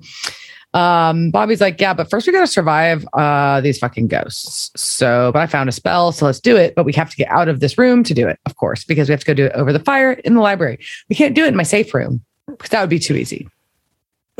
um, 0.73 1.31
Bobby's 1.31 1.61
like, 1.61 1.81
yeah, 1.81 1.93
but 1.93 2.09
first 2.09 2.27
we 2.27 2.33
got 2.33 2.41
to 2.41 2.47
survive 2.47 3.07
uh, 3.13 3.59
these 3.61 3.79
fucking 3.79 4.07
ghosts. 4.07 4.71
So, 4.75 5.31
but 5.33 5.41
I 5.41 5.47
found 5.47 5.67
a 5.67 5.71
spell, 5.71 6.11
so 6.11 6.25
let's 6.25 6.39
do 6.39 6.55
it. 6.55 6.75
But 6.75 6.85
we 6.85 6.93
have 6.93 7.09
to 7.09 7.15
get 7.15 7.29
out 7.29 7.47
of 7.47 7.59
this 7.59 7.77
room 7.77 8.03
to 8.03 8.13
do 8.13 8.27
it, 8.27 8.39
of 8.45 8.55
course, 8.55 8.83
because 8.83 9.09
we 9.09 9.13
have 9.13 9.21
to 9.21 9.25
go 9.25 9.33
do 9.33 9.45
it 9.45 9.51
over 9.53 9.73
the 9.73 9.79
fire 9.79 10.13
in 10.13 10.35
the 10.35 10.41
library. 10.41 10.79
We 11.09 11.15
can't 11.15 11.35
do 11.35 11.43
it 11.43 11.47
in 11.47 11.55
my 11.55 11.63
safe 11.63 11.93
room 11.93 12.23
because 12.47 12.69
that 12.69 12.81
would 12.81 12.89
be 12.89 12.99
too 12.99 13.15
easy. 13.15 13.47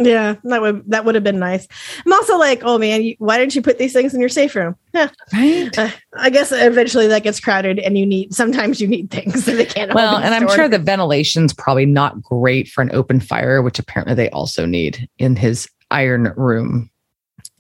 Yeah, 0.02 0.36
that 0.46 0.62
would 0.62 0.84
that 0.90 1.04
would 1.04 1.16
have 1.16 1.26
been 1.26 1.40
nice. 1.40 1.68
I'm 2.06 2.14
also 2.14 2.38
like, 2.38 2.62
oh 2.64 2.78
man, 2.78 3.04
you, 3.04 3.16
why 3.20 3.38
didn't 3.38 3.54
you 3.54 3.62
put 3.62 3.78
these 3.78 3.92
things 3.92 4.14
in 4.14 4.22
your 4.22 4.30
safe 4.30 4.56
room? 4.56 4.78
Yeah, 4.94 5.10
right. 5.34 5.78
Uh, 5.78 5.90
I 6.14 6.30
guess 6.30 6.54
eventually 6.54 7.08
that 7.08 7.24
gets 7.24 7.40
crowded, 7.40 7.80
and 7.80 7.98
you 7.98 8.06
need 8.06 8.34
sometimes 8.34 8.80
you 8.80 8.88
need 8.88 9.12
things 9.12 9.46
that 9.46 9.54
they 9.54 9.66
can't. 9.66 9.94
Well, 9.94 10.16
and 10.16 10.34
I'm 10.34 10.48
sure 10.48 10.70
the 10.70 10.80
ventilation's 10.80 11.54
probably 11.54 11.86
not 11.86 12.22
great 12.22 12.70
for 12.70 12.82
an 12.82 12.92
open 12.94 13.20
fire, 13.20 13.62
which 13.62 13.78
apparently 13.78 14.16
they 14.16 14.30
also 14.30 14.66
need 14.66 15.10
in 15.18 15.36
his 15.36 15.68
iron 15.92 16.34
room. 16.36 16.90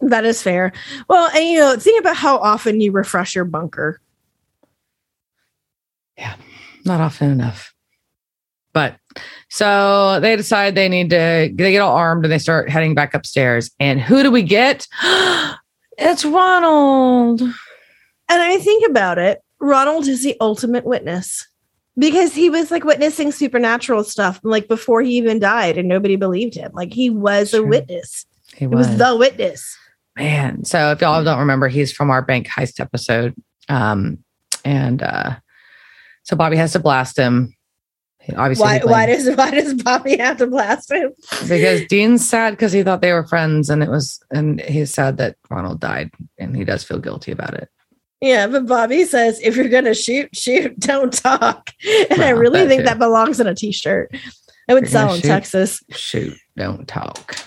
That 0.01 0.25
is 0.25 0.41
fair. 0.41 0.71
Well, 1.09 1.29
and 1.35 1.43
you 1.45 1.59
know, 1.59 1.75
think 1.77 1.99
about 1.99 2.15
how 2.15 2.37
often 2.37 2.81
you 2.81 2.91
refresh 2.91 3.35
your 3.35 3.45
bunker. 3.45 3.99
Yeah, 6.17 6.35
not 6.85 7.01
often 7.01 7.31
enough. 7.31 7.73
But 8.71 8.95
so 9.49 10.19
they 10.21 10.35
decide 10.35 10.75
they 10.75 10.89
need 10.89 11.09
to 11.09 11.51
they 11.53 11.71
get 11.71 11.81
all 11.81 11.95
armed 11.95 12.23
and 12.23 12.31
they 12.31 12.39
start 12.39 12.69
heading 12.69 12.93
back 12.93 13.13
upstairs. 13.13 13.71
And 13.79 13.99
who 13.99 14.23
do 14.23 14.31
we 14.31 14.43
get? 14.43 14.87
it's 15.97 16.23
Ronald. 16.23 17.41
And 17.41 17.53
I 18.29 18.57
think 18.59 18.87
about 18.87 19.17
it, 19.17 19.41
Ronald 19.59 20.07
is 20.07 20.23
the 20.23 20.37
ultimate 20.39 20.85
witness 20.85 21.48
because 21.99 22.33
he 22.33 22.49
was 22.49 22.71
like 22.71 22.85
witnessing 22.85 23.31
supernatural 23.31 24.03
stuff 24.03 24.39
like 24.43 24.67
before 24.67 25.01
he 25.01 25.17
even 25.17 25.37
died 25.37 25.77
and 25.77 25.87
nobody 25.87 26.15
believed 26.15 26.55
him. 26.55 26.71
Like 26.73 26.93
he 26.93 27.09
was 27.09 27.53
a 27.53 27.61
witness. 27.61 28.25
He 28.55 28.65
was. 28.65 28.87
was. 28.87 28.97
the 28.97 29.15
witness. 29.15 29.77
Man 30.17 30.63
so 30.63 30.91
if 30.91 31.01
y'all 31.01 31.23
don't 31.23 31.39
remember 31.39 31.67
he's 31.67 31.91
from 31.91 32.09
our 32.09 32.21
bank 32.21 32.47
heist 32.47 32.79
episode. 32.79 33.35
Um 33.67 34.23
and 34.63 35.03
uh 35.03 35.35
so 36.23 36.35
bobby 36.35 36.57
has 36.57 36.73
to 36.73 36.79
blast 36.79 37.17
him. 37.17 37.53
Obviously 38.35 38.63
why, 38.63 38.79
why 38.83 39.05
does 39.05 39.29
why 39.35 39.51
does 39.51 39.73
bobby 39.75 40.17
have 40.17 40.37
to 40.37 40.47
blast 40.47 40.91
him? 40.91 41.11
Because 41.47 41.85
dean's 41.87 42.27
sad 42.27 42.51
because 42.51 42.71
he 42.71 42.83
thought 42.83 43.01
they 43.01 43.13
were 43.13 43.27
friends 43.27 43.69
and 43.69 43.83
it 43.83 43.89
was 43.89 44.21
and 44.31 44.61
he's 44.61 44.93
sad 44.93 45.17
that 45.17 45.35
ronald 45.49 45.79
died 45.81 46.11
and 46.37 46.55
he 46.55 46.63
does 46.63 46.83
feel 46.83 46.99
guilty 46.99 47.31
about 47.31 47.53
it 47.53 47.69
yeah, 48.21 48.47
but 48.47 48.67
Bobby 48.67 49.05
says 49.05 49.39
if 49.41 49.55
you're 49.55 49.69
gonna 49.69 49.95
shoot, 49.95 50.35
shoot, 50.35 50.77
don't 50.79 51.13
talk. 51.13 51.71
And 52.09 52.21
I 52.21 52.29
really 52.29 52.67
think 52.67 52.81
too. 52.81 52.85
that 52.85 52.99
belongs 52.99 53.39
on 53.39 53.47
a 53.47 53.55
t-shirt. 53.55 54.13
It 54.67 54.73
would 54.73 54.87
sell 54.87 55.13
in 55.13 55.21
shoot, 55.21 55.27
Texas. 55.27 55.81
Shoot, 55.89 56.37
don't 56.55 56.87
talk. 56.87 57.37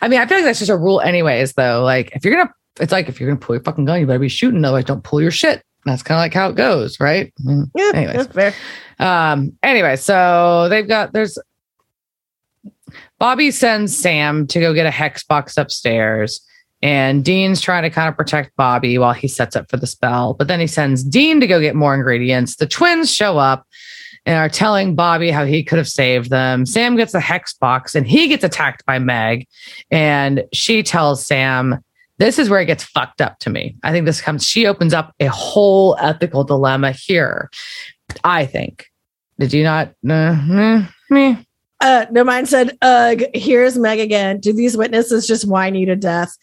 I 0.00 0.08
mean, 0.08 0.20
I 0.20 0.26
feel 0.26 0.38
like 0.38 0.44
that's 0.44 0.58
just 0.58 0.70
a 0.70 0.76
rule, 0.76 1.00
anyways. 1.00 1.52
Though, 1.52 1.82
like 1.82 2.12
if 2.16 2.24
you're 2.24 2.34
gonna, 2.34 2.52
it's 2.80 2.92
like 2.92 3.08
if 3.08 3.20
you're 3.20 3.28
gonna 3.28 3.40
pull 3.40 3.56
your 3.56 3.62
fucking 3.62 3.84
gun, 3.84 4.00
you 4.00 4.06
better 4.06 4.18
be 4.18 4.28
shooting. 4.28 4.64
Otherwise, 4.64 4.84
don't 4.84 5.04
pull 5.04 5.20
your 5.20 5.30
shit. 5.30 5.62
That's 5.84 6.02
kind 6.02 6.16
of 6.16 6.22
like 6.22 6.34
how 6.34 6.48
it 6.48 6.56
goes, 6.56 6.98
right? 6.98 7.32
Yeah, 7.44 7.92
anyways. 7.94 8.26
that's 8.26 8.32
fair. 8.32 8.54
Um. 8.98 9.52
Anyway, 9.62 9.96
so 9.96 10.68
they've 10.70 10.88
got 10.88 11.12
there's 11.12 11.38
Bobby 13.18 13.50
sends 13.50 13.96
Sam 13.96 14.46
to 14.48 14.60
go 14.60 14.74
get 14.74 14.86
a 14.86 14.90
hex 14.90 15.24
box 15.24 15.56
upstairs 15.56 16.40
And 16.84 17.24
Dean's 17.24 17.62
trying 17.62 17.82
to 17.84 17.90
kind 17.90 18.10
of 18.10 18.16
protect 18.16 18.54
Bobby 18.56 18.98
while 18.98 19.14
he 19.14 19.26
sets 19.26 19.56
up 19.56 19.70
for 19.70 19.78
the 19.78 19.86
spell. 19.86 20.34
But 20.34 20.48
then 20.48 20.60
he 20.60 20.66
sends 20.66 21.02
Dean 21.02 21.40
to 21.40 21.46
go 21.46 21.58
get 21.58 21.74
more 21.74 21.94
ingredients. 21.94 22.56
The 22.56 22.66
twins 22.66 23.10
show 23.10 23.38
up 23.38 23.66
and 24.26 24.36
are 24.36 24.50
telling 24.50 24.94
Bobby 24.94 25.30
how 25.30 25.46
he 25.46 25.64
could 25.64 25.78
have 25.78 25.88
saved 25.88 26.28
them. 26.28 26.66
Sam 26.66 26.94
gets 26.94 27.12
the 27.12 27.20
hex 27.20 27.54
box 27.54 27.94
and 27.94 28.06
he 28.06 28.28
gets 28.28 28.44
attacked 28.44 28.84
by 28.84 28.98
Meg. 28.98 29.48
And 29.90 30.44
she 30.52 30.82
tells 30.82 31.26
Sam, 31.26 31.82
this 32.18 32.38
is 32.38 32.50
where 32.50 32.60
it 32.60 32.66
gets 32.66 32.84
fucked 32.84 33.22
up 33.22 33.38
to 33.38 33.48
me. 33.48 33.76
I 33.82 33.90
think 33.90 34.04
this 34.04 34.20
comes, 34.20 34.46
she 34.46 34.66
opens 34.66 34.92
up 34.92 35.14
a 35.20 35.26
whole 35.28 35.96
ethical 35.98 36.44
dilemma 36.44 36.92
here. 36.92 37.50
I 38.24 38.44
think. 38.44 38.86
Did 39.38 39.54
you 39.54 39.64
not? 39.64 39.94
Uh, 40.08 40.86
me? 41.08 41.46
Uh, 41.84 42.06
no, 42.10 42.24
mine 42.24 42.46
said, 42.46 42.78
Ugh, 42.80 43.24
here's 43.34 43.76
Meg 43.76 44.00
again. 44.00 44.40
Do 44.40 44.54
these 44.54 44.74
witnesses 44.74 45.26
just 45.26 45.46
whine 45.46 45.74
you 45.74 45.84
to 45.84 45.94
death? 45.94 46.34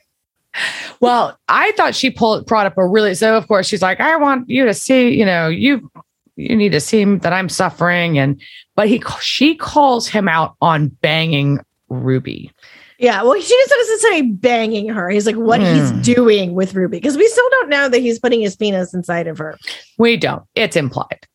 well, 1.00 1.38
I 1.48 1.72
thought 1.72 1.94
she 1.94 2.10
pulled 2.10 2.44
brought 2.44 2.66
up 2.66 2.76
a 2.76 2.86
really 2.86 3.14
so 3.14 3.34
of 3.34 3.48
course 3.48 3.66
she's 3.66 3.80
like, 3.80 3.98
I 3.98 4.14
want 4.16 4.50
you 4.50 4.66
to 4.66 4.74
see, 4.74 5.08
you 5.18 5.24
know, 5.24 5.48
you 5.48 5.90
you 6.36 6.54
need 6.54 6.72
to 6.72 6.80
see 6.80 7.02
that 7.02 7.32
I'm 7.32 7.48
suffering. 7.48 8.18
And 8.18 8.42
but 8.76 8.88
he 8.88 9.02
she 9.22 9.54
calls 9.54 10.06
him 10.06 10.28
out 10.28 10.54
on 10.60 10.88
banging 10.88 11.58
Ruby. 11.88 12.52
Yeah, 12.98 13.22
well, 13.22 13.40
she 13.40 13.48
just 13.48 13.70
doesn't 13.70 14.00
say 14.00 14.20
banging 14.20 14.90
her. 14.90 15.08
He's 15.08 15.24
like, 15.24 15.34
what 15.34 15.62
mm. 15.62 15.74
he's 15.74 15.90
hmm. 15.90 16.02
doing 16.02 16.52
with 16.52 16.74
Ruby, 16.74 16.98
because 16.98 17.16
we 17.16 17.26
still 17.26 17.48
don't 17.50 17.70
know 17.70 17.88
that 17.88 17.98
he's 18.00 18.18
putting 18.18 18.42
his 18.42 18.54
penis 18.54 18.92
inside 18.92 19.26
of 19.28 19.38
her. 19.38 19.58
We 19.96 20.18
don't. 20.18 20.44
It's 20.54 20.76
implied 20.76 21.26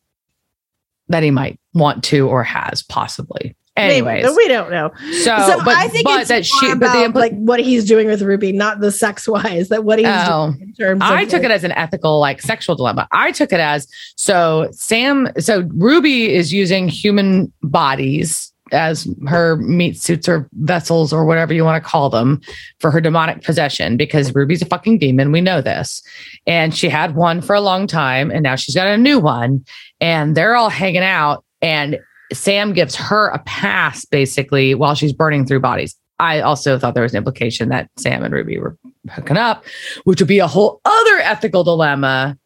that 1.08 1.22
he 1.22 1.30
might 1.30 1.58
want 1.74 2.04
to 2.04 2.28
or 2.28 2.42
has 2.42 2.82
possibly. 2.82 3.56
Anyways, 3.78 4.24
Maybe, 4.24 4.36
we 4.36 4.48
don't 4.48 4.70
know. 4.72 4.90
So, 5.12 5.36
so 5.38 5.64
but, 5.64 5.76
I 5.76 5.86
think 5.86 6.04
but 6.04 6.26
that 6.26 6.44
she, 6.44 6.74
but 6.74 6.92
the 6.92 7.08
impl- 7.08 7.14
like 7.14 7.32
what 7.34 7.60
he's 7.60 7.84
doing 7.84 8.08
with 8.08 8.22
Ruby, 8.22 8.50
not 8.50 8.80
the 8.80 8.90
sex 8.90 9.28
wise. 9.28 9.68
That 9.68 9.84
what 9.84 10.00
he's 10.00 10.08
oh, 10.08 10.50
doing 10.50 10.62
in 10.62 10.74
terms. 10.74 11.00
I 11.00 11.24
took 11.24 11.34
like, 11.34 11.44
it 11.44 11.50
as 11.52 11.62
an 11.62 11.70
ethical, 11.72 12.18
like 12.18 12.42
sexual 12.42 12.74
dilemma. 12.74 13.06
I 13.12 13.30
took 13.30 13.52
it 13.52 13.60
as 13.60 13.86
so. 14.16 14.68
Sam, 14.72 15.28
so 15.38 15.68
Ruby 15.74 16.34
is 16.34 16.52
using 16.52 16.88
human 16.88 17.52
bodies 17.62 18.52
as 18.72 19.08
her 19.26 19.56
meat 19.56 20.00
suits 20.00 20.28
or 20.28 20.48
vessels 20.54 21.12
or 21.12 21.24
whatever 21.24 21.52
you 21.54 21.64
want 21.64 21.82
to 21.82 21.88
call 21.88 22.10
them 22.10 22.40
for 22.78 22.90
her 22.90 23.00
demonic 23.00 23.42
possession 23.42 23.96
because 23.96 24.34
Ruby's 24.34 24.62
a 24.62 24.66
fucking 24.66 24.98
demon. 24.98 25.32
We 25.32 25.40
know 25.40 25.60
this. 25.60 26.02
And 26.46 26.74
she 26.74 26.88
had 26.88 27.14
one 27.14 27.40
for 27.40 27.54
a 27.54 27.60
long 27.60 27.86
time 27.86 28.30
and 28.30 28.42
now 28.42 28.56
she's 28.56 28.74
got 28.74 28.86
a 28.86 28.96
new 28.96 29.18
one 29.18 29.64
and 30.00 30.36
they're 30.36 30.56
all 30.56 30.70
hanging 30.70 31.02
out 31.02 31.44
and 31.60 31.98
Sam 32.32 32.72
gives 32.72 32.94
her 32.96 33.28
a 33.28 33.38
pass 33.40 34.04
basically 34.04 34.74
while 34.74 34.94
she's 34.94 35.12
burning 35.12 35.46
through 35.46 35.60
bodies. 35.60 35.96
I 36.20 36.40
also 36.40 36.78
thought 36.78 36.94
there 36.94 37.02
was 37.02 37.14
an 37.14 37.18
implication 37.18 37.68
that 37.68 37.90
Sam 37.96 38.24
and 38.24 38.34
Ruby 38.34 38.58
were 38.58 38.76
hooking 39.10 39.36
up, 39.36 39.64
which 40.04 40.20
would 40.20 40.28
be 40.28 40.40
a 40.40 40.48
whole 40.48 40.80
other 40.84 41.18
ethical 41.18 41.62
dilemma 41.62 42.36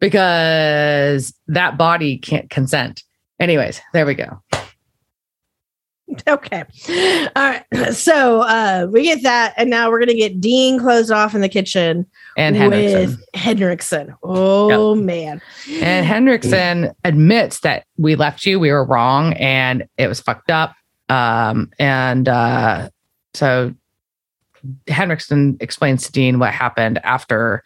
because 0.00 1.32
that 1.46 1.78
body 1.78 2.18
can't 2.18 2.50
consent. 2.50 3.02
Anyways, 3.40 3.80
there 3.92 4.04
we 4.04 4.14
go. 4.14 4.41
Okay. 6.26 6.64
All 7.36 7.42
right. 7.42 7.64
So 7.92 8.40
uh, 8.42 8.86
we 8.90 9.04
get 9.04 9.22
that. 9.22 9.54
And 9.56 9.70
now 9.70 9.90
we're 9.90 9.98
going 9.98 10.08
to 10.08 10.14
get 10.14 10.40
Dean 10.40 10.78
closed 10.78 11.10
off 11.10 11.34
in 11.34 11.40
the 11.40 11.48
kitchen 11.48 12.06
and 12.36 12.56
Henriksen. 12.56 13.10
with 13.10 13.24
Henriksen. 13.34 14.14
Oh, 14.22 14.94
yep. 14.94 15.04
man. 15.04 15.42
And 15.80 16.06
Henriksen 16.06 16.92
admits 17.04 17.60
that 17.60 17.84
we 17.98 18.14
left 18.14 18.46
you. 18.46 18.58
We 18.58 18.70
were 18.70 18.84
wrong 18.84 19.34
and 19.34 19.86
it 19.98 20.08
was 20.08 20.20
fucked 20.20 20.50
up. 20.50 20.74
Um, 21.08 21.70
and 21.78 22.28
uh, 22.28 22.90
so 23.34 23.74
Henriksen 24.88 25.56
explains 25.60 26.06
to 26.06 26.12
Dean 26.12 26.38
what 26.38 26.52
happened 26.52 26.98
after 27.04 27.62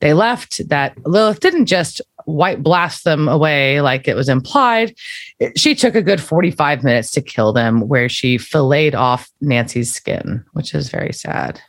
they 0.00 0.14
left 0.14 0.66
that 0.68 0.96
Lilith 1.06 1.40
didn't 1.40 1.66
just 1.66 2.00
white 2.26 2.62
blast 2.62 3.04
them 3.04 3.28
away 3.28 3.80
like 3.80 4.06
it 4.06 4.14
was 4.14 4.28
implied. 4.28 4.94
She 5.56 5.74
took 5.74 5.94
a 5.94 6.02
good 6.02 6.20
45 6.20 6.84
minutes 6.84 7.10
to 7.12 7.22
kill 7.22 7.52
them, 7.52 7.88
where 7.88 8.08
she 8.08 8.36
filleted 8.36 8.94
off 8.94 9.30
Nancy's 9.40 9.94
skin, 9.94 10.44
which 10.52 10.74
is 10.74 10.90
very 10.90 11.12
sad. 11.12 11.60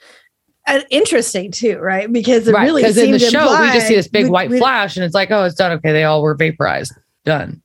And 0.66 0.86
interesting 0.90 1.52
too, 1.52 1.78
right? 1.78 2.12
Because 2.12 2.48
it 2.48 2.54
right, 2.54 2.66
really 2.66 2.82
because 2.82 2.98
in 2.98 3.12
the 3.12 3.20
show 3.20 3.62
we 3.62 3.72
just 3.72 3.88
see 3.88 3.96
this 3.96 4.10
big 4.10 4.28
white 4.28 4.50
we, 4.50 4.60
flash, 4.60 4.98
and 4.98 5.06
it's 5.06 5.16
like, 5.16 5.32
oh, 5.32 5.46
it's 5.46 5.56
done. 5.56 5.72
Okay, 5.74 5.94
they 5.94 6.04
all 6.04 6.22
were 6.22 6.36
vaporized, 6.36 6.94
done. 7.24 7.62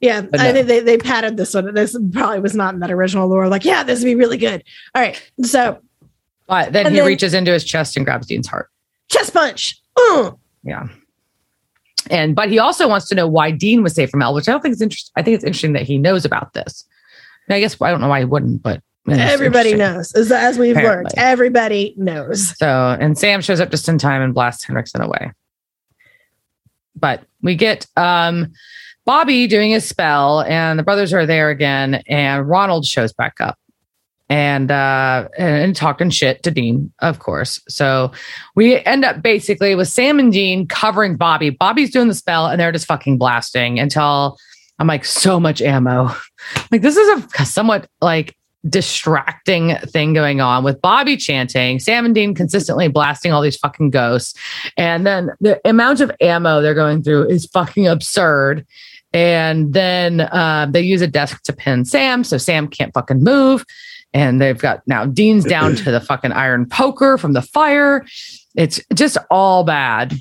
Yeah, 0.00 0.22
no. 0.22 0.28
I 0.32 0.52
think 0.52 0.66
they, 0.66 0.80
they 0.80 0.96
padded 0.96 1.36
this 1.36 1.52
one. 1.52 1.74
This 1.74 1.94
probably 2.12 2.40
was 2.40 2.54
not 2.54 2.72
in 2.72 2.80
that 2.80 2.90
original 2.90 3.28
lore. 3.28 3.48
Like, 3.48 3.66
yeah, 3.66 3.82
this 3.82 3.98
would 3.98 4.06
be 4.06 4.14
really 4.14 4.38
good. 4.38 4.64
All 4.94 5.02
right, 5.02 5.20
so. 5.42 5.78
But 6.46 6.72
then 6.72 6.90
he 6.90 6.96
then, 6.96 7.06
reaches 7.06 7.34
into 7.34 7.52
his 7.52 7.64
chest 7.64 7.96
and 7.96 8.06
grabs 8.06 8.26
Dean's 8.26 8.48
heart. 8.48 8.70
Chest 9.08 9.34
punch. 9.34 9.80
Uh. 9.96 10.32
Yeah. 10.62 10.88
And 12.08 12.34
but 12.34 12.48
he 12.48 12.58
also 12.58 12.88
wants 12.88 13.08
to 13.08 13.14
know 13.14 13.26
why 13.26 13.50
Dean 13.50 13.82
was 13.82 13.94
saved 13.94 14.10
from 14.10 14.20
hell, 14.20 14.34
which 14.34 14.48
I 14.48 14.52
don't 14.52 14.60
think 14.60 14.72
is 14.72 14.80
interesting. 14.80 15.12
I 15.16 15.22
think 15.22 15.34
it's 15.34 15.44
interesting 15.44 15.74
that 15.74 15.82
he 15.82 15.98
knows 15.98 16.24
about 16.24 16.54
this. 16.54 16.84
I 17.48 17.60
guess 17.60 17.80
I 17.80 17.90
don't 17.90 18.00
know 18.00 18.08
why 18.08 18.20
he 18.20 18.24
wouldn't, 18.24 18.62
but 18.62 18.80
everybody 19.08 19.74
knows 19.74 20.12
as, 20.12 20.30
as 20.30 20.58
we've 20.58 20.76
Apparently. 20.76 21.02
learned. 21.04 21.14
Everybody 21.16 21.94
knows. 21.96 22.56
So 22.56 22.96
and 23.00 23.18
Sam 23.18 23.40
shows 23.40 23.60
up 23.60 23.70
just 23.70 23.88
in 23.88 23.98
time 23.98 24.22
and 24.22 24.32
blasts 24.32 24.64
Henriksen 24.64 25.00
away. 25.00 25.32
But 26.94 27.24
we 27.42 27.54
get 27.56 27.86
um 27.96 28.52
Bobby 29.06 29.46
doing 29.46 29.70
his 29.72 29.88
spell, 29.88 30.42
and 30.42 30.78
the 30.78 30.82
brothers 30.84 31.12
are 31.12 31.26
there 31.26 31.50
again, 31.50 32.02
and 32.06 32.48
Ronald 32.48 32.86
shows 32.86 33.12
back 33.12 33.40
up 33.40 33.58
and 34.30 34.70
uh 34.70 35.28
and 35.36 35.76
talking 35.76 36.08
shit 36.08 36.42
to 36.44 36.50
Dean, 36.50 36.90
of 37.00 37.18
course. 37.18 37.60
So 37.68 38.12
we 38.54 38.82
end 38.84 39.04
up 39.04 39.20
basically 39.20 39.74
with 39.74 39.88
Sam 39.88 40.18
and 40.18 40.32
Dean 40.32 40.66
covering 40.66 41.16
Bobby. 41.16 41.50
Bobby's 41.50 41.90
doing 41.90 42.08
the 42.08 42.14
spell 42.14 42.46
and 42.46 42.58
they're 42.58 42.72
just 42.72 42.86
fucking 42.86 43.18
blasting 43.18 43.80
until 43.80 44.38
I'm 44.78 44.86
like 44.86 45.04
so 45.04 45.38
much 45.38 45.60
ammo. 45.60 46.14
Like 46.72 46.80
this 46.80 46.96
is 46.96 47.24
a 47.38 47.44
somewhat 47.44 47.86
like 48.00 48.34
distracting 48.66 49.76
thing 49.76 50.14
going 50.14 50.40
on 50.40 50.64
with 50.64 50.80
Bobby 50.80 51.18
chanting, 51.18 51.78
Sam 51.78 52.06
and 52.06 52.14
Dean 52.14 52.34
consistently 52.34 52.88
blasting 52.88 53.30
all 53.30 53.42
these 53.42 53.58
fucking 53.58 53.90
ghosts. 53.90 54.34
And 54.78 55.06
then 55.06 55.30
the 55.40 55.60
amount 55.68 56.00
of 56.00 56.10
ammo 56.18 56.62
they're 56.62 56.74
going 56.74 57.02
through 57.02 57.28
is 57.28 57.44
fucking 57.44 57.86
absurd. 57.86 58.66
And 59.12 59.74
then 59.74 60.22
uh, 60.22 60.66
they 60.70 60.80
use 60.80 61.02
a 61.02 61.06
desk 61.06 61.42
to 61.42 61.52
pin 61.52 61.84
Sam, 61.84 62.24
so 62.24 62.38
Sam 62.38 62.66
can't 62.66 62.94
fucking 62.94 63.22
move 63.22 63.66
and 64.12 64.40
they've 64.40 64.58
got 64.58 64.86
now 64.86 65.06
Dean's 65.06 65.44
down 65.46 65.76
to 65.76 65.90
the 65.90 66.00
fucking 66.00 66.32
iron 66.32 66.66
poker 66.66 67.18
from 67.18 67.32
the 67.32 67.42
fire. 67.42 68.04
It's 68.56 68.80
just 68.94 69.16
all 69.30 69.64
bad 69.64 70.14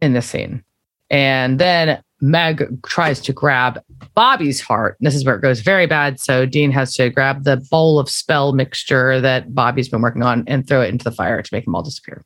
in 0.00 0.12
this 0.12 0.26
scene. 0.26 0.62
And 1.10 1.58
then 1.58 2.02
Meg 2.20 2.82
tries 2.84 3.20
to 3.22 3.32
grab 3.32 3.80
Bobby's 4.14 4.60
heart. 4.60 4.96
This 5.00 5.14
is 5.14 5.24
where 5.24 5.36
it 5.36 5.40
goes 5.40 5.60
very 5.60 5.86
bad. 5.86 6.20
So 6.20 6.44
Dean 6.44 6.70
has 6.72 6.92
to 6.94 7.10
grab 7.10 7.44
the 7.44 7.56
bowl 7.70 7.98
of 7.98 8.10
spell 8.10 8.52
mixture 8.52 9.20
that 9.20 9.54
Bobby's 9.54 9.88
been 9.88 10.02
working 10.02 10.22
on 10.22 10.44
and 10.46 10.66
throw 10.66 10.82
it 10.82 10.88
into 10.88 11.04
the 11.04 11.12
fire 11.12 11.40
to 11.40 11.54
make 11.54 11.64
them 11.64 11.74
all 11.74 11.82
disappear 11.82 12.24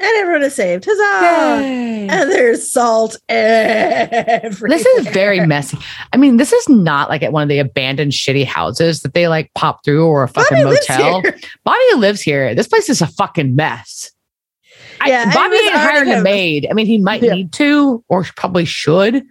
and 0.00 0.10
everyone 0.16 0.42
is 0.42 0.54
saved. 0.54 0.84
Huzzah! 0.86 1.62
Yay. 1.62 2.08
And 2.08 2.30
there's 2.30 2.70
salt 2.70 3.16
everywhere. 3.28 4.78
This 4.78 4.86
is 4.86 5.08
very 5.08 5.46
messy. 5.46 5.78
I 6.12 6.16
mean, 6.16 6.36
this 6.36 6.52
is 6.52 6.68
not 6.68 7.08
like 7.08 7.22
at 7.22 7.32
one 7.32 7.42
of 7.42 7.48
the 7.48 7.58
abandoned 7.58 8.12
shitty 8.12 8.44
houses 8.44 9.00
that 9.00 9.14
they 9.14 9.28
like 9.28 9.52
pop 9.54 9.84
through 9.84 10.06
or 10.06 10.24
a 10.24 10.28
fucking 10.28 10.64
Bobby 10.64 10.76
motel. 10.76 11.22
Lives 11.22 11.46
Bobby 11.64 11.94
lives 11.96 12.20
here. 12.20 12.54
This 12.54 12.68
place 12.68 12.88
is 12.88 13.00
a 13.00 13.06
fucking 13.06 13.54
mess. 13.54 14.10
Yeah, 15.06 15.26
I, 15.28 15.34
Bobby 15.34 15.56
ain't 15.56 15.74
hired 15.74 16.08
a 16.08 16.22
maid. 16.22 16.66
I 16.70 16.74
mean, 16.74 16.86
he 16.86 16.98
might 16.98 17.22
yeah. 17.22 17.34
need 17.34 17.52
to 17.54 18.02
or 18.08 18.24
probably 18.36 18.64
should, 18.64 19.22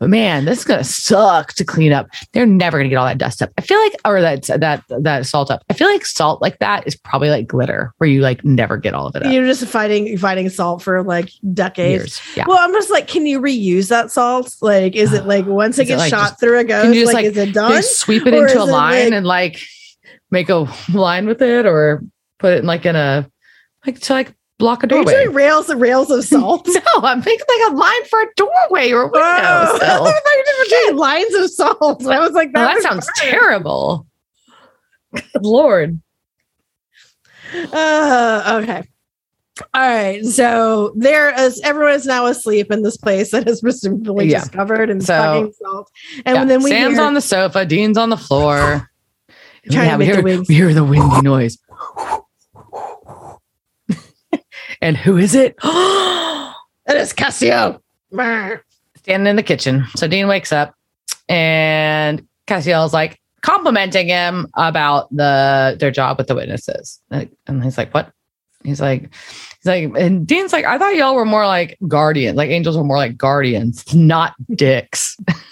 but 0.00 0.08
man, 0.08 0.46
this 0.46 0.60
is 0.60 0.64
gonna 0.64 0.82
suck 0.82 1.52
to 1.52 1.64
clean 1.64 1.92
up. 1.92 2.08
They're 2.32 2.46
never 2.46 2.78
gonna 2.78 2.88
get 2.88 2.96
all 2.96 3.04
that 3.04 3.18
dust 3.18 3.42
up. 3.42 3.50
I 3.58 3.60
feel 3.60 3.78
like, 3.78 3.94
or 4.06 4.22
that 4.22 4.44
that 4.44 4.82
that 4.88 5.26
salt 5.26 5.50
up. 5.50 5.62
I 5.68 5.74
feel 5.74 5.88
like 5.88 6.06
salt 6.06 6.40
like 6.40 6.58
that 6.60 6.86
is 6.86 6.96
probably 6.96 7.28
like 7.28 7.46
glitter, 7.46 7.92
where 7.98 8.08
you 8.08 8.22
like 8.22 8.42
never 8.42 8.78
get 8.78 8.94
all 8.94 9.06
of 9.06 9.14
it. 9.14 9.26
Up. 9.26 9.32
You're 9.32 9.44
just 9.44 9.66
fighting 9.66 10.16
fighting 10.16 10.48
salt 10.48 10.80
for 10.82 11.02
like 11.02 11.30
decades. 11.52 11.92
Years. 11.92 12.20
Yeah. 12.34 12.46
Well, 12.48 12.56
I'm 12.58 12.72
just 12.72 12.90
like, 12.90 13.08
can 13.08 13.26
you 13.26 13.42
reuse 13.42 13.88
that 13.88 14.10
salt? 14.10 14.56
Like, 14.62 14.96
is 14.96 15.12
it 15.12 15.26
like 15.26 15.44
once 15.44 15.78
it 15.78 15.84
gets 15.84 15.98
like 15.98 16.10
shot 16.10 16.30
just, 16.30 16.40
through 16.40 16.58
a 16.58 16.64
ghost? 16.64 16.94
Just, 16.94 17.06
like, 17.12 17.14
like, 17.14 17.24
is 17.26 17.36
it 17.36 17.52
done? 17.52 17.82
Sweep 17.82 18.26
it 18.26 18.32
into 18.32 18.62
a 18.62 18.64
line 18.64 19.04
like, 19.04 19.12
and 19.12 19.26
like 19.26 19.60
make 20.30 20.48
a 20.48 20.66
line 20.94 21.26
with 21.26 21.42
it, 21.42 21.66
or 21.66 22.02
put 22.38 22.54
it 22.54 22.60
in 22.60 22.66
like 22.66 22.86
in 22.86 22.96
a 22.96 23.30
like 23.84 24.00
to 24.00 24.14
like 24.14 24.32
block 24.60 24.84
a 24.84 24.86
doorway. 24.86 25.14
Are 25.14 25.22
you 25.22 25.30
rails 25.32 25.68
and 25.68 25.80
rails 25.80 26.10
of 26.10 26.24
salt? 26.26 26.68
no, 26.68 27.02
I'm 27.02 27.18
making 27.18 27.46
like 27.48 27.72
a 27.72 27.74
line 27.74 28.04
for 28.04 28.22
a 28.22 28.26
doorway 28.36 28.92
or 28.92 29.02
a 29.02 29.06
window. 29.06 29.20
Oh, 29.20 29.78
so. 29.80 29.84
I 29.84 29.98
thought 29.98 30.96
lines 30.96 31.34
of 31.34 31.50
salt. 31.50 32.06
I 32.06 32.20
was 32.20 32.32
like, 32.32 32.52
that, 32.52 32.74
that 32.74 32.82
sounds 32.82 33.08
terrible. 33.16 34.06
Good 35.12 35.24
Lord. 35.42 36.00
Uh, 37.52 38.60
okay. 38.62 38.84
All 39.74 39.80
right. 39.80 40.24
So 40.24 40.92
there 40.96 41.34
is 41.38 41.60
everyone 41.62 41.94
is 41.94 42.06
now 42.06 42.26
asleep 42.26 42.70
in 42.70 42.82
this 42.82 42.96
place 42.96 43.32
that 43.32 43.48
is 43.48 43.60
presumably 43.60 44.28
yeah. 44.28 44.40
discovered 44.40 44.88
and 44.88 45.02
so, 45.02 45.52
salt. 45.60 45.90
And 46.24 46.36
yeah. 46.36 46.44
then 46.44 46.62
we 46.62 46.70
Sam's 46.70 46.94
hear, 46.94 47.04
on 47.04 47.14
the 47.14 47.20
sofa, 47.20 47.66
Dean's 47.66 47.98
on 47.98 48.10
the 48.10 48.16
floor. 48.16 48.88
Trying 49.70 49.86
yeah, 49.86 49.92
to 49.92 49.98
we, 50.22 50.32
hear, 50.32 50.42
we 50.48 50.54
hear 50.54 50.72
the 50.72 50.84
windy 50.84 51.20
noise. 51.20 51.58
And 54.80 54.96
who 54.96 55.16
is 55.16 55.34
it? 55.34 55.56
It 56.86 56.96
is 56.96 57.12
Castiel. 57.12 57.80
Standing 58.96 59.28
in 59.28 59.36
the 59.36 59.44
kitchen. 59.44 59.86
So 59.94 60.08
Dean 60.08 60.26
wakes 60.26 60.50
up 60.50 60.74
and 61.28 62.26
Castiel's 62.48 62.92
like 62.92 63.20
complimenting 63.42 64.08
him 64.08 64.48
about 64.54 65.14
the 65.14 65.76
their 65.78 65.92
job 65.92 66.18
with 66.18 66.26
the 66.26 66.34
witnesses. 66.34 66.98
And 67.10 67.62
he's 67.62 67.78
like, 67.78 67.94
What? 67.94 68.12
He's 68.64 68.80
like, 68.80 69.02
he's 69.02 69.66
like, 69.66 69.84
and 69.96 70.26
Dean's 70.26 70.52
like, 70.52 70.64
I 70.64 70.78
thought 70.78 70.96
y'all 70.96 71.14
were 71.14 71.24
more 71.24 71.46
like 71.46 71.78
guardians, 71.86 72.36
like 72.36 72.50
angels 72.50 72.76
were 72.76 72.84
more 72.84 72.98
like 72.98 73.16
guardians, 73.16 73.94
not 73.94 74.34
dicks. 74.54 75.16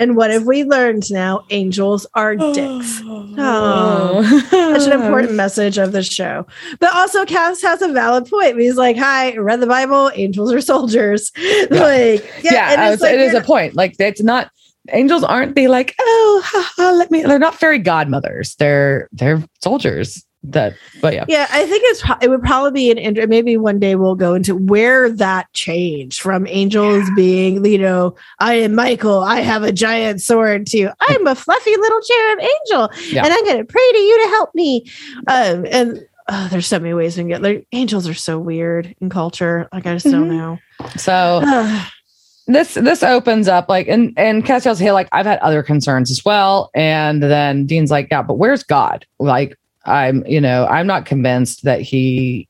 And 0.00 0.16
what 0.16 0.30
have 0.30 0.46
we 0.46 0.64
learned 0.64 1.12
now? 1.12 1.44
Angels 1.50 2.06
are 2.14 2.34
dicks. 2.34 3.02
Oh. 3.42 4.22
Such 4.50 4.86
an 4.86 5.00
important 5.00 5.34
message 5.34 5.78
of 5.78 5.92
the 5.92 6.02
show. 6.02 6.46
But 6.78 6.94
also, 6.94 7.24
Cass 7.24 7.62
has 7.62 7.80
a 7.80 7.88
valid 7.88 8.28
point. 8.28 8.58
He's 8.58 8.76
like, 8.76 8.96
Hi, 8.96 9.34
read 9.36 9.60
the 9.60 9.66
Bible, 9.66 10.10
angels 10.14 10.52
are 10.52 10.60
soldiers. 10.60 11.30
Like, 11.70 12.28
yeah, 12.42 12.72
and 12.72 12.82
it's 12.82 12.90
was- 12.90 13.00
like, 13.02 13.14
it 13.14 13.20
is 13.20 13.34
a 13.34 13.40
point. 13.40 13.76
Like 13.76 13.94
it's 13.98 14.22
not 14.22 14.50
angels 14.92 15.22
aren't 15.22 15.54
they 15.54 15.68
like 15.68 15.94
oh 16.00 16.42
ha, 16.44 16.72
ha, 16.76 16.90
let 16.92 17.10
me 17.10 17.22
they're 17.22 17.38
not 17.38 17.54
fairy 17.54 17.78
godmothers 17.78 18.54
they're 18.56 19.08
they're 19.12 19.44
soldiers 19.62 20.24
that 20.42 20.74
but 21.02 21.12
yeah. 21.12 21.24
Yeah, 21.28 21.46
I 21.50 21.66
think 21.66 21.82
it's 21.86 22.02
it 22.22 22.28
would 22.30 22.42
probably 22.42 22.70
be 22.72 22.90
an 22.90 22.96
int- 22.98 23.28
maybe 23.28 23.56
one 23.58 23.78
day 23.78 23.94
we'll 23.94 24.14
go 24.14 24.32
into 24.34 24.56
where 24.56 25.10
that 25.10 25.52
changed 25.52 26.20
from 26.22 26.46
angels 26.46 27.06
being 27.14 27.62
you 27.64 27.76
know 27.78 28.14
I 28.38 28.54
am 28.54 28.74
Michael 28.74 29.20
I 29.22 29.40
have 29.40 29.62
a 29.62 29.70
giant 29.72 30.22
sword 30.22 30.66
to 30.68 30.90
I'm 31.00 31.26
a 31.26 31.34
fluffy 31.34 31.76
little 31.76 32.00
cherub 32.00 32.38
angel 32.40 32.90
Yeah. 33.12 33.24
and 33.24 33.34
I'm 33.34 33.58
to 33.58 33.64
pray 33.64 33.90
to 33.92 33.98
you 33.98 34.22
to 34.24 34.28
help 34.30 34.54
me. 34.54 34.86
Um 35.28 35.66
and 35.70 36.06
uh, 36.28 36.48
there's 36.48 36.66
so 36.68 36.78
many 36.78 36.94
ways 36.94 37.16
we 37.16 37.22
can 37.22 37.28
get 37.28 37.42
like 37.42 37.66
angels 37.72 38.08
are 38.08 38.14
so 38.14 38.38
weird 38.38 38.94
in 39.00 39.10
culture 39.10 39.68
like 39.74 39.84
I 39.86 39.92
just 39.94 40.06
don't 40.06 40.28
Mhm. 40.30 40.36
know. 40.38 40.58
So 40.96 41.42
this 42.46 42.74
this 42.74 43.02
opens 43.02 43.46
up 43.46 43.68
like 43.68 43.88
and 43.88 44.12
and 44.16 44.44
Castiel's 44.44 44.78
hey 44.78 44.90
like 44.92 45.08
I've 45.12 45.26
had 45.26 45.38
other 45.40 45.62
concerns 45.62 46.10
as 46.10 46.24
well 46.24 46.70
and 46.74 47.22
then 47.22 47.66
Dean's 47.66 47.90
like 47.90 48.08
yeah 48.10 48.22
but 48.22 48.34
where's 48.34 48.62
God? 48.62 49.04
Like 49.18 49.56
I'm 49.86 50.24
you 50.26 50.40
know 50.40 50.66
I'm 50.66 50.86
not 50.86 51.06
convinced 51.06 51.64
that 51.64 51.80
he 51.80 52.48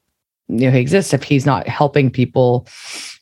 you 0.48 0.66
know 0.66 0.70
he 0.72 0.80
exists 0.80 1.12
if 1.14 1.22
he's 1.22 1.46
not 1.46 1.68
helping 1.68 2.10
people 2.10 2.66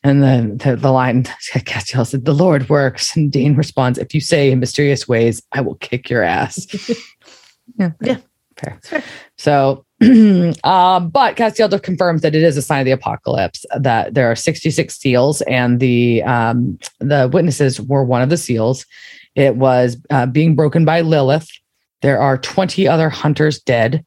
and 0.03 0.23
then 0.23 0.57
the, 0.57 0.75
the 0.75 0.91
line 0.91 1.23
Castiel 1.53 2.05
said 2.07 2.25
the 2.25 2.33
Lord 2.33 2.69
works 2.69 3.15
and 3.15 3.31
Dean 3.31 3.55
responds 3.55 3.99
if 3.99 4.13
you 4.15 4.21
say 4.21 4.51
in 4.51 4.59
mysterious 4.59 5.07
ways 5.07 5.41
I 5.51 5.61
will 5.61 5.75
kick 5.75 6.09
your 6.09 6.23
ass 6.23 6.65
yeah 7.77 7.91
Yeah. 8.01 8.17
fair, 8.57 8.79
Fair. 8.83 9.03
so 9.37 9.85
um, 10.63 11.09
but 11.09 11.35
Castiel 11.35 11.81
confirms 11.83 12.21
that 12.21 12.33
it 12.33 12.41
is 12.41 12.55
a 12.55 12.61
sign 12.61 12.79
of 12.79 12.85
the 12.85 12.91
apocalypse 12.91 13.65
that 13.77 14.13
there 14.13 14.31
are 14.31 14.35
66 14.35 14.95
seals 14.97 15.41
and 15.41 15.81
the 15.81 16.23
um, 16.23 16.79
the 16.99 17.29
witnesses 17.31 17.81
were 17.81 18.05
one 18.05 18.21
of 18.21 18.29
the 18.29 18.37
seals. 18.37 18.85
It 19.35 19.57
was 19.57 19.97
uh, 20.09 20.25
being 20.25 20.55
broken 20.55 20.85
by 20.85 21.01
Lilith. 21.01 21.49
There 22.01 22.19
are 22.19 22.37
20 22.37 22.87
other 22.87 23.09
hunters 23.09 23.59
dead, 23.59 24.05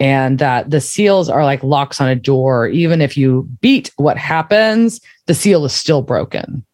and 0.00 0.38
that 0.38 0.70
the 0.70 0.80
seals 0.80 1.28
are 1.28 1.44
like 1.44 1.62
locks 1.62 2.00
on 2.00 2.08
a 2.08 2.16
door. 2.16 2.68
Even 2.68 3.00
if 3.00 3.16
you 3.16 3.48
beat 3.60 3.90
what 3.96 4.16
happens, 4.16 5.00
the 5.26 5.34
seal 5.34 5.64
is 5.64 5.72
still 5.72 6.02
broken. 6.02 6.64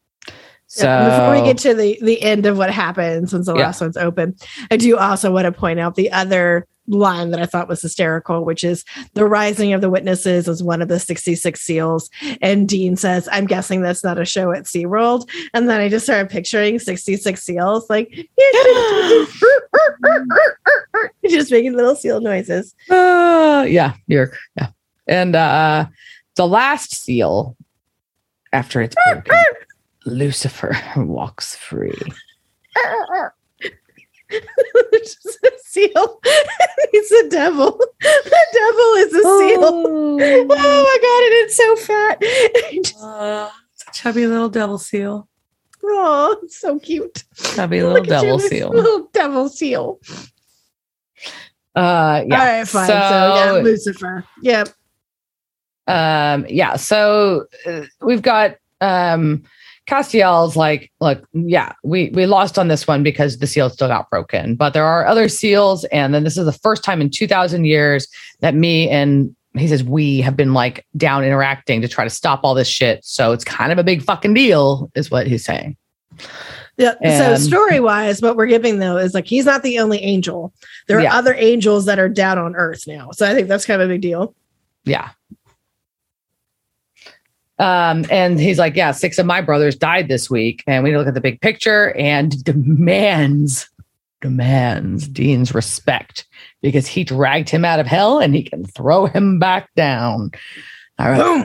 So 0.68 0.84
Yeah, 0.84 1.10
before 1.10 1.32
we 1.32 1.42
get 1.42 1.58
to 1.58 1.74
the 1.74 1.98
the 2.00 2.22
end 2.22 2.46
of 2.46 2.56
what 2.56 2.70
happens, 2.70 3.30
since 3.32 3.46
the 3.46 3.54
Yeah. 3.56 3.64
last 3.66 3.80
one's 3.80 3.96
open 3.96 4.36
i 4.70 4.76
do 4.76 4.96
also 4.96 5.32
want 5.32 5.44
to 5.46 5.52
point 5.52 5.80
out 5.80 5.96
the 5.96 6.12
other 6.12 6.66
line 6.90 7.30
that 7.30 7.40
i 7.40 7.46
thought 7.46 7.68
was 7.68 7.80
hysterical 7.80 8.44
which 8.44 8.62
is 8.64 8.84
the 9.14 9.24
rising 9.24 9.72
of 9.72 9.80
the 9.80 9.88
witnesses 9.88 10.48
is 10.48 10.62
one 10.62 10.82
of 10.82 10.88
the 10.88 10.98
66 10.98 11.60
seals 11.60 12.10
and 12.42 12.68
dean 12.68 12.96
says 12.96 13.28
i'm 13.32 13.46
guessing 13.46 13.80
that's 13.80 14.04
not 14.04 14.18
a 14.18 14.24
show 14.24 14.52
at 14.52 14.64
seaworld 14.64 15.28
and 15.54 15.68
then 15.68 15.80
i 15.80 15.88
just 15.88 16.04
started 16.04 16.28
picturing 16.30 16.78
66 16.78 17.42
seals 17.42 17.88
like 17.88 18.08
just 21.28 21.50
making 21.50 21.74
little 21.74 21.94
seal 21.94 22.20
noises 22.20 22.74
Uh, 22.90 23.64
yeah, 23.68 23.94
you're 24.06 24.32
yeah. 24.56 24.68
And 25.06 25.36
uh 25.36 25.86
the 26.36 26.46
last 26.46 26.94
seal, 26.94 27.56
after 28.52 28.80
it's 28.80 28.96
broken, 29.10 29.36
Lucifer 30.06 30.76
walks 30.96 31.56
free. 31.56 31.98
It's 34.92 35.14
just 35.22 35.38
a 35.44 35.52
seal 35.64 36.20
he's 36.92 37.10
a 37.12 37.28
devil 37.28 37.72
the 38.00 38.46
devil 38.52 38.94
is 38.98 39.12
a 39.14 39.22
seal 39.22 39.86
Oh 40.52 40.82
my 40.84 40.98
god, 41.02 41.22
and 41.24 41.34
it's 41.44 41.56
so 41.56 41.76
fat. 41.76 42.22
Uh, 43.02 43.50
chubby 43.92 44.26
little 44.26 44.48
devil 44.48 44.78
seal. 44.78 45.28
oh, 45.84 46.36
so 46.48 46.78
cute. 46.78 47.24
Chubby 47.54 47.82
little 47.82 47.96
at 47.98 48.04
you, 48.04 48.10
devil 48.10 48.38
seal. 48.38 48.70
Little 48.70 49.08
devil 49.12 49.48
seal. 49.48 49.98
Uh 51.74 52.24
yeah. 52.26 52.40
All 52.40 52.46
right, 52.46 52.68
fine. 52.68 52.86
So, 52.86 52.94
yeah, 52.94 53.52
Lucifer. 53.62 54.24
Yep. 54.42 54.68
um 55.86 56.46
yeah 56.48 56.76
so 56.76 57.46
uh, 57.66 57.82
we've 58.02 58.22
got 58.22 58.56
um 58.80 59.44
Castiel's 59.90 60.54
like 60.54 60.92
look 61.00 61.26
yeah 61.32 61.72
we 61.82 62.10
we 62.10 62.24
lost 62.24 62.58
on 62.58 62.68
this 62.68 62.86
one 62.86 63.02
because 63.02 63.38
the 63.38 63.46
seal 63.46 63.68
still 63.68 63.88
got 63.88 64.08
broken 64.08 64.54
but 64.54 64.72
there 64.72 64.84
are 64.84 65.04
other 65.04 65.28
seals 65.28 65.84
and 65.86 66.14
then 66.14 66.22
this 66.22 66.36
is 66.38 66.44
the 66.46 66.52
first 66.52 66.84
time 66.84 67.00
in 67.00 67.10
2000 67.10 67.64
years 67.64 68.06
that 68.38 68.54
me 68.54 68.88
and 68.88 69.34
he 69.58 69.66
says 69.66 69.82
we 69.82 70.20
have 70.20 70.36
been 70.36 70.54
like 70.54 70.86
down 70.96 71.24
interacting 71.24 71.82
to 71.82 71.88
try 71.88 72.04
to 72.04 72.10
stop 72.10 72.40
all 72.44 72.54
this 72.54 72.68
shit 72.68 73.04
so 73.04 73.32
it's 73.32 73.42
kind 73.42 73.72
of 73.72 73.78
a 73.78 73.82
big 73.82 74.00
fucking 74.00 74.32
deal 74.32 74.88
is 74.94 75.10
what 75.10 75.26
he's 75.26 75.44
saying 75.44 75.76
Yeah. 76.76 76.94
so 77.18 77.34
story 77.36 77.80
wise, 77.80 78.22
what 78.22 78.36
we're 78.36 78.46
giving 78.46 78.78
though 78.78 78.96
is 78.96 79.12
like 79.12 79.26
he's 79.26 79.44
not 79.44 79.62
the 79.64 79.80
only 79.80 79.98
angel. 79.98 80.52
There 80.86 80.98
are 80.98 81.02
Yeah. 81.02 81.14
other 81.16 81.34
angels 81.34 81.84
that 81.86 81.98
are 81.98 82.08
down 82.08 82.38
on 82.38 82.54
Earth 82.54 82.84
now. 82.86 83.10
So 83.12 83.26
I 83.28 83.34
think 83.34 83.48
that's 83.48 83.66
kind 83.66 83.82
of 83.82 83.90
a 83.90 83.92
big 83.92 84.02
deal. 84.02 84.34
yeah 84.84 85.10
um 87.60 88.04
and 88.10 88.40
he's 88.40 88.58
like 88.58 88.74
yeah 88.74 88.90
six 88.90 89.18
of 89.18 89.26
my 89.26 89.40
brothers 89.40 89.76
died 89.76 90.08
this 90.08 90.28
week 90.28 90.64
and 90.66 90.82
we 90.82 90.96
look 90.96 91.06
at 91.06 91.14
the 91.14 91.20
big 91.20 91.40
picture 91.40 91.92
and 91.96 92.42
demands 92.42 93.68
demands 94.20 95.06
dean's 95.06 95.54
respect 95.54 96.26
because 96.62 96.86
he 96.88 97.04
dragged 97.04 97.48
him 97.48 97.64
out 97.64 97.78
of 97.80 97.86
hell 97.86 98.18
and 98.18 98.34
he 98.34 98.42
can 98.42 98.64
throw 98.64 99.06
him 99.06 99.38
back 99.38 99.68
down 99.76 100.30
all 100.98 101.10
right 101.10 101.18
Boom. 101.20 101.42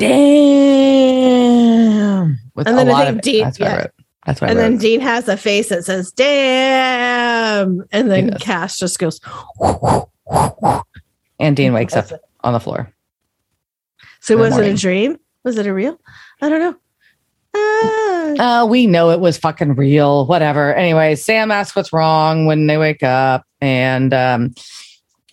damn 1.06 2.40
with 2.56 2.68
And 2.68 2.76
a 2.80 2.84
then 2.86 2.90
I 2.90 3.06
think 3.06 3.16
of 3.18 3.22
Dean- 3.22 3.44
that's 3.44 3.60
yeah. 3.60 3.88
that's 4.26 4.42
what 4.42 4.50
and 4.50 4.58
then. 4.60 4.78
Dean 4.78 5.00
has 5.02 5.28
a 5.28 5.38
face 5.38 5.70
that 5.70 5.86
says 5.86 6.12
"damn," 6.12 7.84
and 7.92 8.10
then. 8.10 8.34
Cass 8.40 8.80
just 8.80 8.98
goes. 9.00 9.20
and 11.40 11.56
dean 11.56 11.74
wakes 11.74 11.96
up 11.96 12.12
it. 12.12 12.20
on 12.44 12.54
the 12.54 12.60
floor 12.60 12.92
So 14.22 14.34
in 14.34 14.40
the 14.40 14.46
was 14.50 14.58
it 14.58 14.74
a 14.74 14.76
dream? 14.76 15.18
Was 15.46 15.58
it 15.60 15.68
a 15.68 15.74
real? 15.74 15.98
I 16.42 16.50
don't 16.50 16.60
know. 16.60 16.76
Ah. 17.56 18.62
Uh, 18.64 18.66
we 18.66 18.88
know 18.88 19.12
it 19.12 19.20
was 19.20 19.38
fucking 19.38 19.76
real, 19.76 20.26
whatever. 20.26 20.74
Anyway, 20.74 21.16
Sam 21.16 21.52
asks 21.52 21.76
what's 21.76 21.94
wrong 21.94 22.48
when 22.48 22.68
they 22.68 22.78
wake 22.78 23.04
up. 23.04 23.46
And 23.62 24.14
um, 24.14 24.56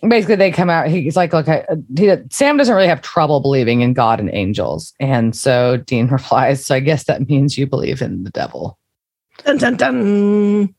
basically, 0.07 0.35
they 0.35 0.51
come 0.51 0.69
out. 0.69 0.87
He's 0.87 1.17
like, 1.17 1.33
Look, 1.33 1.49
I, 1.49 1.65
he, 1.97 2.15
Sam 2.29 2.57
doesn't 2.57 2.73
really 2.73 2.87
have 2.87 3.01
trouble 3.01 3.41
believing 3.41 3.81
in 3.81 3.93
God 3.93 4.19
and 4.19 4.29
angels. 4.31 4.93
And 4.99 5.35
so 5.35 5.77
Dean 5.77 6.07
replies, 6.11 6.63
So 6.63 6.75
I 6.75 6.79
guess 6.79 7.05
that 7.05 7.27
means 7.27 7.57
you 7.57 7.65
believe 7.65 8.01
in 8.01 8.23
the 8.23 8.29
devil. 8.29 8.77
dun, 9.43 9.57
dun, 9.57 9.75
dun. 9.75 10.75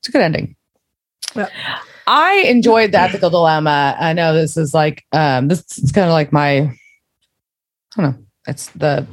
It's 0.00 0.08
a 0.08 0.12
good 0.12 0.22
ending. 0.22 0.56
Yeah. 1.36 1.48
I 2.08 2.44
enjoyed 2.46 2.92
the 2.92 3.00
ethical 3.00 3.30
dilemma. 3.30 3.94
I 4.00 4.14
know 4.14 4.34
this 4.34 4.56
is 4.56 4.74
like, 4.74 5.04
um, 5.12 5.48
this 5.48 5.78
is 5.78 5.92
kind 5.92 6.06
of 6.06 6.12
like 6.12 6.32
my, 6.32 6.74
I 7.98 8.02
don't 8.02 8.12
know. 8.12 8.24
It's 8.46 8.68
the, 8.70 9.06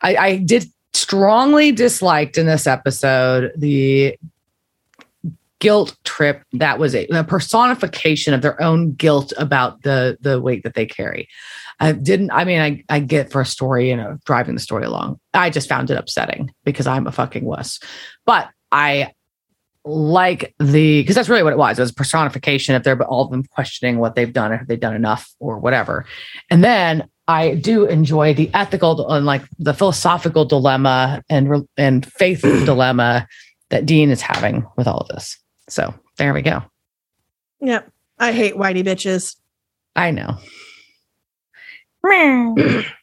I, 0.00 0.16
I 0.16 0.36
did 0.38 0.64
strongly 0.94 1.72
disliked 1.72 2.38
in 2.38 2.46
this 2.46 2.66
episode 2.66 3.52
the 3.56 4.16
guilt 5.60 5.96
trip 6.04 6.42
that 6.52 6.78
was 6.78 6.94
a, 6.94 7.06
a 7.08 7.24
personification 7.24 8.32
of 8.32 8.42
their 8.42 8.60
own 8.62 8.92
guilt 8.92 9.32
about 9.38 9.82
the 9.82 10.16
the 10.20 10.40
weight 10.40 10.62
that 10.62 10.74
they 10.74 10.86
carry. 10.86 11.28
I 11.80 11.92
didn't. 11.92 12.30
I 12.30 12.44
mean, 12.44 12.60
I 12.60 12.84
I 12.88 13.00
get 13.00 13.30
for 13.30 13.40
a 13.40 13.46
story, 13.46 13.90
you 13.90 13.96
know, 13.96 14.18
driving 14.24 14.54
the 14.54 14.60
story 14.60 14.84
along. 14.84 15.20
I 15.34 15.50
just 15.50 15.68
found 15.68 15.90
it 15.90 15.96
upsetting 15.96 16.50
because 16.64 16.86
I'm 16.86 17.06
a 17.06 17.12
fucking 17.12 17.44
wuss. 17.44 17.80
But 18.24 18.50
I 18.72 19.12
like 19.84 20.54
the 20.58 21.02
because 21.02 21.14
that's 21.14 21.28
really 21.28 21.42
what 21.42 21.52
it 21.52 21.58
was. 21.58 21.78
It 21.78 21.82
was 21.82 21.92
personification 21.92 22.74
of 22.74 22.84
their 22.84 22.96
but 22.96 23.08
all 23.08 23.24
of 23.24 23.30
them 23.30 23.44
questioning 23.44 23.98
what 23.98 24.14
they've 24.14 24.32
done, 24.32 24.50
have 24.52 24.66
they 24.66 24.76
done 24.76 24.94
enough 24.94 25.32
or 25.38 25.58
whatever. 25.58 26.04
And 26.50 26.62
then 26.62 27.08
I 27.28 27.56
do 27.56 27.84
enjoy 27.84 28.32
the 28.32 28.50
ethical 28.54 29.10
and 29.12 29.26
like 29.26 29.42
the 29.58 29.74
philosophical 29.74 30.46
dilemma 30.46 31.22
and 31.28 31.68
and 31.76 32.04
faith 32.14 32.40
dilemma 32.42 33.28
that 33.68 33.84
Dean 33.84 34.10
is 34.10 34.22
having 34.22 34.66
with 34.76 34.88
all 34.88 34.98
of 34.98 35.08
this. 35.08 35.38
So 35.68 35.94
there 36.16 36.32
we 36.32 36.40
go. 36.40 36.62
Yep. 37.60 37.90
I 38.18 38.32
hate 38.32 38.54
whitey 38.54 38.82
bitches. 38.82 39.36
I 39.94 40.10
know. 40.10 40.38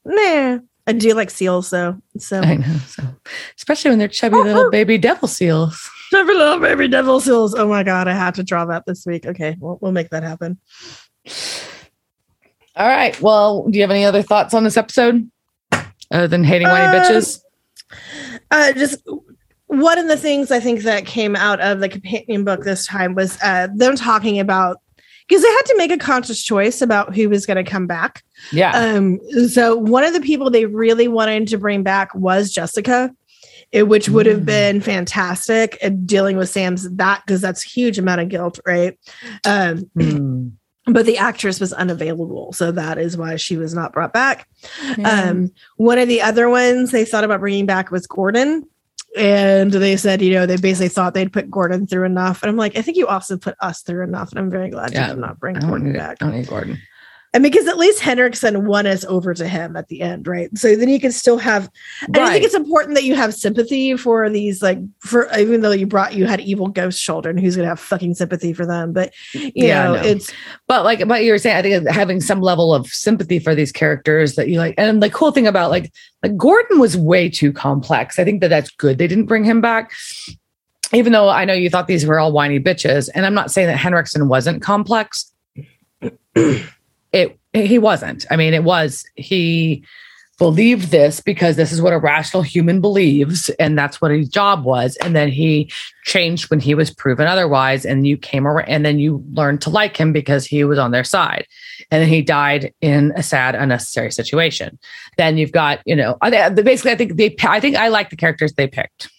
nah. 0.05 0.59
I 0.87 0.93
do 0.93 1.13
like 1.13 1.29
seals 1.29 1.69
though. 1.69 1.97
So 2.17 2.41
I 2.41 2.55
know. 2.55 2.77
So, 2.87 3.03
especially 3.57 3.89
when 3.89 3.99
they're 3.99 4.07
chubby 4.07 4.37
little 4.37 4.71
baby 4.71 4.97
devil 4.97 5.27
seals. 5.27 5.89
chubby 6.11 6.33
little 6.33 6.59
baby 6.59 6.87
devil 6.87 7.19
seals. 7.19 7.53
Oh 7.55 7.67
my 7.67 7.83
god, 7.83 8.07
I 8.07 8.13
have 8.13 8.35
to 8.35 8.43
draw 8.43 8.65
that 8.65 8.85
this 8.87 9.05
week. 9.05 9.25
Okay, 9.25 9.55
we'll, 9.59 9.77
we'll 9.81 9.91
make 9.91 10.09
that 10.09 10.23
happen. 10.23 10.59
All 12.75 12.87
right. 12.87 13.19
Well, 13.21 13.67
do 13.69 13.77
you 13.77 13.83
have 13.83 13.91
any 13.91 14.03
other 14.05 14.21
thoughts 14.21 14.53
on 14.53 14.63
this 14.63 14.77
episode 14.77 15.29
other 16.11 16.27
than 16.27 16.43
hating 16.43 16.67
whiny 16.67 16.85
Um, 16.85 16.93
bitches? 17.03 17.39
Uh, 18.51 18.73
just 18.73 18.99
one 19.67 19.97
of 19.97 20.07
the 20.07 20.17
things 20.17 20.51
I 20.51 20.59
think 20.59 20.81
that 20.81 21.05
came 21.05 21.35
out 21.35 21.59
of 21.61 21.79
the 21.79 21.89
companion 21.89 22.43
book 22.43 22.63
this 22.63 22.85
time 22.85 23.15
was 23.15 23.37
uh, 23.41 23.67
them 23.73 23.95
talking 23.95 24.39
about 24.39 24.77
because 25.27 25.41
they 25.41 25.49
had 25.49 25.61
to 25.67 25.77
make 25.77 25.91
a 25.91 25.97
conscious 25.97 26.43
choice 26.43 26.81
about 26.81 27.15
who 27.15 27.29
was 27.29 27.45
going 27.47 27.63
to 27.63 27.69
come 27.69 27.87
back. 27.87 28.23
Yeah. 28.51 28.71
Um, 28.77 29.19
so 29.49 29.75
one 29.75 30.03
of 30.03 30.13
the 30.13 30.21
people 30.21 30.49
they 30.51 30.65
really 30.65 31.07
wanted 31.07 31.47
to 31.47 31.57
bring 31.57 31.81
back 31.81 32.13
was 32.13 32.51
Jessica, 32.51 33.09
which 33.73 34.07
would 34.09 34.27
have 34.27 34.41
Mm. 34.41 34.45
been 34.45 34.81
fantastic 34.81 35.79
at 35.81 36.05
dealing 36.05 36.37
with 36.37 36.49
Sam's 36.49 36.87
that 36.97 37.23
because 37.25 37.41
that's 37.41 37.65
a 37.65 37.69
huge 37.69 37.97
amount 37.97 38.21
of 38.21 38.29
guilt, 38.29 38.59
right? 38.67 38.99
Um, 39.45 39.89
Hmm. 39.97 40.47
But 40.87 41.05
the 41.05 41.17
actress 41.17 41.59
was 41.59 41.73
unavailable, 41.73 42.53
so 42.53 42.71
that 42.71 42.97
is 42.97 43.17
why 43.17 43.35
she 43.35 43.57
was 43.57 43.73
not 43.73 43.93
brought 43.93 44.13
back. 44.13 44.47
Yeah. 44.97 45.29
Um, 45.29 45.51
one 45.77 45.97
of 45.97 46.07
the 46.07 46.21
other 46.21 46.49
ones 46.49 46.91
they 46.91 47.05
thought 47.05 47.23
about 47.23 47.39
bringing 47.39 47.65
back 47.65 47.91
was 47.91 48.07
Gordon. 48.07 48.67
And 49.17 49.71
they 49.71 49.95
said, 49.95 50.21
you 50.21 50.33
know, 50.33 50.45
they 50.45 50.57
basically 50.57 50.89
thought 50.89 51.13
they'd 51.13 51.31
put 51.31 51.49
Gordon 51.49 51.87
through 51.87 52.03
enough. 52.03 52.43
And 52.43 52.49
I'm 52.49 52.57
like, 52.57 52.77
I 52.77 52.81
think 52.81 52.97
you 52.97 53.07
also 53.07 53.37
put 53.37 53.55
us 53.61 53.81
through 53.81 54.03
enough. 54.03 54.31
And 54.31 54.39
I'm 54.39 54.49
very 54.49 54.69
glad 54.69 54.91
Yeah. 54.91 55.07
you 55.07 55.13
did 55.13 55.21
not 55.21 55.39
bring 55.39 55.57
Gordon 55.57 55.93
need, 55.93 55.97
back. 55.97 56.17
I 56.21 56.25
don't 56.25 56.35
need 56.35 56.47
Gordon. 56.47 56.77
And 57.35 57.43
because 57.43 57.67
at 57.67 57.77
least 57.77 57.99
Henriksen 57.99 58.65
won 58.65 58.87
us 58.87 59.03
over 59.03 59.33
to 59.33 59.45
him 59.45 59.75
at 59.75 59.89
the 59.89 59.99
end, 59.99 60.25
right? 60.25 60.49
So 60.57 60.73
then 60.73 60.87
you 60.87 61.01
can 61.01 61.11
still 61.11 61.37
have. 61.37 61.69
And 62.05 62.17
I 62.17 62.31
think 62.31 62.45
it's 62.45 62.55
important 62.55 62.95
that 62.95 63.03
you 63.03 63.13
have 63.13 63.33
sympathy 63.33 63.97
for 63.97 64.29
these, 64.29 64.63
like, 64.63 64.79
for 64.99 65.29
even 65.37 65.59
though 65.59 65.71
you 65.71 65.85
brought 65.85 66.13
you 66.13 66.27
had 66.27 66.39
evil 66.39 66.69
ghost 66.69 67.03
children, 67.03 67.37
who's 67.37 67.57
going 67.57 67.65
to 67.65 67.69
have 67.69 67.79
fucking 67.81 68.13
sympathy 68.13 68.53
for 68.53 68.65
them? 68.65 68.93
But 68.93 69.13
you 69.33 69.51
Yeah, 69.53 69.83
know, 69.83 69.95
no. 69.95 70.01
it's 70.03 70.31
But 70.67 70.85
like, 70.85 71.05
but 71.09 71.25
you 71.25 71.33
were 71.33 71.37
saying, 71.37 71.57
I 71.57 71.61
think 71.61 71.89
having 71.89 72.21
some 72.21 72.39
level 72.39 72.73
of 72.73 72.87
sympathy 72.87 73.39
for 73.39 73.53
these 73.53 73.73
characters 73.73 74.35
that 74.35 74.47
you 74.47 74.57
like, 74.57 74.73
and 74.77 75.03
the 75.03 75.09
cool 75.09 75.31
thing 75.31 75.45
about 75.45 75.71
like, 75.71 75.91
like 76.23 76.37
Gordon 76.37 76.79
was 76.79 76.95
way 76.95 77.29
too 77.29 77.51
complex. 77.51 78.17
I 78.17 78.23
think 78.23 78.39
that 78.39 78.47
that's 78.47 78.69
good. 78.71 78.97
They 78.97 79.07
didn't 79.07 79.25
bring 79.25 79.43
him 79.43 79.59
back, 79.59 79.91
even 80.93 81.11
though 81.11 81.27
I 81.27 81.43
know 81.43 81.53
you 81.53 81.69
thought 81.69 81.87
these 81.87 82.05
were 82.05 82.17
all 82.17 82.31
whiny 82.31 82.61
bitches. 82.61 83.09
And 83.13 83.25
I'm 83.25 83.33
not 83.33 83.51
saying 83.51 83.67
that 83.67 83.75
Henriksen 83.75 84.29
wasn't 84.29 84.61
complex. 84.61 85.33
It 87.15 87.39
he 87.53 87.79
wasn't. 87.79 88.25
I 88.29 88.35
mean, 88.35 88.53
it 88.53 88.63
was 88.63 89.05
he 89.15 89.83
believed 90.37 90.91
this 90.91 91.21
because 91.21 91.55
this 91.55 91.71
is 91.71 91.81
what 91.81 91.93
a 91.93 91.97
rational 91.97 92.43
human 92.43 92.81
believes, 92.81 93.49
and 93.51 93.77
that's 93.77 94.01
what 94.01 94.11
his 94.11 94.27
job 94.27 94.65
was. 94.65 94.97
And 94.97 95.15
then 95.15 95.29
he 95.29 95.71
changed 96.03 96.49
when 96.49 96.59
he 96.59 96.75
was 96.75 96.93
proven 96.93 97.25
otherwise, 97.25 97.85
and 97.85 98.05
you 98.05 98.17
came 98.17 98.45
around, 98.45 98.67
and 98.67 98.85
then 98.85 98.99
you 98.99 99.23
learned 99.31 99.61
to 99.61 99.69
like 99.69 99.95
him 99.95 100.11
because 100.11 100.45
he 100.45 100.65
was 100.65 100.77
on 100.77 100.91
their 100.91 101.05
side. 101.05 101.47
And 101.89 102.01
then 102.01 102.09
he 102.09 102.21
died 102.21 102.73
in 102.81 103.13
a 103.15 103.23
sad, 103.23 103.55
unnecessary 103.55 104.11
situation. 104.11 104.77
Then 105.17 105.37
you've 105.37 105.53
got, 105.53 105.79
you 105.85 105.95
know, 105.95 106.17
basically, 106.21 106.91
I 106.91 106.95
think 106.95 107.15
they, 107.15 107.33
I 107.43 107.61
think 107.61 107.77
I 107.77 107.87
like 107.87 108.09
the 108.09 108.17
characters 108.17 108.51
they 108.53 108.67
picked. 108.67 109.09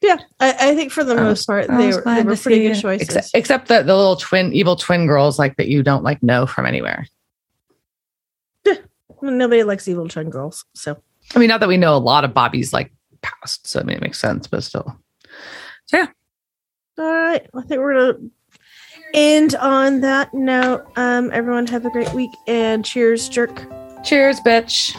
yeah. 0.00 0.16
I, 0.40 0.70
I 0.70 0.74
think 0.74 0.92
for 0.92 1.04
the 1.04 1.12
oh, 1.12 1.24
most 1.24 1.46
part, 1.46 1.68
I 1.68 1.76
they 1.76 1.88
were, 1.88 2.02
they 2.02 2.22
were 2.22 2.36
pretty 2.36 2.62
good 2.62 2.76
it. 2.76 2.80
choices. 2.80 3.08
Except, 3.08 3.30
except 3.34 3.68
the, 3.68 3.82
the 3.82 3.94
little 3.94 4.16
twin, 4.16 4.54
evil 4.54 4.76
twin 4.76 5.06
girls, 5.06 5.38
like 5.38 5.56
that 5.58 5.68
you 5.68 5.82
don't 5.82 6.04
like 6.04 6.22
know 6.22 6.46
from 6.46 6.64
anywhere. 6.64 7.06
Nobody 9.22 9.62
likes 9.62 9.88
evil 9.88 10.08
twin 10.08 10.30
girls, 10.30 10.64
so. 10.74 11.00
I 11.34 11.38
mean, 11.38 11.48
not 11.48 11.60
that 11.60 11.68
we 11.68 11.76
know 11.76 11.94
a 11.94 11.98
lot 11.98 12.24
of 12.24 12.32
Bobby's 12.32 12.72
like 12.72 12.92
past, 13.22 13.66
so 13.66 13.80
I 13.80 13.82
mean, 13.82 13.96
it 13.96 14.02
makes 14.02 14.18
sense, 14.18 14.46
but 14.46 14.62
still. 14.64 14.98
Yeah. 15.92 16.06
All 16.98 17.12
right. 17.12 17.46
I 17.54 17.62
think 17.62 17.80
we're 17.80 17.94
gonna 17.94 18.18
end 19.14 19.54
on 19.56 20.00
that 20.00 20.32
note. 20.34 20.86
Um, 20.96 21.30
everyone 21.32 21.66
have 21.66 21.86
a 21.86 21.90
great 21.90 22.12
week 22.14 22.30
and 22.46 22.84
cheers, 22.84 23.28
jerk. 23.28 23.66
Cheers, 24.04 24.40
bitch. 24.40 24.96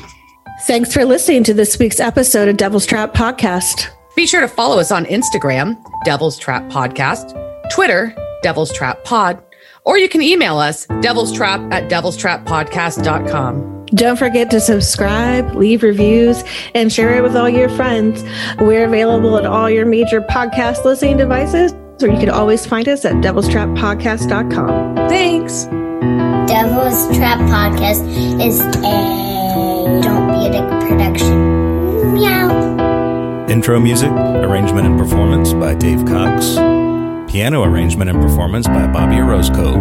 Thanks 0.63 0.93
for 0.93 1.05
listening 1.05 1.43
to 1.45 1.53
this 1.53 1.79
week's 1.79 1.99
episode 1.99 2.49
of 2.49 2.57
Devil's 2.57 2.85
Trap 2.85 3.13
Podcast. 3.13 3.87
Be 4.15 4.27
sure 4.27 4.41
to 4.41 4.47
follow 4.47 4.79
us 4.79 4.91
on 4.91 5.05
Instagram, 5.05 5.81
Devil's 6.03 6.37
Trap 6.37 6.63
Podcast, 6.69 7.33
Twitter, 7.71 8.13
Devil's 8.43 8.73
Trap 8.73 9.03
Pod, 9.05 9.41
or 9.85 9.97
you 9.97 10.09
can 10.09 10.21
email 10.21 10.57
us, 10.57 10.85
devil's 11.01 11.31
trap 11.31 11.61
at 11.71 11.89
devil's 11.89 12.17
trap 12.17 12.45
podcast.com. 12.45 13.78
Don't 13.93 14.17
forget 14.17 14.51
to 14.51 14.59
subscribe, 14.59 15.55
leave 15.55 15.81
reviews, 15.83 16.43
and 16.75 16.91
share 16.91 17.15
it 17.15 17.23
with 17.23 17.35
all 17.35 17.49
your 17.49 17.69
friends. 17.69 18.23
We're 18.59 18.85
available 18.85 19.37
at 19.37 19.45
all 19.45 19.69
your 19.69 19.85
major 19.85 20.21
podcast 20.21 20.85
listening 20.85 21.17
devices, 21.17 21.73
or 22.01 22.07
you 22.07 22.19
can 22.19 22.29
always 22.29 22.65
find 22.65 22.87
us 22.87 23.03
at 23.05 23.15
devilstrappodcast.com. 23.15 24.95
Thanks. 25.09 25.65
Devil's 26.49 27.15
Trap 27.17 27.39
Podcast 27.49 28.05
is 28.41 28.59
a 28.59 30.01
Don't 30.01 30.27
Be 30.27 30.47
a 30.47 30.51
Dick 30.51 30.67
production. 30.87 32.13
Meow. 32.13 33.47
Intro 33.49 33.79
music, 33.79 34.11
arrangement 34.11 34.85
and 34.87 34.99
performance 34.99 35.53
by 35.53 35.73
Dave 35.75 36.05
Cox. 36.05 36.55
Piano 37.31 37.63
arrangement 37.63 38.09
and 38.09 38.21
performance 38.21 38.67
by 38.67 38.87
Bobby 38.87 39.17
Orozco. 39.17 39.75